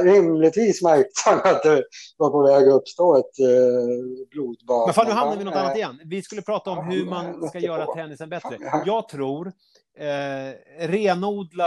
rimligtvis 0.05 0.83
märkte 0.83 1.11
han 1.25 1.39
att 1.39 1.63
det 1.63 1.85
var 2.17 2.31
på 2.31 2.43
väg 2.43 2.69
att 2.69 2.75
uppstå 2.75 3.17
ett 3.17 3.41
eh, 3.41 4.27
blodbad. 4.31 4.87
Men 4.87 4.95
fan, 4.95 5.07
nu 5.07 5.13
hamnar 5.13 5.37
vi 5.37 5.45
något 5.45 5.55
annat 5.55 5.77
igen. 5.77 6.01
Vi 6.05 6.23
skulle 6.23 6.43
prata 6.43 6.71
om 6.71 6.85
hur 6.85 7.05
man 7.05 7.49
ska 7.49 7.59
göra 7.59 7.87
tennisen 7.95 8.29
bättre. 8.29 8.59
Jag 8.87 9.09
tror 9.09 9.53
eh, 9.99 10.87
renodla, 10.89 11.67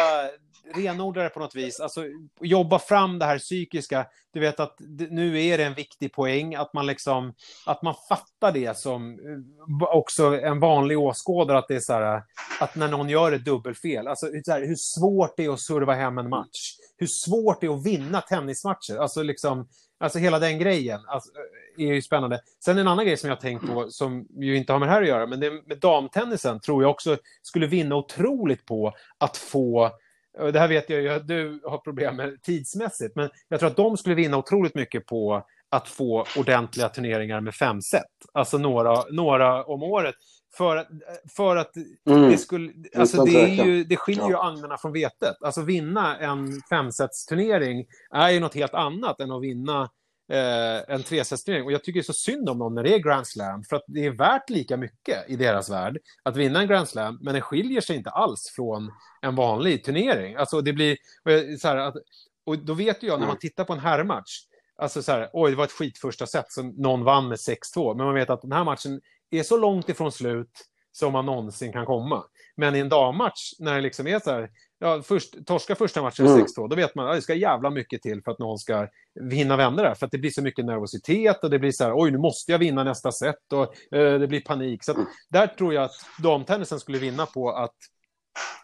renodla 0.76 1.24
det 1.24 1.30
på 1.30 1.40
något 1.40 1.56
vis. 1.56 1.80
Alltså 1.80 2.06
jobba 2.42 2.80
fram 2.80 3.20
det 3.20 3.26
här 3.26 3.40
psykiska. 3.40 4.06
Du 4.34 4.40
vet 4.40 4.60
att 4.60 4.76
nu 5.10 5.46
är 5.46 5.58
det 5.58 5.64
en 5.64 5.74
viktig 5.74 6.14
poäng 6.14 6.56
att 6.56 6.74
man 6.74 6.86
liksom, 6.86 7.34
att 7.66 7.82
man 7.82 7.96
fattar 8.10 8.52
det 8.52 8.78
som 8.78 9.12
eh, 9.12 9.96
också 9.98 10.24
en 10.42 10.60
vanlig 10.60 11.00
åskådare 11.00 11.58
att 11.58 11.68
det 11.68 11.76
är 11.76 11.80
så 11.80 11.94
här, 11.94 12.24
att 12.60 12.76
när 12.76 12.88
någon 12.88 13.10
gör 13.10 13.32
ett 13.32 13.46
dubbelfel, 13.46 14.08
alltså 14.08 14.26
här, 14.26 14.68
hur 14.68 14.76
svårt 14.76 15.34
det 15.38 15.46
är 15.46 15.54
att 15.54 15.60
serva 15.60 15.94
hem 15.94 16.18
en 16.18 16.30
match 16.30 16.78
hur 17.04 17.08
svårt 17.08 17.62
det 17.62 17.68
är 17.68 17.76
att 17.76 17.86
vinna 17.86 18.22
tennismatcher. 18.22 18.98
Alltså, 18.98 19.24
liksom, 19.24 19.68
alltså 20.00 20.20
hela 20.20 20.40
den 20.40 20.60
grejen 20.60 21.02
alltså, 21.08 21.32
är 21.78 21.94
ju 21.94 22.02
spännande. 22.02 22.42
Sen 22.66 22.78
en 22.78 22.88
annan 22.88 23.06
grej 23.06 23.18
som 23.18 23.30
jag 23.30 23.40
tänkt 23.40 23.68
på, 23.68 23.90
som 23.90 24.28
ju 24.36 24.58
inte 24.58 24.72
har 24.72 24.80
med 24.80 24.88
det 24.88 24.92
här 24.92 25.02
att 25.02 25.08
göra, 25.08 25.28
men 25.28 25.40
det 25.40 25.52
med 25.52 25.80
damtennisen 25.80 26.60
tror 26.60 26.84
jag 26.84 26.92
också 26.92 27.18
skulle 27.42 27.68
vinna 27.68 27.96
otroligt 27.96 28.66
på 28.66 28.94
att 29.18 29.38
få 29.38 29.92
det 30.38 30.60
här 30.60 30.68
vet 30.68 30.90
jag 30.90 31.02
ju 31.02 31.10
att 31.10 31.28
du 31.28 31.62
har 31.66 31.78
problem 31.78 32.16
med 32.16 32.42
tidsmässigt, 32.42 33.16
men 33.16 33.30
jag 33.48 33.60
tror 33.60 33.70
att 33.70 33.76
de 33.76 33.98
skulle 33.98 34.16
vinna 34.16 34.38
otroligt 34.38 34.76
mycket 34.76 35.06
på 35.06 35.46
att 35.70 35.88
få 35.88 36.26
ordentliga 36.38 36.90
turneringar 36.90 37.42
med 37.42 37.56
fem 37.56 37.82
set. 37.82 38.02
Alltså 38.34 38.58
några, 38.58 39.04
några 39.12 39.64
om 39.64 39.84
året. 39.84 40.16
För, 40.58 40.88
för 41.36 41.56
att 41.56 41.76
mm. 42.10 42.32
det 42.32 42.38
skulle... 42.38 42.74
Alltså 42.96 43.24
det, 43.24 43.60
är 43.60 43.66
ju, 43.66 43.84
det 43.84 43.96
skiljer 43.96 44.28
ju 44.28 44.38
agnarna 44.38 44.78
från 44.78 44.94
vetet. 44.94 45.36
Alltså 45.42 45.62
vinna 45.62 46.18
en 46.18 46.62
femsetsturnering 46.70 47.86
är 48.12 48.30
ju 48.30 48.40
något 48.40 48.56
helt 48.56 48.74
annat 48.74 49.20
än 49.20 49.32
att 49.32 49.42
vinna 49.42 49.90
eh, 50.34 50.96
en 50.96 51.04
tresetsturnering. 51.04 51.66
Och 51.66 51.72
jag 51.72 51.84
tycker 51.84 52.00
det 52.00 52.02
är 52.02 52.04
så 52.04 52.14
synd 52.14 52.50
om 52.50 52.60
dem 52.60 52.76
när 52.76 52.84
det 52.84 52.94
är 52.94 53.00
Grand 53.00 53.28
Slam, 53.28 53.64
för 53.64 53.76
att 53.76 53.84
det 53.88 54.06
är 54.06 54.12
värt 54.12 54.50
lika 54.50 54.78
mycket 54.78 55.30
i 55.30 55.36
deras 55.36 55.70
värld 55.70 55.98
att 56.24 56.36
vinna 56.36 56.62
en 56.62 56.68
Grand 56.68 56.90
Slam, 56.90 57.20
men 57.22 57.34
det 57.34 57.42
skiljer 57.42 57.82
sig 57.82 57.96
inte 57.96 58.10
alls 58.10 58.52
från 58.56 58.92
en 59.22 59.36
vanlig 59.36 59.84
turnering. 59.84 60.36
Alltså 60.36 60.62
det 60.62 60.74
blir... 60.74 60.98
Så 61.58 61.68
här, 61.68 61.78
att, 61.78 61.96
och 62.46 62.58
då 62.60 62.74
vet 62.74 63.04
ju 63.04 63.08
jag, 63.08 63.20
när 63.20 63.28
man 63.28 63.40
tittar 63.40 63.64
på 63.64 63.74
en 63.74 63.80
herrmatch, 63.80 64.40
Alltså 64.76 65.04
så 65.04 65.12
här, 65.12 65.30
oj, 65.34 65.52
det 65.52 65.58
var 65.58 65.64
ett 65.64 65.72
skit 65.72 65.98
första 65.98 66.28
set 66.28 66.52
som 66.52 66.70
någon 66.70 67.04
vann 67.04 67.28
med 67.28 67.38
6-2. 67.38 67.96
Men 67.98 68.06
man 68.06 68.16
vet 68.16 68.30
att 68.30 68.42
den 68.42 68.52
här 68.52 68.64
matchen 68.64 69.02
är 69.32 69.44
så 69.44 69.58
långt 69.58 69.90
ifrån 69.90 70.12
slut 70.12 70.52
som 70.92 71.14
man 71.14 71.26
någonsin 71.26 71.72
kan 71.72 71.86
komma. 71.86 72.24
Men 72.56 72.76
i 72.76 72.80
en 72.80 72.90
dammatch, 72.90 73.52
när 73.60 73.76
det 73.76 73.82
liksom 73.82 74.08
är 74.08 74.20
så 74.20 74.32
här, 74.32 74.50
ja, 74.84 75.02
först, 75.02 75.46
torska 75.46 75.76
första 75.76 76.02
matchen 76.02 76.28
mm. 76.28 76.46
6-2, 76.46 76.70
då 76.70 76.76
vet 76.76 76.96
man 76.96 77.08
att 77.08 77.16
det 77.16 77.22
ska 77.22 77.34
jävla 77.34 77.70
mycket 77.70 78.02
till 78.02 78.22
för 78.24 78.32
att 78.32 78.40
någon 78.40 78.58
ska 78.58 78.88
vinna 79.14 79.58
vända 79.58 79.84
där. 79.84 79.96
För 79.96 80.06
att 80.06 80.12
det 80.12 80.18
blir 80.18 80.32
så 80.32 80.42
mycket 80.42 80.66
nervositet 80.66 81.44
och 81.44 81.50
det 81.50 81.60
blir 81.60 81.72
så 81.72 81.84
här, 81.84 81.94
oj, 81.96 82.12
nu 82.12 82.18
måste 82.18 82.52
jag 82.52 82.60
vinna 82.60 82.84
nästa 82.84 83.12
set 83.12 83.54
och 83.54 83.96
eh, 83.96 84.20
det 84.20 84.28
blir 84.28 84.42
panik. 84.42 84.84
Så 84.84 84.92
att, 84.92 84.98
där 85.30 85.48
tror 85.48 85.74
jag 85.74 85.84
att 85.84 85.96
damtennisen 86.24 86.80
skulle 86.80 86.98
vinna 86.98 87.26
på 87.26 87.50
att, 87.52 87.76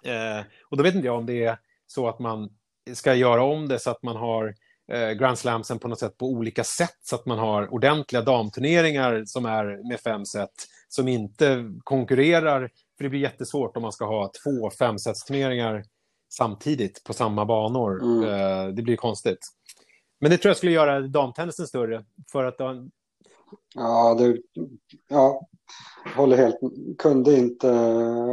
eh, 0.05 0.45
och 0.70 0.78
då 0.78 0.84
vet 0.84 0.95
inte 0.95 1.07
jag 1.07 1.17
om 1.17 1.26
det 1.26 1.45
är 1.45 1.57
så 1.88 2.07
att 2.07 2.20
man 2.20 2.49
ska 2.93 3.13
göra 3.15 3.43
om 3.43 3.67
det 3.67 3.80
så 3.80 3.91
att 3.91 4.03
man 4.03 4.15
har 4.15 4.55
eh, 4.91 5.09
Grand 5.09 5.38
Slamsen 5.38 5.80
på 5.80 5.88
något 5.88 5.99
sätt 5.99 6.17
på 6.17 6.26
olika 6.26 6.63
sätt 6.63 6.97
så 7.01 7.15
att 7.15 7.26
man 7.26 7.39
har 7.39 7.74
ordentliga 7.74 8.22
damturneringar 8.22 9.24
som 9.26 9.45
är 9.45 9.89
med 9.89 9.99
fem 9.99 10.26
set 10.26 10.53
som 10.88 11.07
inte 11.07 11.65
konkurrerar. 11.84 12.70
För 12.97 13.03
det 13.03 13.09
blir 13.09 13.20
jättesvårt 13.20 13.78
om 13.78 13.82
man 13.82 13.91
ska 13.91 14.05
ha 14.05 14.32
två 14.43 14.70
femsetsturneringar 14.70 15.84
samtidigt 16.30 17.03
på 17.03 17.13
samma 17.13 17.45
banor. 17.45 18.03
Mm. 18.03 18.23
Eh, 18.23 18.73
det 18.73 18.82
blir 18.82 18.95
konstigt. 18.95 19.47
Men 20.21 20.32
det 20.32 20.38
tror 20.38 20.49
jag 20.49 20.57
skulle 20.57 20.71
göra 20.71 20.99
damtennisen 20.99 21.67
större. 21.67 22.05
För 22.32 22.43
att 22.43 22.57
de, 22.57 22.91
Ja, 23.75 24.15
du, 24.19 24.43
ja, 25.07 25.47
håller 26.15 26.38
helt, 26.38 26.59
kunde 26.97 27.38
inte 27.38 27.67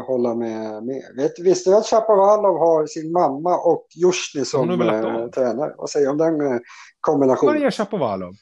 hålla 0.06 0.34
med. 0.34 0.84
Vet, 1.16 1.38
visste 1.38 1.70
du 1.70 1.76
att 1.76 1.86
Chapovalov 1.86 2.58
har 2.58 2.86
sin 2.86 3.12
mamma 3.12 3.58
och 3.58 3.86
Jusjny 3.94 4.44
som 4.44 4.70
eh, 4.70 5.28
tränare? 5.28 5.74
Vad 5.78 5.90
säger 5.90 6.06
du 6.06 6.10
om 6.10 6.18
den 6.18 6.40
eh, 6.40 6.50
vad 6.50 6.60
kombinationen? 7.00 7.62
gör 7.62 7.70
Shapovalov? 7.70 8.32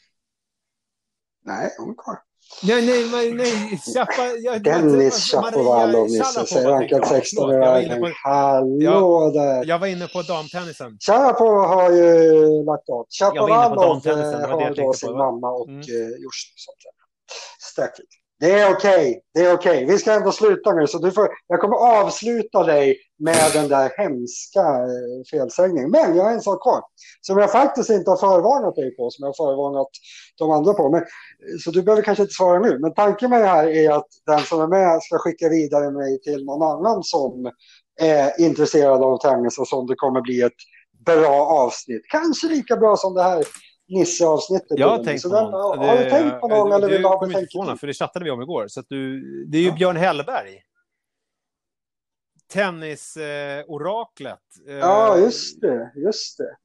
Nej, 1.44 1.70
hon 1.78 1.90
är 1.90 1.94
kvar. 1.94 2.18
Nej, 2.62 2.86
nej, 2.86 3.08
nej, 3.12 3.32
nej. 3.32 3.80
Chapa, 3.94 4.26
jag, 4.42 4.62
Dennis 4.62 5.30
Chapovalov, 5.30 6.06
Nisse, 6.10 6.46
säger 6.46 6.68
rankad 6.68 6.98
jag. 6.98 7.08
16 7.08 7.52
i 7.52 7.56
världen. 7.58 8.12
Hallå 8.24 9.30
där! 9.34 9.64
Jag 9.64 9.78
var 9.78 9.86
inne 9.86 10.06
på 10.06 10.22
damtennisen. 10.22 10.98
Sharapova 11.06 11.66
har 11.66 11.90
ju 11.90 12.64
lagt 12.64 12.88
av. 12.88 13.06
Chapovalov 13.18 14.00
jag 14.04 14.16
har 14.48 14.74
då 14.74 14.82
på. 14.86 14.92
sin 14.92 15.12
mamma 15.12 15.50
och 15.50 15.68
Mm. 15.68 15.80
som 15.82 16.74
tränare. 16.82 17.08
Stökigt. 17.72 18.08
Det 18.44 18.52
är 18.52 18.72
okej, 18.72 19.20
det 19.34 19.40
är 19.40 19.54
okej. 19.54 19.84
Vi 19.84 19.98
ska 19.98 20.12
ändå 20.12 20.32
sluta 20.32 20.72
nu, 20.72 20.86
så 20.86 20.98
du 20.98 21.12
får, 21.12 21.28
jag 21.46 21.60
kommer 21.60 21.76
avsluta 21.76 22.62
dig 22.62 22.96
med 23.18 23.52
den 23.52 23.68
där 23.68 23.90
hemska 23.96 24.60
eh, 24.60 25.24
felsägningen. 25.30 25.90
Men 25.90 26.16
jag 26.16 26.24
har 26.24 26.32
en 26.32 26.40
sak 26.40 26.62
kvar, 26.62 26.82
som 27.20 27.38
jag 27.38 27.52
faktiskt 27.52 27.90
inte 27.90 28.10
har 28.10 28.16
förvarnat 28.16 28.74
dig 28.76 28.96
på, 28.96 29.10
som 29.10 29.22
jag 29.22 29.28
har 29.28 29.46
förvarnat 29.46 29.88
de 30.38 30.50
andra 30.50 30.74
på. 30.74 30.90
Men, 30.90 31.00
eh, 31.00 31.06
så 31.64 31.70
du 31.70 31.82
behöver 31.82 32.02
kanske 32.02 32.22
inte 32.22 32.34
svara 32.34 32.58
nu. 32.58 32.78
Men 32.78 32.94
tanken 32.94 33.30
med 33.30 33.40
det 33.40 33.46
här 33.46 33.66
är 33.66 33.90
att 33.90 34.08
den 34.26 34.40
som 34.40 34.60
är 34.60 34.66
med 34.66 35.02
ska 35.02 35.18
skicka 35.18 35.48
vidare 35.48 35.90
mig 35.90 36.20
till 36.20 36.44
någon 36.44 36.62
annan 36.62 37.02
som 37.02 37.50
är 38.00 38.40
intresserad 38.40 39.02
av 39.02 39.18
tennis 39.18 39.58
och 39.58 39.68
som 39.68 39.86
det 39.86 39.94
kommer 39.94 40.20
bli 40.20 40.42
ett 40.42 40.60
bra 41.06 41.46
avsnitt. 41.46 42.02
Kanske 42.08 42.48
lika 42.48 42.76
bra 42.76 42.96
som 42.96 43.14
det 43.14 43.22
här 43.22 43.44
Nisse-avsnittet. 43.88 44.78
Jag 44.78 44.88
har 44.88 44.96
blir. 44.98 45.04
tänkt 45.06 45.22
Så 45.22 45.28
på 45.28 45.34
den- 45.34 45.50
någon. 45.50 45.78
Har 45.78 45.96
du 45.96 46.10
tänkt 46.10 46.40
på 46.40 46.48
någon 46.48 46.70
det- 46.70 46.76
eller 46.76 46.88
vill 46.88 47.02
du 47.02 47.08
ha 47.08 47.26
betänketid? 47.26 47.80
för 47.80 47.86
det 47.86 47.92
chattade 47.94 48.24
vi 48.24 48.30
om 48.30 48.42
igår. 48.42 48.68
Så 48.68 48.82
du, 48.88 49.20
det 49.46 49.58
är 49.58 49.62
ju 49.62 49.68
Ja. 49.68 49.74
Björn 49.74 49.96
Hellberg. 49.96 50.60
Tennisoraklet. 52.52 54.38
Eh, 54.68 54.74
Ja, 54.74 55.18
just 55.18 55.60
det. 55.60 55.92
Just 55.96 56.38
det. 56.38 56.56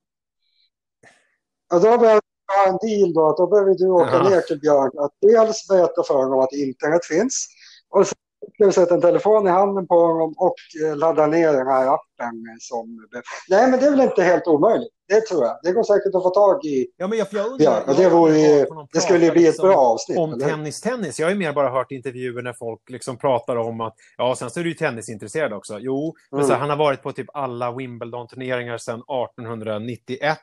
Och 1.75 1.81
då 1.81 1.97
behöver 1.97 2.21
vi 2.21 2.55
ha 2.55 2.67
en 2.69 2.77
deal 2.89 3.13
då, 3.13 3.35
då 3.37 3.47
behöver 3.47 3.75
du 3.75 3.89
åka 3.89 4.11
Ja. 4.13 4.29
ner 4.29 4.41
till 4.41 4.59
Björn 4.59 4.91
att 4.99 5.11
dels 5.21 5.67
berätta 5.67 6.03
för 6.03 6.13
honom 6.13 6.39
att 6.39 6.53
internet 6.53 7.05
finns 7.05 7.47
och 7.89 8.07
sen 8.07 8.15
ska 8.53 8.65
vi 8.65 8.71
sätta 8.71 8.95
en 8.95 9.01
telefon 9.01 9.47
i 9.47 9.49
handen 9.49 9.87
på 9.87 9.95
honom 9.99 10.33
och 10.37 10.55
eh, 10.85 10.95
ladda 10.95 11.27
ner 11.27 11.53
den 11.53 11.67
här 11.67 11.85
appen 12.21 12.57
som... 12.59 13.07
Nej, 13.49 13.69
men 13.71 13.79
det 13.79 13.85
är 13.85 13.91
väl 13.91 13.99
inte 14.01 14.23
helt 14.23 14.47
omöjligt. 14.47 14.89
Det 15.07 15.21
tror 15.21 15.43
jag. 15.45 15.59
Det 15.63 15.71
går 15.71 15.83
säkert 15.83 16.15
att 16.15 16.23
få 16.23 16.29
tag 16.29 16.65
i 16.65 16.87
Ja, 16.97 17.07
men 17.07 17.17
jag, 17.17 17.27
jag 17.31 17.45
undrar, 17.45 17.57
Björn. 17.57 17.83
Och 17.87 17.95
det, 17.95 18.09
vore 18.09 18.65
det 18.93 18.99
skulle 19.01 19.19
bli 19.19 19.27
ett 19.27 19.35
liksom 19.47 19.67
bra 19.69 19.77
avsnitt. 19.77 20.17
Om 20.17 20.33
eller 20.33 20.45
hur? 20.45 20.51
tennis, 20.51 20.81
tennis. 20.81 21.19
Jag 21.19 21.27
har 21.27 21.31
ju 21.31 21.37
mer 21.37 21.53
bara 21.53 21.69
hört 21.69 21.91
intervjuer 21.91 22.41
när 22.41 22.53
folk 22.53 22.81
liksom 22.89 23.17
pratar 23.17 23.55
om 23.55 23.81
att, 23.81 23.93
ja, 24.17 24.35
sen 24.35 24.49
så 24.49 24.59
är 24.59 24.63
du 24.63 24.69
ju 24.69 24.75
tennisintresserad 24.75 25.53
också. 25.53 25.77
Jo, 25.79 26.13
men 26.31 26.37
Mm. 26.39 26.47
så 26.47 26.53
här, 26.53 26.59
han 26.59 26.69
har 26.69 26.77
varit 26.77 27.01
på 27.03 27.11
typ 27.11 27.27
alla 27.33 27.71
Wimbledon-turneringar 27.71 28.77
sedan 28.77 28.99
1891. 28.99 30.37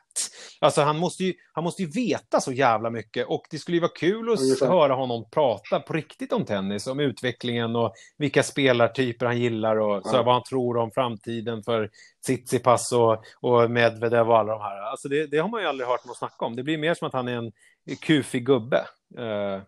Alltså 0.61 0.81
han 0.81 0.99
måste, 0.99 1.25
ju, 1.25 1.35
han 1.53 1.65
måste 1.65 1.83
ju 1.83 1.89
veta 1.91 2.41
så 2.41 2.53
jävla 2.53 2.91
mycket 2.91 3.27
och 3.27 3.43
det 3.51 3.59
skulle 3.59 3.77
ju 3.77 3.81
vara 3.81 3.93
kul 4.01 4.33
att 4.33 4.41
Ungefär. 4.41 4.67
höra 4.67 4.95
honom 4.95 5.25
prata 5.31 5.81
på 5.81 5.93
riktigt 5.93 6.33
om 6.33 6.45
tennis, 6.45 6.87
om 6.87 7.01
utvecklingen 7.01 7.77
och 7.77 7.93
vilka 8.19 8.43
spelartyper 8.43 9.27
han 9.27 9.39
gillar 9.39 9.77
och 9.77 10.03
så 10.07 10.17
Ja. 10.17 10.23
vad 10.23 10.35
han 10.35 10.43
tror 10.51 10.77
om 10.77 10.91
framtiden 10.91 11.63
för 11.67 11.91
Tsitsipas 12.25 12.93
och, 12.93 13.25
och 13.41 13.71
Medvedev 13.71 14.31
och 14.31 14.39
alla 14.39 14.53
de 14.53 14.61
här. 14.63 14.91
Alltså 14.91 15.09
det, 15.09 15.27
det 15.27 15.39
har 15.39 15.49
man 15.49 15.61
ju 15.61 15.67
aldrig 15.67 15.89
hört 15.89 16.05
någon 16.05 16.15
snacka 16.15 16.45
om. 16.45 16.57
Det 16.57 16.63
blir 16.63 16.79
mer 16.79 16.95
som 16.95 17.09
att 17.09 17.15
han 17.15 17.29
är 17.29 17.37
en 17.37 17.53
kufig 18.01 18.47
gubbe. 18.47 18.87
Eh, 19.19 19.63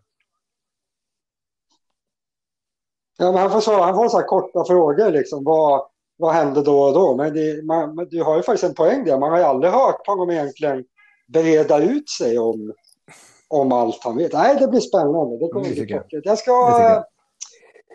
Ja, 3.20 3.32
men 3.32 3.40
han 3.40 3.51
får, 3.51 3.61
svara, 3.61 3.82
han 3.84 3.94
får 3.94 4.09
så 4.09 4.18
här 4.18 4.26
korta 4.26 4.64
frågor 4.64 5.11
liksom. 5.11 5.44
Vad, 5.44 5.86
vad 6.16 6.34
hände 6.34 6.62
då 6.62 6.82
och 6.82 6.94
då? 6.94 7.16
Men, 7.16 7.34
det, 7.34 7.64
man, 7.64 7.94
men 7.94 8.09
du 8.09 8.22
har 8.22 8.36
ju 8.36 8.42
faktiskt 8.42 8.64
en 8.64 8.74
poäng 8.74 9.05
där. 9.05 9.18
Man 9.18 9.30
har 9.30 9.38
ju 9.38 9.44
aldrig 9.44 9.72
hört 9.72 10.07
honom 10.07 10.30
egentligen 10.30 10.84
breda 11.28 11.78
ut 11.78 12.11
sig 12.11 12.38
om, 12.38 12.72
om 13.49 13.72
allt 13.72 14.05
han 14.05 14.16
vet. 14.16 14.32
Nej, 14.32 14.57
det 14.57 14.68
blir 14.68 14.80
spännande. 14.80 15.38
Det 15.38 15.49
kommer 15.53 15.68
Det 15.68 15.74
bli 15.74 15.92
jag. 15.92 16.05
Jag 16.11 16.38
ska, 16.38 16.51
jag. 16.51 17.05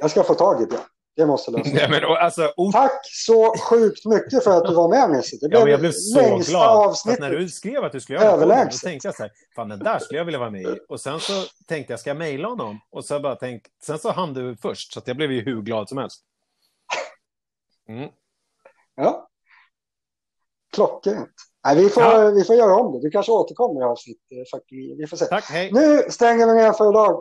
jag 0.02 0.12
ska 0.12 0.24
få 0.24 0.34
tag 0.34 0.62
i 0.62 0.66
det. 0.66 0.80
Det 1.16 1.26
måste 1.26 1.52
lösas. 1.52 1.74
nej, 1.74 1.90
men, 1.90 2.04
alltså, 2.04 2.54
ort, 2.58 2.74
Tack 2.74 3.02
så 3.04 3.56
sjukt 3.58 4.06
mycket 4.06 4.44
för 4.44 4.58
att 4.58 4.66
du 4.66 4.74
var 4.74 4.90
med 4.90 5.18
Nisse. 5.18 5.36
Det 5.42 5.44
ja, 5.46 5.48
blev 5.50 5.64
men 5.64 5.72
jag 5.72 5.80
blev 5.80 5.92
så 5.92 6.52
glad. 6.52 6.88
Avsnittet. 6.88 7.20
när 7.20 7.30
du 7.30 7.50
skrev 7.50 7.84
att 7.84 7.92
du 7.92 8.00
skulle 8.00 8.20
göra 8.20 8.38
det, 8.46 8.66
då 8.72 8.78
tänkte 8.84 9.08
jag 9.08 9.16
så 9.16 9.24
här, 9.24 9.32
fan 9.56 9.70
den 9.70 9.80
där 9.80 10.00
skulle 10.00 10.18
jag 10.20 10.26
vilja 10.26 10.40
vara 10.40 10.50
med 10.50 10.62
i. 10.62 10.80
Och 10.90 11.00
sen 11.02 11.20
så 11.20 11.34
tänkte 11.68 11.94
jag, 11.94 12.00
ska 12.00 12.10
jag 12.10 12.18
mejla 12.18 12.48
honom? 12.48 12.80
Och 12.92 13.06
så 13.06 13.20
bara 13.20 13.36
tänkt, 13.36 13.68
sen 13.84 14.00
så 14.00 14.12
hann 14.12 14.34
du 14.34 14.56
först, 14.56 14.94
så 14.94 15.02
jag 15.06 15.16
blev 15.18 15.32
ju 15.32 15.42
hur 15.42 15.62
glad 15.62 15.90
som 15.90 15.98
helst. 15.98 16.22
Mm. 17.90 18.10
Ja. 18.96 19.30
Klockrent. 20.74 21.30
Nej, 21.66 21.76
vi, 21.76 21.90
får, 21.90 22.04
Ja. 22.04 22.32
vi 22.32 22.44
får 22.44 22.56
göra 22.56 22.76
om 22.76 22.92
det. 22.94 23.02
Du 23.02 23.10
kanske 23.10 23.32
återkommer 23.32 23.82
i 23.82 23.84
avsnitt 23.84 24.18
eh, 24.32 24.60
49. 24.60 24.96
Vi 24.98 25.08
får 25.08 25.18
se. 25.18 25.26
Tack, 25.26 25.46
hej! 25.50 25.72
Nu 25.72 26.04
stänger 26.10 26.48
vi 26.48 26.54
ner 26.54 26.72
för 26.74 26.90
idag. 26.90 27.12